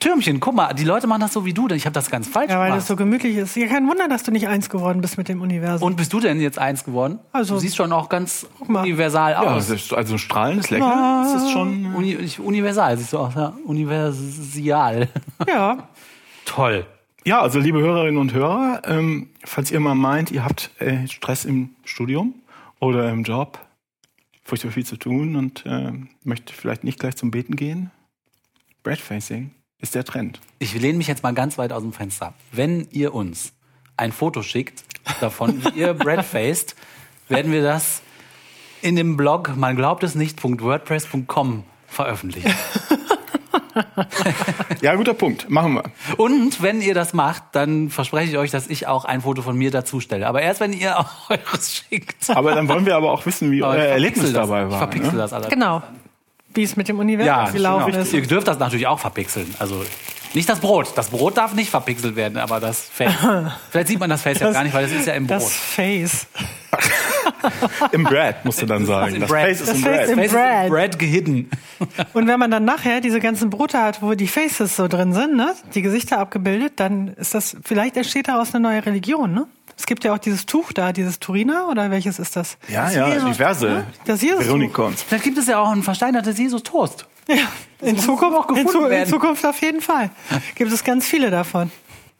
Türmchen, 0.00 0.40
guck 0.40 0.54
mal, 0.54 0.72
die 0.74 0.84
Leute 0.84 1.06
machen 1.06 1.20
das 1.20 1.32
so 1.32 1.44
wie 1.44 1.52
du, 1.52 1.66
denn 1.68 1.76
ich 1.76 1.84
habe 1.86 1.94
das 1.94 2.10
ganz 2.10 2.28
falsch 2.28 2.50
Ja, 2.50 2.58
weil 2.58 2.66
gemacht. 2.66 2.80
das 2.80 2.88
so 2.88 2.96
gemütlich 2.96 3.36
ist. 3.36 3.56
Ja, 3.56 3.66
kein 3.66 3.86
Wunder, 3.88 4.08
dass 4.08 4.22
du 4.22 4.30
nicht 4.30 4.46
eins 4.48 4.68
geworden 4.70 5.00
bist 5.00 5.18
mit 5.18 5.28
dem 5.28 5.40
Universum. 5.40 5.86
Und 5.86 5.96
bist 5.96 6.12
du 6.12 6.20
denn 6.20 6.40
jetzt 6.40 6.58
eins 6.58 6.84
geworden? 6.84 7.18
Also- 7.32 7.54
du 7.54 7.60
siehst 7.60 7.76
schon 7.76 7.92
auch 7.92 8.08
ganz 8.08 8.46
mal. 8.66 8.82
universal 8.82 9.32
Ja, 9.32 9.40
aus. 9.42 9.68
das 9.68 9.82
ist 9.82 9.92
also 9.94 10.14
ein 10.14 10.18
strahlendes 10.18 10.70
Lächeln. 10.70 10.88
Das 10.90 11.42
ist 11.42 11.50
schon. 11.52 11.94
Uni 11.94 12.14
ich- 12.14 12.38
universal 12.40 12.96
siehst 12.98 13.12
du 13.12 13.18
aus, 13.18 13.34
ja. 13.34 13.52
Universal. 13.64 15.08
ja, 15.48 15.88
Toll. 16.44 16.86
Ja, 17.24 17.42
also 17.42 17.58
liebe 17.58 17.80
Hörerinnen 17.80 18.16
und 18.18 18.32
Hörer, 18.32 18.82
ähm, 18.86 19.28
falls 19.44 19.70
ihr 19.70 19.80
mal 19.80 19.94
meint, 19.94 20.30
ihr 20.30 20.44
habt 20.44 20.70
äh, 20.80 21.06
Stress 21.08 21.44
im 21.44 21.70
Studium 21.84 22.34
oder 22.80 23.10
im 23.10 23.22
Job, 23.24 23.58
furchtbar 24.44 24.70
viel 24.72 24.86
zu 24.86 24.96
tun 24.96 25.36
und 25.36 25.66
äh, 25.66 25.92
möchtet 26.24 26.52
vielleicht 26.56 26.84
nicht 26.84 26.98
gleich 26.98 27.16
zum 27.16 27.30
Beten 27.30 27.54
gehen, 27.56 27.90
Breadfacing 28.82 29.50
ist 29.80 29.94
der 29.94 30.04
Trend. 30.04 30.40
Ich 30.58 30.74
lehne 30.74 30.98
mich 30.98 31.06
jetzt 31.06 31.22
mal 31.22 31.32
ganz 31.34 31.58
weit 31.58 31.72
aus 31.72 31.82
dem 31.82 31.92
Fenster. 31.92 32.34
Wenn 32.52 32.88
ihr 32.90 33.14
uns 33.14 33.52
ein 33.96 34.12
Foto 34.12 34.42
schickt 34.42 34.84
davon, 35.20 35.62
wie 35.64 35.80
ihr 35.80 35.94
Bread 35.94 36.24
faced, 36.24 36.74
werden 37.28 37.52
wir 37.52 37.62
das 37.62 38.02
in 38.80 38.94
dem 38.96 39.16
Blog 39.16 39.56
man 39.56 39.74
glaubt 39.76 40.02
es 40.04 40.14
nicht.wordpress.com 40.14 41.64
veröffentlichen. 41.86 42.52
Ja, 44.80 44.94
guter 44.96 45.14
Punkt. 45.14 45.48
Machen 45.50 45.74
wir. 45.74 45.84
Und 46.16 46.60
wenn 46.62 46.80
ihr 46.82 46.94
das 46.94 47.14
macht, 47.14 47.42
dann 47.52 47.90
verspreche 47.90 48.30
ich 48.32 48.38
euch, 48.38 48.50
dass 48.50 48.66
ich 48.66 48.86
auch 48.88 49.04
ein 49.04 49.20
Foto 49.20 49.42
von 49.42 49.56
mir 49.56 49.70
dazu 49.70 50.00
stelle. 50.00 50.26
Aber 50.26 50.42
erst 50.42 50.60
wenn 50.60 50.72
ihr 50.72 50.98
auch 50.98 51.08
eures 51.30 51.76
schickt. 51.76 52.30
Aber 52.30 52.54
dann 52.54 52.68
wollen 52.68 52.86
wir 52.86 52.96
aber 52.96 53.12
auch 53.12 53.24
wissen, 53.26 53.50
wie 53.52 53.62
Aber 53.62 53.74
euer 53.74 53.84
ich 53.84 53.90
Erlebnis 53.90 54.24
das. 54.32 54.34
dabei 54.34 54.64
Ich 54.64 54.70
war. 54.70 54.78
verpixel 54.78 55.12
ne? 55.12 55.18
das 55.18 55.32
alles. 55.32 55.48
genau. 55.48 55.82
Wie 56.54 56.62
es 56.62 56.76
mit 56.76 56.88
dem 56.88 56.98
Universum 56.98 57.26
Ja, 57.26 57.50
gelaufen 57.50 57.92
genau. 57.92 58.02
ist. 58.02 58.12
Ihr 58.12 58.22
dürft 58.26 58.48
das 58.48 58.58
natürlich 58.58 58.86
auch 58.86 58.98
verpixeln. 58.98 59.54
Also 59.58 59.84
nicht 60.34 60.48
das 60.48 60.60
Brot. 60.60 60.92
Das 60.96 61.08
Brot 61.08 61.36
darf 61.36 61.54
nicht 61.54 61.70
verpixelt 61.70 62.16
werden, 62.16 62.38
aber 62.38 62.58
das 62.60 62.80
Face. 62.82 63.12
Vielleicht 63.70 63.88
sieht 63.88 64.00
man 64.00 64.10
das 64.10 64.22
Face 64.22 64.38
ja 64.40 64.46
Das- 64.46 64.54
gar 64.54 64.64
nicht, 64.64 64.74
weil 64.74 64.84
das 64.86 64.92
ist 64.92 65.06
ja 65.06 65.14
im 65.14 65.26
Brot. 65.26 65.36
Das 65.42 65.52
Face. 65.54 66.26
Im 67.92 68.04
Bread, 68.04 68.44
musst 68.44 68.60
du 68.62 68.66
dann 68.66 68.84
sagen. 68.86 69.14
im 69.16 69.20
Das. 69.22 69.30
Face 69.30 69.60
ist 69.60 69.68
Das 69.70 69.76
im 69.76 69.82
Bread. 69.82 70.08
im 70.08 70.16
Face 70.16 70.26
ist 70.26 70.32
Bread. 70.32 70.64
im 70.66 70.70
Bread 70.70 70.98
gehidden. 70.98 71.50
Und 72.12 72.26
wenn 72.26 72.38
man 72.38 72.50
dann 72.50 72.64
nachher 72.64 73.00
diese 73.00 73.20
ganzen 73.20 73.50
Brote 73.50 73.80
hat, 73.80 74.02
wo 74.02 74.14
die 74.14 74.26
Faces 74.26 74.76
so 74.76 74.88
drin 74.88 75.12
sind, 75.12 75.36
ne, 75.36 75.54
die 75.74 75.82
Gesichter 75.82 76.18
abgebildet, 76.18 76.74
dann 76.76 77.08
ist 77.08 77.34
das, 77.34 77.56
vielleicht 77.64 77.96
entsteht 77.96 78.28
daraus 78.28 78.54
eine 78.54 78.62
neue 78.62 78.84
Religion, 78.84 79.32
ne? 79.32 79.46
Es 79.78 79.86
gibt 79.86 80.02
ja 80.02 80.12
auch 80.12 80.18
dieses 80.18 80.44
Tuch 80.44 80.72
da, 80.72 80.92
dieses 80.92 81.20
Turiner, 81.20 81.68
oder 81.70 81.90
welches 81.90 82.18
ist 82.18 82.34
das? 82.34 82.58
Ja, 82.66 82.90
ja, 82.90 83.14
Jesus, 83.14 83.36
diverse 83.36 83.86
Das 84.04 84.20
Jesus. 84.20 84.44
Veronikons. 84.44 85.04
Vielleicht 85.04 85.24
gibt 85.24 85.38
es 85.38 85.46
ja 85.46 85.60
auch 85.60 85.70
ein 85.70 85.84
versteinertes 85.84 86.36
Jesus-Toast. 86.36 87.06
Ja, 87.28 87.36
in 87.80 87.96
Zukunft, 87.96 88.36
noch 88.36 88.46
gefunden 88.48 88.66
in, 88.66 88.72
Zu 88.72 88.84
in 88.84 88.90
werden. 88.90 89.08
Zukunft 89.08 89.46
auf 89.46 89.60
jeden 89.62 89.80
Fall. 89.80 90.10
Gibt 90.56 90.72
es 90.72 90.82
ganz 90.82 91.06
viele 91.06 91.30
davon. 91.30 91.70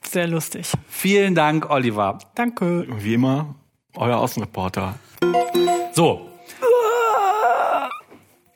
Sehr 0.09 0.27
lustig. 0.27 0.71
Vielen 0.87 1.35
Dank, 1.35 1.69
Oliver. 1.69 2.19
Danke. 2.33 2.87
Wie 2.89 3.15
immer, 3.15 3.55
euer 3.95 4.17
Außenreporter. 4.17 4.95
So. 5.93 6.29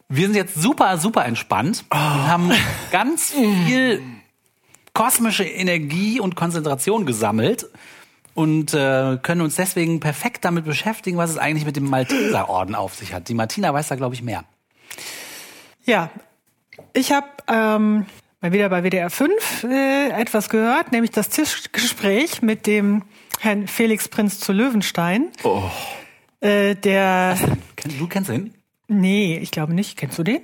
Wir 0.08 0.28
sind 0.28 0.36
jetzt 0.36 0.56
super, 0.56 0.98
super 0.98 1.26
entspannt 1.26 1.84
und 1.90 1.98
haben 2.00 2.52
ganz 2.92 3.32
viel 3.32 4.02
kosmische 4.94 5.44
Energie 5.44 6.20
und 6.20 6.36
Konzentration 6.36 7.06
gesammelt 7.06 7.68
und 8.34 8.74
äh, 8.74 9.18
können 9.22 9.42
uns 9.42 9.56
deswegen 9.56 10.00
perfekt 10.00 10.46
damit 10.46 10.66
beschäftigen, 10.66 11.18
was 11.18 11.30
es 11.30 11.38
eigentlich 11.38 11.66
mit 11.66 11.76
dem 11.76 11.90
Malteserorden 11.90 12.76
auf 12.76 12.96
sich 12.96 13.14
hat. 13.14 13.30
Die 13.30 13.34
Martina 13.34 13.74
weiß 13.74 13.88
da, 13.90 13.96
glaube 13.96 14.16
ich, 14.16 14.24
mehr. 14.24 14.44
Ja, 15.86 16.10
ich 16.94 17.12
habe 17.12 17.28
ähm, 17.48 18.06
mal 18.42 18.52
wieder 18.54 18.70
bei 18.70 18.84
WDR 18.84 19.10
5 19.10 19.64
äh, 19.66 20.10
etwas 20.10 20.50
gehört, 20.50 20.92
nämlich 20.92 21.12
das 21.12 21.30
Tischgespräch 21.30 22.42
mit 22.42 22.66
dem 22.68 23.04
Herrn 23.40 23.68
Felix 23.68 24.08
Prinz 24.08 24.40
zu 24.40 24.54
Löwenstein. 24.54 25.28
Oh. 25.44 25.64
Äh, 26.40 26.76
der, 26.76 27.38
Du 27.98 28.08
kennst 28.08 28.30
ihn? 28.30 28.54
nee, 28.88 29.38
ich 29.38 29.52
glaube 29.52 29.74
nicht. 29.74 29.98
Kennst 29.98 30.18
du 30.18 30.24
den? 30.24 30.42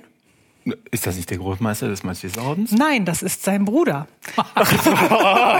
Ist 0.90 1.06
das 1.06 1.16
nicht 1.16 1.30
der 1.30 1.38
Großmeister 1.38 1.88
des 1.88 2.02
Malteserordens? 2.02 2.72
Nein, 2.72 3.04
das 3.06 3.22
ist 3.22 3.42
sein 3.42 3.64
Bruder. 3.64 4.06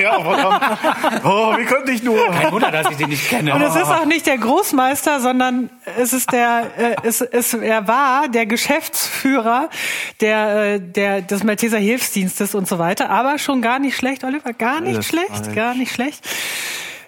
Ja, 0.00 0.20
verdammt. 0.22 1.24
Oh, 1.24 1.56
wie 1.56 1.64
könnte 1.64 1.92
ich 1.92 2.02
nur? 2.02 2.26
Kein 2.30 2.52
Wunder, 2.52 2.70
dass 2.70 2.90
ich 2.90 2.96
den 2.96 3.08
nicht 3.08 3.28
kenne. 3.28 3.54
Und 3.54 3.62
es 3.62 3.74
ist 3.74 3.84
auch 3.84 4.04
nicht 4.04 4.26
der 4.26 4.38
Großmeister, 4.38 5.20
sondern 5.20 5.70
es 5.98 6.12
ist 6.12 6.32
der, 6.32 6.70
äh, 6.76 6.96
es, 7.02 7.20
es, 7.20 7.54
er 7.54 7.86
war 7.88 8.28
der 8.28 8.46
Geschäftsführer 8.46 9.68
der, 10.20 10.74
äh, 10.74 10.80
der, 10.80 11.22
des 11.22 11.44
Malteser 11.44 11.78
Hilfsdienstes 11.78 12.54
und 12.54 12.68
so 12.68 12.78
weiter. 12.78 13.10
Aber 13.10 13.38
schon 13.38 13.62
gar 13.62 13.78
nicht 13.78 13.96
schlecht, 13.96 14.24
Oliver, 14.24 14.52
gar 14.52 14.80
nicht 14.80 14.96
Alles 14.96 15.06
schlecht, 15.06 15.54
gar 15.54 15.74
nicht 15.74 15.92
schlecht. 15.92 16.26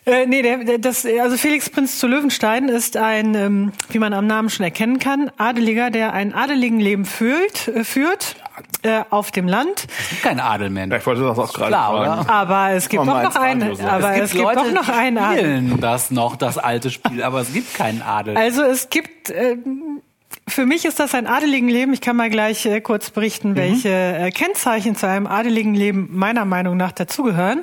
Äh, 0.05 0.27
nee, 0.27 0.43
der, 0.43 0.59
der, 0.65 0.79
das, 0.79 1.07
also 1.07 1.37
Felix 1.37 1.71
Prinz 1.71 1.99
zu 1.99 2.09
Löwenstein 2.09 2.69
ist 2.69 2.97
ein, 2.97 3.37
ähm, 3.37 3.73
wie 3.91 4.01
man 4.01 4.13
am 4.13 4.27
Namen 4.27 4.51
schon 4.51 4.65
erkennen 4.65 4.99
kann, 4.99 5.31
Adeliger, 5.39 5.91
der 5.91 6.13
ein 6.13 6.35
adeligen 6.35 6.81
Leben 6.81 7.05
führt, 7.05 7.69
äh, 7.69 7.85
führt 7.85 8.35
äh, 8.83 9.05
auf 9.11 9.31
dem 9.31 9.47
Land. 9.47 9.87
Es 10.01 10.09
gibt 10.11 10.23
keinen 10.25 10.41
Adel 10.41 10.71
mehr. 10.71 10.89
Ja, 10.89 10.97
ich 10.97 11.07
wollte 11.07 11.23
das 11.23 11.39
auch 11.39 11.53
gerade 11.53 11.69
Klar, 11.69 11.91
fragen. 11.93 12.21
oder? 12.23 12.31
Aber 12.31 12.71
es 12.71 12.89
gibt 12.89 13.05
man 13.05 13.23
doch 13.23 13.35
noch 13.35 13.41
einen, 13.41 13.77
sagen. 13.77 13.89
aber 13.89 14.17
es 14.17 14.33
gibt, 14.33 14.45
doch 14.45 14.73
noch 14.73 14.89
einen 14.89 15.17
die 15.17 15.23
Adel. 15.23 15.39
spielen 15.39 15.81
das 15.81 16.11
noch, 16.11 16.35
das 16.35 16.59
alte 16.59 16.91
Spiel, 16.91 17.23
aber 17.23 17.41
es 17.41 17.53
gibt 17.53 17.73
keinen 17.75 18.03
Adel. 18.03 18.37
Also 18.37 18.63
es 18.63 18.91
gibt, 18.91 19.31
ähm, 19.31 20.03
für 20.49 20.67
mich 20.67 20.85
ist 20.85 20.99
das 20.99 21.15
ein 21.15 21.27
adeligen 21.27 21.69
Leben. 21.69 21.93
Ich 21.93 22.01
kann 22.01 22.17
mal 22.17 22.29
gleich 22.29 22.67
äh, 22.67 22.81
kurz 22.81 23.11
berichten, 23.11 23.57
welche 23.57 23.89
äh, 23.89 24.31
Kennzeichen 24.31 24.97
zu 24.97 25.07
einem 25.07 25.27
adeligen 25.27 25.75
Leben 25.75 26.09
meiner 26.13 26.45
Meinung 26.45 26.77
nach 26.77 26.93
dazugehören. 26.93 27.61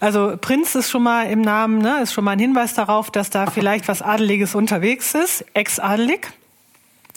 Also 0.00 0.36
Prinz 0.40 0.74
ist 0.74 0.90
schon 0.90 1.02
mal 1.02 1.24
im 1.24 1.40
Namen, 1.40 1.78
ne, 1.78 2.00
ist 2.02 2.12
schon 2.12 2.24
mal 2.24 2.32
ein 2.32 2.38
Hinweis 2.38 2.74
darauf, 2.74 3.10
dass 3.10 3.30
da 3.30 3.50
vielleicht 3.50 3.88
was 3.88 4.02
Adeliges 4.02 4.54
unterwegs 4.54 5.14
ist, 5.14 5.44
ex-adelig. 5.54 6.28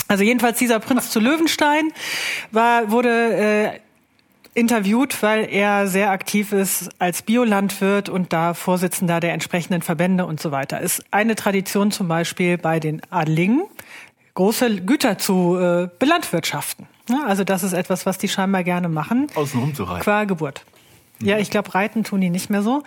Also 0.08 0.24
jedenfalls 0.24 0.58
dieser 0.60 0.80
Prinz 0.80 1.10
zu 1.10 1.20
Löwenstein 1.20 1.92
war, 2.52 2.92
wurde 2.92 3.10
äh, 3.10 3.80
interviewt, 4.54 5.22
weil 5.24 5.48
er 5.50 5.88
sehr 5.88 6.10
aktiv 6.10 6.52
ist 6.52 6.90
als 7.00 7.22
Biolandwirt 7.22 8.10
und 8.10 8.34
da 8.34 8.54
Vorsitzender 8.54 9.20
der 9.20 9.34
entsprechenden 9.34 9.82
Verbände 9.82 10.26
und 10.26 10.42
so 10.42 10.52
weiter. 10.52 10.82
Ist 10.82 11.06
eine 11.12 11.36
Tradition 11.36 11.92
zum 11.92 12.08
Beispiel 12.08 12.58
bei 12.58 12.80
den 12.80 13.02
Adligen, 13.10 13.64
große 14.34 14.82
Güter 14.82 15.18
zu 15.18 15.58
äh, 15.58 15.90
belandwirtschaften. 16.00 16.88
Ja, 17.10 17.24
also 17.26 17.44
das 17.44 17.64
ist 17.64 17.74
etwas, 17.74 18.06
was 18.06 18.18
die 18.18 18.30
scheinbar 18.30 18.64
gerne 18.64 18.88
machen. 18.90 19.28
Außenrum 19.36 19.76
zu 19.76 19.84
reiten. 19.84 20.04
Qua 20.04 20.24
Geburt. 20.26 20.64
Ja, 21.22 21.38
ich 21.38 21.50
glaube, 21.50 21.74
reiten 21.76 22.04
tun 22.04 22.20
die 22.22 22.30
nicht 22.30 22.50
mehr 22.50 22.64
so. 22.64 22.84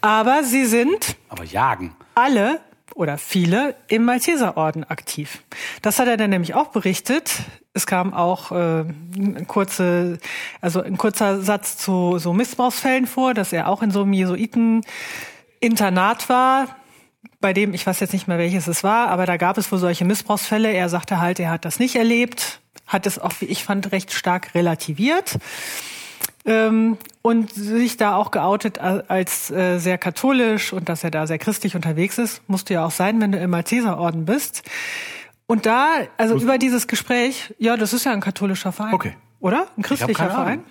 Aber 0.00 0.42
sie 0.44 0.66
sind 0.66 1.16
Aber 1.28 1.44
jagen. 1.44 1.94
alle 2.14 2.60
oder 2.94 3.16
viele 3.18 3.74
im 3.88 4.04
Malteserorden 4.04 4.84
aktiv. 4.84 5.42
Das 5.80 5.98
hat 5.98 6.06
er 6.08 6.18
dann 6.18 6.28
nämlich 6.30 6.54
auch 6.54 6.68
berichtet. 6.68 7.32
Es 7.72 7.86
kam 7.86 8.12
auch 8.12 8.52
äh, 8.52 8.84
ein 9.16 9.46
kurze, 9.46 10.18
also 10.60 10.82
ein 10.82 10.98
kurzer 10.98 11.40
Satz 11.40 11.78
zu 11.78 12.18
so 12.18 12.34
Missbrauchsfällen 12.34 13.06
vor, 13.06 13.32
dass 13.32 13.54
er 13.54 13.68
auch 13.68 13.80
in 13.82 13.90
so 13.90 14.02
einem 14.02 14.12
Jesuiten-Internat 14.12 16.28
war, 16.28 16.76
bei 17.40 17.52
dem, 17.52 17.74
ich 17.74 17.86
weiß 17.86 18.00
jetzt 18.00 18.12
nicht 18.12 18.28
mehr 18.28 18.38
welches 18.38 18.66
es 18.66 18.82
war, 18.84 19.08
aber 19.08 19.26
da 19.26 19.36
gab 19.36 19.58
es 19.58 19.70
wohl 19.70 19.78
solche 19.78 20.04
Missbrauchsfälle. 20.04 20.72
Er 20.72 20.88
sagte 20.88 21.20
halt, 21.20 21.40
er 21.40 21.50
hat 21.50 21.64
das 21.64 21.78
nicht 21.78 21.96
erlebt, 21.96 22.60
hat 22.86 23.06
es 23.06 23.18
auch, 23.18 23.32
wie 23.40 23.46
ich 23.46 23.64
fand, 23.64 23.92
recht 23.92 24.12
stark 24.12 24.54
relativiert 24.54 25.38
ähm, 26.44 26.98
und 27.20 27.52
sich 27.52 27.96
da 27.96 28.16
auch 28.16 28.30
geoutet 28.30 28.78
als 28.78 29.50
äh, 29.50 29.78
sehr 29.78 29.98
katholisch 29.98 30.72
und 30.72 30.88
dass 30.88 31.04
er 31.04 31.10
da 31.10 31.26
sehr 31.26 31.38
christlich 31.38 31.76
unterwegs 31.76 32.18
ist. 32.18 32.42
Musste 32.48 32.74
ja 32.74 32.84
auch 32.84 32.90
sein, 32.90 33.20
wenn 33.20 33.32
du 33.32 33.38
im 33.38 33.50
Malteserorden 33.50 34.24
bist. 34.24 34.62
Und 35.46 35.66
da, 35.66 35.88
also 36.16 36.36
über 36.36 36.58
dieses 36.58 36.86
Gespräch, 36.86 37.54
ja, 37.58 37.76
das 37.76 37.92
ist 37.92 38.04
ja 38.04 38.12
ein 38.12 38.20
katholischer 38.20 38.72
Verein. 38.72 38.94
Okay. 38.94 39.16
Oder? 39.40 39.66
Ein 39.76 39.82
christlicher 39.82 40.30
Verein? 40.30 40.62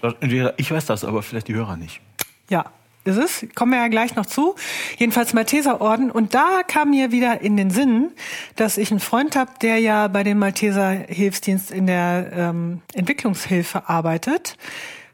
Ich 0.57 0.72
weiß 0.72 0.86
das, 0.86 1.03
aber 1.03 1.22
vielleicht 1.22 1.49
die 1.49 1.53
Hörer 1.53 1.76
nicht. 1.76 2.02
Ja, 2.49 2.65
ist 3.03 3.18
es. 3.18 3.45
Kommen 3.56 3.72
wir 3.72 3.80
ja 3.80 3.88
gleich 3.88 4.15
noch 4.15 4.26
zu. 4.26 4.56
Jedenfalls 4.98 5.34
Malteserorden. 5.34 6.11
Und 6.11 6.34
da 6.34 6.61
kam 6.68 6.91
mir 6.91 7.11
wieder 7.11 7.41
in 7.41 7.57
den 7.57 7.72
Sinn, 7.72 8.11
dass 8.56 8.78
ich 8.78 8.91
einen 8.91 8.99
Freund 8.99 9.36
habe, 9.36 9.52
der 9.61 9.80
ja 9.80 10.07
bei 10.07 10.23
dem 10.23 10.40
Malteser 10.40 10.90
Hilfsdienst 10.91 11.72
in 11.72 11.88
der 11.88 12.32
ähm, 12.34 12.82
Entwicklungshilfe 12.94 13.90
arbeitet. 13.90 14.57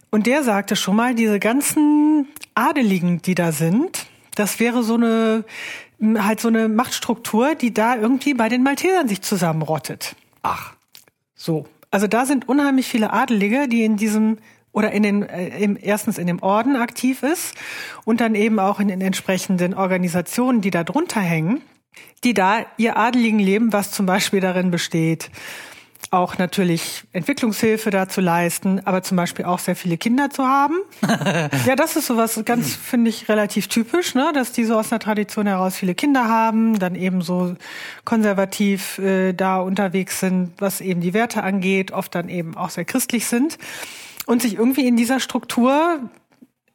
Und 0.09 0.27
der 0.27 0.43
sagte 0.43 0.75
schon 0.75 0.95
mal, 0.95 1.15
diese 1.15 1.39
ganzen 1.39 2.27
Adeligen, 2.55 3.21
die 3.21 3.35
da 3.35 3.51
sind, 3.51 4.07
das 4.35 4.59
wäre 4.59 4.83
so 4.83 4.95
eine 4.95 5.45
halt 6.01 6.39
so 6.39 6.47
eine 6.47 6.69
Machtstruktur, 6.69 7.55
die 7.55 7.73
da 7.73 7.95
irgendwie 7.95 8.33
bei 8.33 8.49
den 8.49 8.63
Maltesern 8.63 9.07
sich 9.07 9.21
zusammenrottet. 9.21 10.15
Ach. 10.43 10.73
So. 11.35 11.65
Also 11.89 12.07
da 12.07 12.25
sind 12.25 12.47
unheimlich 12.47 12.87
viele 12.87 13.13
Adelige, 13.13 13.67
die 13.67 13.83
in 13.83 13.97
diesem 13.97 14.37
oder 14.77 14.91
in 14.91 15.01
den 15.01 15.23
äh, 15.23 15.57
im, 15.57 15.75
erstens 15.81 16.19
in 16.19 16.27
dem 16.27 16.43
Orden 16.43 16.75
aktiv 16.75 17.23
ist 17.23 17.55
und 18.05 18.21
dann 18.21 18.35
eben 18.35 18.59
auch 18.59 18.79
in 18.79 18.89
den 18.89 19.01
entsprechenden 19.01 19.73
Organisationen, 19.73 20.61
die 20.61 20.69
da 20.69 20.83
drunter 20.83 21.19
hängen, 21.19 21.63
die 22.23 22.35
da 22.35 22.59
ihr 22.77 22.95
adeligen 22.95 23.39
Leben, 23.39 23.73
was 23.73 23.89
zum 23.89 24.05
Beispiel 24.05 24.39
darin 24.39 24.69
besteht, 24.69 25.31
auch 26.11 26.37
natürlich 26.37 27.05
Entwicklungshilfe 27.11 27.89
da 27.89 28.07
zu 28.07 28.21
leisten, 28.21 28.79
aber 28.85 29.01
zum 29.01 29.17
Beispiel 29.17 29.45
auch 29.45 29.57
sehr 29.57 29.75
viele 29.75 29.97
Kinder 29.97 30.29
zu 30.29 30.45
haben. 30.45 30.75
ja, 31.65 31.75
das 31.75 31.95
ist 31.95 32.05
sowas 32.05 32.39
ganz, 32.45 32.75
finde 32.75 33.09
ich, 33.09 33.27
relativ 33.29 33.69
typisch, 33.69 34.13
ne? 34.13 34.29
dass 34.31 34.51
die 34.51 34.63
so 34.63 34.77
aus 34.77 34.91
einer 34.91 34.99
Tradition 34.99 35.47
heraus 35.47 35.75
viele 35.75 35.95
Kinder 35.95 36.27
haben, 36.27 36.77
dann 36.77 36.93
eben 36.93 37.23
so 37.23 37.55
konservativ 38.05 38.99
äh, 38.99 39.33
da 39.33 39.59
unterwegs 39.59 40.19
sind, 40.19 40.53
was 40.59 40.81
eben 40.81 41.01
die 41.01 41.15
Werte 41.15 41.41
angeht, 41.41 41.91
oft 41.91 42.13
dann 42.13 42.29
eben 42.29 42.55
auch 42.55 42.69
sehr 42.69 42.85
christlich 42.85 43.25
sind 43.25 43.57
und 44.27 44.43
sich 44.43 44.55
irgendwie 44.55 44.85
in 44.85 44.95
dieser 44.95 45.19
Struktur, 45.19 45.99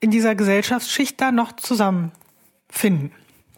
in 0.00 0.10
dieser 0.10 0.34
Gesellschaftsschicht 0.34 1.20
da 1.20 1.30
noch 1.30 1.52
zusammenfinden. 1.52 3.12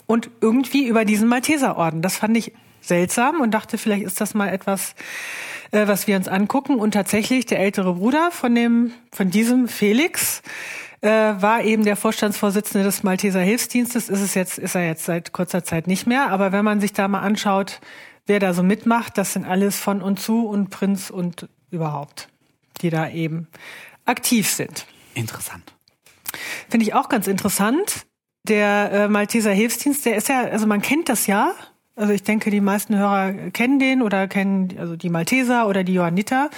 Und 0.06 0.28
irgendwie 0.42 0.86
über 0.86 1.06
diesen 1.06 1.28
Malteserorden. 1.28 2.02
Das 2.02 2.16
fand 2.16 2.36
ich 2.36 2.52
seltsam 2.82 3.40
und 3.40 3.52
dachte, 3.52 3.78
vielleicht 3.78 4.04
ist 4.04 4.20
das 4.20 4.34
mal 4.34 4.48
etwas, 4.48 4.94
äh, 5.70 5.86
was 5.86 6.06
wir 6.06 6.16
uns 6.16 6.28
angucken. 6.28 6.74
Und 6.74 6.92
tatsächlich 6.92 7.46
der 7.46 7.60
ältere 7.60 7.94
Bruder 7.94 8.30
von 8.30 8.54
dem, 8.54 8.92
von 9.10 9.30
diesem 9.30 9.68
Felix, 9.68 10.42
äh, 11.00 11.08
war 11.08 11.62
eben 11.62 11.84
der 11.84 11.96
Vorstandsvorsitzende 11.96 12.84
des 12.84 13.02
Malteser 13.02 13.40
Hilfsdienstes. 13.40 14.08
Ist 14.08 14.20
es 14.20 14.34
jetzt, 14.34 14.58
ist 14.58 14.74
er 14.74 14.86
jetzt 14.86 15.04
seit 15.04 15.32
kurzer 15.32 15.62
Zeit 15.62 15.86
nicht 15.86 16.06
mehr. 16.06 16.30
Aber 16.30 16.50
wenn 16.52 16.64
man 16.64 16.80
sich 16.80 16.92
da 16.92 17.08
mal 17.08 17.20
anschaut, 17.20 17.80
wer 18.26 18.40
da 18.40 18.54
so 18.54 18.62
mitmacht, 18.62 19.18
das 19.18 19.34
sind 19.34 19.46
alles 19.46 19.78
von 19.78 20.02
und 20.02 20.18
zu 20.18 20.46
und 20.46 20.70
Prinz 20.70 21.10
und 21.10 21.48
überhaupt, 21.70 22.28
die 22.85 22.90
da 22.90 23.09
eben 23.09 23.48
aktiv 24.05 24.48
sind. 24.48 24.86
Interessant. 25.15 25.73
Finde 26.69 26.86
ich 26.86 26.94
auch 26.94 27.09
ganz 27.09 27.27
interessant. 27.27 28.06
Der 28.47 28.93
äh, 28.93 29.09
Malteser 29.09 29.52
Hilfsdienst, 29.52 30.06
der 30.06 30.16
ist 30.16 30.28
ja, 30.28 30.43
also 30.43 30.66
man 30.66 30.82
kennt 30.82 31.09
das 31.09 31.27
ja, 31.27 31.55
also 31.97 32.12
ich 32.12 32.24
denke, 32.24 32.51
die 32.51 32.61
meisten 32.61 32.97
Hörer 32.97 33.32
kennen 33.52 33.78
den 33.78 34.02
oder 34.02 34.27
kennen 34.27 34.74
also 34.78 34.97
die 34.97 35.11
Malteser 35.11 35.69
oder 35.69 35.85
die 35.85 35.94
Johanniter, 35.94 36.51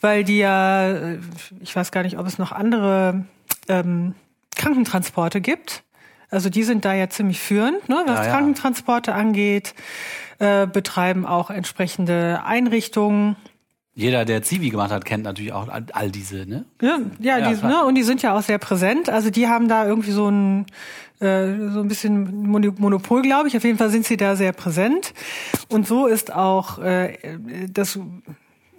weil 0.00 0.22
die 0.22 0.38
ja, 0.38 1.14
ich 1.60 1.74
weiß 1.74 1.92
gar 1.92 2.02
nicht, 2.02 2.18
ob 2.18 2.26
es 2.26 2.38
noch 2.38 2.52
andere 2.52 3.24
ähm, 3.68 4.14
Krankentransporte 4.54 5.40
gibt. 5.40 5.82
Also 6.28 6.50
die 6.50 6.64
sind 6.64 6.84
da 6.84 6.92
ja 6.92 7.08
ziemlich 7.08 7.40
führend, 7.40 7.88
ne, 7.88 8.02
was 8.06 8.18
ja, 8.18 8.26
ja. 8.26 8.32
Krankentransporte 8.32 9.14
angeht, 9.14 9.74
äh, 10.38 10.66
betreiben 10.66 11.24
auch 11.24 11.50
entsprechende 11.50 12.42
Einrichtungen. 12.44 13.36
Jeder, 13.98 14.26
der 14.26 14.42
Zivi 14.42 14.68
gemacht 14.68 14.90
hat, 14.90 15.06
kennt 15.06 15.24
natürlich 15.24 15.54
auch 15.54 15.68
all 15.70 16.10
diese, 16.10 16.46
ne? 16.46 16.66
Ja, 16.82 16.98
ja, 17.18 17.38
ja 17.38 17.50
die, 17.50 17.66
ne, 17.66 17.82
und 17.82 17.94
die 17.94 18.02
sind 18.02 18.20
ja 18.20 18.36
auch 18.36 18.42
sehr 18.42 18.58
präsent. 18.58 19.08
Also 19.08 19.30
die 19.30 19.48
haben 19.48 19.68
da 19.68 19.86
irgendwie 19.86 20.10
so 20.10 20.28
ein 20.28 20.66
äh, 21.18 21.70
so 21.72 21.80
ein 21.80 21.88
bisschen 21.88 22.46
Monopol, 22.46 23.22
glaube 23.22 23.48
ich. 23.48 23.56
Auf 23.56 23.64
jeden 23.64 23.78
Fall 23.78 23.88
sind 23.88 24.04
sie 24.04 24.18
da 24.18 24.36
sehr 24.36 24.52
präsent. 24.52 25.14
Und 25.70 25.86
so 25.86 26.06
ist 26.06 26.30
auch 26.30 26.78
äh, 26.78 27.16
das 27.72 27.98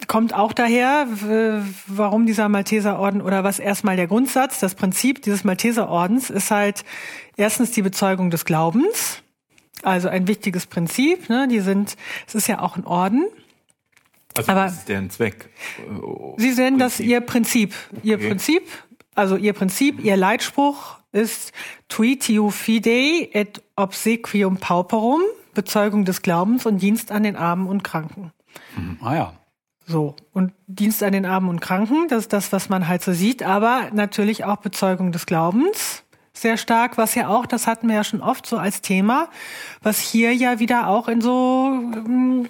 kommt 0.06 0.34
auch 0.34 0.52
daher, 0.52 1.08
warum 1.88 2.24
dieser 2.24 2.48
Malteserorden 2.48 3.20
oder 3.20 3.42
was 3.42 3.58
erstmal 3.58 3.96
der 3.96 4.06
Grundsatz, 4.06 4.60
das 4.60 4.76
Prinzip 4.76 5.22
dieses 5.22 5.42
Malteserordens 5.42 6.30
ist 6.30 6.52
halt 6.52 6.84
erstens 7.36 7.72
die 7.72 7.82
Bezeugung 7.82 8.30
des 8.30 8.44
Glaubens, 8.44 9.22
also 9.82 10.08
ein 10.08 10.28
wichtiges 10.28 10.66
Prinzip. 10.66 11.28
Ne? 11.28 11.48
Die 11.48 11.58
sind, 11.58 11.96
es 12.28 12.36
ist 12.36 12.46
ja 12.46 12.60
auch 12.60 12.76
ein 12.76 12.86
Orden. 12.86 13.26
Also 14.38 14.52
Aber 14.52 14.64
das 14.64 14.74
ist 14.74 14.88
deren 14.88 15.10
Zweck. 15.10 15.50
Sie 16.36 16.52
nennen 16.52 16.78
das 16.78 17.00
ihr 17.00 17.20
Prinzip. 17.20 17.74
Ihr 18.02 18.16
okay. 18.16 18.28
Prinzip, 18.28 18.62
also 19.14 19.36
ihr 19.36 19.52
Prinzip, 19.52 20.02
ihr 20.02 20.16
Leitspruch 20.16 20.98
ist 21.12 21.52
Tuitiu 21.88 22.50
Fidei 22.50 23.28
et 23.32 23.62
Obsequium 23.76 24.58
Pauperum, 24.58 25.22
Bezeugung 25.54 26.04
des 26.04 26.22
Glaubens 26.22 26.66
und 26.66 26.80
Dienst 26.80 27.10
an 27.10 27.24
den 27.24 27.36
Armen 27.36 27.66
und 27.66 27.82
Kranken. 27.82 28.32
Mhm. 28.76 28.98
Ah 29.00 29.14
ja. 29.14 29.32
So, 29.86 30.14
und 30.32 30.52
Dienst 30.66 31.02
an 31.02 31.12
den 31.12 31.24
Armen 31.24 31.48
und 31.48 31.60
Kranken, 31.60 32.08
das 32.08 32.24
ist 32.24 32.32
das, 32.32 32.52
was 32.52 32.68
man 32.68 32.88
halt 32.88 33.02
so 33.02 33.12
sieht, 33.12 33.42
aber 33.42 33.88
natürlich 33.92 34.44
auch 34.44 34.58
Bezeugung 34.58 35.12
des 35.12 35.24
Glaubens 35.24 36.04
sehr 36.40 36.56
stark, 36.56 36.98
was 36.98 37.14
ja 37.14 37.28
auch, 37.28 37.46
das 37.46 37.66
hatten 37.66 37.88
wir 37.88 37.96
ja 37.96 38.04
schon 38.04 38.22
oft 38.22 38.46
so 38.46 38.58
als 38.58 38.80
Thema, 38.80 39.28
was 39.82 39.98
hier 39.98 40.34
ja 40.34 40.58
wieder 40.58 40.88
auch 40.88 41.08
in 41.08 41.20
so 41.20 41.70
ähm, 41.72 42.48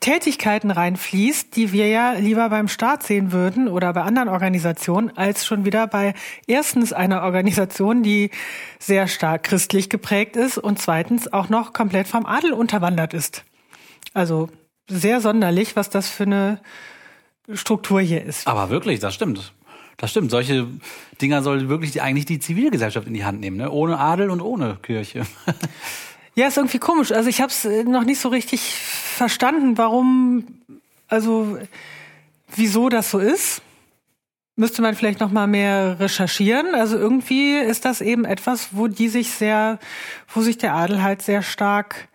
Tätigkeiten 0.00 0.70
reinfließt, 0.70 1.54
die 1.54 1.72
wir 1.72 1.88
ja 1.88 2.12
lieber 2.12 2.48
beim 2.50 2.68
Staat 2.68 3.02
sehen 3.02 3.32
würden 3.32 3.68
oder 3.68 3.92
bei 3.92 4.02
anderen 4.02 4.28
Organisationen, 4.28 5.16
als 5.16 5.46
schon 5.46 5.64
wieder 5.64 5.86
bei 5.86 6.14
erstens 6.46 6.92
einer 6.92 7.22
Organisation, 7.22 8.02
die 8.02 8.30
sehr 8.78 9.06
stark 9.06 9.44
christlich 9.44 9.88
geprägt 9.88 10.36
ist 10.36 10.58
und 10.58 10.80
zweitens 10.80 11.32
auch 11.32 11.48
noch 11.48 11.72
komplett 11.72 12.08
vom 12.08 12.26
Adel 12.26 12.52
unterwandert 12.52 13.14
ist. 13.14 13.44
Also 14.14 14.48
sehr 14.88 15.20
sonderlich, 15.20 15.76
was 15.76 15.90
das 15.90 16.08
für 16.08 16.24
eine 16.24 16.60
Struktur 17.52 18.00
hier 18.00 18.24
ist. 18.24 18.46
Aber 18.46 18.70
wirklich, 18.70 19.00
das 19.00 19.14
stimmt. 19.14 19.52
Das 19.96 20.10
stimmt. 20.10 20.30
Solche 20.30 20.66
Dinger 21.20 21.42
soll 21.42 21.68
wirklich 21.68 21.92
die, 21.92 22.00
eigentlich 22.00 22.26
die 22.26 22.40
Zivilgesellschaft 22.40 23.06
in 23.06 23.14
die 23.14 23.24
Hand 23.24 23.40
nehmen, 23.40 23.56
ne? 23.56 23.70
Ohne 23.70 23.98
Adel 23.98 24.30
und 24.30 24.40
ohne 24.40 24.78
Kirche. 24.82 25.26
Ja, 26.34 26.46
ist 26.46 26.56
irgendwie 26.56 26.78
komisch. 26.78 27.12
Also 27.12 27.28
ich 27.28 27.40
habe 27.40 27.50
es 27.50 27.64
äh, 27.64 27.84
noch 27.84 28.04
nicht 28.04 28.20
so 28.20 28.28
richtig 28.30 28.62
verstanden, 28.62 29.76
warum, 29.76 30.44
also 31.08 31.58
wieso 32.54 32.88
das 32.88 33.10
so 33.10 33.18
ist. 33.18 33.62
Müsste 34.56 34.82
man 34.82 34.94
vielleicht 34.94 35.20
noch 35.20 35.30
mal 35.30 35.46
mehr 35.46 35.98
recherchieren. 35.98 36.74
Also 36.74 36.96
irgendwie 36.96 37.56
ist 37.56 37.84
das 37.84 38.00
eben 38.00 38.24
etwas, 38.24 38.68
wo 38.72 38.86
die 38.86 39.08
sich 39.08 39.32
sehr, 39.32 39.78
wo 40.32 40.40
sich 40.40 40.58
der 40.58 40.74
Adel 40.74 41.02
halt 41.02 41.22
sehr 41.22 41.42
stark 41.42 42.08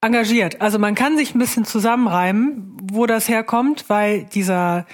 engagiert. 0.00 0.60
Also 0.60 0.78
man 0.78 0.94
kann 0.94 1.16
sich 1.16 1.34
ein 1.34 1.38
bisschen 1.38 1.64
zusammenreimen, 1.64 2.76
wo 2.92 3.06
das 3.06 3.28
herkommt, 3.28 3.84
weil 3.88 4.24
dieser, 4.24 4.86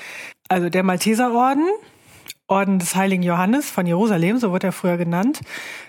also 0.48 0.68
der 0.68 0.82
Malteserorden, 0.82 1.66
Orden 2.48 2.78
des 2.78 2.94
Heiligen 2.94 3.22
Johannes 3.22 3.70
von 3.70 3.86
Jerusalem, 3.86 4.38
so 4.38 4.52
wird 4.52 4.62
er 4.62 4.72
früher 4.72 4.96
genannt, 4.96 5.40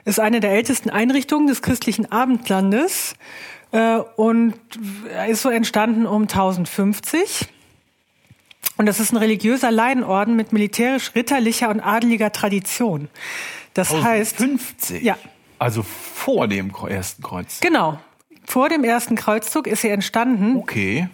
ist 0.05 0.19
eine 0.19 0.39
der 0.39 0.51
ältesten 0.51 0.89
Einrichtungen 0.89 1.47
des 1.47 1.61
christlichen 1.61 2.11
Abendlandes 2.11 3.15
äh, 3.71 3.97
und 4.15 4.55
ist 5.29 5.43
so 5.43 5.49
entstanden 5.49 6.05
um 6.07 6.23
1050. 6.23 7.47
Und 8.77 8.85
das 8.85 8.99
ist 8.99 9.11
ein 9.11 9.17
religiöser 9.17 9.71
Laienorden 9.71 10.35
mit 10.35 10.53
militärisch-ritterlicher 10.53 11.69
und 11.69 11.79
adeliger 11.79 12.31
Tradition. 12.31 13.09
Das 13.73 13.93
heißt, 13.93 14.38
50? 14.38 15.03
Ja. 15.03 15.17
Also 15.59 15.84
vor 15.84 16.47
dem 16.47 16.71
ersten 16.88 17.23
Kreuz. 17.23 17.59
genau, 17.59 17.99
vor 18.45 18.69
dem 18.69 18.84
ersten 18.84 19.15
Kreuzzug 19.15 19.67
ist 19.67 19.81
sie 19.81 19.89
entstanden 19.89 20.57
Okay. 20.57 21.09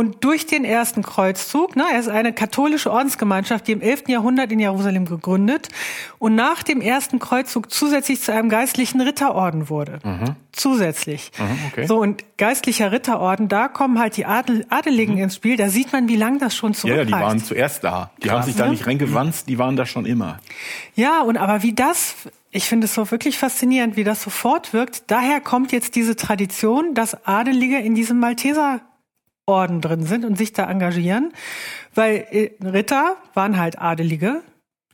Und 0.00 0.24
durch 0.24 0.46
den 0.46 0.64
ersten 0.64 1.02
Kreuzzug, 1.02 1.76
ne, 1.76 1.84
er 1.92 2.00
ist 2.00 2.08
eine 2.08 2.32
katholische 2.32 2.90
Ordensgemeinschaft, 2.90 3.68
die 3.68 3.72
im 3.72 3.82
11. 3.82 4.04
Jahrhundert 4.08 4.50
in 4.50 4.58
Jerusalem 4.58 5.04
gegründet 5.04 5.68
und 6.18 6.34
nach 6.34 6.62
dem 6.62 6.80
ersten 6.80 7.18
Kreuzzug 7.18 7.70
zusätzlich 7.70 8.22
zu 8.22 8.32
einem 8.32 8.48
geistlichen 8.48 9.02
Ritterorden 9.02 9.68
wurde. 9.68 9.98
Zusätzlich. 10.52 11.32
Mhm, 11.38 11.58
okay. 11.70 11.86
So, 11.86 11.98
und 12.00 12.24
geistlicher 12.38 12.92
Ritterorden, 12.92 13.48
da 13.48 13.68
kommen 13.68 13.98
halt 13.98 14.16
die 14.16 14.24
Adel, 14.24 14.64
Adeligen 14.70 15.18
ins 15.18 15.34
Spiel. 15.34 15.58
Da 15.58 15.68
sieht 15.68 15.92
man, 15.92 16.08
wie 16.08 16.16
lang 16.16 16.38
das 16.38 16.56
schon 16.56 16.72
Ja, 16.72 16.76
ja, 16.76 16.80
zurückreicht. 16.80 17.08
die 17.08 17.12
waren 17.12 17.44
zuerst 17.44 17.84
da. 17.84 18.10
Die 18.22 18.30
haben 18.30 18.42
sich 18.42 18.56
da 18.56 18.64
ne? 18.64 18.70
nicht 18.70 18.86
reingewanzt, 18.86 19.50
die 19.50 19.58
waren 19.58 19.76
da 19.76 19.84
schon 19.84 20.06
immer. 20.06 20.38
Ja, 20.94 21.20
und 21.20 21.36
aber 21.36 21.62
wie 21.62 21.74
das, 21.74 22.14
ich 22.50 22.64
finde 22.64 22.86
es 22.86 22.94
so 22.94 23.10
wirklich 23.10 23.36
faszinierend, 23.36 23.96
wie 23.96 24.04
das 24.04 24.22
so 24.22 24.30
fortwirkt. 24.30 25.02
Daher 25.08 25.42
kommt 25.42 25.72
jetzt 25.72 25.94
diese 25.94 26.16
Tradition, 26.16 26.94
dass 26.94 27.26
Adelige 27.26 27.76
in 27.76 27.94
diesem 27.94 28.18
Malteserorden 29.50 29.80
drin 29.80 30.02
sind 30.04 30.24
und 30.24 30.38
sich 30.38 30.52
da 30.52 30.70
engagieren, 30.70 31.32
weil 31.94 32.26
äh, 32.30 32.50
Ritter 32.64 33.16
waren 33.34 33.58
halt 33.58 33.80
Adelige 33.80 34.42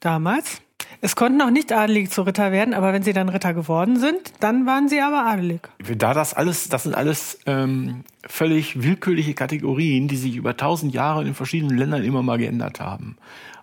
damals. 0.00 0.60
Es 1.00 1.14
konnten 1.14 1.40
auch 1.42 1.50
nicht 1.50 1.72
Adelige 1.72 2.08
zu 2.08 2.22
Ritter 2.22 2.52
werden, 2.52 2.72
aber 2.72 2.92
wenn 2.92 3.02
sie 3.02 3.12
dann 3.12 3.28
Ritter 3.28 3.52
geworden 3.54 3.98
sind, 3.98 4.32
dann 4.40 4.66
waren 4.66 4.88
sie 4.88 5.00
aber 5.00 5.26
adelig. 5.26 5.60
Da 5.96 6.14
das 6.14 6.32
alles, 6.32 6.68
das 6.68 6.84
sind 6.84 6.94
alles 6.94 7.38
ähm, 7.46 8.04
völlig 8.26 8.82
willkürliche 8.82 9.34
Kategorien, 9.34 10.08
die 10.08 10.16
sich 10.16 10.36
über 10.36 10.56
tausend 10.56 10.94
Jahre 10.94 11.24
in 11.24 11.34
verschiedenen 11.34 11.76
Ländern 11.76 12.02
immer 12.02 12.22
mal 12.22 12.38
geändert 12.38 12.80
haben. 12.80 13.16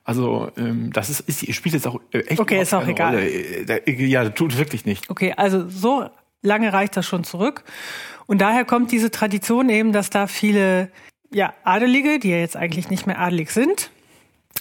Also 0.03 0.52
ähm, 0.57 0.91
das 0.94 1.10
ist, 1.10 1.22
ist 1.22 1.56
spielt 1.56 1.74
jetzt 1.74 1.88
auch 1.88 1.99
äh, 2.11 2.20
echt 2.20 2.40
Okay, 2.40 2.61
ist 2.61 2.74
auch 2.74 2.86
egal. 2.86 3.15
Rolle. 3.15 3.28
Äh, 3.28 4.06
Ja, 4.06 4.30
tut 4.30 4.57
wirklich 4.57 4.86
nicht. 4.86 5.10
Okay, 5.10 5.34
also 5.36 5.68
so 5.70 6.10
lange 6.44 6.72
reicht 6.72 6.95
das 6.98 7.06
schon 7.06 7.24
zurück. 7.24 7.64
Und 8.25 8.41
daher 8.41 8.65
kommt 8.65 8.91
diese 8.91 9.11
Tradition 9.11 9.69
eben, 9.69 9.91
dass 9.91 10.09
da 10.09 10.27
viele 10.27 10.89
ja, 11.31 11.53
Adelige, 11.63 12.19
die 12.19 12.29
ja 12.29 12.37
jetzt 12.37 12.55
eigentlich 12.55 12.89
nicht 12.89 13.07
mehr 13.07 13.19
adelig 13.19 13.51
sind, 13.51 13.89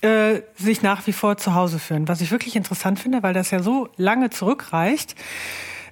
äh, 0.01 0.41
sich 0.57 0.83
nach 0.83 1.07
wie 1.07 1.13
vor 1.13 1.37
zu 1.37 1.55
Hause 1.55 1.79
führen. 1.79 2.09
Was 2.09 2.21
ich 2.21 2.31
wirklich 2.31 2.57
interessant 2.57 2.99
finde, 2.99 3.23
weil 3.23 3.35
das 3.35 3.51
ja 3.51 3.63
so 3.63 3.89
lange 3.97 4.31
zurückreicht. 4.31 5.15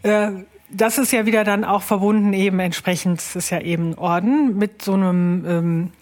Äh, 0.02 0.30
das 0.70 0.98
ist 0.98 1.12
ja 1.12 1.26
wieder 1.26 1.44
dann 1.44 1.64
auch 1.64 1.82
verbunden 1.82 2.32
eben 2.32 2.60
entsprechend, 2.60 3.20
es 3.20 3.34
ist 3.34 3.50
ja 3.50 3.60
eben 3.60 3.94
Orden 3.94 4.56
mit 4.56 4.82
so 4.82 4.94
einem 4.94 5.44
ähm, 5.46 5.92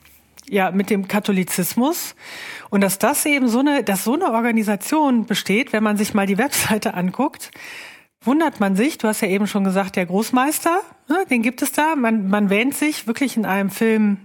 ja, 0.51 0.71
mit 0.71 0.91
dem 0.91 1.09
Katholizismus. 1.09 2.15
Und 2.71 2.81
dass 2.83 2.99
das 2.99 3.25
eben 3.27 3.49
so 3.49 3.61
eine, 3.61 3.85
dass 3.85 4.05
so 4.05 4.15
eine 4.15 4.33
Organisation 4.33 5.27
besteht, 5.27 5.73
wenn 5.73 5.83
man 5.83 5.97
sich 5.97 6.15
mal 6.15 6.27
die 6.27 6.39
Webseite 6.39 6.95
anguckt, 6.95 7.51
wundert 8.23 8.61
man 8.61 8.77
sich, 8.77 8.99
du 8.99 9.09
hast 9.09 9.21
ja 9.21 9.29
eben 9.29 9.47
schon 9.47 9.65
gesagt, 9.65 9.97
der 9.97 10.07
Großmeister, 10.07 10.81
ne, 11.09 11.25
den 11.31 11.43
gibt 11.43 11.63
es 11.63 11.73
da. 11.73 11.97
Man, 11.97 12.29
man 12.29 12.51
wähnt 12.51 12.75
sich 12.75 13.07
wirklich 13.07 13.37
in 13.37 13.45
einem 13.47 13.71
Film, 13.71 14.19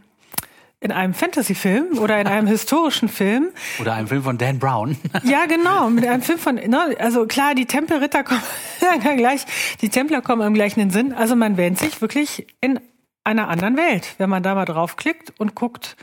in 0.80 0.92
einem 0.92 1.14
Fantasy-Film 1.14 2.00
oder 2.00 2.20
in 2.20 2.28
einem 2.28 2.48
historischen 2.56 3.10
Film. 3.10 3.50
Oder 3.80 3.94
ein 3.94 4.08
Film 4.08 4.24
von 4.24 4.38
Dan 4.38 4.60
Brown. 4.60 4.98
Ja, 5.24 5.46
genau, 5.46 5.90
mit 5.90 6.06
einem 6.06 6.22
Film 6.22 6.40
von, 6.40 6.56
ne, 6.56 6.96
also 7.00 7.28
klar, 7.28 7.56
die 7.56 7.66
Tempelritter 7.66 8.24
kommen 8.24 8.42
ja, 8.82 9.16
gleich, 9.16 9.46
die 9.82 9.90
Templer 9.90 10.22
kommen 10.22 10.46
im 10.46 10.54
gleichen 10.54 10.90
Sinn. 10.90 11.14
Also 11.14 11.36
man 11.36 11.58
wähnt 11.58 11.80
sich 11.80 12.02
wirklich 12.02 12.48
in 12.62 12.80
einer 13.24 13.48
anderen 13.48 13.78
Welt, 13.78 14.16
wenn 14.18 14.30
man 14.30 14.44
da 14.44 14.56
mal 14.56 14.66
draufklickt 14.66 15.40
und 15.40 15.56
guckt, 15.56 15.96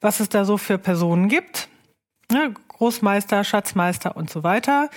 was 0.00 0.20
es 0.20 0.28
da 0.28 0.44
so 0.44 0.58
für 0.58 0.78
Personen 0.78 1.28
gibt. 1.28 1.68
Ne, 2.30 2.54
Großmeister, 2.68 3.44
Schatzmeister 3.44 4.16
und 4.16 4.28
so 4.28 4.42
weiter. 4.42 4.90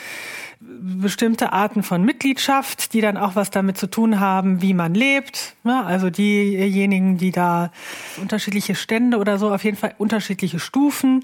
Bestimmte 0.61 1.53
Arten 1.53 1.83
von 1.83 2.03
Mitgliedschaft, 2.03 2.93
die 2.93 2.99
dann 2.99 3.15
auch 3.15 3.35
was 3.35 3.49
damit 3.49 3.77
zu 3.77 3.87
tun 3.87 4.19
haben, 4.19 4.61
wie 4.61 4.73
man 4.73 4.93
lebt. 4.93 5.55
Ne, 5.63 5.85
also 5.85 6.09
diejenigen, 6.09 7.17
die 7.17 7.31
da 7.31 7.71
unterschiedliche 8.21 8.75
Stände 8.75 9.17
oder 9.19 9.37
so, 9.37 9.53
auf 9.53 9.63
jeden 9.63 9.77
Fall 9.77 9.95
unterschiedliche 9.97 10.59
Stufen. 10.59 11.23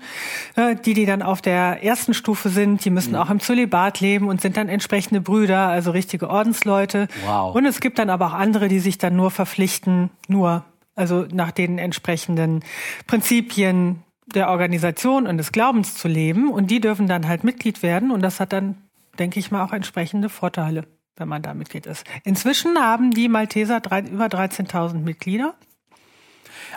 Äh, 0.55 0.75
Die, 0.75 0.93
die 0.93 1.05
dann 1.05 1.21
auf 1.21 1.41
der 1.41 1.83
ersten 1.83 2.13
Stufe 2.13 2.47
sind, 2.47 2.85
die 2.85 2.89
müssen 2.89 3.15
auch 3.15 3.29
im 3.29 3.39
Zölibat 3.39 3.99
leben 3.99 4.29
und 4.29 4.39
sind 4.39 4.55
dann 4.55 4.69
entsprechende 4.69 5.19
Brüder, 5.19 5.67
also 5.67 5.91
richtige 5.91 6.29
Ordensleute. 6.29 7.07
Wow. 7.25 7.55
Und 7.55 7.65
es 7.65 7.81
gibt 7.81 7.99
dann 7.99 8.09
aber 8.09 8.27
auch 8.27 8.33
andere, 8.33 8.67
die 8.69 8.79
sich 8.79 8.97
dann 8.97 9.15
nur 9.15 9.31
verpflichten, 9.31 10.11
nur, 10.29 10.63
also 10.95 11.25
nach 11.33 11.51
den 11.51 11.77
entsprechenden 11.77 12.63
Prinzipien 13.05 14.03
der 14.33 14.49
Organisation 14.49 15.27
und 15.27 15.37
des 15.37 15.51
Glaubens 15.51 15.95
zu 15.95 16.07
leben. 16.07 16.49
Und 16.49 16.71
die 16.71 16.79
dürfen 16.79 17.07
dann 17.07 17.27
halt 17.27 17.43
Mitglied 17.43 17.83
werden. 17.83 18.11
Und 18.11 18.21
das 18.21 18.39
hat 18.39 18.53
dann, 18.53 18.77
denke 19.19 19.39
ich 19.39 19.51
mal, 19.51 19.63
auch 19.63 19.73
entsprechende 19.73 20.29
Vorteile, 20.29 20.87
wenn 21.17 21.27
man 21.27 21.41
da 21.41 21.53
Mitglied 21.53 21.85
ist. 21.85 22.05
Inzwischen 22.23 22.77
haben 22.77 23.11
die 23.11 23.29
Malteser 23.29 23.79
drei, 23.79 24.01
über 24.01 24.25
13.000 24.25 24.99
Mitglieder. 24.99 25.55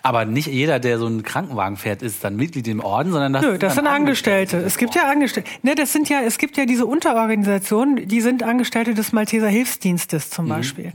Aber 0.03 0.25
nicht 0.25 0.47
jeder, 0.47 0.79
der 0.79 0.99
so 0.99 1.07
einen 1.07 1.23
Krankenwagen 1.23 1.77
fährt, 1.77 2.03
ist 2.03 2.23
dann 2.23 2.37
Mitglied 2.37 2.69
im 2.69 2.81
Orden, 2.81 3.13
sondern 3.13 3.33
das, 3.33 3.43
Nö, 3.43 3.59
das 3.59 3.75
sind 3.75 3.85
dann 3.85 3.95
Angestellte. 3.95 4.59
Es 4.59 4.79
gibt 4.79 4.95
ja 4.95 5.11
Angestellte. 5.11 5.51
Ne, 5.63 5.75
das 5.75 5.93
sind 5.93 6.09
ja, 6.09 6.21
es 6.21 6.39
gibt 6.39 6.57
ja 6.57 6.67
diese 6.67 6.87
Unterorganisationen, 6.87 8.09
die 8.09 8.21
sind 8.21 8.43
Angestellte 8.43 8.95
des 8.95 9.13
Malteser 9.13 9.49
Hilfsdienstes 9.49 10.31
zum 10.31 10.49
Beispiel. 10.49 10.93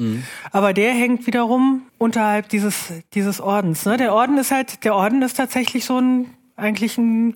Aber 0.51 0.73
der 0.73 0.93
hängt 0.93 1.27
wiederum 1.27 1.83
unterhalb 1.97 2.49
dieses, 2.49 2.93
dieses 3.13 3.41
Ordens. 3.41 3.85
Ne? 3.85 3.97
Der 3.97 4.13
Orden 4.13 4.37
ist 4.37 4.51
halt, 4.51 4.83
der 4.83 4.95
Orden 4.95 5.21
ist 5.21 5.35
tatsächlich 5.35 5.85
so 5.85 5.99
ein, 5.99 6.29
eigentlich 6.55 6.97
ein, 6.97 7.35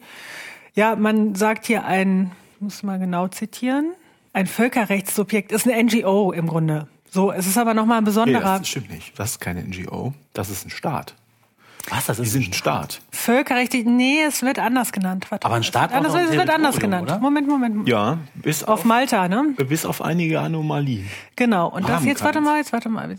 ja, 0.74 0.96
man 0.96 1.36
sagt 1.36 1.66
hier 1.66 1.86
ein, 1.86 2.32
muss 2.62 2.84
mal 2.84 3.00
genau 3.00 3.28
zitieren, 3.28 3.94
ein 4.34 4.48
Völkerrechtssubjekt, 4.48 5.52
ist 5.52 5.68
eine 5.68 5.82
NGO 5.84 6.32
im 6.32 6.48
Grunde. 6.48 6.88
So, 7.10 7.32
es 7.32 7.48
ist 7.48 7.58
aber 7.58 7.74
nochmal 7.74 8.00
ein 8.00 8.04
Nee, 8.04 8.10
besonderer 8.10 8.60
das 8.60 8.68
stimmt 8.68 8.92
nicht. 8.92 9.18
Das 9.18 9.32
ist 9.32 9.40
keine 9.40 9.64
NGO. 9.64 10.14
Das 10.34 10.50
ist 10.50 10.66
ein 10.66 10.70
Staat. 10.70 11.16
Was, 11.90 12.06
das 12.08 12.18
Die 12.18 12.24
ist 12.24 12.34
sind 12.34 12.50
ein 12.50 12.54
Staat. 12.54 13.02
Völkerrechtlich, 13.12 13.86
nee, 13.86 14.22
es 14.28 14.42
wird 14.44 14.60
anders 14.60 14.92
genannt. 14.92 15.28
Warte, 15.30 15.46
Aber 15.46 15.56
ein 15.56 15.62
es 15.62 15.68
Staat 15.68 15.92
wird 15.94 16.06
anders, 16.06 16.14
es 16.30 16.36
wird 16.36 16.50
anders 16.50 16.78
genannt. 16.80 17.10
oder? 17.10 17.20
Moment, 17.20 17.48
Moment. 17.48 17.76
Moment. 17.76 17.90
Ja, 17.90 18.18
bis 18.36 18.64
Auf 18.64 18.80
auf, 18.80 18.86
Malta, 18.86 19.30
ne? 19.30 19.56
bis 19.70 19.86
auf 19.86 20.02
einige 20.02 20.42
Anomalien. 20.42 21.08
Genau. 21.38 21.70
Und 21.70 21.88
das 21.88 22.04
jetzt, 22.04 22.24
warte 22.24 22.42
mal, 22.42 22.58
jetzt 22.58 22.74
warte 22.74 22.90
mal. 22.90 23.16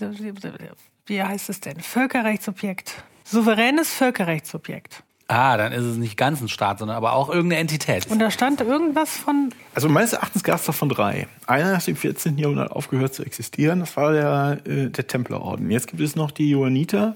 Wie 1.07 1.23
heißt 1.23 1.49
es 1.49 1.61
denn? 1.61 1.81
Völkerrechtssubjekt. 1.81 3.03
Souveränes 3.25 3.93
Völkerrechtssubjekt. 3.95 5.03
Ah, 5.31 5.59
dann 5.59 5.73
ist 5.73 5.85
es 5.85 5.99
nicht 5.99 6.17
ganz 6.17 6.41
ein 6.41 6.49
Staat, 6.49 6.79
sondern 6.79 6.97
aber 6.97 7.13
auch 7.13 7.29
irgendeine 7.29 7.61
Entität. 7.61 8.07
Und 8.11 8.19
da 8.19 8.31
stand 8.31 8.63
irgendwas 8.63 9.19
von, 9.19 9.51
Also 9.75 9.91
meines 9.91 10.15
Erachtens 10.15 10.43
gab 10.43 10.57
es 10.57 10.65
davon 10.65 10.89
drei. 10.89 11.29
Einer 11.47 11.77
hat 11.77 11.87
im 11.87 11.97
14. 11.97 12.39
Jahrhundert 12.39 12.73
aufgehört 12.73 13.13
zu 13.13 13.23
existieren. 13.25 13.81
Das 13.81 13.95
war 13.99 14.13
der, 14.13 14.59
äh, 14.65 14.89
der 14.89 15.07
Templerorden. 15.07 15.71
Jetzt 15.71 15.89
gibt 15.89 16.01
es 16.01 16.17
noch 16.17 16.31
die 16.31 16.49
Johanniter 16.49 17.13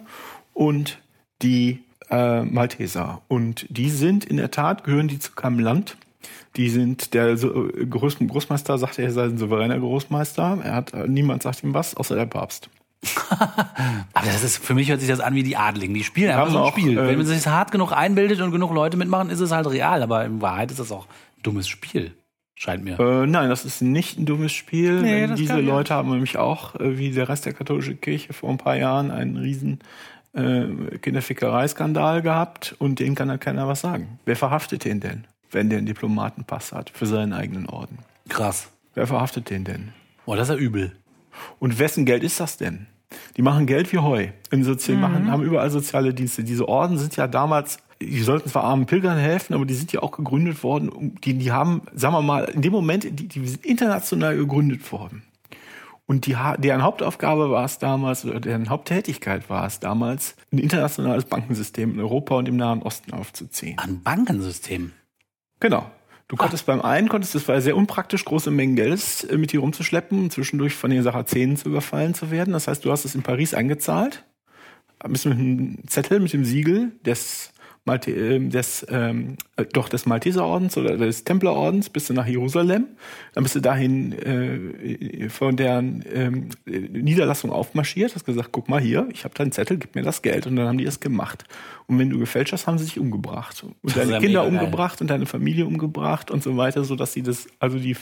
und 0.53 0.99
die 1.41 1.85
äh, 2.11 2.43
Malteser. 2.43 3.23
Und 3.29 3.67
die 3.71 3.89
sind 3.89 4.27
in 4.27 4.37
der 4.37 4.51
Tat, 4.51 4.85
gehören 4.85 5.09
die 5.09 5.19
zu 5.19 5.33
keinem 5.33 5.59
Land. 5.59 5.97
Die 6.57 6.69
sind, 6.69 7.15
der 7.15 7.29
äh, 7.29 7.87
Groß, 7.87 8.19
Großmeister 8.19 8.77
sagt, 8.77 8.99
er 8.99 9.11
sei 9.11 9.25
ein 9.25 9.39
souveräner 9.39 9.79
Großmeister. 9.79 10.59
Er 10.63 10.75
hat, 10.75 10.93
äh, 10.93 11.09
niemand 11.09 11.43
sagt 11.43 11.63
ihm 11.63 11.73
was, 11.73 11.97
außer 11.97 12.15
der 12.15 12.27
Papst. 12.27 12.69
Aber 14.13 14.27
das 14.27 14.43
ist, 14.45 14.59
für 14.59 14.75
mich 14.75 14.89
hört 14.91 15.01
sich 15.01 15.09
das 15.09 15.21
an 15.21 15.35
wie 15.35 15.43
die 15.43 15.57
Adligen. 15.57 15.95
Die 15.95 16.05
spielen 16.05 16.31
einfach 16.31 16.51
so 16.51 16.59
ein 16.59 16.65
auch, 16.65 16.73
Spiel. 16.73 16.99
äh, 16.99 17.09
Wenn 17.09 17.17
man 17.17 17.27
sich 17.27 17.37
das 17.39 17.47
hart 17.47 17.73
genug 17.73 17.93
einbildet 17.93 18.41
und 18.41 18.53
genug 18.53 18.73
Leute 18.73 18.97
mitmachen, 18.97 19.31
ist 19.31 19.41
es 19.41 19.51
halt 19.51 19.67
real. 19.69 20.03
Aber 20.03 20.25
in 20.25 20.41
Wahrheit 20.41 20.71
ist 20.71 20.81
das 20.81 20.93
auch 20.93 21.07
ein 21.07 21.43
dummes 21.43 21.69
Spiel. 21.69 22.13
Scheint 22.55 22.85
mir. 22.85 22.99
Äh, 23.01 23.27
nein, 23.27 23.49
das 23.49 23.65
ist 23.65 23.83
nicht 23.83 24.19
ein 24.19 24.27
dummes 24.27 24.53
Spiel. 24.53 25.01
Nee, 25.03 25.27
diese 25.35 25.59
Leute 25.61 25.95
haben 25.95 26.11
nämlich 26.11 26.37
auch, 26.37 26.77
äh, 26.77 26.97
wie 26.99 27.11
der 27.11 27.29
Rest 27.29 27.45
der 27.45 27.55
katholischen 27.55 28.01
Kirche 28.01 28.33
vor 28.33 28.51
ein 28.51 28.59
paar 28.59 28.77
Jahren, 28.77 29.11
einen 29.11 29.37
riesen 29.37 29.81
äh, 30.35 30.67
Kinderfickerei-Skandal 30.99 32.23
gehabt 32.23 32.77
und 32.79 33.01
denen 33.01 33.15
kann 33.17 33.29
dann 33.29 33.41
keiner 33.41 33.67
was 33.67 33.81
sagen. 33.81 34.21
Wer 34.27 34.37
verhaftet 34.37 34.85
den 34.85 35.01
denn, 35.01 35.27
wenn 35.51 35.71
der 35.71 35.79
einen 35.79 35.87
Diplomatenpass 35.87 36.73
hat 36.73 36.91
für 36.91 37.07
seinen 37.07 37.33
eigenen 37.33 37.67
Orden? 37.67 37.99
Krass. 38.29 38.69
Wer 38.95 39.07
verhaftet 39.09 39.51
den 39.51 39.65
denn? 39.65 39.93
Boah, 40.25 40.37
das 40.37 40.49
ist 40.49 40.55
ja 40.55 40.61
übel. 40.61 40.93
Und 41.59 41.79
wessen 41.79 42.05
Geld 42.05 42.23
ist 42.23 42.39
das 42.39 42.59
denn? 42.59 42.87
Die 43.37 43.43
machen 43.43 43.67
Geld 43.67 43.93
wie 43.93 43.99
Heu. 43.99 44.29
In 44.51 44.65
Sozi 44.65 44.93
machen, 44.93 45.31
haben 45.31 45.43
überall 45.43 45.71
soziale 45.71 46.15
Dienste. 46.15 46.45
Diese 46.45 46.69
Orden 46.69 46.99
sind 46.99 47.17
ja 47.17 47.27
damals, 47.27 47.79
die 48.01 48.21
sollten 48.21 48.49
zwar 48.49 48.65
armen 48.65 48.87
Pilgern 48.87 49.19
helfen, 49.19 49.55
aber 49.55 49.65
die 49.65 49.75
sind 49.75 49.93
ja 49.93 50.03
auch 50.03 50.13
gegründet 50.13 50.63
worden. 50.63 51.17
Die, 51.25 51.35
die 51.35 51.53
haben, 51.53 51.83
sagen 51.95 52.15
wir 52.15 52.23
mal, 52.23 52.45
in 52.45 52.63
dem 52.63 52.73
Moment, 52.73 53.05
die, 53.05 53.29
die 53.29 53.47
sind 53.47 53.65
international 53.65 54.37
gegründet 54.37 54.91
worden. 54.93 55.23
Und 56.07 56.27
die, 56.27 56.37
deren 56.59 56.83
Hauptaufgabe 56.83 57.51
war 57.51 57.65
es 57.65 57.79
damals, 57.79 58.25
oder 58.25 58.41
deren 58.41 58.69
Haupttätigkeit 58.69 59.49
war 59.49 59.67
es 59.67 59.81
damals, 59.81 60.35
ein 60.53 60.59
internationales 60.59 61.25
Bankensystem 61.25 61.95
in 61.95 62.01
Europa 62.01 62.37
und 62.37 62.49
im 62.49 62.57
Nahen 62.57 62.83
Osten 62.83 63.13
aufzuziehen. 63.13 63.79
Ein 63.79 64.03
Bankensystem. 64.03 64.93
Genau. 65.61 65.87
Du 66.33 66.39
konntest 66.39 66.65
beim 66.65 66.81
einen, 66.81 67.11
konntest, 67.11 67.35
es 67.35 67.47
war 67.47 67.61
sehr 67.61 67.77
unpraktisch, 67.77 68.25
große 68.25 68.51
Mengen 68.51 68.75
Geldes 68.75 69.23
äh, 69.23 69.37
mit 69.37 69.53
dir 69.53 69.61
rumzuschleppen 69.61 70.19
und 70.19 70.33
zwischendurch 70.33 70.75
von 70.75 70.91
den 70.91 71.03
Sarazenen 71.03 71.59
zu 71.59 71.69
überfallen 71.69 72.15
zu 72.15 72.31
werden. 72.31 72.55
Das 72.55 72.69
heißt, 72.69 72.83
du 72.87 72.91
hast 72.91 73.05
es 73.05 73.15
in 73.15 73.23
Paris 73.23 73.53
eingezahlt, 73.53 74.25
bist 75.07 75.27
mit 75.27 75.35
einem 75.35 75.87
Zettel, 75.87 76.21
mit 76.21 76.33
dem 76.33 76.47
Siegel 76.47 76.93
des 77.05 77.52
Malte, 77.85 78.13
äh, 78.13 78.39
des, 78.39 78.87
ähm, 78.91 79.37
äh, 79.57 79.65
doch 79.65 79.89
des 79.89 80.07
Malteserordens 80.07 80.77
oder 80.77 80.97
des 80.97 81.25
Templerordens 81.25 81.91
bist 81.91 82.09
du 82.09 82.15
nach 82.15 82.29
Jerusalem. 82.29 82.87
Dann 83.35 83.43
bist 83.43 83.57
du 83.57 83.61
dahin 83.61 84.13
äh, 84.13 85.29
von 85.29 85.57
deren 85.57 86.05
ähm, 86.13 86.49
Niederlassung 86.65 87.51
aufmarschiert, 87.51 88.15
hast 88.15 88.25
gesagt, 88.25 88.51
guck 88.53 88.69
mal 88.69 88.81
hier, 88.81 89.09
ich 89.13 89.25
habe 89.25 89.35
da 89.35 89.43
einen 89.43 89.51
Zettel, 89.51 89.79
gib 89.79 89.97
mir 89.97 90.03
das 90.03 90.23
Geld. 90.23 90.47
Und 90.47 90.55
dann 90.55 90.69
haben 90.69 90.79
die 90.79 90.85
das 90.85 91.01
gemacht. 91.01 91.45
Und 91.89 91.99
wenn 91.99 92.09
du 92.09 92.21
gefälscht 92.21 92.53
hast, 92.53 92.69
haben 92.69 92.79
sie 92.79 92.85
sich 92.85 93.01
umgebracht. 93.01 93.65
Und 93.83 93.97
deine 93.97 94.21
Kinder 94.21 94.47
umgebracht 94.47 95.01
und 95.01 95.09
deine 95.09 95.27
Familie 95.27 95.67
umgebracht 95.67 96.31
und 96.31 96.43
so 96.43 96.57
weiter, 96.57 96.85
so 96.85 96.95
dass 96.95 97.13
sie 97.13 97.23
das, 97.23 97.49
also 97.59 97.81
die 97.81 97.97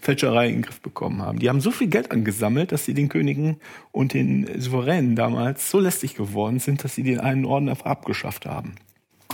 Fälscherei 0.00 0.48
in 0.48 0.56
den 0.56 0.62
Griff 0.62 0.80
bekommen 0.80 1.22
haben. 1.22 1.38
Die 1.38 1.48
haben 1.48 1.60
so 1.60 1.70
viel 1.70 1.86
Geld 1.86 2.10
angesammelt, 2.10 2.72
dass 2.72 2.84
sie 2.84 2.94
den 2.94 3.08
Königen 3.08 3.58
und 3.92 4.12
den 4.12 4.60
Souveränen 4.60 5.14
damals 5.14 5.70
so 5.70 5.78
lästig 5.78 6.16
geworden 6.16 6.58
sind, 6.58 6.82
dass 6.82 6.96
sie 6.96 7.04
den 7.04 7.20
einen 7.20 7.44
Orden 7.44 7.68
einfach 7.68 7.86
abgeschafft 7.86 8.44
haben. 8.44 8.74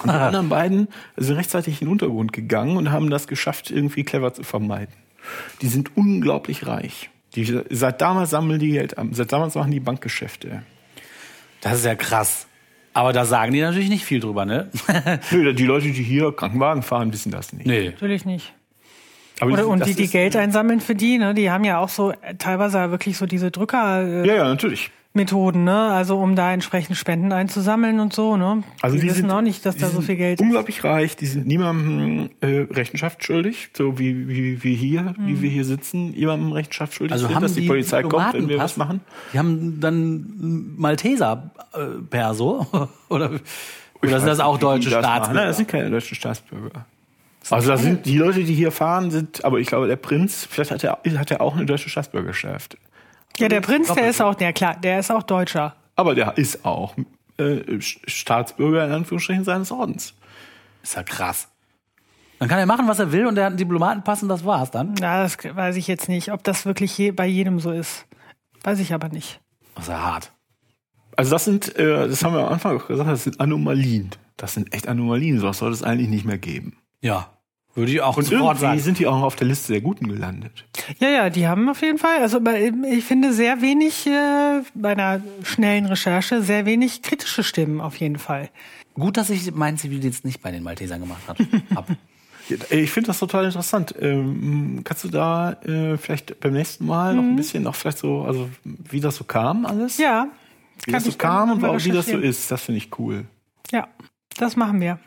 Und 0.02 0.10
die 0.10 0.16
anderen 0.16 0.48
beiden 0.48 0.88
sind 1.16 1.36
rechtzeitig 1.36 1.80
in 1.80 1.86
den 1.86 1.92
Untergrund 1.92 2.32
gegangen 2.32 2.76
und 2.76 2.90
haben 2.92 3.10
das 3.10 3.26
geschafft, 3.26 3.70
irgendwie 3.70 4.04
clever 4.04 4.32
zu 4.32 4.42
vermeiden. 4.42 4.94
Die 5.62 5.68
sind 5.68 5.96
unglaublich 5.96 6.66
reich. 6.66 7.10
Die, 7.34 7.60
seit 7.70 8.00
damals 8.00 8.30
sammeln 8.30 8.60
die 8.60 8.70
Geld 8.70 8.96
an. 8.98 9.12
Seit 9.12 9.32
damals 9.32 9.54
machen 9.54 9.70
die 9.70 9.80
Bankgeschäfte. 9.80 10.62
Das 11.60 11.74
ist 11.74 11.84
ja 11.84 11.94
krass. 11.94 12.46
Aber 12.94 13.12
da 13.12 13.26
sagen 13.26 13.52
die 13.52 13.60
natürlich 13.60 13.90
nicht 13.90 14.04
viel 14.04 14.20
drüber, 14.20 14.46
ne? 14.46 14.70
Nö, 15.30 15.52
die 15.52 15.66
Leute, 15.66 15.88
die 15.88 16.02
hier 16.02 16.32
Krankenwagen 16.32 16.82
fahren, 16.82 17.12
wissen 17.12 17.30
das 17.30 17.52
nicht. 17.52 17.66
nee. 17.66 17.90
Natürlich 17.90 18.24
nicht. 18.24 18.54
Aber 19.40 19.52
Oder, 19.52 19.66
und 19.66 19.80
das 19.80 19.88
die, 19.88 19.94
die 19.94 20.08
Geld 20.08 20.34
einsammeln 20.34 20.80
für 20.80 20.94
die, 20.94 21.18
ne, 21.18 21.34
die 21.34 21.50
haben 21.50 21.64
ja 21.64 21.78
auch 21.78 21.90
so 21.90 22.12
äh, 22.12 22.36
teilweise 22.38 22.90
wirklich 22.90 23.18
so 23.18 23.26
diese 23.26 23.50
Drückermethoden, 23.50 24.24
Ja, 24.24 24.34
ja, 24.34 24.44
natürlich. 24.44 24.90
Ne? 25.64 25.92
Also 25.92 26.18
um 26.18 26.36
da 26.36 26.52
entsprechend 26.52 26.96
Spenden 26.96 27.32
einzusammeln 27.32 27.98
und 28.00 28.12
so, 28.12 28.36
ne? 28.36 28.62
Also 28.82 28.96
die, 28.96 29.02
die 29.02 29.08
wissen 29.08 29.22
sind- 29.22 29.30
auch 29.30 29.40
nicht, 29.40 29.64
dass 29.66 29.76
da 29.76 29.88
so 29.88 30.00
viel 30.00 30.16
Geld 30.16 30.40
Unglaublich 30.40 30.84
reich, 30.84 31.16
die 31.16 31.26
sind 31.26 31.46
niemandem 31.46 32.30
äh, 32.40 32.66
Rechenschaft 32.70 33.24
schuldig, 33.24 33.70
so 33.76 33.98
wie, 33.98 34.28
wie, 34.28 34.62
wie 34.62 34.74
hier, 34.74 35.14
wie 35.18 35.42
wir 35.42 35.50
hier 35.50 35.64
sitzen, 35.64 36.12
jemandem 36.14 36.52
Rechenschaft 36.52 36.94
schuldig 36.94 37.12
Also 37.12 37.26
sind, 37.26 37.34
haben 37.36 37.42
dass 37.42 37.54
die, 37.54 37.62
die 37.62 37.66
Polizei 37.68 38.02
kommt, 38.02 38.34
wenn 38.34 38.48
wir 38.48 38.58
was 38.58 38.76
machen. 38.76 39.00
Die 39.32 39.38
haben 39.38 39.80
dann 39.80 40.74
Malteser 40.76 41.50
äh, 41.72 41.78
Perso 42.10 42.66
oder 43.08 43.30
oder 44.02 44.18
sind 44.20 44.28
das 44.28 44.40
auch 44.40 44.58
deutsche 44.58 44.90
Nein, 44.90 44.98
Staatsbürger? 45.02 45.46
das 45.46 45.56
sind 45.56 45.68
keine 45.68 45.90
deutschen 45.90 46.14
Staatsbürger. 46.14 46.84
Also 47.48 47.68
da 47.68 47.76
sind 47.76 48.06
die 48.06 48.18
Leute, 48.18 48.42
die 48.44 48.54
hier 48.54 48.72
fahren, 48.72 49.10
sind, 49.10 49.44
aber 49.44 49.58
ich 49.58 49.68
glaube, 49.68 49.86
der 49.86 49.96
Prinz, 49.96 50.46
vielleicht 50.50 50.70
hat 50.72 50.82
er, 50.84 50.98
hat 51.16 51.30
er 51.30 51.40
auch 51.40 51.56
eine 51.56 51.64
deutsche 51.64 51.88
Staatsbürgerschaft. 51.88 52.76
Ja, 53.38 53.48
der 53.48 53.60
Prinz, 53.60 53.92
der 53.92 54.08
ist 54.08 54.20
auch, 54.20 54.38
ja 54.40 54.52
klar, 54.52 54.76
der 54.76 55.00
ist 55.00 55.10
auch 55.10 55.22
Deutscher. 55.22 55.76
Aber 55.94 56.14
der 56.14 56.36
ist 56.38 56.64
auch 56.64 56.94
äh, 57.38 57.80
Staatsbürger 57.80 58.86
in 58.86 58.92
Anführungsstrichen 58.92 59.44
seines 59.44 59.70
Ordens. 59.70 60.14
Ist 60.82 60.94
ja 60.94 61.02
krass. 61.02 61.48
Dann 62.38 62.48
kann 62.48 62.58
er 62.58 62.66
machen, 62.66 62.86
was 62.86 62.98
er 62.98 63.12
will 63.12 63.26
und 63.26 63.38
er 63.38 63.44
hat 63.44 63.50
einen 63.50 63.56
Diplomatenpass 63.56 64.22
und 64.22 64.28
das 64.28 64.44
war's 64.44 64.70
dann. 64.70 64.94
Na, 65.00 65.22
das 65.22 65.38
weiß 65.42 65.76
ich 65.76 65.86
jetzt 65.86 66.08
nicht, 66.08 66.32
ob 66.32 66.44
das 66.44 66.66
wirklich 66.66 66.96
je, 66.98 67.10
bei 67.10 67.26
jedem 67.26 67.60
so 67.60 67.70
ist. 67.70 68.06
Weiß 68.62 68.78
ich 68.78 68.92
aber 68.92 69.08
nicht. 69.08 69.40
Das 69.74 69.84
ist 69.84 69.90
ja 69.90 70.02
hart. 70.02 70.32
Also 71.16 71.30
das 71.30 71.44
sind, 71.44 71.74
äh, 71.76 72.08
das 72.08 72.22
haben 72.22 72.34
wir 72.34 72.46
am 72.46 72.52
Anfang 72.52 72.78
auch 72.78 72.86
gesagt, 72.88 73.08
das 73.08 73.24
sind 73.24 73.40
Anomalien. 73.40 74.10
Das 74.36 74.52
sind 74.52 74.74
echt 74.74 74.86
Anomalien, 74.86 75.38
sowas 75.38 75.58
soll 75.58 75.72
es 75.72 75.82
eigentlich 75.82 76.10
nicht 76.10 76.26
mehr 76.26 76.36
geben. 76.36 76.76
Ja, 77.00 77.30
würde 77.76 77.92
ich 77.92 78.00
auch 78.00 78.16
Und 78.16 78.24
sofort 78.24 78.42
irgendwie 78.56 78.60
sagen. 78.60 78.78
sind 78.80 78.98
die 78.98 79.06
auch 79.06 79.22
auf 79.22 79.36
der 79.36 79.46
Liste 79.46 79.72
der 79.72 79.82
Guten 79.82 80.08
gelandet. 80.08 80.64
Ja, 80.98 81.08
ja, 81.08 81.30
die 81.30 81.46
haben 81.46 81.68
auf 81.68 81.82
jeden 81.82 81.98
Fall, 81.98 82.18
also 82.22 82.40
ich 82.90 83.04
finde 83.04 83.32
sehr 83.32 83.60
wenig, 83.60 84.06
äh, 84.06 84.62
bei 84.74 84.90
einer 84.92 85.20
schnellen 85.44 85.86
Recherche, 85.86 86.42
sehr 86.42 86.66
wenig 86.66 87.02
kritische 87.02 87.42
Stimmen 87.44 87.80
auf 87.80 87.96
jeden 87.96 88.18
Fall. 88.18 88.48
Gut, 88.94 89.16
dass 89.18 89.28
ich 89.30 89.52
meinen 89.54 89.76
Zivildienst 89.76 90.24
nicht 90.24 90.40
bei 90.42 90.50
den 90.50 90.62
Maltesern 90.62 91.00
gemacht 91.00 91.22
hat. 91.28 91.38
hab. 91.74 91.86
Ja, 92.48 92.56
ey, 92.70 92.82
Ich 92.82 92.92
finde 92.92 93.08
das 93.08 93.18
total 93.18 93.44
interessant. 93.46 93.92
Ähm, 94.00 94.82
kannst 94.84 95.02
du 95.02 95.08
da 95.08 95.54
äh, 95.64 95.96
vielleicht 95.98 96.38
beim 96.38 96.52
nächsten 96.52 96.86
Mal 96.86 97.16
noch 97.16 97.24
ein 97.24 97.34
bisschen, 97.34 97.64
noch 97.64 97.74
vielleicht 97.74 97.98
so, 97.98 98.22
also 98.22 98.48
wie 98.62 99.00
das 99.00 99.16
so 99.16 99.24
kam 99.24 99.66
alles? 99.66 99.98
Ja. 99.98 100.28
wie 100.84 100.92
kann 100.92 101.02
das 101.02 101.12
so 101.12 101.18
kam 101.18 101.50
und 101.50 101.64
auch 101.64 101.84
wie 101.84 101.90
das 101.90 102.06
so 102.06 102.16
ist, 102.18 102.48
das 102.48 102.62
finde 102.62 102.78
ich 102.78 102.96
cool. 103.00 103.24
Ja, 103.72 103.88
das 104.38 104.54
machen 104.54 104.80
wir. 104.80 105.00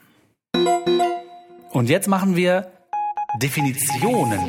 Und 1.72 1.90
jetzt 1.90 2.08
machen 2.08 2.36
wir 2.36 2.72
Definitionen. 3.42 4.40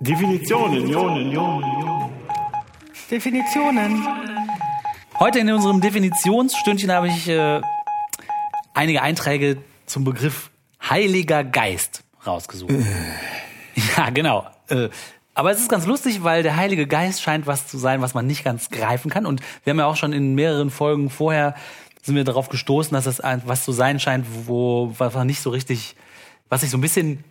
Definitionen, 0.00 0.88
Ionen, 0.88 1.32
Ionen, 1.32 1.64
Ionen. 1.64 2.10
Definitionen. 3.10 4.06
Heute 5.18 5.40
in 5.40 5.52
unserem 5.52 5.80
Definitionsstündchen 5.80 6.90
habe 6.90 7.08
ich 7.08 7.28
äh, 7.28 7.60
einige 8.74 9.02
Einträge 9.02 9.58
zum 9.84 10.04
Begriff 10.04 10.50
Heiliger 10.88 11.44
Geist 11.44 12.02
rausgesucht. 12.26 12.72
ja, 13.96 14.10
genau. 14.10 14.46
Äh, 14.68 14.88
aber 15.34 15.50
es 15.50 15.60
ist 15.60 15.68
ganz 15.68 15.84
lustig, 15.84 16.24
weil 16.24 16.42
der 16.42 16.56
Heilige 16.56 16.86
Geist 16.86 17.20
scheint 17.20 17.46
was 17.46 17.66
zu 17.68 17.76
sein, 17.76 18.00
was 18.00 18.14
man 18.14 18.26
nicht 18.26 18.42
ganz 18.42 18.70
greifen 18.70 19.10
kann. 19.10 19.26
Und 19.26 19.42
wir 19.64 19.72
haben 19.72 19.78
ja 19.78 19.86
auch 19.86 19.96
schon 19.96 20.14
in 20.14 20.34
mehreren 20.34 20.70
Folgen 20.70 21.10
vorher 21.10 21.54
sind 22.06 22.14
wir 22.14 22.24
darauf 22.24 22.48
gestoßen, 22.48 22.94
dass 22.94 23.04
das 23.04 23.20
was 23.44 23.64
zu 23.64 23.72
sein 23.72 23.98
scheint, 23.98 24.26
wo 24.46 24.94
was 24.96 25.14
man 25.14 25.26
nicht 25.26 25.40
so 25.40 25.50
richtig, 25.50 25.96
was 26.48 26.60
sich 26.60 26.70
so 26.70 26.78
ein 26.78 26.80
bisschen 26.80 27.24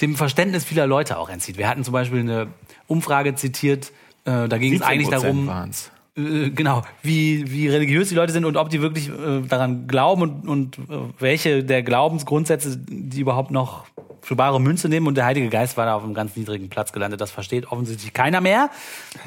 dem 0.00 0.14
Verständnis 0.14 0.64
vieler 0.64 0.86
Leute 0.86 1.18
auch 1.18 1.28
entzieht. 1.28 1.58
Wir 1.58 1.68
hatten 1.68 1.84
zum 1.84 1.92
Beispiel 1.92 2.20
eine 2.20 2.48
Umfrage 2.86 3.34
zitiert, 3.34 3.92
äh, 4.24 4.48
da 4.48 4.58
ging 4.58 4.74
es 4.74 4.82
eigentlich 4.82 5.08
17% 5.08 5.10
darum, 5.10 5.46
waren's. 5.46 5.90
äh, 6.16 6.50
genau, 6.50 6.82
wie, 7.02 7.50
wie 7.50 7.68
religiös 7.68 8.08
die 8.08 8.14
Leute 8.14 8.32
sind 8.32 8.44
und 8.44 8.56
ob 8.56 8.70
die 8.70 8.80
wirklich 8.80 9.08
äh, 9.08 9.40
daran 9.48 9.86
glauben 9.88 10.22
und, 10.22 10.48
und 10.48 10.78
äh, 10.78 10.98
welche 11.18 11.64
der 11.64 11.82
Glaubensgrundsätze 11.82 12.78
die 12.78 13.20
überhaupt 13.20 13.50
noch 13.50 13.86
für 14.20 14.36
bare 14.36 14.60
Münze 14.60 14.88
nehmen. 14.88 15.06
Und 15.06 15.14
der 15.14 15.24
Heilige 15.24 15.48
Geist 15.48 15.76
war 15.76 15.86
da 15.86 15.94
auf 15.94 16.04
einem 16.04 16.12
ganz 16.12 16.36
niedrigen 16.36 16.68
Platz 16.68 16.92
gelandet. 16.92 17.20
Das 17.20 17.30
versteht 17.30 17.72
offensichtlich 17.72 18.12
keiner 18.12 18.40
mehr. 18.40 18.68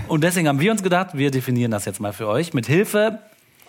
Und 0.07 0.23
deswegen 0.23 0.47
haben 0.47 0.59
wir 0.59 0.71
uns 0.71 0.83
gedacht, 0.83 1.09
wir 1.13 1.31
definieren 1.31 1.71
das 1.71 1.85
jetzt 1.85 1.99
mal 1.99 2.13
für 2.13 2.27
euch 2.27 2.53
mit 2.53 2.67
Hilfe 2.67 3.19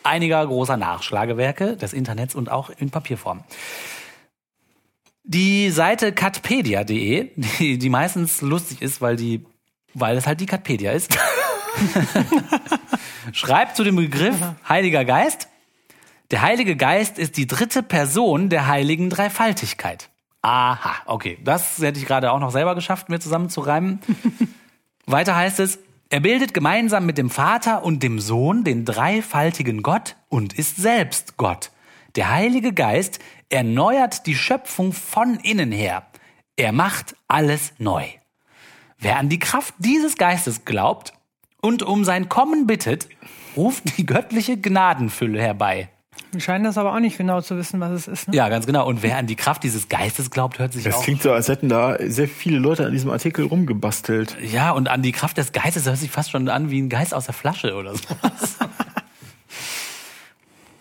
einiger 0.02 0.44
großer 0.46 0.76
Nachschlagewerke 0.76 1.76
des 1.76 1.92
Internets 1.92 2.34
und 2.34 2.50
auch 2.50 2.70
in 2.76 2.90
Papierform. 2.90 3.44
Die 5.24 5.70
Seite 5.70 6.12
katpedia.de, 6.12 7.30
die, 7.36 7.78
die 7.78 7.88
meistens 7.88 8.40
lustig 8.40 8.82
ist, 8.82 9.00
weil 9.00 9.16
die, 9.16 9.44
weil 9.94 10.16
es 10.16 10.26
halt 10.26 10.40
die 10.40 10.46
Katpedia 10.46 10.90
ist, 10.92 11.16
schreibt 13.32 13.76
zu 13.76 13.84
dem 13.84 13.96
Begriff 13.96 14.36
Heiliger 14.68 15.04
Geist. 15.04 15.48
Der 16.32 16.42
Heilige 16.42 16.76
Geist 16.76 17.18
ist 17.18 17.36
die 17.36 17.46
dritte 17.46 17.82
Person 17.82 18.48
der 18.48 18.66
heiligen 18.66 19.10
Dreifaltigkeit. 19.10 20.08
Aha, 20.40 21.02
okay. 21.06 21.38
Das 21.44 21.78
hätte 21.78 22.00
ich 22.00 22.06
gerade 22.06 22.32
auch 22.32 22.40
noch 22.40 22.50
selber 22.50 22.74
geschafft, 22.74 23.08
mir 23.08 23.20
zusammenzureimen. 23.20 24.00
Weiter 25.06 25.36
heißt 25.36 25.60
es, 25.60 25.78
er 26.10 26.20
bildet 26.20 26.52
gemeinsam 26.52 27.06
mit 27.06 27.16
dem 27.16 27.30
Vater 27.30 27.84
und 27.84 28.02
dem 28.02 28.18
Sohn 28.18 28.64
den 28.64 28.84
dreifaltigen 28.84 29.82
Gott 29.82 30.16
und 30.28 30.52
ist 30.52 30.76
selbst 30.76 31.36
Gott. 31.36 31.70
Der 32.16 32.30
Heilige 32.30 32.72
Geist 32.72 33.18
erneuert 33.52 34.26
die 34.26 34.34
Schöpfung 34.34 34.92
von 34.92 35.36
innen 35.36 35.72
her. 35.72 36.06
Er 36.56 36.72
macht 36.72 37.14
alles 37.28 37.72
neu. 37.78 38.04
Wer 38.98 39.18
an 39.18 39.28
die 39.28 39.38
Kraft 39.38 39.74
dieses 39.78 40.16
Geistes 40.16 40.64
glaubt 40.64 41.12
und 41.60 41.82
um 41.82 42.04
sein 42.04 42.28
Kommen 42.28 42.66
bittet, 42.66 43.08
ruft 43.56 43.98
die 43.98 44.06
göttliche 44.06 44.56
Gnadenfülle 44.56 45.40
herbei. 45.40 45.88
Wir 46.30 46.40
scheinen 46.40 46.64
das 46.64 46.78
aber 46.78 46.94
auch 46.94 47.00
nicht 47.00 47.18
genau 47.18 47.42
zu 47.42 47.56
wissen, 47.58 47.78
was 47.80 47.90
es 47.90 48.08
ist. 48.08 48.28
Ne? 48.28 48.36
Ja, 48.36 48.48
ganz 48.48 48.64
genau. 48.64 48.86
Und 48.86 49.02
wer 49.02 49.18
an 49.18 49.26
die 49.26 49.36
Kraft 49.36 49.62
dieses 49.64 49.88
Geistes 49.90 50.30
glaubt, 50.30 50.58
hört 50.58 50.72
sich 50.72 50.84
Das 50.84 50.94
auch. 50.94 51.02
klingt 51.02 51.22
so, 51.22 51.32
als 51.32 51.48
hätten 51.48 51.68
da 51.68 51.96
sehr 52.00 52.28
viele 52.28 52.58
Leute 52.58 52.86
an 52.86 52.92
diesem 52.92 53.10
Artikel 53.10 53.44
rumgebastelt. 53.44 54.38
Ja, 54.40 54.70
und 54.70 54.88
an 54.88 55.02
die 55.02 55.12
Kraft 55.12 55.36
des 55.36 55.52
Geistes 55.52 55.84
hört 55.86 55.98
sich 55.98 56.10
fast 56.10 56.30
schon 56.30 56.48
an 56.48 56.70
wie 56.70 56.80
ein 56.80 56.88
Geist 56.88 57.12
aus 57.12 57.26
der 57.26 57.34
Flasche 57.34 57.74
oder 57.74 57.94
sowas. 57.94 58.56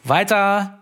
Weiter. 0.03 0.80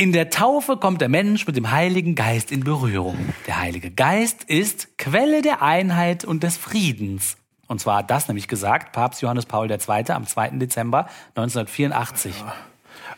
In 0.00 0.12
der 0.12 0.30
Taufe 0.30 0.78
kommt 0.78 1.02
der 1.02 1.10
Mensch 1.10 1.46
mit 1.46 1.56
dem 1.56 1.72
Heiligen 1.72 2.14
Geist 2.14 2.50
in 2.52 2.64
Berührung. 2.64 3.18
Der 3.46 3.60
Heilige 3.60 3.90
Geist 3.90 4.44
ist 4.44 4.96
Quelle 4.96 5.42
der 5.42 5.60
Einheit 5.60 6.24
und 6.24 6.42
des 6.42 6.56
Friedens. 6.56 7.36
Und 7.66 7.82
zwar 7.82 7.98
hat 7.98 8.10
das 8.10 8.26
nämlich 8.26 8.48
gesagt 8.48 8.92
Papst 8.92 9.20
Johannes 9.20 9.44
Paul 9.44 9.70
II. 9.70 9.78
am 10.08 10.26
2. 10.26 10.52
Dezember 10.52 11.06
1984. 11.34 12.32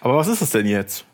Aber 0.01 0.17
was 0.17 0.27
ist 0.27 0.43
es 0.43 0.51
denn 0.51 0.67
jetzt? 0.67 1.05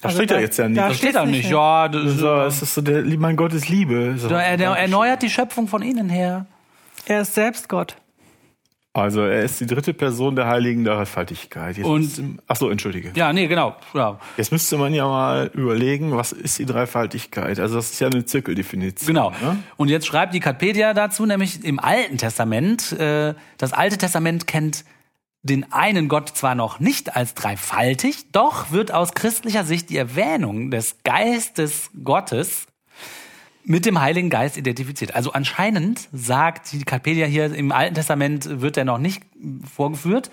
Da 0.00 0.08
Also 0.08 0.18
steht 0.18 0.32
da- 0.32 0.34
ja 0.34 0.40
jetzt 0.40 0.58
ja 0.58 0.68
nicht. 0.68 0.80
da 0.80 0.88
Das 0.88 0.96
steht 0.98 1.14
da 1.14 1.26
nicht? 1.26 1.48
Ja, 1.48 1.86
das, 1.86 2.14
so, 2.14 2.34
es 2.40 2.60
ist 2.62 2.74
so 2.74 2.80
der, 2.80 3.04
mein 3.18 3.36
Gott 3.36 3.52
ist 3.52 3.68
Liebe. 3.68 4.14
So. 4.18 4.30
er, 4.30 4.58
er 4.58 4.76
erneuert 4.78 5.22
die 5.22 5.30
Schöpfung 5.30 5.68
von 5.68 5.82
innen 5.82 6.08
her. 6.08 6.46
Er 7.06 7.20
ist 7.20 7.34
selbst 7.34 7.68
Gott. 7.68 7.94
Also 8.94 9.22
er 9.22 9.42
ist 9.42 9.58
die 9.58 9.66
dritte 9.66 9.94
Person 9.94 10.36
der 10.36 10.46
heiligen 10.48 10.84
Dreifaltigkeit. 10.84 11.78
Jetzt 11.78 11.86
Und- 11.86 12.38
ach 12.46 12.56
so, 12.56 12.68
entschuldige. 12.68 13.12
Ja, 13.14 13.32
nee, 13.32 13.46
genau. 13.46 13.74
Ja. 13.94 14.18
Jetzt 14.36 14.52
müsste 14.52 14.76
man 14.76 14.92
ja 14.92 15.06
mal 15.06 15.50
überlegen, 15.54 16.14
was 16.14 16.32
ist 16.32 16.58
die 16.58 16.66
Dreifaltigkeit? 16.66 17.58
Also 17.58 17.76
das 17.76 17.92
ist 17.92 18.00
ja 18.00 18.08
eine 18.08 18.26
Zirkeldefinition. 18.26 19.06
Genau. 19.06 19.30
Ne? 19.30 19.58
Und 19.78 19.88
jetzt 19.88 20.06
schreibt 20.06 20.34
die 20.34 20.40
Katpedia 20.40 20.92
dazu, 20.92 21.24
nämlich 21.24 21.64
im 21.64 21.80
Alten 21.80 22.18
Testament, 22.18 22.92
äh, 22.92 23.34
das 23.56 23.72
Alte 23.72 23.96
Testament 23.96 24.46
kennt 24.46 24.84
den 25.42 25.72
einen 25.72 26.08
Gott 26.08 26.28
zwar 26.28 26.54
noch 26.54 26.78
nicht 26.78 27.16
als 27.16 27.32
dreifaltig, 27.34 28.30
doch 28.32 28.72
wird 28.72 28.92
aus 28.92 29.12
christlicher 29.12 29.64
Sicht 29.64 29.88
die 29.90 29.96
Erwähnung 29.96 30.70
des 30.70 30.98
Geistes 31.02 31.90
Gottes 32.04 32.66
mit 33.64 33.86
dem 33.86 34.00
Heiligen 34.00 34.30
Geist 34.30 34.56
identifiziert. 34.56 35.14
Also 35.14 35.32
anscheinend 35.32 36.08
sagt 36.12 36.72
die 36.72 36.80
Wikipedia 36.80 37.26
hier, 37.26 37.54
im 37.54 37.72
Alten 37.72 37.94
Testament 37.94 38.60
wird 38.60 38.76
er 38.76 38.84
noch 38.84 38.98
nicht 38.98 39.22
vorgeführt, 39.74 40.30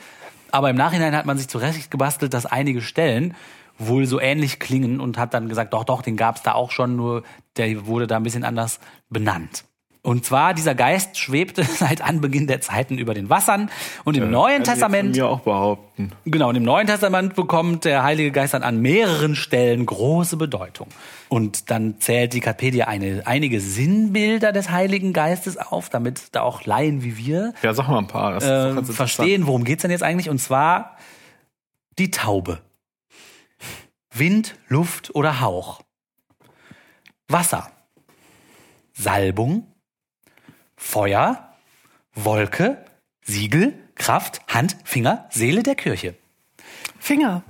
aber 0.51 0.69
im 0.69 0.76
Nachhinein 0.76 1.15
hat 1.15 1.26
man 1.26 1.38
sich 1.38 1.47
zurecht 1.47 1.91
gebastelt, 1.91 2.34
dass 2.34 2.45
einige 2.45 2.81
Stellen 2.81 3.35
wohl 3.77 4.06
so 4.06 4.19
ähnlich 4.19 4.60
klingen 4.60 4.99
und 4.99 5.18
hat 5.18 5.34
dann 5.34 5.47
gesagt, 5.47 5.73
doch, 5.73 5.84
doch, 5.84 6.01
den 6.01 6.18
gab 6.18 6.35
es 6.35 6.43
da 6.43 6.53
auch 6.53 6.72
schon, 6.72 6.95
nur 6.95 7.23
der 7.56 7.85
wurde 7.85 8.07
da 8.07 8.18
ein 8.18 8.23
bisschen 8.23 8.43
anders 8.43 8.80
benannt. 9.10 9.64
Und 10.02 10.24
zwar, 10.26 10.54
dieser 10.54 10.76
Geist 10.76 11.18
schwebte 11.18 11.64
seit 11.78 12.02
Anbeginn 12.02 12.48
der 12.48 12.62
Zeiten 12.62 12.98
über 12.98 13.14
den 13.14 13.30
Wassern. 13.30 13.70
Und 14.06 14.16
im 14.16 14.24
Ja, 14.24 14.30
Neuen 14.30 14.64
Testament 14.64 15.16
mir 15.16 15.28
auch 15.28 15.42
behaupten. 15.42 16.12
Genau, 16.26 16.50
und 16.50 16.56
im 16.56 16.64
Neuen 16.64 16.88
Testament 16.88 17.36
bekommt 17.36 17.84
der 17.84 18.04
Heilige 18.04 18.32
Geist 18.32 18.54
dann 18.54 18.64
an 18.64 18.82
mehreren 18.82 19.36
Stellen 19.36 19.86
große 19.86 20.38
Bedeutung. 20.38 20.88
Und 21.28 21.70
dann 21.70 22.00
zählt 22.00 22.34
die 22.34 22.38
Wikipedia 22.38 22.88
eine, 22.88 23.24
einige 23.26 23.60
Sinnbilder 23.60 24.54
des 24.54 24.72
Heiligen 24.72 25.12
Geistes 25.12 25.58
auf, 25.58 25.90
damit 25.90 26.30
da 26.32 26.42
auch 26.42 26.66
Laien 26.66 27.04
wie 27.04 27.18
wir 27.18 27.54
Ja, 27.62 27.74
sag 27.74 27.90
mal 27.90 27.98
ein 28.00 28.08
paar. 28.08 28.38
Äh, 28.42 28.84
verstehen, 28.84 29.48
worum 29.48 29.66
geht's 29.66 29.82
denn 29.82 29.92
jetzt 29.92 30.04
eigentlich. 30.04 30.30
Und 30.30 30.40
zwar 30.40 30.96
die 32.00 32.10
Taube. 32.10 32.60
Wind, 34.14 34.56
Luft 34.70 35.14
oder 35.14 35.42
Hauch. 35.42 35.82
Wasser. 37.28 37.70
Salbung. 38.94 39.68
Feuer. 40.80 41.49
Wolke. 42.15 42.84
Siegel. 43.22 43.73
Kraft. 43.95 44.41
Hand. 44.47 44.77
Finger. 44.85 45.27
Seele 45.30 45.61
der 45.61 45.76
Kirche. 45.76 46.15
Finger. 46.99 47.43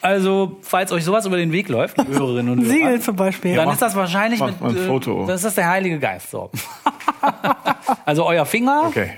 Also, 0.00 0.58
falls 0.62 0.92
euch 0.92 1.02
sowas 1.04 1.26
über 1.26 1.36
den 1.38 1.50
Weg 1.50 1.68
läuft, 1.68 1.96
Hörerinnen 1.98 2.52
und 2.52 2.58
Ein 2.60 2.64
Siegel 2.66 2.88
Hörer, 2.90 3.00
zum 3.00 3.16
Beispiel. 3.16 3.56
dann 3.56 3.70
ist 3.70 3.80
das 3.80 3.96
wahrscheinlich 3.96 4.38
mit, 4.40 4.60
ein 4.60 4.76
äh, 4.76 4.86
Foto. 4.86 5.24
das 5.26 5.44
ist 5.44 5.56
der 5.56 5.66
Heilige 5.68 5.98
Geist, 5.98 6.30
so. 6.30 6.50
also 8.04 8.26
euer 8.26 8.44
Finger 8.44 8.82
Okay. 8.86 9.12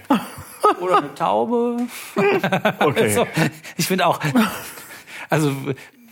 oder 0.81 0.99
eine 0.99 1.15
Taube. 1.15 1.79
Okay. 2.79 3.09
So, 3.15 3.27
ich 3.77 3.87
finde 3.87 4.07
auch, 4.07 4.21
also 5.29 5.53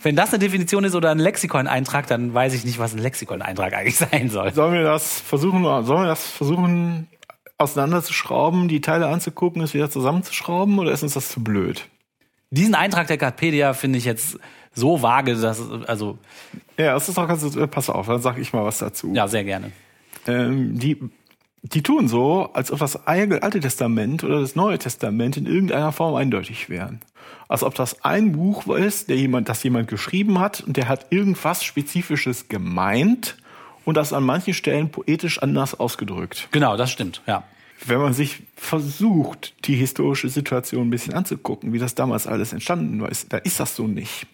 wenn 0.05 0.15
das 0.15 0.29
eine 0.29 0.39
Definition 0.39 0.83
ist 0.83 0.93
oder 0.93 1.09
ein 1.09 1.17
Lexikon-Eintrag, 1.17 2.05
dann 2.05 2.31
weiß 2.31 2.53
ich 2.53 2.63
nicht, 2.63 2.77
was 2.77 2.93
ein 2.93 2.99
Lexikon-Eintrag 2.99 3.73
eigentlich 3.73 3.97
sein 4.11 4.29
soll. 4.29 4.53
Sollen 4.53 4.73
wir 4.73 4.83
das 4.83 5.19
versuchen, 5.19 5.63
sollen 5.63 6.03
wir 6.03 6.07
das 6.07 6.25
versuchen, 6.27 7.07
auseinanderzuschrauben, 7.57 8.67
die 8.67 8.81
Teile 8.81 9.07
anzugucken, 9.07 9.63
es 9.63 9.73
wieder 9.73 9.89
zusammenzuschrauben, 9.89 10.77
oder 10.77 10.91
ist 10.91 11.01
uns 11.01 11.15
das 11.15 11.29
zu 11.29 11.43
blöd? 11.43 11.87
Diesen 12.51 12.75
Eintrag 12.75 13.07
der 13.07 13.19
Wikipedia 13.19 13.73
finde 13.73 13.97
ich 13.97 14.05
jetzt 14.05 14.37
so 14.73 15.01
vage, 15.01 15.35
dass 15.35 15.59
also 15.87 16.19
Ja, 16.77 16.93
das 16.93 17.09
ist 17.09 17.17
doch 17.17 17.27
ganz, 17.27 17.55
äh, 17.55 17.67
pass 17.67 17.89
auf, 17.89 18.05
dann 18.05 18.21
sag 18.21 18.37
ich 18.37 18.53
mal 18.53 18.63
was 18.63 18.77
dazu. 18.77 19.11
ja 19.13 19.27
sehr 19.27 19.43
gerne. 19.43 19.71
Ähm, 20.27 20.77
die, 20.77 20.99
die 21.63 21.81
tun 21.81 22.07
so, 22.07 22.51
als 22.53 22.71
ob 22.71 22.77
das 22.77 23.07
Alte 23.07 23.59
Testament 23.59 24.23
oder 24.23 24.41
das 24.41 24.55
Neue 24.55 24.77
Testament 24.77 25.37
in 25.37 25.47
irgendeiner 25.47 25.91
Form 25.91 26.13
eindeutig 26.13 26.69
wären. 26.69 27.01
Als 27.47 27.63
ob 27.63 27.75
das 27.75 28.03
ein 28.03 28.31
Buch 28.31 28.67
ist, 28.75 29.09
der 29.09 29.17
jemand, 29.17 29.49
das 29.49 29.63
jemand 29.63 29.87
geschrieben 29.87 30.39
hat 30.39 30.61
und 30.61 30.77
der 30.77 30.87
hat 30.87 31.07
irgendwas 31.11 31.63
Spezifisches 31.63 32.47
gemeint 32.47 33.37
und 33.83 33.95
das 33.95 34.13
an 34.13 34.23
manchen 34.23 34.53
Stellen 34.53 34.89
poetisch 34.89 35.41
anders 35.41 35.79
ausgedrückt. 35.79 36.47
Genau, 36.51 36.75
das 36.75 36.91
stimmt. 36.91 37.21
Ja. 37.27 37.43
Wenn 37.85 37.99
man 37.99 38.13
sich 38.13 38.41
versucht, 38.55 39.53
die 39.65 39.75
historische 39.75 40.29
Situation 40.29 40.87
ein 40.87 40.89
bisschen 40.89 41.13
anzugucken, 41.13 41.71
wie 41.73 41.79
das 41.79 41.93
damals 41.93 42.25
alles 42.25 42.51
entstanden 42.51 43.03
ist, 43.05 43.31
da 43.31 43.37
ist 43.37 43.59
das 43.59 43.75
so 43.75 43.85
nicht. 43.85 44.25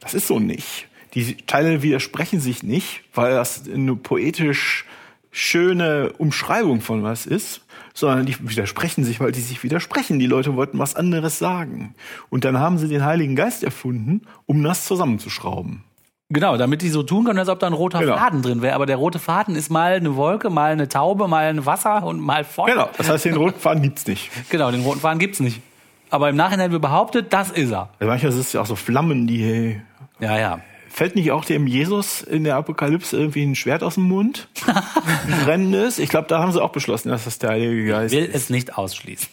Das 0.00 0.12
ist 0.12 0.26
so 0.26 0.38
nicht. 0.38 0.88
Die 1.14 1.36
Teile 1.36 1.82
widersprechen 1.82 2.40
sich 2.40 2.62
nicht, 2.62 3.02
weil 3.14 3.34
das 3.34 3.68
eine 3.68 3.96
poetisch 3.96 4.84
schöne 5.30 6.12
Umschreibung 6.18 6.80
von 6.80 7.02
was 7.02 7.26
ist, 7.26 7.62
sondern 8.00 8.26
die 8.26 8.36
widersprechen 8.48 9.04
sich, 9.04 9.20
weil 9.20 9.32
die 9.32 9.40
sich 9.40 9.62
widersprechen. 9.62 10.18
Die 10.18 10.26
Leute 10.26 10.56
wollten 10.56 10.78
was 10.78 10.96
anderes 10.96 11.38
sagen. 11.38 11.94
Und 12.30 12.44
dann 12.44 12.58
haben 12.58 12.78
sie 12.78 12.88
den 12.88 13.04
Heiligen 13.04 13.36
Geist 13.36 13.62
erfunden, 13.62 14.22
um 14.46 14.62
das 14.62 14.84
zusammenzuschrauben. 14.86 15.84
Genau, 16.32 16.56
damit 16.56 16.82
die 16.82 16.90
so 16.90 17.02
tun 17.02 17.24
können, 17.24 17.40
als 17.40 17.48
ob 17.48 17.58
da 17.58 17.66
ein 17.66 17.72
roter 17.72 17.98
Genau. 17.98 18.16
Faden 18.16 18.42
drin 18.42 18.62
wäre. 18.62 18.74
Aber 18.76 18.86
der 18.86 18.96
rote 18.96 19.18
Faden 19.18 19.56
ist 19.56 19.68
mal 19.68 19.94
eine 19.94 20.14
Wolke, 20.14 20.48
mal 20.48 20.70
eine 20.70 20.88
Taube, 20.88 21.26
mal 21.26 21.46
ein 21.46 21.66
Wasser 21.66 22.04
und 22.04 22.20
mal 22.20 22.44
Feuer. 22.44 22.66
Genau. 22.74 22.90
Das 22.96 23.08
heißt, 23.08 23.24
den 23.24 23.36
Rückfahren 23.36 23.82
gibt's 23.82 24.06
nicht. 24.06 24.30
Genau, 24.48 24.70
den 24.70 24.82
roten 24.82 25.00
Faden 25.00 25.18
gibt's 25.18 25.40
nicht. 25.40 25.60
Aber 26.08 26.28
im 26.28 26.36
Nachhinein 26.36 26.70
wird 26.72 26.82
behauptet, 26.82 27.32
das 27.32 27.50
ist 27.50 27.70
er. 27.72 27.90
Also 27.98 28.08
manchmal 28.10 28.32
ist 28.32 28.38
es 28.38 28.52
ja 28.52 28.60
auch 28.60 28.66
so 28.66 28.76
Flammen, 28.76 29.26
die 29.26 29.80
Ja, 30.20 30.38
ja. 30.38 30.60
Fällt 30.92 31.14
nicht 31.14 31.30
auch 31.30 31.44
dem 31.44 31.66
Jesus 31.66 32.20
in 32.20 32.44
der 32.44 32.56
Apokalypse 32.56 33.16
irgendwie 33.16 33.42
ein 33.44 33.54
Schwert 33.54 33.82
aus 33.82 33.94
dem 33.94 34.04
Mund? 34.04 34.48
Ein 34.66 35.40
brennendes? 35.44 35.98
Ich 35.98 36.08
glaube, 36.10 36.28
da 36.28 36.40
haben 36.40 36.52
sie 36.52 36.62
auch 36.62 36.72
beschlossen, 36.72 37.08
dass 37.10 37.24
das 37.24 37.38
der 37.38 37.50
Heilige 37.50 37.86
Geist 37.86 38.14
will 38.14 38.24
ist. 38.24 38.34
es 38.34 38.50
nicht 38.50 38.76
ausschließen. 38.76 39.28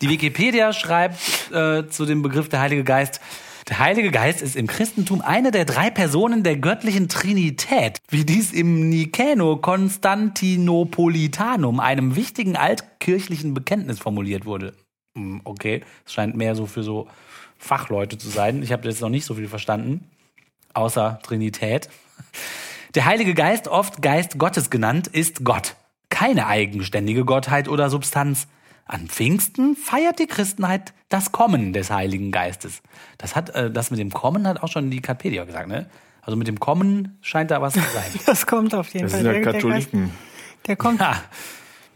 Die 0.00 0.08
Wikipedia 0.08 0.72
schreibt 0.72 1.50
äh, 1.52 1.86
zu 1.88 2.06
dem 2.06 2.22
Begriff 2.22 2.48
der 2.48 2.60
Heilige 2.60 2.84
Geist, 2.84 3.20
der 3.68 3.78
Heilige 3.80 4.10
Geist 4.12 4.42
ist 4.42 4.54
im 4.56 4.68
Christentum 4.68 5.20
eine 5.22 5.50
der 5.50 5.64
drei 5.64 5.90
Personen 5.90 6.42
der 6.44 6.56
göttlichen 6.56 7.08
Trinität, 7.08 7.98
wie 8.08 8.24
dies 8.24 8.52
im 8.52 8.88
Nicäno-Konstantinopolitanum, 8.90 11.80
einem 11.80 12.14
wichtigen 12.16 12.56
altkirchlichen 12.56 13.54
Bekenntnis 13.54 13.98
formuliert 13.98 14.44
wurde. 14.46 14.72
Hm, 15.16 15.40
Okay, 15.44 15.82
es 16.04 16.12
scheint 16.12 16.36
mehr 16.36 16.54
so 16.54 16.66
für 16.66 16.82
so 16.82 17.08
Fachleute 17.58 18.18
zu 18.18 18.28
sein. 18.28 18.62
Ich 18.62 18.72
habe 18.72 18.88
jetzt 18.88 19.00
noch 19.00 19.08
nicht 19.08 19.24
so 19.24 19.34
viel 19.34 19.48
verstanden, 19.48 20.08
außer 20.74 21.18
Trinität. 21.22 21.88
Der 22.94 23.04
Heilige 23.04 23.34
Geist, 23.34 23.68
oft 23.68 24.02
Geist 24.02 24.38
Gottes 24.38 24.70
genannt, 24.70 25.06
ist 25.08 25.44
Gott. 25.44 25.76
Keine 26.08 26.46
eigenständige 26.46 27.24
Gottheit 27.24 27.68
oder 27.68 27.90
Substanz. 27.90 28.46
An 28.86 29.08
Pfingsten 29.08 29.74
feiert 29.76 30.18
die 30.20 30.26
Christenheit 30.28 30.94
das 31.08 31.32
Kommen 31.32 31.72
des 31.72 31.90
Heiligen 31.90 32.30
Geistes. 32.30 32.82
Das 33.18 33.34
hat, 33.34 33.50
äh, 33.50 33.70
das 33.70 33.90
mit 33.90 33.98
dem 33.98 34.12
Kommen 34.12 34.46
hat 34.46 34.62
auch 34.62 34.68
schon 34.68 34.90
die 34.90 34.98
Wikipedia 34.98 35.44
gesagt, 35.44 35.68
ne? 35.68 35.90
Also 36.22 36.36
mit 36.36 36.46
dem 36.48 36.58
Kommen 36.60 37.18
scheint 37.20 37.50
da 37.50 37.60
was 37.60 37.74
zu 37.74 37.80
sein. 37.80 38.10
Das 38.26 38.46
kommt 38.46 38.74
auf 38.74 38.88
jeden 38.92 39.04
Das 39.06 39.12
Fall. 39.12 39.22
sind 39.22 39.26
ja 39.26 39.32
Der- 39.32 39.42
der 39.42 39.52
Katholiken. 39.52 40.00
Geist- 40.04 40.66
Der 40.68 40.76
kommt. 40.76 41.00
Ha. 41.00 41.20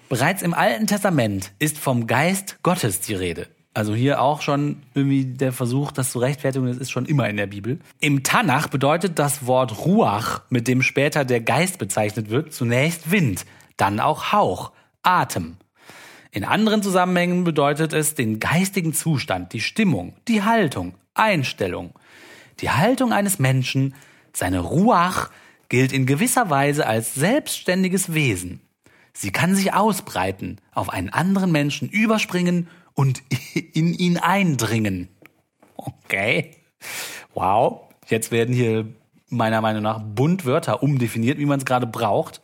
Bereits 0.08 0.42
im 0.42 0.52
Alten 0.54 0.88
Testament 0.88 1.52
ist 1.60 1.78
vom 1.78 2.08
Geist 2.08 2.58
Gottes 2.64 3.00
die 3.00 3.14
Rede. 3.14 3.46
Also 3.72 3.94
hier 3.94 4.20
auch 4.20 4.42
schon 4.42 4.82
irgendwie 4.94 5.24
der 5.24 5.52
Versuch, 5.52 5.92
das 5.92 6.10
zu 6.10 6.18
rechtfertigen, 6.18 6.66
das 6.66 6.78
ist 6.78 6.90
schon 6.90 7.06
immer 7.06 7.28
in 7.28 7.36
der 7.36 7.46
Bibel. 7.46 7.78
Im 8.00 8.24
Tanach 8.24 8.66
bedeutet 8.66 9.18
das 9.18 9.46
Wort 9.46 9.84
Ruach, 9.84 10.42
mit 10.50 10.66
dem 10.66 10.82
später 10.82 11.24
der 11.24 11.40
Geist 11.40 11.78
bezeichnet 11.78 12.30
wird, 12.30 12.52
zunächst 12.52 13.12
Wind, 13.12 13.46
dann 13.76 14.00
auch 14.00 14.32
Hauch, 14.32 14.72
Atem. 15.02 15.56
In 16.32 16.44
anderen 16.44 16.82
Zusammenhängen 16.82 17.44
bedeutet 17.44 17.92
es 17.92 18.14
den 18.14 18.40
geistigen 18.40 18.92
Zustand, 18.92 19.52
die 19.52 19.60
Stimmung, 19.60 20.14
die 20.26 20.42
Haltung, 20.42 20.94
Einstellung. 21.14 21.92
Die 22.60 22.70
Haltung 22.70 23.12
eines 23.12 23.38
Menschen, 23.38 23.94
seine 24.32 24.60
Ruach, 24.60 25.30
gilt 25.68 25.92
in 25.92 26.06
gewisser 26.06 26.50
Weise 26.50 26.86
als 26.86 27.14
selbstständiges 27.14 28.14
Wesen. 28.14 28.60
Sie 29.12 29.30
kann 29.30 29.54
sich 29.54 29.74
ausbreiten, 29.74 30.58
auf 30.72 30.90
einen 30.90 31.10
anderen 31.10 31.52
Menschen 31.52 31.88
überspringen 31.88 32.68
und 33.00 33.22
in 33.72 33.94
ihn 33.94 34.18
eindringen. 34.18 35.08
Okay. 35.76 36.50
Wow. 37.32 37.88
Jetzt 38.06 38.30
werden 38.30 38.54
hier 38.54 38.88
meiner 39.30 39.62
Meinung 39.62 39.82
nach 39.82 40.02
bunt 40.02 40.44
Wörter 40.44 40.82
umdefiniert, 40.82 41.38
wie 41.38 41.46
man 41.46 41.60
es 41.60 41.64
gerade 41.64 41.86
braucht. 41.86 42.42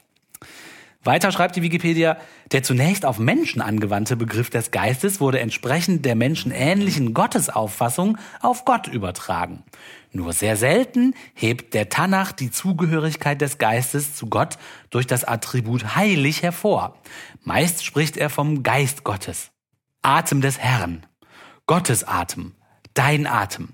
Weiter 1.03 1.31
schreibt 1.31 1.57
die 1.57 1.63
Wikipedia, 1.63 2.17
der 2.53 2.63
zunächst 2.63 3.05
auf 3.05 3.19
Menschen 3.19 3.61
angewandte 3.61 4.17
Begriff 4.17 4.49
des 4.49 4.71
Geistes 4.71 5.21
wurde 5.21 5.41
entsprechend 5.41 6.05
der 6.05 6.17
menschenähnlichen 6.17 7.13
Gottesauffassung 7.13 8.17
auf 8.41 8.65
Gott 8.65 8.89
übertragen. 8.89 9.63
Nur 10.11 10.33
sehr 10.33 10.57
selten 10.57 11.15
hebt 11.35 11.75
der 11.75 11.91
Tanach 11.91 12.33
die 12.33 12.51
Zugehörigkeit 12.51 13.41
des 13.41 13.59
Geistes 13.59 14.17
zu 14.17 14.27
Gott 14.27 14.57
durch 14.91 15.07
das 15.07 15.23
Attribut 15.23 15.95
heilig 15.97 16.43
hervor. 16.43 16.97
Meist 17.45 17.85
spricht 17.85 18.17
er 18.17 18.31
vom 18.31 18.63
Geist 18.63 19.05
Gottes. 19.05 19.51
Atem 20.07 20.41
des 20.41 20.61
Herrn. 20.61 21.05
Gottes 21.67 22.07
Atem. 22.07 22.53
Dein 22.95 23.27
Atem. 23.27 23.71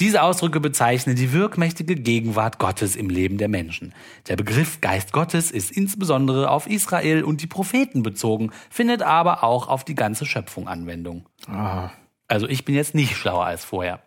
Diese 0.00 0.22
Ausdrücke 0.22 0.60
bezeichnen 0.60 1.14
die 1.14 1.34
wirkmächtige 1.34 1.94
Gegenwart 1.94 2.58
Gottes 2.58 2.96
im 2.96 3.10
Leben 3.10 3.36
der 3.36 3.48
Menschen. 3.48 3.92
Der 4.28 4.36
Begriff 4.36 4.80
Geist 4.80 5.12
Gottes 5.12 5.50
ist 5.50 5.70
insbesondere 5.70 6.48
auf 6.50 6.66
Israel 6.68 7.22
und 7.22 7.42
die 7.42 7.46
Propheten 7.46 8.02
bezogen, 8.02 8.50
findet 8.70 9.02
aber 9.02 9.44
auch 9.44 9.68
auf 9.68 9.84
die 9.84 9.94
ganze 9.94 10.24
Schöpfung 10.24 10.68
Anwendung. 10.68 11.26
Ah. 11.46 11.90
Also 12.28 12.48
ich 12.48 12.64
bin 12.64 12.74
jetzt 12.74 12.94
nicht 12.94 13.14
schlauer 13.14 13.44
als 13.44 13.62
vorher. 13.62 14.00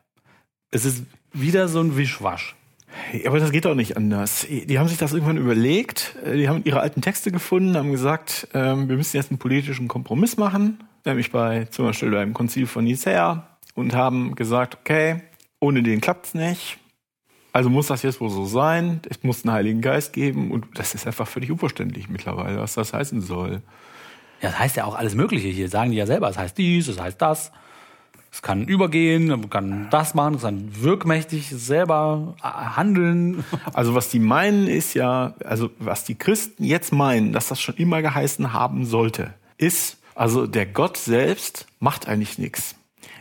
Es 0.71 0.83
ist 0.83 1.03
wieder 1.31 1.67
so 1.67 1.79
ein 1.79 1.95
Wischwasch. 1.95 2.55
Aber 3.27 3.39
das 3.39 3.51
geht 3.51 3.65
doch 3.65 3.75
nicht 3.75 3.97
anders. 3.97 4.47
Die 4.49 4.79
haben 4.79 4.87
sich 4.87 4.97
das 4.97 5.13
irgendwann 5.13 5.37
überlegt, 5.37 6.15
äh, 6.25 6.37
die 6.37 6.49
haben 6.49 6.63
ihre 6.63 6.79
alten 6.79 7.03
Texte 7.03 7.31
gefunden, 7.31 7.77
haben 7.77 7.91
gesagt, 7.91 8.47
ähm, 8.55 8.89
wir 8.89 8.97
müssen 8.97 9.15
jetzt 9.15 9.29
einen 9.29 9.37
politischen 9.37 9.87
Kompromiss 9.87 10.37
machen. 10.37 10.79
Nämlich 11.05 11.31
bei 11.31 11.65
zum 11.65 11.85
Beispiel 11.85 12.11
beim 12.11 12.33
Konzil 12.33 12.67
von 12.67 12.83
Nicäa 12.83 13.47
und 13.75 13.93
haben 13.93 14.35
gesagt, 14.35 14.77
okay, 14.79 15.21
ohne 15.59 15.83
den 15.83 16.01
klappt's 16.01 16.33
nicht. 16.33 16.77
Also 17.53 17.69
muss 17.69 17.87
das 17.87 18.01
jetzt 18.03 18.21
wohl 18.21 18.29
so 18.29 18.45
sein. 18.45 19.01
Es 19.09 19.23
muss 19.23 19.43
einen 19.43 19.53
Heiligen 19.53 19.81
Geist 19.81 20.13
geben 20.13 20.51
und 20.51 20.65
das 20.75 20.95
ist 20.95 21.05
einfach 21.05 21.27
völlig 21.27 21.51
unverständlich 21.51 22.09
mittlerweile, 22.09 22.59
was 22.59 22.73
das 22.73 22.93
heißen 22.93 23.21
soll. 23.21 23.61
Ja, 24.41 24.49
das 24.49 24.59
heißt 24.59 24.77
ja 24.77 24.85
auch 24.85 24.95
alles 24.95 25.15
Mögliche 25.15 25.49
hier. 25.49 25.69
Sagen 25.69 25.91
die 25.91 25.97
ja 25.97 26.05
selber. 26.05 26.29
Es 26.29 26.37
heißt 26.37 26.57
dies, 26.57 26.87
es 26.87 26.99
heißt 26.99 27.21
das. 27.21 27.51
Es 28.33 28.41
kann 28.41 28.65
übergehen, 28.65 29.27
man 29.27 29.49
kann 29.49 29.89
das 29.89 30.13
machen, 30.13 30.35
es 30.35 30.43
kann 30.43 30.69
wirkmächtig 30.81 31.49
selber 31.49 32.35
äh, 32.41 32.47
handeln. 32.47 33.43
Also 33.73 33.93
was 33.93 34.07
die 34.07 34.19
meinen 34.19 34.67
ist 34.67 34.93
ja, 34.93 35.35
also 35.43 35.69
was 35.79 36.05
die 36.05 36.15
Christen 36.15 36.63
jetzt 36.63 36.93
meinen, 36.93 37.33
dass 37.33 37.49
das 37.49 37.59
schon 37.59 37.75
immer 37.75 38.01
geheißen 38.01 38.53
haben 38.53 38.85
sollte, 38.85 39.33
ist, 39.57 40.00
also 40.21 40.45
der 40.47 40.65
Gott 40.67 40.97
selbst 40.97 41.65
macht 41.79 42.07
eigentlich 42.07 42.37
nichts. 42.37 42.75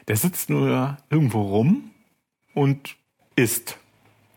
Der 0.09 0.17
sitzt 0.17 0.51
nur 0.51 0.97
irgendwo 1.09 1.43
rum 1.43 1.91
und 2.55 2.97
isst. 3.37 3.77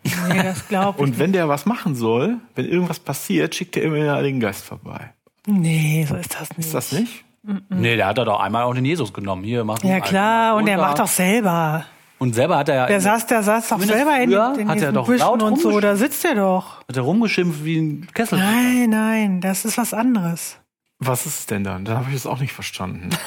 Nee, 0.04 0.44
das 0.44 0.68
glaube 0.68 0.98
ich. 0.98 1.04
Und 1.04 1.20
wenn 1.20 1.34
der 1.34 1.50
was 1.50 1.66
machen 1.66 1.96
soll, 1.96 2.38
wenn 2.56 2.66
irgendwas 2.66 3.00
passiert, 3.00 3.56
schickt 3.56 3.76
er 3.78 3.84
immer 3.84 4.22
den 4.22 4.40
Geist 4.40 4.64
vorbei. 4.64 5.14
nee, 5.48 6.06
so 6.08 6.16
ist 6.16 6.36
das 6.40 6.50
nicht. 6.58 6.68
Ist 6.68 6.74
das 6.74 6.92
nicht? 6.92 7.24
Nee, 7.70 7.98
der 7.98 8.08
hat 8.08 8.18
da 8.18 8.24
doch 8.24 8.40
einmal 8.40 8.64
auch 8.64 8.74
den 8.74 8.86
Jesus 8.86 9.12
genommen. 9.12 9.44
Hier, 9.44 9.66
macht 9.66 9.84
Ja 9.84 10.00
klar, 10.00 10.56
und 10.56 10.68
er 10.68 10.78
macht 10.78 11.00
doch 11.00 11.08
selber. 11.08 11.86
Und 12.20 12.34
selber 12.36 12.58
hat 12.60 12.70
er 12.70 12.76
ja. 12.76 12.86
Der 12.86 13.02
saß, 13.02 13.28
der 13.28 13.44
saß 13.44 13.68
doch 13.68 13.78
Zumindest 13.80 13.98
selber 14.00 14.18
in, 14.22 14.30
früher 14.30 14.56
in 14.60 14.68
hat 14.70 14.76
er 14.78 14.80
diesen 14.80 14.94
doch 14.94 15.06
Büschen 15.08 15.20
laut 15.28 15.44
und 15.44 15.60
so, 15.60 15.70
rumgesch- 15.72 15.82
da 15.82 15.96
sitzt 15.98 16.24
er 16.24 16.36
doch. 16.36 16.80
Hat 16.88 16.96
er 16.96 17.04
rumgeschimpft 17.04 17.66
wie 17.66 17.78
ein 17.80 18.08
Kessel. 18.14 18.40
Nein, 18.40 18.90
nein, 18.92 19.42
das 19.42 19.66
ist 19.66 19.78
was 19.78 19.94
anderes. 19.94 20.58
Was 21.06 21.26
ist 21.26 21.40
es 21.40 21.46
denn 21.46 21.64
dann? 21.64 21.86
Da 21.86 21.98
habe 21.98 22.10
ich 22.10 22.16
es 22.16 22.26
auch 22.26 22.40
nicht 22.40 22.54
verstanden. 22.54 23.10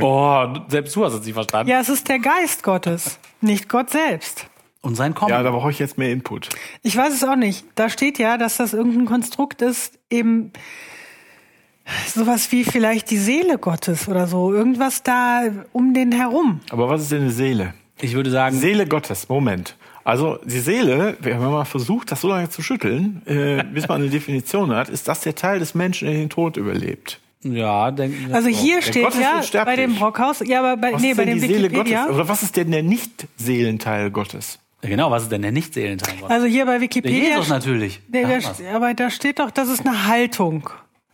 Oh, 0.00 0.46
selbst 0.68 0.94
du 0.94 1.04
hast 1.04 1.14
es 1.14 1.24
nicht 1.24 1.34
verstanden. 1.34 1.68
Ja, 1.68 1.80
es 1.80 1.88
ist 1.88 2.08
der 2.08 2.20
Geist 2.20 2.62
Gottes, 2.62 3.18
nicht 3.40 3.68
Gott 3.68 3.90
selbst. 3.90 4.46
Und 4.82 4.94
sein 4.94 5.14
Kommen. 5.14 5.30
Ja, 5.32 5.42
da 5.42 5.50
brauche 5.50 5.72
ich 5.72 5.80
jetzt 5.80 5.98
mehr 5.98 6.12
Input. 6.12 6.48
Ich 6.82 6.96
weiß 6.96 7.12
es 7.12 7.24
auch 7.24 7.34
nicht. 7.34 7.64
Da 7.74 7.88
steht 7.88 8.20
ja, 8.20 8.38
dass 8.38 8.56
das 8.56 8.72
irgendein 8.72 9.06
Konstrukt 9.06 9.62
ist, 9.62 9.98
eben 10.08 10.52
sowas 12.06 12.52
wie 12.52 12.62
vielleicht 12.62 13.10
die 13.10 13.18
Seele 13.18 13.58
Gottes 13.58 14.06
oder 14.08 14.28
so. 14.28 14.54
Irgendwas 14.54 15.02
da 15.02 15.42
um 15.72 15.92
den 15.92 16.12
herum. 16.12 16.60
Aber 16.70 16.88
was 16.88 17.02
ist 17.02 17.10
denn 17.10 17.22
eine 17.22 17.32
Seele? 17.32 17.74
ich 18.02 18.14
würde 18.14 18.30
sagen, 18.30 18.56
Seele 18.56 18.86
Gottes, 18.86 19.28
Moment. 19.28 19.76
Also 20.04 20.38
die 20.44 20.60
Seele, 20.60 21.16
wenn 21.20 21.38
man 21.40 21.50
mal 21.52 21.64
versucht, 21.64 22.10
das 22.10 22.20
so 22.22 22.28
lange 22.28 22.48
zu 22.48 22.62
schütteln, 22.62 23.22
äh, 23.26 23.62
bis 23.74 23.86
man 23.88 24.00
eine 24.00 24.10
Definition 24.10 24.74
hat, 24.74 24.88
ist 24.88 25.08
das 25.08 25.20
der 25.20 25.34
Teil 25.34 25.58
des 25.58 25.74
Menschen, 25.74 26.06
der 26.08 26.16
den 26.16 26.30
Tod 26.30 26.56
überlebt. 26.56 27.20
ja, 27.42 27.90
denken 27.90 28.28
wir 28.28 28.34
Also 28.34 28.50
so. 28.50 28.56
hier 28.56 28.76
Der 28.76 28.82
steht 28.82 29.52
ja 29.54 29.64
bei 29.64 29.76
dem 29.76 29.94
Brockhaus, 29.96 30.40
ja, 30.46 30.60
aber 30.60 30.76
bei, 30.76 30.92
Was 30.94 31.02
nee, 31.02 31.10
ist 31.10 31.16
bei 31.16 31.24
denn 31.24 31.38
dem 31.38 31.42
die 31.42 31.54
Seele 31.54 31.70
Wikipedia. 31.70 32.02
Gottes? 32.04 32.14
Oder 32.16 32.28
was 32.28 32.42
ist 32.42 32.56
denn 32.56 32.70
der 32.70 32.82
Nicht-Seelenteil 32.82 34.10
Gottes? 34.10 34.58
Genau, 34.82 35.10
was 35.10 35.24
ist 35.24 35.32
denn 35.32 35.42
der 35.42 35.52
Nicht-Seelenteil? 35.52 36.14
Also 36.28 36.46
hier 36.46 36.64
bei 36.64 36.72
der 36.72 36.80
Wikipedia. 36.80 37.18
Jesus 37.34 37.48
natürlich. 37.50 38.00
Wir's. 38.08 38.46
st- 38.46 38.72
aber 38.74 38.94
da 38.94 39.10
steht 39.10 39.38
doch, 39.38 39.50
das 39.50 39.68
ist 39.68 39.86
eine 39.86 40.06
Haltung. 40.06 40.70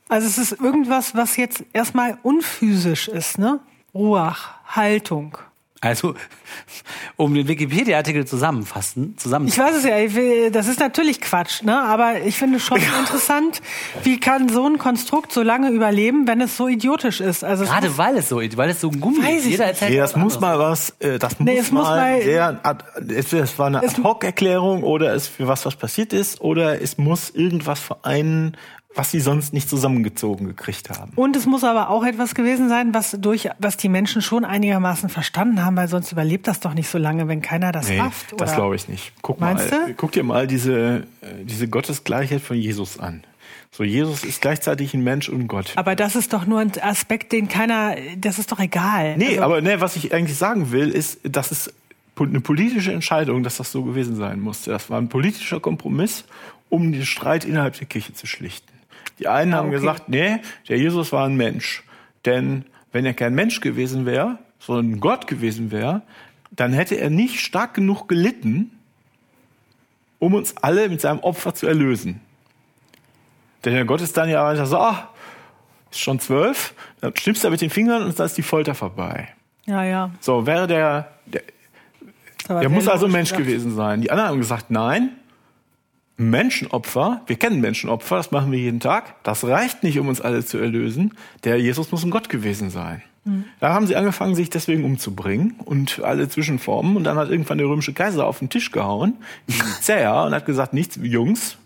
Also 0.09 0.29
es 0.29 0.39
ist 0.39 0.61
irgendwas, 0.61 1.17
was 1.17 1.37
jetzt 1.37 1.65
erstmal 1.73 2.17
unphysisch 2.23 3.09
ist, 3.09 3.39
ne? 3.41 3.59
Ruach, 3.93 4.51
Haltung. 4.69 5.37
Also, 5.87 6.15
um 7.17 7.35
den 7.35 7.49
Wikipedia-Artikel 7.49 8.27
zusammenfassen, 8.27 9.17
zusammen. 9.19 9.49
Ich 9.49 9.59
weiß 9.59 9.77
es 9.77 9.85
ja, 9.85 10.15
will, 10.15 10.51
das 10.51 10.69
ist 10.69 10.81
natürlich 10.81 11.21
Quatsch, 11.21 11.63
ne? 11.63 11.81
Aber 11.81 12.21
ich 12.23 12.37
finde 12.39 12.61
schon 12.61 12.79
interessant, 12.81 13.63
wie 14.03 14.19
kann 14.21 14.49
so 14.49 14.67
ein 14.67 14.79
Konstrukt 14.79 15.33
so 15.33 15.43
lange 15.43 15.71
überleben, 15.71 16.27
wenn 16.27 16.41
es 16.41 16.57
so 16.57 16.69
idiotisch 16.69 17.21
ist? 17.21 17.45
Also 17.45 17.65
es 17.65 17.71
Gerade 17.71 17.89
muss- 17.89 17.99
weil 17.99 18.17
es 18.17 18.29
so, 18.29 18.37
weil 18.57 18.71
es 18.71 18.81
so 18.81 18.91
ein 18.91 19.01
Gummi 19.01 19.23
Weiß 19.23 19.39
ist. 19.41 19.45
ich 19.47 19.51
Jeder 19.53 19.67
erzählt 19.67 19.91
Nee, 19.93 19.99
das 19.99 20.17
muss 20.17 20.37
anderes. 20.37 20.41
mal 20.41 20.59
was, 20.59 20.91
äh, 21.01 21.19
das 21.19 21.39
muss, 21.39 21.47
Nee, 21.47 21.59
es 21.59 21.71
muss 21.73 21.85
mal, 21.85 22.13
mal- 22.17 22.23
sehr, 22.23 22.61
ad- 22.63 22.85
es, 23.09 23.33
es 23.33 23.59
war 23.59 23.67
eine 23.69 23.79
Ad-Hoc-Erklärung 23.83 24.83
oder 24.83 25.15
es 25.15 25.29
für 25.29 25.47
was 25.49 25.65
was 25.67 25.77
passiert 25.77 26.13
ist 26.13 26.41
oder 26.41 26.81
es 26.83 26.99
muss 26.99 27.31
irgendwas 27.31 27.81
vereinen, 27.81 28.57
was 28.97 29.11
sie 29.13 29.21
sonst 29.21 29.53
nicht 29.53 29.69
zusammengezogen 29.69 30.47
gekriegt 30.47 30.91
haben. 30.91 31.13
und 31.15 31.37
es 31.37 31.47
muss 31.47 31.63
aber 31.65 31.91
auch 31.91 32.05
etwas 32.05 32.35
gewesen 32.35 32.69
sein, 32.69 32.95
was 32.95 33.17
durch, 33.21 33.49
was 33.59 33.77
die 33.77 33.89
Menschen 33.89 34.23
schon 34.23 34.45
einigermaßen 34.45 35.09
verstanden 35.09 35.65
haben, 35.65 35.77
weil 35.77 35.87
sonst 35.89 36.11
überlebt 36.13 36.49
das 36.49 36.61
doch 36.61 36.75
nicht 36.75 36.89
so 36.89 36.99
lange, 36.99 37.29
wenn 37.29 37.43
keiner 37.43 37.73
das 37.73 37.89
Nee, 37.89 37.99
das 37.99 38.33
oder? 38.33 38.55
glaube 38.55 38.75
ich 38.77 38.89
nicht. 38.89 39.13
Guck 39.23 39.39
Meinst 39.39 39.71
mal, 39.71 39.87
du? 39.89 39.95
guck 39.95 40.13
dir 40.13 40.25
mal 40.25 40.47
diese, 40.47 41.05
äh, 41.21 41.45
diese 41.45 41.69
Gottesgleichheit 41.69 42.41
von 42.41 42.57
Jesus 42.57 42.99
an. 42.99 43.23
So, 43.71 43.85
Jesus 43.85 44.25
ist 44.25 44.41
gleichzeitig 44.41 44.95
ein 44.95 45.05
Mensch 45.05 45.29
und 45.29 45.49
Gott. 45.49 45.73
Aber 45.77 45.95
das 45.95 46.17
ist 46.17 46.33
doch 46.33 46.47
nur 46.47 46.61
ein 46.61 46.73
Aspekt, 46.81 47.33
den 47.33 47.49
keiner, 47.49 47.95
das 48.17 48.39
ist 48.39 48.51
doch 48.51 48.59
egal. 48.59 49.19
Nee, 49.19 49.29
Also- 49.33 49.43
aber 49.43 49.61
ne, 49.61 49.81
was 49.83 49.97
ich 49.97 50.15
eigentlich 50.15 50.39
sagen 50.39 50.73
will, 50.73 50.89
ist, 50.89 51.21
dass 51.25 51.51
es 51.51 51.71
eine 52.19 52.41
politische 52.41 52.93
Entscheidung, 52.95 53.43
dass 53.43 53.59
das 53.59 53.71
so 53.71 53.83
gewesen 53.85 54.17
sein 54.17 54.41
musste. 54.41 54.71
Das 54.71 54.89
war 54.89 54.99
ein 54.99 55.11
politischer 55.11 55.61
Kompromiss, 55.61 56.25
um 56.71 56.91
den 56.93 57.05
Streit 57.05 57.45
innerhalb 57.45 57.77
der 57.77 57.87
Kirche 57.87 58.15
zu 58.15 58.27
schlichten. 58.27 58.73
Die 59.19 59.29
einen 59.29 59.55
haben 59.55 59.69
okay. 59.69 59.77
gesagt, 59.77 60.09
nee, 60.09 60.39
der 60.69 60.79
Jesus 60.79 61.13
war 61.13 61.27
ein 61.27 61.37
Mensch. 61.37 61.83
Denn 62.25 62.65
wenn 62.93 63.07
er 63.07 63.15
kein 63.15 63.35
Mensch 63.35 63.61
gewesen 63.61 64.07
wäre, 64.07 64.39
sondern 64.59 65.01
Gott 65.01 65.27
gewesen 65.27 65.71
wäre, 65.71 66.03
dann 66.51 66.73
hätte 66.73 66.97
er 66.97 67.11
nicht 67.11 67.41
stark 67.41 67.75
genug 67.75 68.09
gelitten, 68.09 68.71
um 70.19 70.35
uns 70.35 70.57
alle 70.59 70.89
mit 70.89 71.01
seinem 71.01 71.21
Opfer 71.21 71.55
zu 71.55 71.67
erlösen. 71.67 72.21
Denn 73.65 73.75
der 73.75 73.85
Gott 73.85 74.01
ist 74.01 74.17
dann 74.17 74.29
ja 74.29 74.49
einfach 74.49 74.67
so, 74.67 74.79
ah, 74.79 75.11
ist 75.91 76.01
schon 76.01 76.21
zwölf, 76.21 76.75
dann 77.01 77.15
schnippst 77.17 77.45
er 77.45 77.51
mit 77.51 77.61
den 77.61 77.71
Fingern 77.71 78.03
und 78.03 78.19
dann 78.19 78.27
ist 78.27 78.37
die 78.39 78.43
Folter 78.43 78.75
vorbei. 78.75 79.29
Ja, 79.67 79.85
ja. 79.85 80.11
So, 80.21 80.47
wäre 80.47 80.67
der, 80.67 81.13
der, 81.27 81.43
der 82.49 82.69
muss 82.69 82.89
also 82.89 83.07
ein 83.07 83.13
Mensch 83.13 83.31
gedacht. 83.31 83.47
gewesen 83.47 83.75
sein. 83.75 84.01
Die 84.01 84.11
anderen 84.11 84.31
haben 84.31 84.39
gesagt, 84.39 84.71
nein, 84.71 85.17
Menschenopfer, 86.17 87.23
wir 87.27 87.37
kennen 87.37 87.61
Menschenopfer, 87.61 88.17
das 88.17 88.31
machen 88.31 88.51
wir 88.51 88.59
jeden 88.59 88.81
Tag, 88.81 89.23
das 89.23 89.45
reicht 89.45 89.83
nicht, 89.83 89.99
um 89.99 90.09
uns 90.09 90.21
alle 90.21 90.45
zu 90.45 90.59
erlösen. 90.59 91.15
Der 91.45 91.61
Jesus 91.61 91.93
muss 91.93 92.05
ein 92.05 92.11
Gott 92.11 92.29
gewesen 92.29 92.71
sein. 92.71 93.03
Hm. 93.25 93.45
Da 93.61 93.75
haben 93.75 93.87
sie 93.87 93.97
angefangen, 93.97 94.35
sich 94.35 94.49
deswegen 94.49 94.85
umzubringen 94.85 95.57
und 95.65 96.01
alle 96.03 96.29
Zwischenformen. 96.29 96.97
Und 96.97 97.05
dann 97.05 97.19
hat 97.19 97.29
irgendwann 97.29 97.59
der 97.59 97.67
römische 97.67 97.93
Kaiser 97.93 98.27
auf 98.27 98.39
den 98.39 98.49
Tisch 98.49 98.71
gehauen, 98.71 99.15
Nicäa, 99.47 100.25
und 100.25 100.35
hat 100.35 100.47
gesagt, 100.47 100.73
nichts, 100.73 100.99
Jungs, 101.03 101.59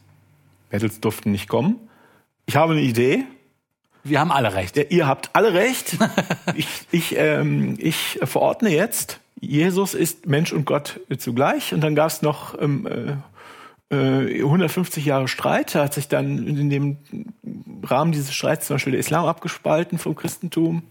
Mädels 0.72 1.00
durften 1.00 1.30
nicht 1.30 1.48
kommen. 1.48 1.76
Ich 2.46 2.56
habe 2.56 2.72
eine 2.72 2.82
Idee, 2.82 3.24
Wir 4.02 4.18
haben 4.18 4.32
alle 4.32 4.54
recht. 4.54 4.76
ja, 4.76 4.82
ihr 4.88 5.06
habt 5.06 5.30
alle 5.34 5.54
recht. 5.54 5.96
ich, 6.56 6.66
ich, 6.90 7.14
ähm, 7.16 7.76
ich 7.78 8.18
verordne 8.24 8.70
jetzt, 8.70 9.20
Jesus 9.38 9.94
ist 9.94 10.26
Mensch 10.26 10.52
und 10.52 10.64
Gott 10.64 11.00
zugleich. 11.18 11.72
Und 11.72 11.82
dann 11.82 11.94
gab 11.94 12.08
es 12.08 12.20
noch 12.22 12.60
ähm, 12.60 13.22
äh, 13.92 14.38
äh, 14.38 14.42
150 14.44 15.04
Jahre 15.04 15.26
Streit. 15.26 15.74
Da 15.74 15.84
hat 15.84 15.94
sich 15.94 16.06
dann 16.06 16.46
in 16.46 16.70
dem 16.70 16.98
Rahmen 17.82 18.12
dieses 18.12 18.32
Streits 18.32 18.66
zum 18.68 18.76
Beispiel 18.76 18.92
der 18.92 19.00
Islam 19.00 19.24
abgespalten 19.24 19.98
vom 19.98 20.14
Christentum. 20.14 20.82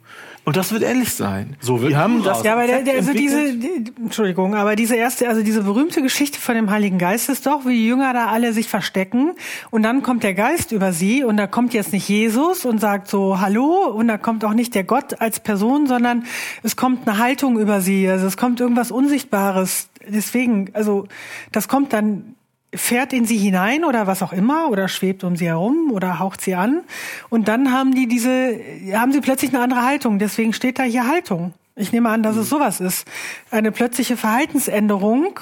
Und 0.43 0.57
das 0.57 0.73
wird 0.73 0.83
ähnlich 0.83 1.13
sein. 1.13 1.55
So 1.61 1.81
wird 1.81 1.91
Wir 1.91 1.97
haben 1.97 2.23
das 2.23 2.43
Ja, 2.43 2.53
aber 2.53 2.67
der, 2.67 2.81
der, 2.81 2.95
also 2.95 3.13
diese, 3.13 3.55
die, 3.55 3.93
Entschuldigung, 4.01 4.55
aber 4.55 4.75
diese 4.75 4.95
erste, 4.95 5.29
also 5.29 5.43
diese 5.43 5.63
berühmte 5.63 6.01
Geschichte 6.01 6.39
von 6.39 6.55
dem 6.55 6.71
Heiligen 6.71 6.97
Geist 6.97 7.29
ist 7.29 7.45
doch, 7.45 7.65
wie 7.65 7.75
die 7.75 7.87
Jünger 7.87 8.13
da 8.13 8.27
alle 8.27 8.51
sich 8.51 8.67
verstecken 8.67 9.35
und 9.69 9.83
dann 9.83 10.01
kommt 10.01 10.23
der 10.23 10.33
Geist 10.33 10.71
über 10.71 10.91
sie 10.91 11.23
und 11.23 11.37
da 11.37 11.47
kommt 11.47 11.73
jetzt 11.73 11.93
nicht 11.93 12.09
Jesus 12.09 12.65
und 12.65 12.79
sagt 12.79 13.07
so 13.07 13.39
Hallo 13.39 13.87
und 13.93 14.07
da 14.07 14.17
kommt 14.17 14.43
auch 14.43 14.53
nicht 14.53 14.75
der 14.75 14.83
Gott 14.83 15.21
als 15.21 15.39
Person, 15.39 15.87
sondern 15.87 16.25
es 16.63 16.75
kommt 16.75 17.07
eine 17.07 17.19
Haltung 17.19 17.59
über 17.59 17.79
sie, 17.79 18.09
also 18.09 18.25
es 18.25 18.35
kommt 18.35 18.59
irgendwas 18.59 18.91
Unsichtbares. 18.91 19.89
Deswegen, 20.07 20.71
also 20.73 21.07
das 21.51 21.67
kommt 21.67 21.93
dann 21.93 22.35
fährt 22.73 23.13
in 23.13 23.25
sie 23.25 23.37
hinein 23.37 23.83
oder 23.83 24.05
was 24.05 24.21
auch 24.21 24.33
immer 24.33 24.69
oder 24.69 24.87
schwebt 24.87 25.23
um 25.23 25.35
sie 25.35 25.47
herum 25.47 25.91
oder 25.91 26.19
haucht 26.19 26.41
sie 26.41 26.55
an. 26.55 26.81
Und 27.29 27.47
dann 27.47 27.73
haben 27.73 27.95
die 27.95 28.07
diese 28.07 28.59
haben 28.93 29.11
sie 29.11 29.21
plötzlich 29.21 29.53
eine 29.53 29.63
andere 29.63 29.83
Haltung. 29.83 30.19
Deswegen 30.19 30.53
steht 30.53 30.77
da 30.77 30.83
hier 30.83 31.07
Haltung. 31.07 31.53
Ich 31.75 31.91
nehme 31.91 32.09
an 32.09 32.21
dass 32.21 32.35
es 32.35 32.49
sowas 32.49 32.79
ist. 32.79 33.07
Eine 33.49 33.71
plötzliche 33.71 34.17
Verhaltensänderung 34.17 35.39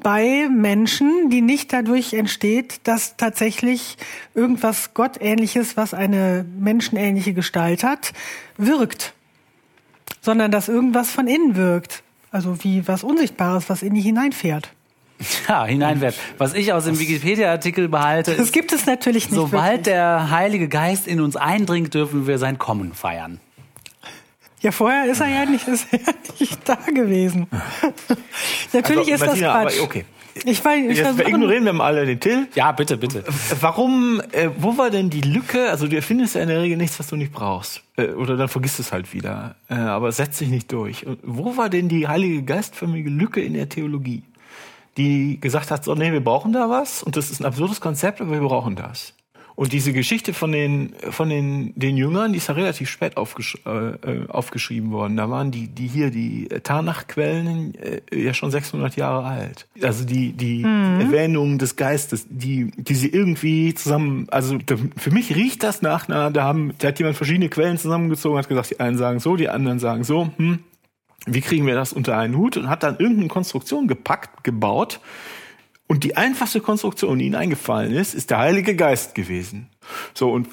bei 0.00 0.48
Menschen 0.48 1.28
die 1.28 1.40
nicht 1.40 1.72
dadurch 1.72 2.12
entsteht 2.14 2.80
dass 2.84 3.16
tatsächlich 3.16 3.96
irgendwas 4.34 4.94
Gottähnliches 4.94 5.76
was 5.76 5.94
eine 5.94 6.44
menschenähnliche 6.58 7.32
Gestalt 7.32 7.84
hat 7.84 8.12
wirkt. 8.56 9.14
Sondern 10.20 10.50
dass 10.50 10.68
irgendwas 10.68 11.12
von 11.12 11.28
innen 11.28 11.54
wirkt. 11.54 12.02
Also 12.32 12.64
wie 12.64 12.88
was 12.88 13.04
Unsichtbares 13.04 13.70
was 13.70 13.82
in 13.82 13.94
die 13.94 14.00
hineinfährt 14.00 14.72
Ja, 15.48 15.64
hineinwerfen. 15.64 16.20
Was 16.38 16.54
ich 16.54 16.72
aus 16.72 16.84
dem 16.84 16.98
Wikipedia-Artikel 16.98 17.88
behalte, 17.88 18.32
Das 18.36 18.46
ist, 18.46 18.52
gibt 18.52 18.72
es 18.72 18.86
natürlich 18.86 19.30
nicht. 19.30 19.34
sobald 19.34 19.70
wirklich. 19.70 19.82
der 19.84 20.30
Heilige 20.30 20.68
Geist 20.68 21.06
in 21.08 21.20
uns 21.20 21.34
eindringt, 21.36 21.92
dürfen 21.94 22.26
wir 22.26 22.38
sein 22.38 22.58
Kommen 22.58 22.92
feiern. 22.94 23.40
Ja, 24.60 24.70
vorher 24.72 25.06
ist 25.06 25.20
er 25.20 25.28
ja 25.28 25.44
nicht, 25.44 25.66
ist 25.68 25.86
er 25.92 26.00
ja 26.00 26.12
nicht 26.40 26.58
da 26.68 26.74
gewesen. 26.92 27.46
Natürlich 28.72 29.12
Also, 29.12 29.12
ist 29.12 29.26
Martina, 29.26 29.64
das 29.64 29.74
Quatsch. 29.74 29.78
aber 29.80 29.84
okay. 29.84 30.04
Ich 30.44 30.64
weiß, 30.64 30.90
ich 30.90 30.98
Jetzt 30.98 31.18
ignorieren 31.20 31.64
wir 31.64 31.72
mal 31.72 31.86
alle 31.86 32.06
den 32.06 32.20
Till. 32.20 32.46
Ja, 32.54 32.70
bitte, 32.70 32.96
bitte. 32.96 33.24
Warum, 33.60 34.20
äh, 34.30 34.50
wo 34.56 34.78
war 34.78 34.90
denn 34.90 35.10
die 35.10 35.20
Lücke? 35.20 35.68
Also 35.68 35.88
du 35.88 35.96
erfindest 35.96 36.36
ja 36.36 36.42
in 36.42 36.48
der 36.48 36.62
Regel 36.62 36.76
nichts, 36.76 36.96
was 37.00 37.08
du 37.08 37.16
nicht 37.16 37.32
brauchst. 37.32 37.82
Äh, 37.96 38.10
oder 38.10 38.36
dann 38.36 38.48
vergisst 38.48 38.78
es 38.78 38.92
halt 38.92 39.12
wieder. 39.12 39.56
Äh, 39.68 39.74
aber 39.74 40.08
es 40.08 40.16
setzt 40.16 40.38
sich 40.38 40.48
nicht 40.48 40.70
durch. 40.72 41.04
Und 41.06 41.18
wo 41.24 41.56
war 41.56 41.68
denn 41.68 41.88
die 41.88 42.06
heilige 42.06 42.42
geistförmige 42.44 43.10
Lücke 43.10 43.40
in 43.40 43.54
der 43.54 43.68
Theologie? 43.68 44.22
Die 44.98 45.40
gesagt 45.40 45.70
hat, 45.70 45.84
so, 45.84 45.94
nee, 45.94 46.12
wir 46.12 46.22
brauchen 46.22 46.52
da 46.52 46.68
was 46.68 47.02
und 47.02 47.16
das 47.16 47.30
ist 47.30 47.40
ein 47.40 47.46
absurdes 47.46 47.80
Konzept, 47.80 48.20
aber 48.20 48.32
wir 48.32 48.40
brauchen 48.40 48.76
das. 48.76 49.14
Und 49.58 49.72
diese 49.72 49.92
Geschichte 49.92 50.34
von 50.34 50.52
den, 50.52 50.94
von 51.10 51.28
den, 51.28 51.72
den 51.74 51.96
Jüngern, 51.96 52.30
die 52.30 52.38
ist 52.38 52.46
ja 52.46 52.54
relativ 52.54 52.88
spät 52.88 53.16
aufgesch 53.16 53.58
äh, 53.66 53.88
äh, 53.88 54.28
aufgeschrieben 54.28 54.92
worden. 54.92 55.16
Da 55.16 55.30
waren 55.30 55.50
die, 55.50 55.66
die 55.66 55.88
hier, 55.88 56.12
die 56.12 56.46
Tanach-Quellen 56.46 57.74
äh, 57.74 58.00
ja 58.14 58.34
schon 58.34 58.52
600 58.52 58.94
Jahre 58.94 59.24
alt. 59.24 59.66
Also 59.82 60.04
die, 60.04 60.32
die 60.32 60.62
Erwähnungen 60.62 61.58
des 61.58 61.74
Geistes, 61.74 62.28
die, 62.30 62.70
die 62.76 62.94
sie 62.94 63.08
irgendwie 63.08 63.74
zusammen, 63.74 64.28
also 64.30 64.58
da, 64.58 64.76
für 64.96 65.10
mich 65.10 65.34
riecht 65.34 65.64
das 65.64 65.82
nach, 65.82 66.06
na, 66.06 66.30
da 66.30 66.44
haben, 66.44 66.74
da 66.78 66.86
hat 66.86 67.00
jemand 67.00 67.16
verschiedene 67.16 67.48
Quellen 67.48 67.78
zusammengezogen, 67.78 68.38
hat 68.38 68.48
gesagt, 68.48 68.70
die 68.70 68.78
einen 68.78 68.96
sagen 68.96 69.18
so, 69.18 69.34
die 69.34 69.48
anderen 69.48 69.80
sagen 69.80 70.04
so, 70.04 70.30
hm, 70.36 70.60
wie 71.34 71.40
kriegen 71.40 71.66
wir 71.66 71.74
das 71.74 71.92
unter 71.92 72.16
einen 72.16 72.36
Hut 72.36 72.56
und 72.56 72.68
hat 72.68 72.82
dann 72.82 72.98
irgendeine 72.98 73.28
Konstruktion 73.28 73.88
gepackt, 73.88 74.44
gebaut. 74.44 75.00
Und 75.86 76.04
die 76.04 76.16
einfachste 76.16 76.60
Konstruktion, 76.60 77.18
die 77.18 77.26
ihnen 77.26 77.34
eingefallen 77.34 77.92
ist, 77.92 78.14
ist 78.14 78.30
der 78.30 78.38
Heilige 78.38 78.76
Geist 78.76 79.14
gewesen. 79.14 79.70
So 80.14 80.30
und 80.30 80.48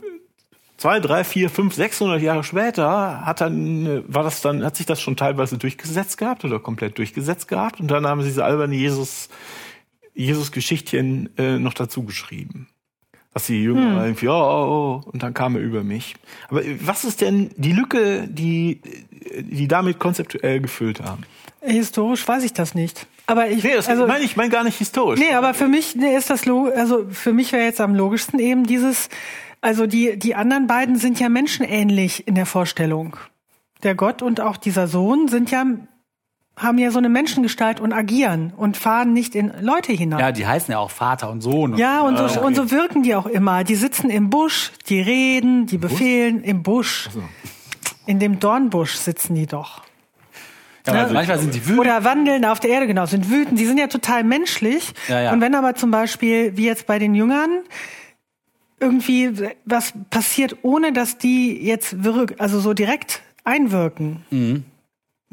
zwei, 0.77 0.99
drei, 0.99 1.23
vier, 1.23 1.49
fünf, 1.49 1.73
sechshundert 1.73 2.21
Jahre 2.21 2.43
später 2.43 3.25
hat 3.25 3.41
dann 3.41 3.85
äh, 3.85 4.03
war 4.07 4.23
das 4.23 4.41
dann 4.41 4.63
hat 4.63 4.75
sich 4.75 4.85
das 4.85 5.01
schon 5.01 5.17
teilweise 5.17 5.57
durchgesetzt 5.57 6.17
gehabt 6.17 6.45
oder 6.45 6.59
komplett 6.59 6.97
durchgesetzt 6.97 7.47
gehabt 7.47 7.79
und 7.79 7.89
dann 7.89 8.07
haben 8.07 8.21
sie 8.21 8.29
diese 8.29 8.45
alberne 8.45 8.75
Jesus 8.75 9.29
Jesus 10.13 10.53
Geschichtchen 10.53 11.29
äh, 11.37 11.59
noch 11.59 11.73
dazu 11.73 12.03
geschrieben. 12.03 12.67
Dass 13.35 13.47
die 13.47 13.61
Jünger 13.63 14.01
irgendwie, 14.05 14.29
oh, 14.29 14.31
oh, 14.31 15.03
oh, 15.03 15.09
und 15.11 15.21
dann 15.21 15.33
kam 15.33 15.57
er 15.57 15.61
über 15.61 15.83
mich. 15.83 16.15
Aber 16.47 16.63
äh, 16.63 16.77
was 16.79 17.03
ist 17.03 17.19
denn 17.19 17.49
die 17.57 17.73
Lücke, 17.73 18.29
die, 18.29 18.79
äh, 19.29 19.43
die 19.43 19.67
damit 19.67 19.99
konzeptuell 19.99 20.61
gefüllt 20.61 21.01
haben? 21.01 21.23
Historisch 21.59 22.25
weiß 22.25 22.45
ich 22.45 22.53
das 22.53 22.75
nicht. 22.75 23.07
Aber 23.27 23.49
ich, 23.49 23.61
Nee, 23.61 23.73
das 23.75 23.89
also, 23.89 24.07
meine 24.07 24.23
ich 24.23 24.37
meine 24.37 24.49
gar 24.51 24.63
nicht 24.63 24.77
historisch. 24.77 25.19
nee, 25.19 25.33
aber 25.33 25.53
für 25.53 25.67
mich 25.67 25.97
nee, 25.97 26.15
ist 26.15 26.29
das 26.29 26.47
also 26.47 27.07
für 27.09 27.33
mich 27.33 27.51
wäre 27.51 27.65
jetzt 27.65 27.81
am 27.81 27.93
logischsten 27.93 28.39
eben 28.39 28.65
dieses, 28.65 29.09
also 29.59 29.85
die 29.85 30.17
die 30.17 30.33
anderen 30.35 30.67
beiden 30.67 30.95
sind 30.95 31.19
ja 31.19 31.27
menschenähnlich 31.27 32.25
in 32.29 32.35
der 32.35 32.45
Vorstellung. 32.45 33.17
Der 33.83 33.95
Gott 33.95 34.21
und 34.21 34.39
auch 34.39 34.55
dieser 34.55 34.87
Sohn 34.87 35.27
sind 35.27 35.51
ja 35.51 35.65
haben 36.57 36.77
ja 36.77 36.89
so 36.91 36.99
eine 36.99 37.09
Menschengestalt 37.09 37.79
und 37.81 37.91
agieren 37.91 38.53
und 38.55 38.77
fahren 38.77 39.11
nicht 39.13 39.35
in 39.35 39.51
Leute 39.61 39.91
hinein. 39.91 40.19
Ja, 40.19 40.31
die 40.31 40.47
heißen 40.47 40.71
ja 40.71 40.77
auch 40.79 40.89
Vater 40.91 41.29
und 41.29 41.41
Sohn. 41.41 41.73
und- 41.73 41.77
Ja, 41.79 42.01
und 42.01 42.17
so, 42.17 42.41
und 42.41 42.55
so 42.55 42.71
wirken 42.71 43.03
die 43.03 43.13
auch 43.15 43.25
immer. 43.25 43.63
Die 43.65 43.75
sitzen 43.75 44.09
im 44.09 44.29
Busch, 44.29 44.71
die 44.87 45.01
reden, 45.01 45.65
die 45.65 45.77
befehlen 45.77 46.43
im 46.43 46.63
Busch. 46.63 47.09
In 48.05 48.19
dem 48.19 48.39
Dornbusch 48.39 48.95
sitzen 48.95 49.35
die 49.35 49.47
doch. 49.47 49.81
Ja, 50.87 50.93
also 50.93 51.13
manchmal 51.15 51.39
sind 51.39 51.53
die 51.55 51.65
wütend. 51.65 51.79
Oder 51.79 52.03
wandeln 52.03 52.45
auf 52.45 52.59
der 52.59 52.69
Erde, 52.69 52.85
genau, 52.87 53.05
sind 53.07 53.29
wütend. 53.31 53.59
Die 53.59 53.65
sind 53.65 53.79
ja 53.79 53.87
total 53.87 54.23
menschlich. 54.23 54.93
Ja, 55.07 55.19
ja. 55.19 55.33
Und 55.33 55.41
wenn 55.41 55.55
aber 55.55 55.73
zum 55.75 55.89
Beispiel, 55.91 56.55
wie 56.55 56.65
jetzt 56.67 56.85
bei 56.85 56.99
den 56.99 57.15
Jüngern, 57.15 57.49
irgendwie 58.79 59.31
was 59.65 59.93
passiert, 60.09 60.57
ohne 60.61 60.93
dass 60.93 61.17
die 61.17 61.59
jetzt 61.65 62.03
wirk 62.03 62.35
also 62.37 62.59
so 62.59 62.73
direkt 62.73 63.21
einwirken. 63.43 64.23
Mhm. 64.29 64.63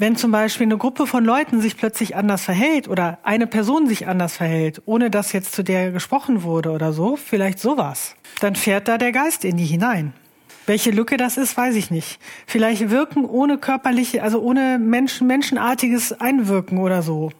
Wenn 0.03 0.17
zum 0.17 0.31
Beispiel 0.31 0.67
eine 0.67 0.77
Gruppe 0.77 1.07
von 1.07 1.23
Leuten 1.23 1.61
sich 1.61 1.77
plötzlich 1.77 2.17
anders 2.17 2.43
verhält 2.43 2.89
oder 2.89 3.19
eine 3.23 3.47
Person 3.47 3.87
sich 3.87 4.05
anders 4.05 4.35
verhält, 4.35 4.81
ohne 4.83 5.09
dass 5.09 5.31
jetzt 5.31 5.53
zu 5.53 5.63
der 5.63 5.91
gesprochen 5.91 6.43
wurde 6.43 6.71
oder 6.71 6.91
so, 6.91 7.15
vielleicht 7.15 7.57
sowas, 7.57 8.17
dann 8.41 8.57
fährt 8.57 8.89
da 8.89 8.97
der 8.97 9.13
Geist 9.13 9.45
in 9.45 9.55
die 9.55 9.63
hinein. 9.63 10.11
Welche 10.65 10.91
Lücke 10.91 11.15
das 11.15 11.37
ist, 11.37 11.55
weiß 11.55 11.75
ich 11.75 11.89
nicht. 11.89 12.19
Vielleicht 12.45 12.89
wirken 12.89 13.23
ohne 13.23 13.57
körperliche, 13.57 14.23
also 14.23 14.41
ohne 14.41 14.77
Menschen, 14.77 15.25
menschenartiges 15.25 16.11
Einwirken 16.19 16.79
oder 16.79 17.01
so. 17.01 17.31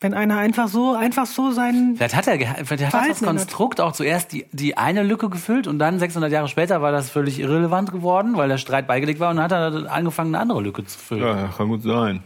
Wenn 0.00 0.14
einer 0.14 0.38
einfach 0.38 0.68
so, 0.68 0.94
einfach 0.94 1.26
so 1.26 1.50
seinen, 1.50 1.96
Vielleicht 1.96 2.14
hat, 2.14 2.28
er, 2.28 2.38
vielleicht 2.38 2.70
hat 2.70 2.80
das 2.80 2.90
Verhalten 2.90 3.24
ändert. 3.24 3.36
Konstrukt 3.36 3.80
auch 3.80 3.92
zuerst 3.92 4.32
die, 4.32 4.46
die 4.52 4.76
eine 4.76 5.02
Lücke 5.02 5.28
gefüllt 5.28 5.66
und 5.66 5.80
dann 5.80 5.98
600 5.98 6.30
Jahre 6.30 6.46
später 6.46 6.80
war 6.80 6.92
das 6.92 7.10
völlig 7.10 7.40
irrelevant 7.40 7.90
geworden, 7.90 8.36
weil 8.36 8.48
der 8.48 8.58
Streit 8.58 8.86
beigelegt 8.86 9.18
war 9.18 9.30
und 9.30 9.36
dann 9.38 9.44
hat 9.44 9.52
er 9.52 9.90
angefangen, 9.92 10.34
eine 10.34 10.42
andere 10.42 10.60
Lücke 10.60 10.84
zu 10.84 10.96
füllen. 10.96 11.22
Ja, 11.24 11.48
kann 11.48 11.68
gut 11.68 11.82
sein. 11.82 12.22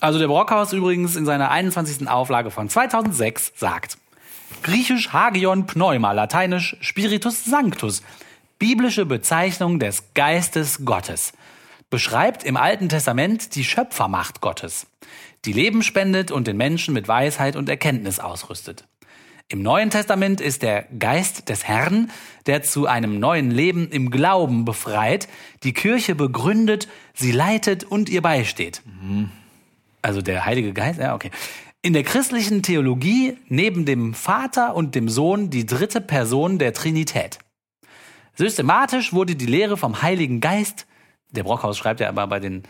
Also 0.00 0.18
der 0.18 0.26
Brockhaus 0.26 0.72
übrigens 0.72 1.16
in 1.16 1.24
seiner 1.24 1.50
21. 1.50 2.08
Auflage 2.08 2.50
von 2.50 2.68
2006 2.68 3.52
sagt, 3.56 3.96
griechisch 4.62 5.12
Hagion 5.12 5.66
Pneuma, 5.66 6.12
lateinisch 6.12 6.76
Spiritus 6.80 7.44
Sanctus, 7.44 8.02
biblische 8.58 9.06
Bezeichnung 9.06 9.78
des 9.78 10.12
Geistes 10.12 10.84
Gottes, 10.84 11.32
beschreibt 11.88 12.44
im 12.44 12.56
Alten 12.56 12.88
Testament 12.88 13.54
die 13.54 13.64
Schöpfermacht 13.64 14.40
Gottes, 14.40 14.86
die 15.44 15.52
Leben 15.52 15.82
spendet 15.82 16.30
und 16.30 16.46
den 16.46 16.56
Menschen 16.56 16.94
mit 16.94 17.08
Weisheit 17.08 17.56
und 17.56 17.68
Erkenntnis 17.68 18.20
ausrüstet. 18.20 18.84
Im 19.48 19.62
Neuen 19.62 19.90
Testament 19.90 20.40
ist 20.40 20.62
der 20.62 20.84
Geist 20.98 21.48
des 21.48 21.64
Herrn, 21.64 22.10
der 22.46 22.62
zu 22.62 22.86
einem 22.86 23.20
neuen 23.20 23.50
Leben 23.50 23.90
im 23.90 24.10
Glauben 24.10 24.64
befreit, 24.64 25.28
die 25.62 25.74
Kirche 25.74 26.14
begründet, 26.14 26.88
sie 27.12 27.32
leitet 27.32 27.84
und 27.84 28.08
ihr 28.08 28.22
beisteht. 28.22 28.82
Also 30.00 30.22
der 30.22 30.46
Heilige 30.46 30.72
Geist, 30.72 30.98
ja, 30.98 31.14
okay. 31.14 31.30
In 31.82 31.92
der 31.92 32.04
christlichen 32.04 32.62
Theologie 32.62 33.36
neben 33.48 33.84
dem 33.84 34.14
Vater 34.14 34.74
und 34.74 34.94
dem 34.94 35.08
Sohn 35.08 35.50
die 35.50 35.66
dritte 35.66 36.00
Person 36.00 36.58
der 36.58 36.72
Trinität. 36.72 37.38
Systematisch 38.34 39.12
wurde 39.12 39.36
die 39.36 39.46
Lehre 39.46 39.76
vom 39.76 40.00
Heiligen 40.00 40.40
Geist, 40.40 40.86
der 41.30 41.42
Brockhaus 41.42 41.76
schreibt 41.76 42.00
ja 42.00 42.08
aber 42.08 42.26
bei 42.26 42.40
den 42.40 42.62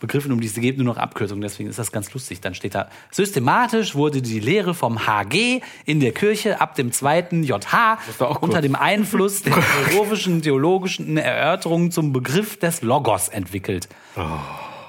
Begriffen, 0.00 0.32
um 0.32 0.40
die 0.40 0.46
es 0.46 0.54
geht, 0.54 0.76
nur 0.76 0.84
noch 0.84 0.98
Abkürzungen, 0.98 1.40
deswegen 1.42 1.70
ist 1.70 1.78
das 1.78 1.92
ganz 1.92 2.12
lustig. 2.12 2.40
Dann 2.40 2.54
steht 2.54 2.74
da, 2.74 2.88
systematisch 3.10 3.94
wurde 3.94 4.20
die 4.20 4.40
Lehre 4.40 4.74
vom 4.74 5.06
HG 5.06 5.60
in 5.84 6.00
der 6.00 6.12
Kirche 6.12 6.60
ab 6.60 6.74
dem 6.74 6.92
zweiten 6.92 7.42
JH 7.42 7.98
unter 8.40 8.60
dem 8.60 8.76
Einfluss 8.76 9.42
der 9.42 9.54
philosophischen, 9.62 10.42
theologischen 10.42 11.16
Erörterungen 11.16 11.90
zum 11.90 12.12
Begriff 12.12 12.58
des 12.58 12.82
Logos 12.82 13.28
entwickelt. 13.28 13.88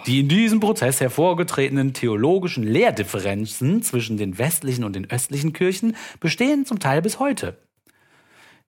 Die 0.07 0.21
in 0.21 0.29
diesem 0.29 0.59
Prozess 0.59 1.01
hervorgetretenen 1.01 1.93
theologischen 1.93 2.63
Lehrdifferenzen 2.63 3.81
zwischen 3.83 4.17
den 4.17 4.37
westlichen 4.37 4.83
und 4.83 4.95
den 4.95 5.09
östlichen 5.09 5.53
Kirchen 5.53 5.95
bestehen 6.19 6.65
zum 6.65 6.79
Teil 6.79 7.01
bis 7.01 7.19
heute. 7.19 7.57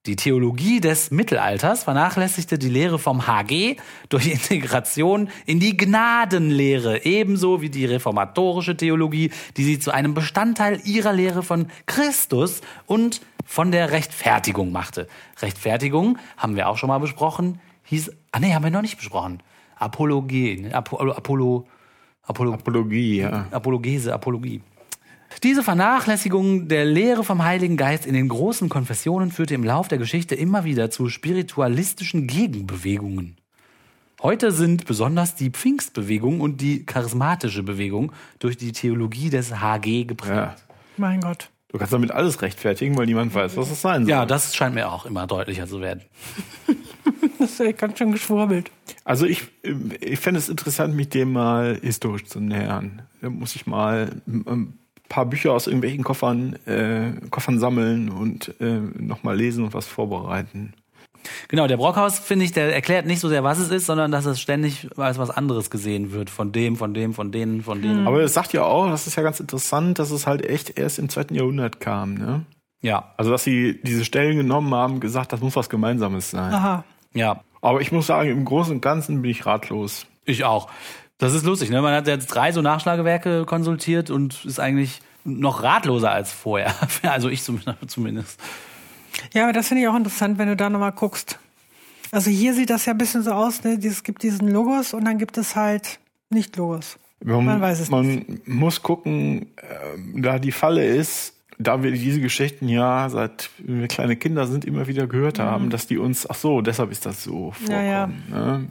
Die 0.06 0.16
Theologie 0.16 0.80
des 0.80 1.10
Mittelalters 1.10 1.84
vernachlässigte 1.84 2.58
die 2.58 2.70
Lehre 2.70 2.98
vom 2.98 3.26
HG 3.26 3.76
durch 4.08 4.28
Integration 4.28 5.28
in 5.44 5.60
die 5.60 5.76
Gnadenlehre, 5.76 7.04
ebenso 7.04 7.60
wie 7.60 7.68
die 7.68 7.84
reformatorische 7.84 8.78
Theologie, 8.78 9.30
die 9.58 9.64
sie 9.64 9.78
zu 9.78 9.90
einem 9.90 10.14
Bestandteil 10.14 10.80
ihrer 10.86 11.12
Lehre 11.12 11.42
von 11.42 11.66
Christus 11.84 12.62
und 12.86 13.20
von 13.44 13.72
der 13.72 13.90
Rechtfertigung 13.90 14.72
machte. 14.72 15.06
Rechtfertigung 15.42 16.16
haben 16.38 16.56
wir 16.56 16.70
auch 16.70 16.78
schon 16.78 16.88
mal 16.88 16.98
besprochen, 16.98 17.60
hieß, 17.84 18.10
ah 18.32 18.40
nee, 18.40 18.54
haben 18.54 18.64
wir 18.64 18.70
noch 18.70 18.80
nicht 18.80 18.96
besprochen. 18.96 19.42
Apologie, 19.76 20.62
ne? 20.62 20.74
Apollo, 20.74 21.12
Apollo, 21.12 21.66
Apologie, 22.54 23.18
ja. 23.18 23.48
Apologese, 23.50 24.14
Apologie. 24.14 24.62
Diese 25.42 25.62
Vernachlässigung 25.62 26.68
der 26.68 26.84
Lehre 26.84 27.24
vom 27.24 27.42
Heiligen 27.42 27.76
Geist 27.76 28.04
in 28.04 28.12
den 28.14 28.28
großen 28.28 28.68
Konfessionen 28.68 29.30
führte 29.30 29.54
im 29.54 29.64
Lauf 29.64 29.88
der 29.88 29.96
Geschichte 29.96 30.34
immer 30.34 30.64
wieder 30.64 30.90
zu 30.90 31.08
spiritualistischen 31.08 32.26
Gegenbewegungen. 32.26 33.36
Heute 34.22 34.52
sind 34.52 34.84
besonders 34.84 35.34
die 35.34 35.48
Pfingstbewegung 35.48 36.42
und 36.42 36.60
die 36.60 36.84
charismatische 36.84 37.62
Bewegung 37.62 38.12
durch 38.38 38.58
die 38.58 38.72
Theologie 38.72 39.30
des 39.30 39.60
HG 39.60 40.04
geprägt. 40.04 40.34
ja. 40.34 40.56
mein 40.98 41.22
Gott. 41.22 41.48
Du 41.68 41.78
kannst 41.78 41.92
damit 41.92 42.10
alles 42.10 42.42
rechtfertigen, 42.42 42.98
weil 42.98 43.06
niemand 43.06 43.32
weiß, 43.32 43.56
was 43.56 43.70
es 43.70 43.80
sein 43.80 44.02
soll. 44.02 44.10
Ja, 44.10 44.26
das 44.26 44.54
scheint 44.54 44.74
mir 44.74 44.90
auch 44.90 45.06
immer 45.06 45.26
deutlicher 45.26 45.66
zu 45.66 45.80
werden. 45.80 46.02
Das 47.38 47.52
ist 47.52 47.60
ja 47.60 47.72
ganz 47.72 47.96
schön 47.96 48.12
geschwurbelt. 48.12 48.70
Also 49.04 49.24
ich, 49.24 49.44
ich 50.00 50.20
fände 50.20 50.38
es 50.38 50.50
interessant, 50.50 50.94
mich 50.94 51.08
dem 51.08 51.32
mal 51.32 51.78
historisch 51.80 52.26
zu 52.26 52.38
nähern. 52.38 53.00
Da 53.22 53.30
muss 53.30 53.56
ich 53.56 53.66
mal 53.66 54.20
ein 54.26 54.78
paar 55.10 55.26
Bücher 55.26 55.52
aus 55.52 55.66
irgendwelchen 55.66 56.04
Koffern, 56.04 56.54
äh, 56.64 57.12
Koffern 57.28 57.58
sammeln 57.58 58.08
und 58.08 58.54
äh, 58.60 58.80
nochmal 58.96 59.36
lesen 59.36 59.64
und 59.64 59.74
was 59.74 59.86
vorbereiten. 59.86 60.72
Genau, 61.48 61.66
der 61.66 61.76
Brockhaus, 61.76 62.18
finde 62.18 62.46
ich, 62.46 62.52
der 62.52 62.72
erklärt 62.72 63.04
nicht 63.04 63.20
so 63.20 63.28
sehr, 63.28 63.44
was 63.44 63.58
es 63.58 63.70
ist, 63.70 63.84
sondern 63.84 64.10
dass 64.10 64.24
es 64.24 64.40
ständig 64.40 64.88
als 64.96 65.18
was 65.18 65.28
anderes 65.28 65.68
gesehen 65.68 66.12
wird. 66.12 66.30
Von 66.30 66.52
dem, 66.52 66.76
von 66.76 66.94
dem, 66.94 67.12
von 67.12 67.30
denen, 67.30 67.62
von 67.62 67.82
denen. 67.82 68.06
Aber 68.06 68.20
es 68.20 68.32
sagt 68.32 68.54
ja 68.54 68.62
auch, 68.62 68.88
das 68.88 69.06
ist 69.06 69.16
ja 69.16 69.22
ganz 69.22 69.40
interessant, 69.40 69.98
dass 69.98 70.10
es 70.12 70.26
halt 70.26 70.46
echt 70.46 70.78
erst 70.78 70.98
im 70.98 71.10
zweiten 71.10 71.34
Jahrhundert 71.34 71.80
kam. 71.80 72.14
Ne? 72.14 72.46
Ja, 72.80 73.12
Also 73.18 73.30
dass 73.30 73.44
sie 73.44 73.80
diese 73.82 74.06
Stellen 74.06 74.36
genommen 74.36 74.72
haben, 74.74 75.00
gesagt, 75.00 75.32
das 75.34 75.40
muss 75.40 75.56
was 75.56 75.68
Gemeinsames 75.68 76.30
sein. 76.30 76.54
Aha. 76.54 76.84
ja. 77.12 77.42
Aber 77.60 77.82
ich 77.82 77.92
muss 77.92 78.06
sagen, 78.06 78.30
im 78.30 78.46
Großen 78.46 78.76
und 78.76 78.80
Ganzen 78.80 79.20
bin 79.20 79.30
ich 79.30 79.44
ratlos. 79.44 80.06
Ich 80.24 80.44
auch. 80.44 80.70
Das 81.20 81.34
ist 81.34 81.44
lustig, 81.44 81.70
ne? 81.70 81.80
Man 81.82 81.94
hat 81.94 82.06
jetzt 82.08 82.26
drei 82.26 82.50
so 82.52 82.62
Nachschlagewerke 82.62 83.44
konsultiert 83.44 84.10
und 84.10 84.44
ist 84.44 84.58
eigentlich 84.58 85.00
noch 85.24 85.62
ratloser 85.62 86.10
als 86.10 86.32
vorher. 86.32 86.74
Also 87.02 87.28
ich 87.28 87.42
zum- 87.42 87.60
zumindest. 87.86 88.40
Ja, 89.32 89.44
aber 89.44 89.52
das 89.52 89.68
finde 89.68 89.82
ich 89.82 89.88
auch 89.88 89.96
interessant, 89.96 90.38
wenn 90.38 90.48
du 90.48 90.56
da 90.56 90.70
nochmal 90.70 90.92
guckst. 90.92 91.38
Also 92.12 92.30
hier 92.30 92.54
sieht 92.54 92.70
das 92.70 92.86
ja 92.86 92.92
ein 92.94 92.98
bisschen 92.98 93.22
so 93.22 93.32
aus, 93.32 93.62
ne? 93.62 93.78
Es 93.84 94.02
gibt 94.02 94.22
diesen 94.22 94.48
Logos 94.48 94.94
und 94.94 95.04
dann 95.04 95.18
gibt 95.18 95.36
es 95.38 95.54
halt 95.54 96.00
nicht 96.30 96.56
Logos. 96.56 96.98
Man, 97.22 97.44
Man 97.44 97.60
weiß 97.60 97.80
es 97.80 97.90
man 97.90 98.40
muss 98.46 98.82
gucken, 98.82 99.48
ähm, 99.94 100.22
da 100.22 100.38
die 100.38 100.52
Falle 100.52 100.84
ist, 100.86 101.34
da 101.58 101.82
wir 101.82 101.90
diese 101.92 102.20
Geschichten 102.20 102.66
ja 102.68 103.10
seit 103.10 103.50
wir 103.58 103.86
kleine 103.88 104.16
Kinder 104.16 104.46
sind 104.46 104.64
immer 104.64 104.86
wieder 104.86 105.06
gehört 105.06 105.38
haben, 105.38 105.68
dass 105.68 105.86
die 105.86 105.98
uns, 105.98 106.28
ach 106.28 106.34
so, 106.36 106.62
deshalb 106.62 106.90
ist 106.90 107.04
das 107.04 107.22
so 107.22 107.52
vorkommen. 107.52 107.66
Mhm. 107.66 107.72
Ja, 107.72 107.82
ja. 107.82 108.06
Ne? 108.56 108.66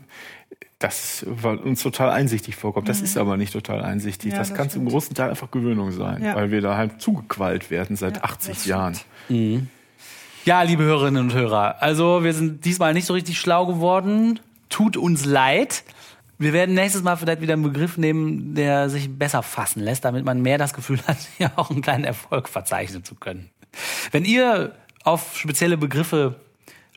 Das 0.80 1.26
weil 1.28 1.58
uns 1.58 1.84
total 1.84 2.10
einsichtig 2.10 2.56
vorkommt. 2.56 2.88
Das 2.88 3.02
ist 3.02 3.18
aber 3.18 3.36
nicht 3.36 3.52
total 3.52 3.82
einsichtig. 3.84 4.28
Mhm. 4.28 4.32
Ja, 4.34 4.40
das 4.40 4.50
das 4.50 4.58
kann 4.58 4.70
zum 4.70 4.86
großen 4.86 5.14
Teil 5.14 5.30
einfach 5.30 5.52
Gewöhnung 5.52 5.92
sein, 5.92 6.24
Ja. 6.24 6.36
weil 6.36 6.52
wir 6.52 6.62
da 6.62 6.78
halt 6.78 7.02
zugequallt 7.02 7.70
werden 7.70 7.98
seit 7.98 8.18
Ja, 8.18 8.24
80 8.24 8.56
das 8.56 8.66
Jahren. 8.66 8.98
Ja, 10.46 10.62
liebe 10.62 10.84
Hörerinnen 10.84 11.22
und 11.26 11.34
Hörer, 11.34 11.82
also 11.82 12.24
wir 12.24 12.34
sind 12.34 12.64
diesmal 12.64 12.94
nicht 12.94 13.06
so 13.06 13.14
richtig 13.14 13.38
schlau 13.40 13.66
geworden. 13.66 14.40
Tut 14.70 14.96
uns 14.96 15.26
leid. 15.26 15.84
Wir 16.38 16.54
werden 16.54 16.76
nächstes 16.76 17.04
Mal 17.04 17.18
vielleicht 17.18 17.42
wieder 17.42 17.54
einen 17.54 17.64
Begriff 17.64 17.98
nehmen, 17.98 18.56
der 18.56 18.90
sich 18.90 19.10
besser 19.14 19.44
fassen 19.44 19.82
lässt, 19.82 20.06
damit 20.06 20.24
man 20.24 20.42
mehr 20.42 20.58
das 20.58 20.74
Gefühl 20.74 21.00
hat, 21.06 21.18
hier 21.38 21.52
auch 21.58 21.70
einen 21.70 21.82
kleinen 21.82 22.06
Erfolg 22.06 22.48
verzeichnen 22.48 23.04
zu 23.04 23.16
können. 23.16 23.50
Wenn 24.12 24.24
ihr 24.24 24.74
auf 25.04 25.38
spezielle 25.38 25.76
Begriffe 25.78 26.40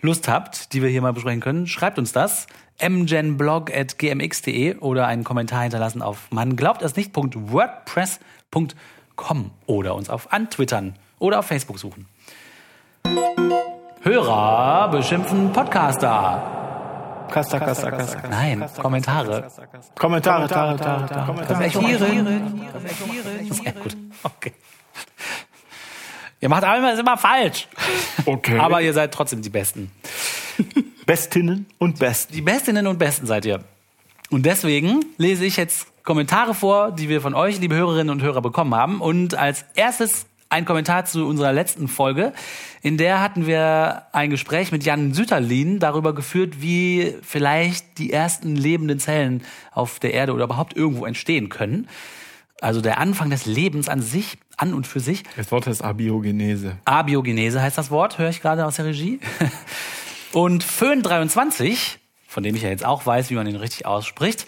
Lust 0.01 0.29
habt, 0.29 0.73
die 0.73 0.83
wir 0.83 0.89
hier 0.89 1.03
mal 1.03 1.13
besprechen 1.13 1.41
können, 1.41 1.67
schreibt 1.67 1.99
uns 1.99 2.13
das. 2.13 2.47
mgenblog.gmx.de 2.81 4.77
oder 4.77 5.07
einen 5.07 5.25
Kommentar 5.25 5.63
hinterlassen 5.63 6.03
auf 6.03 6.29
man 6.31 6.57
glaubt 6.57 6.83
es 6.83 6.97
nicht.wordpress.com 6.97 9.51
oder 9.67 9.95
uns 9.95 10.11
auf 10.11 10.33
antwittern 10.33 10.97
oder 11.19 11.39
auf 11.41 11.47
Facebook 11.47 11.79
suchen. 11.79 12.07
Hörer 14.03 14.89
beschimpfen 14.91 15.53
Podcaster. 15.53 17.27
Kasta, 17.31 17.61
kasta, 17.61 17.91
kasta. 17.91 18.29
Nein, 18.29 18.65
Kommentare. 18.81 19.49
Kommentare, 19.99 20.49
Tare, 20.49 20.77
Tare, 20.77 21.07
Tare. 21.07 21.47
Kommentieren. 21.47 22.61
Sehr 23.51 23.73
gut. 23.73 23.97
Okay. 24.23 24.53
Ihr 26.41 26.49
macht 26.49 26.65
alles 26.65 26.99
immer 26.99 27.17
falsch. 27.17 27.69
Okay. 28.27 28.59
Aber 28.59 28.83
ihr 28.83 28.93
seid 28.93 29.15
trotzdem 29.15 29.41
die 29.41 29.51
Besten. 29.51 29.91
Bestinnen 31.07 31.67
und 31.79 31.99
Besten. 31.99 32.33
Die 32.35 32.43
Bestinnen 32.43 32.87
und 32.87 32.99
Besten 32.99 33.27
seid 33.27 33.45
ihr. 33.45 33.61
Und 34.31 34.47
deswegen 34.47 35.05
lese 35.19 35.45
ich 35.45 35.57
jetzt 35.57 35.87
Kommentare 36.05 36.55
vor, 36.55 36.91
die 36.93 37.09
wir 37.09 37.21
von 37.21 37.35
euch, 37.35 37.61
liebe 37.61 37.75
Hörerinnen 37.75 38.11
und 38.11 38.23
Hörer, 38.23 38.43
bekommen 38.43 38.75
haben. 38.75 39.01
Und 39.01 39.35
als 39.35 39.65
erstes 39.75 40.27
ein 40.53 40.65
Kommentar 40.67 41.07
zu 41.07 41.27
unserer 41.27 41.53
letzten 41.53 41.89
Folge. 41.89 42.33
In 42.83 42.99
der 42.99 43.21
hatten 43.21 43.47
wir 43.47 44.03
ein 44.13 44.29
Gespräch 44.29 44.71
mit 44.71 44.85
Jan 44.85 45.15
Süterlin 45.15 45.79
darüber 45.79 46.15
geführt, 46.15 46.61
wie 46.61 47.15
vielleicht 47.23 47.99
die 47.99 48.13
ersten 48.13 48.55
lebenden 48.55 48.99
Zellen 48.99 49.43
auf 49.73 49.99
der 49.99 50.13
Erde 50.13 50.35
oder 50.35 50.45
überhaupt 50.45 50.77
irgendwo 50.77 51.07
entstehen 51.07 51.49
können. 51.49 51.89
Also 52.61 52.81
der 52.81 52.99
Anfang 52.99 53.31
des 53.31 53.47
Lebens 53.47 53.89
an 53.89 54.03
sich, 54.03 54.39
an 54.57 54.75
und 54.75 54.87
für 54.87 55.01
sich. 55.01 55.25
Das 55.37 55.51
Wort 55.51 55.67
heißt 55.67 55.83
Abiogenese. 55.83 56.77
Abiogenese 56.85 57.61
heißt 57.61 57.79
das 57.79 57.91
Wort, 57.91 58.19
höre 58.19 58.29
ich 58.29 58.43
gerade 58.43 58.67
aus 58.67 58.77
der 58.77 58.85
Regie. 58.85 59.21
Und 60.33 60.65
Föhn23, 60.65 61.99
von 62.27 62.43
dem 62.43 62.55
ich 62.57 62.63
ja 62.63 62.71
jetzt 62.71 62.85
auch 62.87 63.05
weiß, 63.05 63.29
wie 63.31 63.35
man 63.35 63.47
ihn 63.47 63.57
richtig 63.57 63.85
ausspricht, 63.87 64.47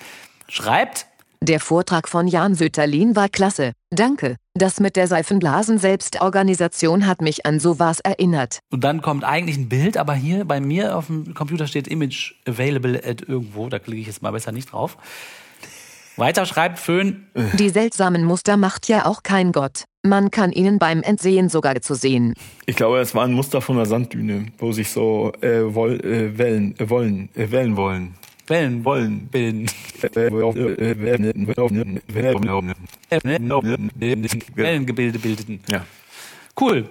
schreibt, 0.48 1.06
Der 1.42 1.60
Vortrag 1.60 2.08
von 2.08 2.26
Jan 2.26 2.54
Sütterlin 2.54 3.16
war 3.16 3.28
klasse. 3.28 3.72
Danke. 3.90 4.36
Das 4.54 4.80
mit 4.80 4.96
der 4.96 5.08
Seifenblasen-Selbstorganisation 5.08 7.06
hat 7.06 7.20
mich 7.20 7.44
an 7.44 7.60
sowas 7.60 8.00
erinnert. 8.00 8.60
und 8.70 8.82
dann 8.82 9.02
kommt 9.02 9.24
eigentlich 9.24 9.58
ein 9.58 9.68
Bild, 9.68 9.98
aber 9.98 10.14
hier 10.14 10.46
bei 10.46 10.58
mir 10.60 10.96
auf 10.96 11.08
dem 11.08 11.34
Computer 11.34 11.66
steht 11.66 11.86
Image 11.86 12.32
available 12.46 13.02
at 13.04 13.20
irgendwo, 13.20 13.68
da 13.68 13.78
klicke 13.78 14.00
ich 14.00 14.06
jetzt 14.06 14.22
mal 14.22 14.30
besser 14.30 14.52
nicht 14.52 14.72
drauf. 14.72 14.96
Weiter 16.16 16.46
schreibt 16.46 16.78
Föhn, 16.78 17.26
Die 17.58 17.70
seltsamen 17.70 18.24
Muster 18.24 18.56
macht 18.56 18.88
ja 18.88 19.06
auch 19.06 19.22
kein 19.22 19.52
Gott. 19.52 19.84
Man 20.02 20.30
kann 20.30 20.52
ihnen 20.52 20.78
beim 20.78 21.02
Entsehen 21.02 21.48
sogar 21.48 21.80
zu 21.80 21.94
sehen. 21.94 22.34
Ich 22.66 22.76
glaube, 22.76 23.00
es 23.00 23.14
war 23.14 23.24
ein 23.24 23.32
Muster 23.32 23.60
von 23.60 23.76
einer 23.76 23.86
Sanddüne, 23.86 24.46
wo 24.58 24.70
sich 24.70 24.90
so 24.90 25.32
äh, 25.40 25.74
woll, 25.74 25.94
äh, 26.04 26.36
Wellen, 26.38 26.78
äh, 26.78 26.88
wollen, 26.88 27.30
äh, 27.34 27.50
Wellen 27.50 27.76
wollen. 27.76 28.14
Wellen 28.46 28.84
Wollen. 28.84 29.28
bilden. 29.28 29.70
Wellengebilde 34.54 35.18
bildeten. 35.18 35.60
Ja. 35.68 35.86
Cool. 36.60 36.90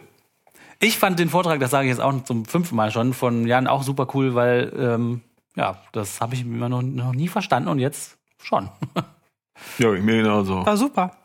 Ich 0.80 0.98
fand 0.98 1.20
den 1.20 1.30
Vortrag, 1.30 1.60
das 1.60 1.70
sage 1.72 1.86
ich 1.86 1.92
jetzt 1.92 2.02
auch 2.02 2.24
zum 2.24 2.46
fünften 2.46 2.76
Mal 2.76 2.92
schon, 2.92 3.14
von 3.14 3.46
Jan 3.46 3.68
auch 3.68 3.84
super 3.84 4.08
cool, 4.16 4.34
weil 4.34 4.74
ähm, 4.78 5.22
ja, 5.56 5.80
das 5.92 6.20
habe 6.20 6.34
ich 6.34 6.42
immer 6.42 6.70
noch, 6.70 6.82
noch 6.82 7.14
nie 7.14 7.28
verstanden 7.28 7.70
und 7.70 7.78
jetzt 7.80 8.18
schon. 8.44 8.70
Ja, 9.78 9.90
mir 9.90 10.18
genauso. 10.18 10.66
War 10.66 10.78
super. 10.78 11.16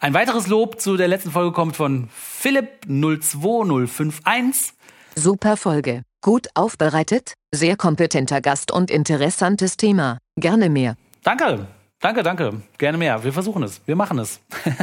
Ein 0.00 0.14
weiteres 0.14 0.48
Lob 0.48 0.80
zu 0.80 0.96
der 0.96 1.08
letzten 1.08 1.30
Folge 1.30 1.52
kommt 1.52 1.76
von 1.76 2.08
Philipp02051. 2.42 4.72
Super 5.14 5.56
Folge. 5.56 6.02
Gut 6.22 6.48
aufbereitet, 6.54 7.34
sehr 7.54 7.76
kompetenter 7.76 8.40
Gast 8.40 8.72
und 8.72 8.90
interessantes 8.90 9.76
Thema. 9.76 10.18
Gerne 10.36 10.70
mehr. 10.70 10.96
Danke, 11.22 11.66
danke, 12.00 12.22
danke. 12.22 12.62
Gerne 12.78 12.96
mehr. 12.98 13.24
Wir 13.24 13.32
versuchen 13.32 13.62
es. 13.62 13.80
Wir 13.86 13.96
machen 13.96 14.18
es. 14.18 14.40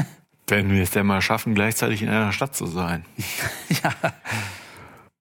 Wenn 0.47 0.71
wir 0.71 0.83
es 0.83 0.91
denn 0.91 1.05
mal 1.05 1.21
schaffen, 1.21 1.55
gleichzeitig 1.55 2.01
in 2.01 2.09
einer 2.09 2.31
Stadt 2.31 2.55
zu 2.55 2.67
sein. 2.67 3.05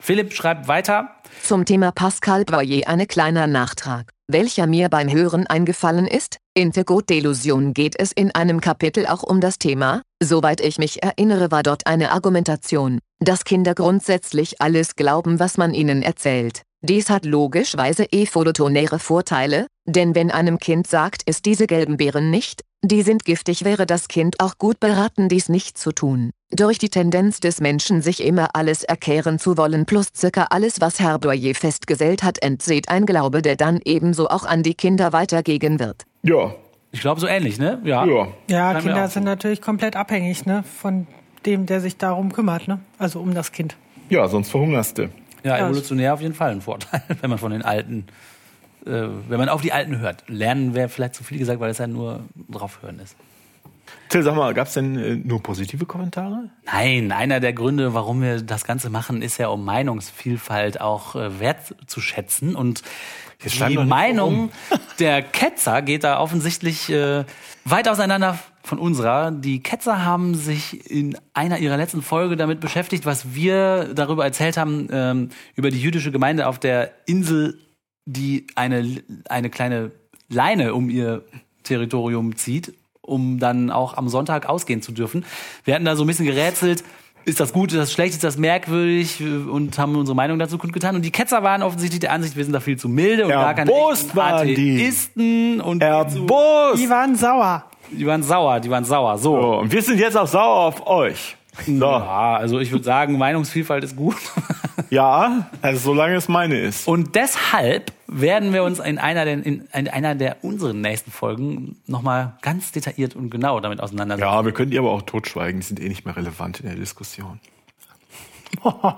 Philipp 0.06 0.34
schreibt 0.34 0.68
weiter. 0.68 1.16
Zum 1.42 1.64
Thema 1.64 1.90
Pascal 1.90 2.44
Boyer 2.44 2.86
ein 2.86 3.08
kleiner 3.08 3.48
Nachtrag, 3.48 4.12
welcher 4.28 4.68
mir 4.68 4.88
beim 4.88 5.10
Hören 5.10 5.48
eingefallen 5.48 6.06
ist. 6.06 6.36
In 6.54 6.70
The 6.70 6.84
Good 6.84 7.10
Delusion 7.10 7.74
geht 7.74 7.98
es 7.98 8.12
in 8.12 8.32
einem 8.32 8.60
Kapitel 8.60 9.06
auch 9.08 9.24
um 9.24 9.40
das 9.40 9.58
Thema. 9.58 10.02
Soweit 10.22 10.60
ich 10.60 10.78
mich 10.78 11.02
erinnere, 11.02 11.50
war 11.50 11.64
dort 11.64 11.88
eine 11.88 12.12
Argumentation, 12.12 13.00
dass 13.18 13.42
Kinder 13.42 13.74
grundsätzlich 13.74 14.60
alles 14.60 14.94
glauben, 14.94 15.40
was 15.40 15.58
man 15.58 15.74
ihnen 15.74 16.02
erzählt. 16.02 16.62
Dies 16.82 17.10
hat 17.10 17.24
logischweise 17.24 18.12
evolutionäre 18.12 19.00
Vorteile, 19.00 19.66
denn 19.86 20.14
wenn 20.14 20.30
einem 20.30 20.60
Kind 20.60 20.86
sagt, 20.86 21.22
es 21.26 21.42
diese 21.42 21.66
gelben 21.66 21.96
Beeren 21.96 22.30
nicht, 22.30 22.62
die 22.88 23.02
sind 23.02 23.24
giftig, 23.24 23.64
wäre 23.64 23.86
das 23.86 24.08
Kind 24.08 24.40
auch 24.40 24.58
gut 24.58 24.80
beraten, 24.80 25.28
dies 25.28 25.48
nicht 25.48 25.78
zu 25.78 25.92
tun. 25.92 26.30
Durch 26.50 26.78
die 26.78 26.88
Tendenz 26.88 27.40
des 27.40 27.60
Menschen, 27.60 28.02
sich 28.02 28.22
immer 28.22 28.50
alles 28.54 28.84
erklären 28.84 29.38
zu 29.38 29.56
wollen, 29.56 29.86
plus 29.86 30.08
circa 30.14 30.48
alles, 30.50 30.80
was 30.80 31.00
Herr 31.00 31.18
Boyer 31.18 31.54
festgestellt 31.54 32.22
hat, 32.22 32.42
entseht 32.42 32.88
ein 32.88 33.06
Glaube, 33.06 33.42
der 33.42 33.56
dann 33.56 33.80
ebenso 33.84 34.28
auch 34.28 34.44
an 34.44 34.62
die 34.62 34.74
Kinder 34.74 35.12
weitergehen 35.12 35.80
wird. 35.80 36.04
Ja, 36.22 36.54
Ich 36.92 37.00
glaube 37.00 37.20
so 37.20 37.26
ähnlich, 37.26 37.58
ne? 37.58 37.80
Ja. 37.84 38.06
ja. 38.06 38.28
Ja, 38.48 38.80
Kinder 38.80 39.08
sind 39.08 39.24
natürlich 39.24 39.60
komplett 39.60 39.96
abhängig 39.96 40.46
ne, 40.46 40.62
von 40.62 41.06
dem, 41.44 41.66
der 41.66 41.80
sich 41.80 41.96
darum 41.96 42.32
kümmert, 42.32 42.68
ne? 42.68 42.78
also 42.98 43.20
um 43.20 43.34
das 43.34 43.52
Kind. 43.52 43.76
Ja, 44.08 44.28
sonst 44.28 44.50
verhungerst 44.50 44.98
du. 44.98 45.08
Ja, 45.42 45.58
evolutionär 45.58 46.14
auf 46.14 46.20
jeden 46.20 46.34
Fall 46.34 46.50
ein 46.50 46.60
Vorteil, 46.60 47.02
wenn 47.20 47.30
man 47.30 47.38
von 47.38 47.52
den 47.52 47.62
Alten, 47.62 48.06
wenn 48.86 49.38
man 49.38 49.48
auf 49.48 49.62
die 49.62 49.72
Alten 49.72 49.98
hört. 49.98 50.24
Lernen 50.28 50.74
wäre 50.74 50.88
vielleicht 50.88 51.14
zu 51.14 51.24
viel 51.24 51.38
gesagt, 51.38 51.60
weil 51.60 51.70
es 51.70 51.78
ja 51.78 51.86
nur 51.86 52.20
drauf 52.48 52.78
hören 52.82 53.00
ist. 53.00 53.16
Till, 54.08 54.22
sag 54.22 54.36
mal, 54.36 54.54
gab's 54.54 54.74
denn 54.74 54.96
äh, 54.96 55.16
nur 55.16 55.42
positive 55.42 55.84
Kommentare? 55.84 56.50
Nein, 56.64 57.10
einer 57.12 57.40
der 57.40 57.52
Gründe, 57.52 57.92
warum 57.94 58.22
wir 58.22 58.40
das 58.42 58.64
Ganze 58.64 58.88
machen, 58.88 59.22
ist 59.22 59.38
ja, 59.38 59.48
um 59.48 59.64
Meinungsvielfalt 59.64 60.80
auch 60.80 61.16
äh, 61.16 61.40
wertzuschätzen. 61.40 62.54
Und 62.54 62.82
die 63.44 63.78
Meinung 63.78 64.50
der 65.00 65.22
Ketzer 65.22 65.82
geht 65.82 66.04
da 66.04 66.20
offensichtlich 66.20 66.88
äh, 66.90 67.24
weit 67.64 67.88
auseinander 67.88 68.38
von 68.62 68.78
unserer. 68.78 69.30
Die 69.32 69.62
Ketzer 69.62 70.04
haben 70.04 70.34
sich 70.34 70.90
in 70.90 71.16
einer 71.34 71.58
ihrer 71.58 71.76
letzten 71.76 72.02
Folge 72.02 72.36
damit 72.36 72.60
beschäftigt, 72.60 73.06
was 73.06 73.34
wir 73.34 73.92
darüber 73.94 74.24
erzählt 74.24 74.56
haben, 74.56 74.88
ähm, 74.90 75.28
über 75.54 75.70
die 75.70 75.80
jüdische 75.80 76.12
Gemeinde 76.12 76.46
auf 76.46 76.58
der 76.58 76.92
Insel, 77.06 77.58
die 78.06 78.46
eine, 78.54 79.02
eine 79.28 79.50
kleine 79.50 79.90
Leine 80.28 80.74
um 80.74 80.88
ihr 80.88 81.24
Territorium 81.64 82.36
zieht, 82.36 82.72
um 83.02 83.38
dann 83.38 83.70
auch 83.70 83.96
am 83.96 84.08
Sonntag 84.08 84.48
ausgehen 84.48 84.82
zu 84.82 84.92
dürfen. 84.92 85.24
Wir 85.64 85.74
hatten 85.74 85.84
da 85.84 85.96
so 85.96 86.04
ein 86.04 86.06
bisschen 86.06 86.26
gerätselt, 86.26 86.82
ist 87.24 87.40
das 87.40 87.52
gut, 87.52 87.72
ist 87.72 87.78
das 87.78 87.92
schlecht, 87.92 88.14
ist 88.14 88.22
das 88.22 88.38
merkwürdig 88.38 89.20
und 89.20 89.76
haben 89.78 89.96
unsere 89.96 90.14
Meinung 90.14 90.38
dazu 90.38 90.58
kundgetan. 90.58 90.94
Und 90.94 91.02
die 91.02 91.10
Ketzer 91.10 91.42
waren 91.42 91.62
offensichtlich 91.62 92.00
der 92.00 92.12
Ansicht, 92.12 92.36
wir 92.36 92.44
sind 92.44 92.52
da 92.52 92.60
viel 92.60 92.78
zu 92.78 92.88
milde 92.88 93.24
und 93.24 93.30
gar 93.30 93.54
keine 93.54 93.70
Erbost 93.70 94.06
echten 94.06 94.16
waren 94.16 94.46
die. 94.46 94.76
Atheisten. 94.76 95.60
Und 95.60 95.82
Erbost! 95.82 96.80
Die 96.80 96.88
waren 96.88 97.16
sauer. 97.16 97.64
die 97.90 98.06
waren 98.06 98.22
sauer, 98.22 98.60
die 98.60 98.70
waren 98.70 98.84
sauer. 98.84 99.18
So. 99.18 99.40
So, 99.40 99.58
und 99.58 99.72
wir 99.72 99.82
sind 99.82 99.98
jetzt 99.98 100.16
auch 100.16 100.28
sauer 100.28 100.66
auf 100.66 100.86
euch. 100.86 101.35
So. 101.64 101.72
Ja, 101.72 102.36
also 102.36 102.58
ich 102.60 102.70
würde 102.72 102.84
sagen, 102.84 103.18
Meinungsvielfalt 103.18 103.84
ist 103.84 103.96
gut. 103.96 104.16
Ja, 104.90 105.50
also 105.62 105.78
solange 105.78 106.16
es 106.16 106.28
meine 106.28 106.60
ist. 106.60 106.86
Und 106.86 107.14
deshalb 107.16 107.92
werden 108.06 108.52
wir 108.52 108.62
uns 108.62 108.78
in 108.78 108.98
einer 108.98 109.24
der, 109.24 109.44
in 109.44 109.66
einer 109.72 110.14
der 110.14 110.44
unseren 110.44 110.80
nächsten 110.80 111.10
Folgen 111.10 111.76
nochmal 111.86 112.34
ganz 112.42 112.72
detailliert 112.72 113.16
und 113.16 113.30
genau 113.30 113.58
damit 113.58 113.80
auseinandersetzen. 113.80 114.28
Ja, 114.28 114.44
wir 114.44 114.52
können 114.52 114.70
die 114.70 114.78
aber 114.78 114.92
auch 114.92 115.02
totschweigen, 115.02 115.60
die 115.60 115.66
sind 115.66 115.80
eh 115.80 115.88
nicht 115.88 116.04
mehr 116.04 116.16
relevant 116.16 116.60
in 116.60 116.66
der 116.66 116.76
Diskussion. 116.76 117.40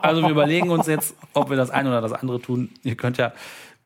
Also 0.03 0.23
wir 0.23 0.31
überlegen 0.31 0.71
uns 0.71 0.87
jetzt, 0.87 1.15
ob 1.33 1.51
wir 1.51 1.57
das 1.57 1.71
eine 1.71 1.89
oder 1.89 2.01
das 2.01 2.13
andere 2.13 2.41
tun. 2.41 2.71
Ihr 2.83 2.97
könnt 2.97 3.17
ja 3.17 3.33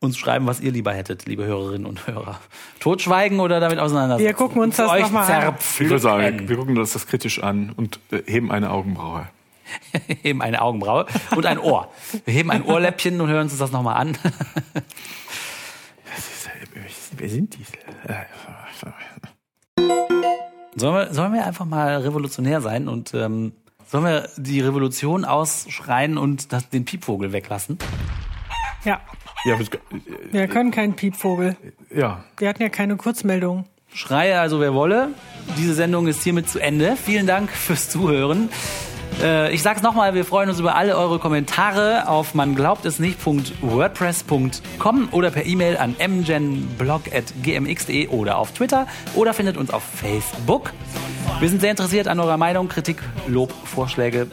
uns 0.03 0.17
schreiben, 0.17 0.45
was 0.45 0.59
ihr 0.59 0.71
lieber 0.71 0.93
hättet, 0.93 1.25
liebe 1.25 1.45
Hörerinnen 1.45 1.85
und 1.85 2.07
Hörer. 2.07 2.39
Totschweigen 2.79 3.39
oder 3.39 3.59
damit 3.59 3.79
auseinandersetzen? 3.79 4.25
Wir 4.25 4.33
gucken 4.33 4.61
uns 4.61 4.75
das 4.75 4.89
Euch 4.91 5.01
noch 5.03 5.11
mal 5.11 5.31
an. 5.31 5.55
Ich 5.59 5.79
würde 5.79 5.99
sagen, 5.99 6.49
wir 6.49 6.57
gucken 6.57 6.77
uns 6.77 6.93
das 6.93 7.07
kritisch 7.07 7.41
an 7.41 7.71
und 7.75 7.99
äh, 8.11 8.21
heben 8.25 8.51
eine 8.51 8.71
Augenbraue. 8.71 9.27
heben 10.21 10.41
eine 10.41 10.61
Augenbraue 10.61 11.05
und 11.35 11.45
ein 11.45 11.57
Ohr. 11.57 11.89
Wir 12.25 12.33
heben 12.33 12.51
ein 12.51 12.63
Ohrläppchen 12.63 13.19
und 13.21 13.29
hören 13.29 13.43
uns 13.43 13.57
das 13.57 13.71
nochmal 13.71 13.95
an. 13.95 14.17
Wer 17.15 17.29
sind 17.29 17.55
die? 17.55 17.65
Sollen 20.75 20.95
wir, 20.95 21.13
sollen 21.13 21.33
wir 21.33 21.45
einfach 21.45 21.65
mal 21.65 21.97
revolutionär 21.97 22.59
sein 22.59 22.87
und 22.87 23.13
ähm, 23.13 23.53
sollen 23.85 24.05
wir 24.05 24.29
die 24.37 24.59
Revolution 24.59 25.23
ausschreien 25.23 26.17
und 26.17 26.51
das, 26.51 26.69
den 26.69 26.83
Piepvogel 26.83 27.31
weglassen? 27.31 27.77
Ja, 28.83 28.99
Ja, 29.45 29.55
das- 29.57 29.69
wir 30.31 30.47
können 30.47 30.71
keinen 30.71 30.95
Piepvogel. 30.95 31.55
ja. 31.93 32.23
Wir 32.37 32.49
hatten 32.49 32.63
ja 32.63 32.69
keine 32.69 32.95
Kurzmeldung. 32.95 33.65
Schreie 33.93 34.39
also 34.39 34.59
wer 34.59 34.73
wolle. 34.73 35.09
Diese 35.57 35.75
Sendung 35.75 36.07
ist 36.07 36.23
hiermit 36.23 36.49
zu 36.49 36.57
Ende. 36.59 36.95
Vielen 36.95 37.27
Dank 37.27 37.51
fürs 37.51 37.89
Zuhören. 37.89 38.49
Äh, 39.21 39.53
ich 39.53 39.61
sag's 39.61 39.83
nochmal, 39.83 40.15
wir 40.15 40.25
freuen 40.25 40.49
uns 40.49 40.59
über 40.59 40.75
alle 40.75 40.97
eure 40.97 41.19
Kommentare 41.19 42.07
auf 42.07 42.33
man 42.33 42.55
glaubt 42.55 42.83
es 42.85 42.97
nicht.wordpress.com 42.97 45.09
oder 45.11 45.29
per 45.29 45.45
E-Mail 45.45 45.77
an 45.77 45.95
mgenblog.gmx.de 45.99 48.07
oder 48.07 48.37
auf 48.37 48.53
Twitter 48.53 48.87
oder 49.13 49.35
findet 49.35 49.57
uns 49.57 49.69
auf 49.69 49.83
Facebook. 49.83 50.73
Wir 51.39 51.49
sind 51.49 51.61
sehr 51.61 51.69
interessiert 51.71 52.07
an 52.07 52.19
eurer 52.19 52.37
Meinung, 52.37 52.67
Kritik, 52.69 52.97
Lob, 53.27 53.53
Vorschläge. 53.65 54.31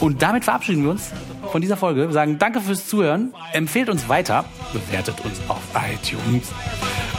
Und 0.00 0.22
damit 0.22 0.42
verabschieden 0.44 0.82
wir 0.82 0.90
uns 0.90 1.12
von 1.52 1.60
dieser 1.60 1.76
Folge. 1.76 2.08
Wir 2.08 2.12
sagen 2.12 2.38
danke 2.38 2.60
fürs 2.60 2.88
Zuhören, 2.88 3.34
empfehlt 3.52 3.88
uns 3.88 4.08
weiter, 4.08 4.44
bewertet 4.72 5.20
uns 5.24 5.38
auf 5.48 5.60
iTunes 5.74 6.48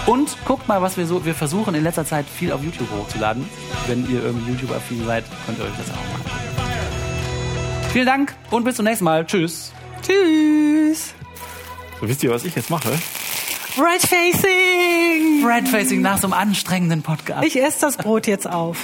und 0.08 0.36
guckt 0.46 0.68
mal, 0.68 0.82
was 0.82 0.98
wir 0.98 1.06
so, 1.06 1.24
wir 1.24 1.36
versuchen 1.36 1.76
in 1.76 1.84
letzter 1.84 2.04
Zeit 2.04 2.26
viel 2.26 2.52
auf 2.52 2.64
YouTube 2.64 2.90
hochzuladen. 2.92 3.48
Wenn 3.88 4.10
ihr 4.12 4.24
irgendwie 4.24 4.52
YouTube-affin 4.52 5.06
seid, 5.06 5.24
könnt 5.46 5.60
ihr 5.60 5.66
euch 5.66 5.78
das 5.78 5.90
auch 5.92 6.18
machen. 6.18 6.32
Vielen 7.94 8.08
Dank 8.08 8.36
und 8.50 8.64
bis 8.64 8.76
zum 8.76 8.86
nächsten 8.86 9.06
Mal. 9.06 9.26
Tschüss. 9.26 9.72
Tschüss. 10.02 11.14
So, 12.02 12.08
wisst 12.08 12.24
ihr, 12.24 12.32
was 12.32 12.44
ich 12.44 12.56
jetzt 12.56 12.72
mache? 12.72 12.90
Red 13.78 14.02
Facing. 14.02 15.46
Red 15.46 15.68
Facing 15.68 16.02
nach 16.02 16.18
so 16.18 16.28
einem 16.28 16.34
anstrengenden 16.34 17.04
Podcast. 17.04 17.46
Ich 17.46 17.62
esse 17.62 17.82
das 17.82 17.98
Brot 17.98 18.28
jetzt 18.28 18.50
auf. 18.50 18.78